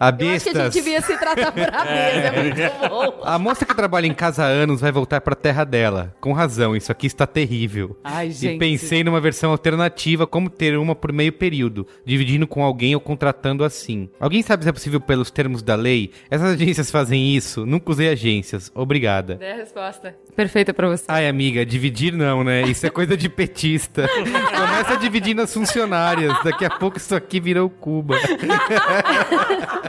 ABs. 0.00 0.22
Eu 0.26 0.34
acho 0.34 0.44
que 0.44 0.48
a 0.48 0.52
Abestas. 0.52 0.74
gente 0.74 0.82
devia 0.84 1.00
se 1.02 1.18
tratar 1.18 1.52
por 1.52 1.62
abesta, 1.62 1.86
é 1.88 2.42
muito 2.42 2.88
bom. 2.88 3.20
A 3.22 3.38
moça 3.38 3.66
que 3.66 3.74
trabalha 3.74 4.06
em 4.06 4.14
casa 4.14 4.44
há 4.44 4.46
anos 4.46 4.80
vai 4.80 4.90
voltar 4.90 5.20
pra 5.20 5.34
terra 5.36 5.62
dela. 5.64 6.14
Com 6.20 6.32
razão, 6.32 6.74
isso 6.74 6.90
aqui 6.90 7.06
está 7.06 7.26
terrível. 7.26 7.96
Ai, 8.02 8.28
E 8.28 8.32
gente. 8.32 8.58
pensei 8.58 9.04
numa 9.04 9.20
versão 9.20 9.50
alternativa, 9.50 10.26
como 10.26 10.48
ter 10.48 10.78
uma 10.78 10.94
por 10.94 11.12
meio 11.12 11.32
período, 11.32 11.86
dividindo 12.04 12.46
com 12.46 12.64
alguém 12.64 12.94
ou 12.94 13.00
contratando 13.00 13.62
assim. 13.62 14.08
Alguém 14.18 14.42
sabe 14.42 14.62
se 14.64 14.70
é 14.70 14.72
possível 14.72 15.00
pelos 15.00 15.30
termos 15.30 15.62
da 15.62 15.74
lei? 15.74 16.10
Essas 16.30 16.54
agências 16.54 16.90
fazem 16.90 17.36
isso? 17.36 17.66
Nunca 17.66 17.90
usei 17.92 18.08
agências. 18.08 18.70
Obrigada. 18.74 19.34
Dê 19.34 19.50
a 19.50 19.56
resposta. 19.56 20.16
Perfeita 20.34 20.72
pra 20.72 20.88
você. 20.88 21.04
Ai, 21.08 21.28
amiga, 21.28 21.66
dividir 21.66 22.14
não, 22.14 22.42
né? 22.42 22.62
Isso 22.62 22.86
é 22.86 22.90
coisa 22.90 23.16
de 23.16 23.28
petista. 23.28 24.08
Começa 24.08 24.96
dividindo 24.96 25.42
as 25.42 25.52
funcionárias. 25.52 26.32
Daqui 26.42 26.64
a 26.64 26.70
pouco 26.70 26.96
isso 26.96 27.14
aqui 27.14 27.38
virou 27.40 27.68
Cuba. 27.68 28.16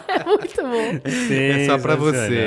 É 0.08 0.24
muito 0.26 0.62
bom. 0.62 1.02
É 1.32 1.66
só 1.66 1.78
pra 1.78 1.96
você. 1.96 2.40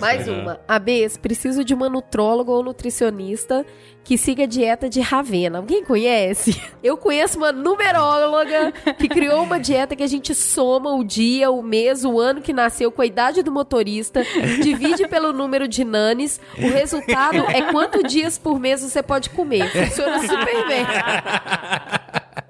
Mais 0.00 0.28
uma. 0.28 0.60
Abes, 0.66 1.16
preciso 1.16 1.64
de 1.64 1.74
uma 1.74 1.88
nutróloga 1.88 2.50
ou 2.50 2.62
nutricionista 2.62 3.64
que 4.06 4.16
siga 4.16 4.44
a 4.44 4.46
dieta 4.46 4.88
de 4.88 5.00
Ravena. 5.00 5.58
Alguém 5.58 5.84
conhece? 5.84 6.60
Eu 6.80 6.96
conheço 6.96 7.38
uma 7.38 7.50
numeróloga 7.50 8.72
que 8.96 9.08
criou 9.08 9.42
uma 9.42 9.58
dieta 9.58 9.96
que 9.96 10.02
a 10.02 10.06
gente 10.06 10.32
soma 10.32 10.94
o 10.94 11.02
dia, 11.02 11.50
o 11.50 11.60
mês, 11.60 12.04
o 12.04 12.20
ano 12.20 12.40
que 12.40 12.52
nasceu 12.52 12.92
com 12.92 13.02
a 13.02 13.06
idade 13.06 13.42
do 13.42 13.50
motorista, 13.50 14.22
divide 14.62 15.08
pelo 15.08 15.32
número 15.32 15.66
de 15.66 15.84
nanes. 15.84 16.40
O 16.56 16.68
resultado 16.68 17.38
é 17.50 17.62
quantos 17.72 18.10
dias 18.10 18.38
por 18.38 18.60
mês 18.60 18.80
você 18.80 19.02
pode 19.02 19.30
comer. 19.30 19.68
Funciona 19.72 20.20
super 20.20 20.68
bem. 20.68 20.86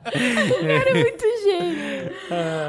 O 0.07 0.67
cara 0.67 0.91
é 0.91 0.95
muito 0.95 1.25
gênio. 1.45 2.13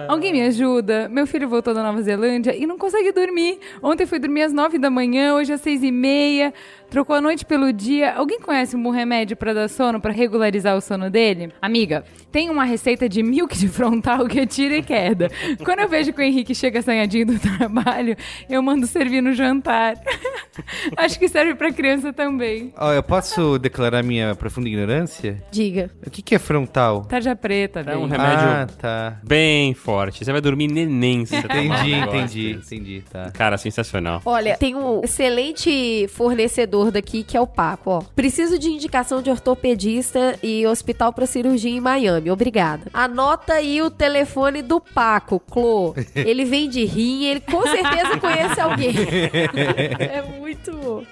Alguém 0.07 0.31
me 0.31 0.41
ajuda? 0.43 1.07
Meu 1.09 1.27
filho 1.27 1.47
voltou 1.47 1.73
da 1.73 1.84
Nova 1.84 2.01
Zelândia 2.01 2.55
e 2.55 2.65
não 2.65 2.77
consegue 2.77 3.11
dormir. 3.11 3.59
Ontem 3.81 4.05
foi 4.05 4.19
dormir 4.19 4.43
às 4.43 4.53
nove 4.53 4.77
da 4.77 4.89
manhã, 4.89 5.35
hoje 5.35 5.53
às 5.53 5.61
seis 5.61 5.84
e 5.84 5.91
meia. 5.91 6.53
Trocou 6.89 7.15
a 7.15 7.22
noite 7.22 7.45
pelo 7.45 7.72
dia. 7.73 8.14
Alguém 8.14 8.39
conhece 8.39 8.76
um 8.76 8.81
bom 8.81 8.91
remédio 8.91 9.35
pra 9.35 9.53
dar 9.53 9.68
sono, 9.68 9.99
pra 9.99 10.11
regularizar 10.11 10.76
o 10.77 10.81
sono 10.81 11.09
dele? 11.09 11.51
Amiga, 11.61 12.03
tem 12.32 12.49
uma 12.49 12.64
receita 12.66 13.08
de 13.08 13.24
milk 13.24 13.58
de 13.58 13.68
frontal 13.68 14.28
que 14.28 14.40
é 14.40 14.45
tira 14.45 14.78
e 14.78 14.84
queda. 14.84 15.30
Quando 15.64 15.80
eu 15.80 15.90
vejo 15.90 16.12
que 16.14 16.20
o 16.20 16.24
Henrique 16.24 16.54
chega 16.54 16.80
assanhadinho 16.80 17.26
do 17.28 17.40
trabalho, 17.40 18.16
eu 18.49 18.62
mando 18.62 18.86
servir 18.88 19.22
no 19.22 19.34
jantar. 19.34 19.95
Acho 20.98 21.20
que 21.20 21.28
serve 21.28 21.56
pra 21.56 21.72
criança 21.72 22.12
também. 22.12 22.74
Ó, 22.78 22.91
eu 22.94 23.04
posso 23.04 23.58
declarar 23.60 24.04
minha 24.04 24.36
profunda 24.36 24.68
ignorância? 24.68 25.44
Diga. 25.52 25.90
O 26.06 26.10
que, 26.10 26.22
que 26.22 26.36
é 26.36 26.40
frontal? 26.40 27.02
Tarja 27.06 27.36
preta, 27.36 27.82
É 27.82 27.95
um 27.95 28.08
bem. 28.08 28.18
remédio 28.18 28.48
Ah, 28.48 28.68
tá. 28.78 29.20
bem 29.24 29.74
forte. 29.74 30.26
Você 30.26 30.32
vai 30.32 30.41
dormir 30.41 30.68
neném 30.68 31.26
se 31.26 31.36
você 31.40 31.48
tomar 31.48 31.62
um 31.62 31.66
Entendi, 31.66 31.94
entendi, 31.95 32.52
entendi, 32.52 33.04
tá. 33.12 33.32
Cara, 33.32 33.58
sensacional. 33.58 34.22
Olha, 34.26 34.58
tem 34.58 34.76
um 34.76 35.02
excelente 35.04 36.08
fornecedor 36.10 36.91
daqui 36.91 37.24
que 37.24 37.38
é 37.38 37.41
o 37.41 37.48
Paco, 37.48 37.90
ó. 37.91 37.99
Preciso 38.16 38.58
de 38.58 38.68
indicação 38.70 39.22
de 39.22 39.30
ortopedista 39.30 40.38
e 40.41 40.66
hospital 40.66 41.14
pra 41.14 41.26
cirurgia 41.26 41.72
em 41.72 41.80
Miami. 41.80 42.16
Obrigada. 42.31 42.84
Anota 42.94 43.53
aí 43.53 43.81
o 43.81 43.89
telefone 43.89 44.61
do 44.61 44.80
Paco, 44.80 45.39
Clô. 45.39 45.95
Ele 46.15 46.45
vende 46.45 46.84
rim, 46.85 47.26
ele 47.26 47.39
com 47.39 47.61
certeza 47.64 48.18
conhece 48.19 48.60
alguém. 48.60 48.95
é 49.99 50.22
muito 50.39 50.72
bom. 50.73 51.03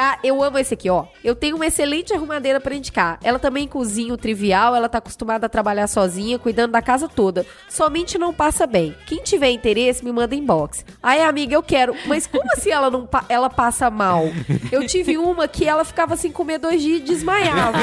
Ah, 0.00 0.16
eu 0.22 0.40
amo 0.44 0.56
esse 0.58 0.74
aqui, 0.74 0.88
ó. 0.88 1.06
Eu 1.24 1.34
tenho 1.34 1.56
uma 1.56 1.66
excelente 1.66 2.12
arrumadeira 2.14 2.60
pra 2.60 2.72
indicar. 2.72 3.18
Ela 3.20 3.36
também 3.40 3.66
cozinha 3.66 4.14
o 4.14 4.16
trivial, 4.16 4.76
ela 4.76 4.88
tá 4.88 4.98
acostumada 4.98 5.46
a 5.46 5.48
trabalhar 5.48 5.88
sozinha, 5.88 6.38
cuidando 6.38 6.70
da 6.70 6.80
casa 6.80 7.08
toda. 7.08 7.44
Somente 7.68 8.16
não 8.16 8.32
passa 8.32 8.64
bem. 8.64 8.94
Quem 9.06 9.20
tiver 9.24 9.50
interesse, 9.50 10.04
me 10.04 10.12
manda 10.12 10.36
inbox. 10.36 10.84
Ai, 11.02 11.20
amiga, 11.22 11.56
eu 11.56 11.64
quero. 11.64 11.96
Mas 12.06 12.28
como 12.28 12.44
assim 12.52 12.70
ela 12.70 12.88
não 12.90 13.06
pa- 13.06 13.24
ela 13.28 13.50
passa 13.50 13.90
mal? 13.90 14.22
Eu 14.70 14.86
tive 14.86 15.18
uma 15.18 15.48
que 15.48 15.66
ela 15.66 15.84
ficava 15.84 16.14
assim 16.14 16.30
comer 16.30 16.58
dois 16.58 16.80
dias 16.80 17.00
e 17.00 17.02
desmaiava. 17.02 17.76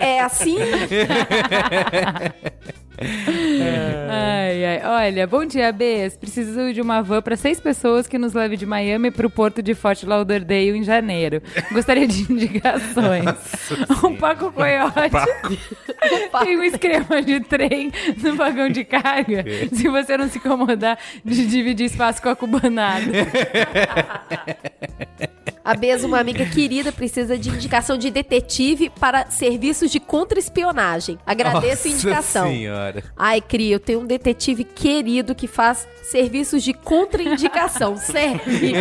é, 0.00 0.10
é 0.16 0.20
assim? 0.20 0.58
Ai, 3.00 4.64
ai. 4.64 4.82
Olha, 4.84 5.26
bom 5.26 5.44
dia, 5.44 5.72
Bs. 5.72 6.16
Preciso 6.16 6.72
de 6.72 6.80
uma 6.80 7.02
van 7.02 7.22
para 7.22 7.36
seis 7.36 7.60
pessoas 7.60 8.06
que 8.06 8.18
nos 8.18 8.32
leve 8.32 8.56
de 8.56 8.66
Miami 8.66 9.10
para 9.10 9.26
o 9.26 9.30
porto 9.30 9.62
de 9.62 9.74
Fort 9.74 10.02
Lauderdale 10.02 10.76
em 10.76 10.82
janeiro. 10.82 11.42
Gostaria 11.70 12.06
de 12.06 12.30
indicações. 12.32 13.24
um 14.04 14.16
Paco 14.16 14.52
Coyote 14.52 14.96
e 16.46 16.56
um 16.56 16.64
esquema 16.64 17.22
de 17.22 17.40
trem 17.40 17.92
no 18.22 18.34
vagão 18.34 18.68
de 18.68 18.84
carga. 18.84 19.44
Se 19.72 19.88
você 19.88 20.16
não 20.16 20.28
se 20.28 20.38
incomodar 20.38 20.98
de 21.24 21.46
dividir 21.46 21.86
espaço 21.86 22.22
com 22.22 22.28
a 22.28 22.36
cubanada. 22.36 23.06
A 25.68 25.74
Beza, 25.74 26.06
uma 26.06 26.18
amiga 26.18 26.46
querida, 26.46 26.90
precisa 26.90 27.36
de 27.36 27.50
indicação 27.50 27.98
de 27.98 28.10
detetive 28.10 28.88
para 28.98 29.26
serviços 29.30 29.90
de 29.90 30.00
contra-espionagem. 30.00 31.18
Agradeço 31.26 31.88
a 31.88 31.90
indicação. 31.90 32.46
senhora. 32.48 33.04
Ai, 33.14 33.40
Cria, 33.42 33.74
eu 33.74 33.80
tenho 33.80 34.00
um 34.00 34.06
detetive 34.06 34.64
querido 34.64 35.34
que 35.34 35.46
faz 35.46 35.86
serviços 36.04 36.62
de 36.62 36.72
contraindicação. 36.72 37.98
Serve. 38.00 38.72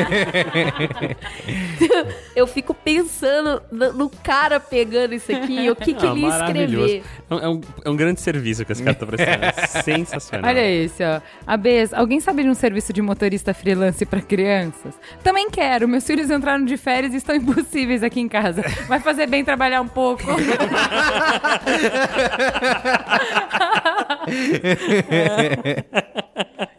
eu 2.35 2.47
fico 2.47 2.73
pensando 2.73 3.61
no, 3.71 3.91
no 3.93 4.09
cara 4.09 4.59
pegando 4.59 5.13
isso 5.13 5.29
aqui, 5.31 5.69
o 5.69 5.75
que, 5.75 5.93
que 5.93 6.05
Ah, 6.05 6.11
ele 6.11 6.21
ia 6.21 6.29
escrever. 6.29 7.03
É 7.29 7.35
um, 7.35 7.39
é 7.39 7.49
um- 7.49 7.61
é 7.83 7.89
um 7.89 7.95
grande 7.97 8.21
serviço 8.21 8.63
que 8.63 8.71
esse 8.71 8.81
cara 8.83 8.95
tá 8.95 9.05
prestando. 9.05 9.43
É 9.45 9.67
Sensacional. 9.83 10.49
Olha 10.49 10.65
esse, 10.71 11.03
ó. 11.03 11.19
A 11.45 11.57
Bs, 11.57 11.93
alguém 11.93 12.19
sabe 12.21 12.43
de 12.43 12.49
um 12.49 12.53
serviço 12.53 12.93
de 12.93 13.01
motorista 13.01 13.53
freelance 13.53 14.05
para 14.05 14.21
crianças? 14.21 14.93
Também 15.23 15.49
quero. 15.49 15.87
Meus 15.87 16.05
filhos 16.05 16.29
entraram 16.31 16.63
de 16.63 16.76
férias 16.77 17.13
estão 17.13 17.35
impossíveis 17.35 18.03
aqui 18.03 18.19
em 18.19 18.27
casa. 18.27 18.61
Vai 18.87 18.99
fazer 18.99 19.27
bem 19.27 19.43
trabalhar 19.43 19.81
um 19.81 19.87
pouco. 19.87 20.23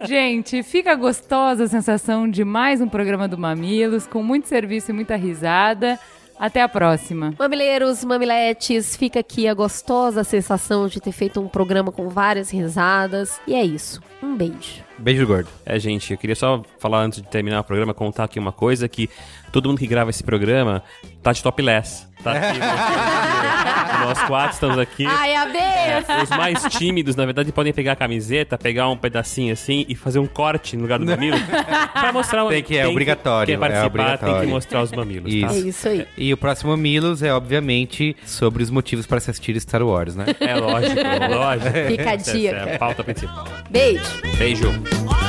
Gente, 0.05 0.63
fica 0.63 0.95
gostosa 0.95 1.65
a 1.65 1.69
sensação 1.69 2.29
de 2.29 2.45
mais 2.45 2.81
um 2.81 2.89
programa 2.89 3.27
do 3.29 3.37
Mamilos, 3.37 4.07
com 4.07 4.23
muito 4.23 4.49
serviço 4.49 4.91
e 4.91 4.95
muita 4.95 5.17
risada. 5.17 5.99
Até 6.39 6.63
a 6.63 6.69
próxima. 6.69 7.35
Mamileiros, 7.37 8.05
mamiletes, 8.05 8.97
fica 8.97 9.19
aqui 9.19 9.49
a 9.49 9.55
gostosa 9.55 10.23
sensação 10.23 10.87
de 10.87 11.01
ter 11.01 11.11
feito 11.11 11.41
um 11.41 11.49
programa 11.49 11.91
com 11.91 12.09
várias 12.09 12.49
risadas. 12.49 13.41
E 13.45 13.55
é 13.55 13.65
isso. 13.65 14.01
Um 14.23 14.37
beijo. 14.37 14.88
Beijo 14.99 15.27
gordo. 15.27 15.49
É, 15.65 15.79
gente, 15.79 16.13
eu 16.13 16.19
queria 16.19 16.35
só 16.37 16.63
falar 16.79 17.01
antes 17.03 17.23
de 17.23 17.29
terminar 17.29 17.61
o 17.61 17.65
programa, 17.65 17.95
contar 17.95 18.25
aqui 18.25 18.39
uma 18.39 18.53
coisa 18.53 18.89
que 18.89 19.09
todo 19.53 19.69
mundo 19.69 19.79
que 19.79 19.87
grava 19.87 20.11
esse 20.11 20.23
programa 20.25 20.83
tá 21.23 21.33
de 21.33 21.43
topless. 21.43 22.07
Tá 22.23 22.33
aqui. 22.33 22.59
Nós 24.05 24.23
quatro 24.23 24.55
estamos 24.55 24.79
aqui. 24.79 25.07
Ai, 25.07 25.35
a 25.37 25.47
Beza! 25.47 26.23
Os 26.23 26.31
mais 26.31 26.63
tímidos, 26.77 27.15
na 27.17 27.25
verdade, 27.25 27.53
podem 27.53 27.73
pegar 27.73 27.93
a 27.93 27.97
camiseta, 27.97 28.57
pegar 28.59 28.89
um 28.89 28.97
pedacinho 28.97 29.53
assim 29.53 29.85
e 29.89 29.95
fazer 29.95 30.19
um 30.19 30.27
corte 30.27 30.77
no 30.77 30.83
lugar 30.83 30.99
do 30.99 31.07
mamilo 31.07 31.37
pra 31.93 32.13
mostrar 32.13 32.45
o 32.45 32.49
Tem 32.49 32.63
que- 32.63 32.77
é 32.77 32.87
obrigatório, 32.87 33.47
Quem 33.47 33.55
é 33.55 33.59
participar 33.59 33.91
tem 33.91 34.01
obrigatório. 34.01 34.41
que 34.41 34.47
mostrar 34.53 34.83
os 34.83 34.93
mamilos, 34.93 35.33
É 35.35 35.41
tá? 35.41 35.47
Isso. 35.53 35.67
isso 35.69 35.89
aí. 35.89 36.07
E 36.17 36.33
o 36.33 36.37
próximo 36.37 36.77
Milos 36.77 37.23
é, 37.23 37.33
obviamente, 37.33 38.17
sobre 38.25 38.63
os 38.63 38.71
motivos 38.71 39.07
para 39.07 39.21
se 39.21 39.31
assistir 39.31 39.59
Star 39.61 39.83
Wars, 39.83 40.15
né? 40.17 40.27
É 40.41 40.55
lógico, 40.57 40.95
lógico. 41.31 41.71
Fica 41.89 42.11
a 42.11 42.17
dica. 42.17 42.57
É 42.57 42.75
a 42.75 42.79
pauta 42.79 43.05
principal. 43.05 43.47
Beijo. 43.71 44.03
Beijo. 44.39 44.73
Oh! 44.91 45.28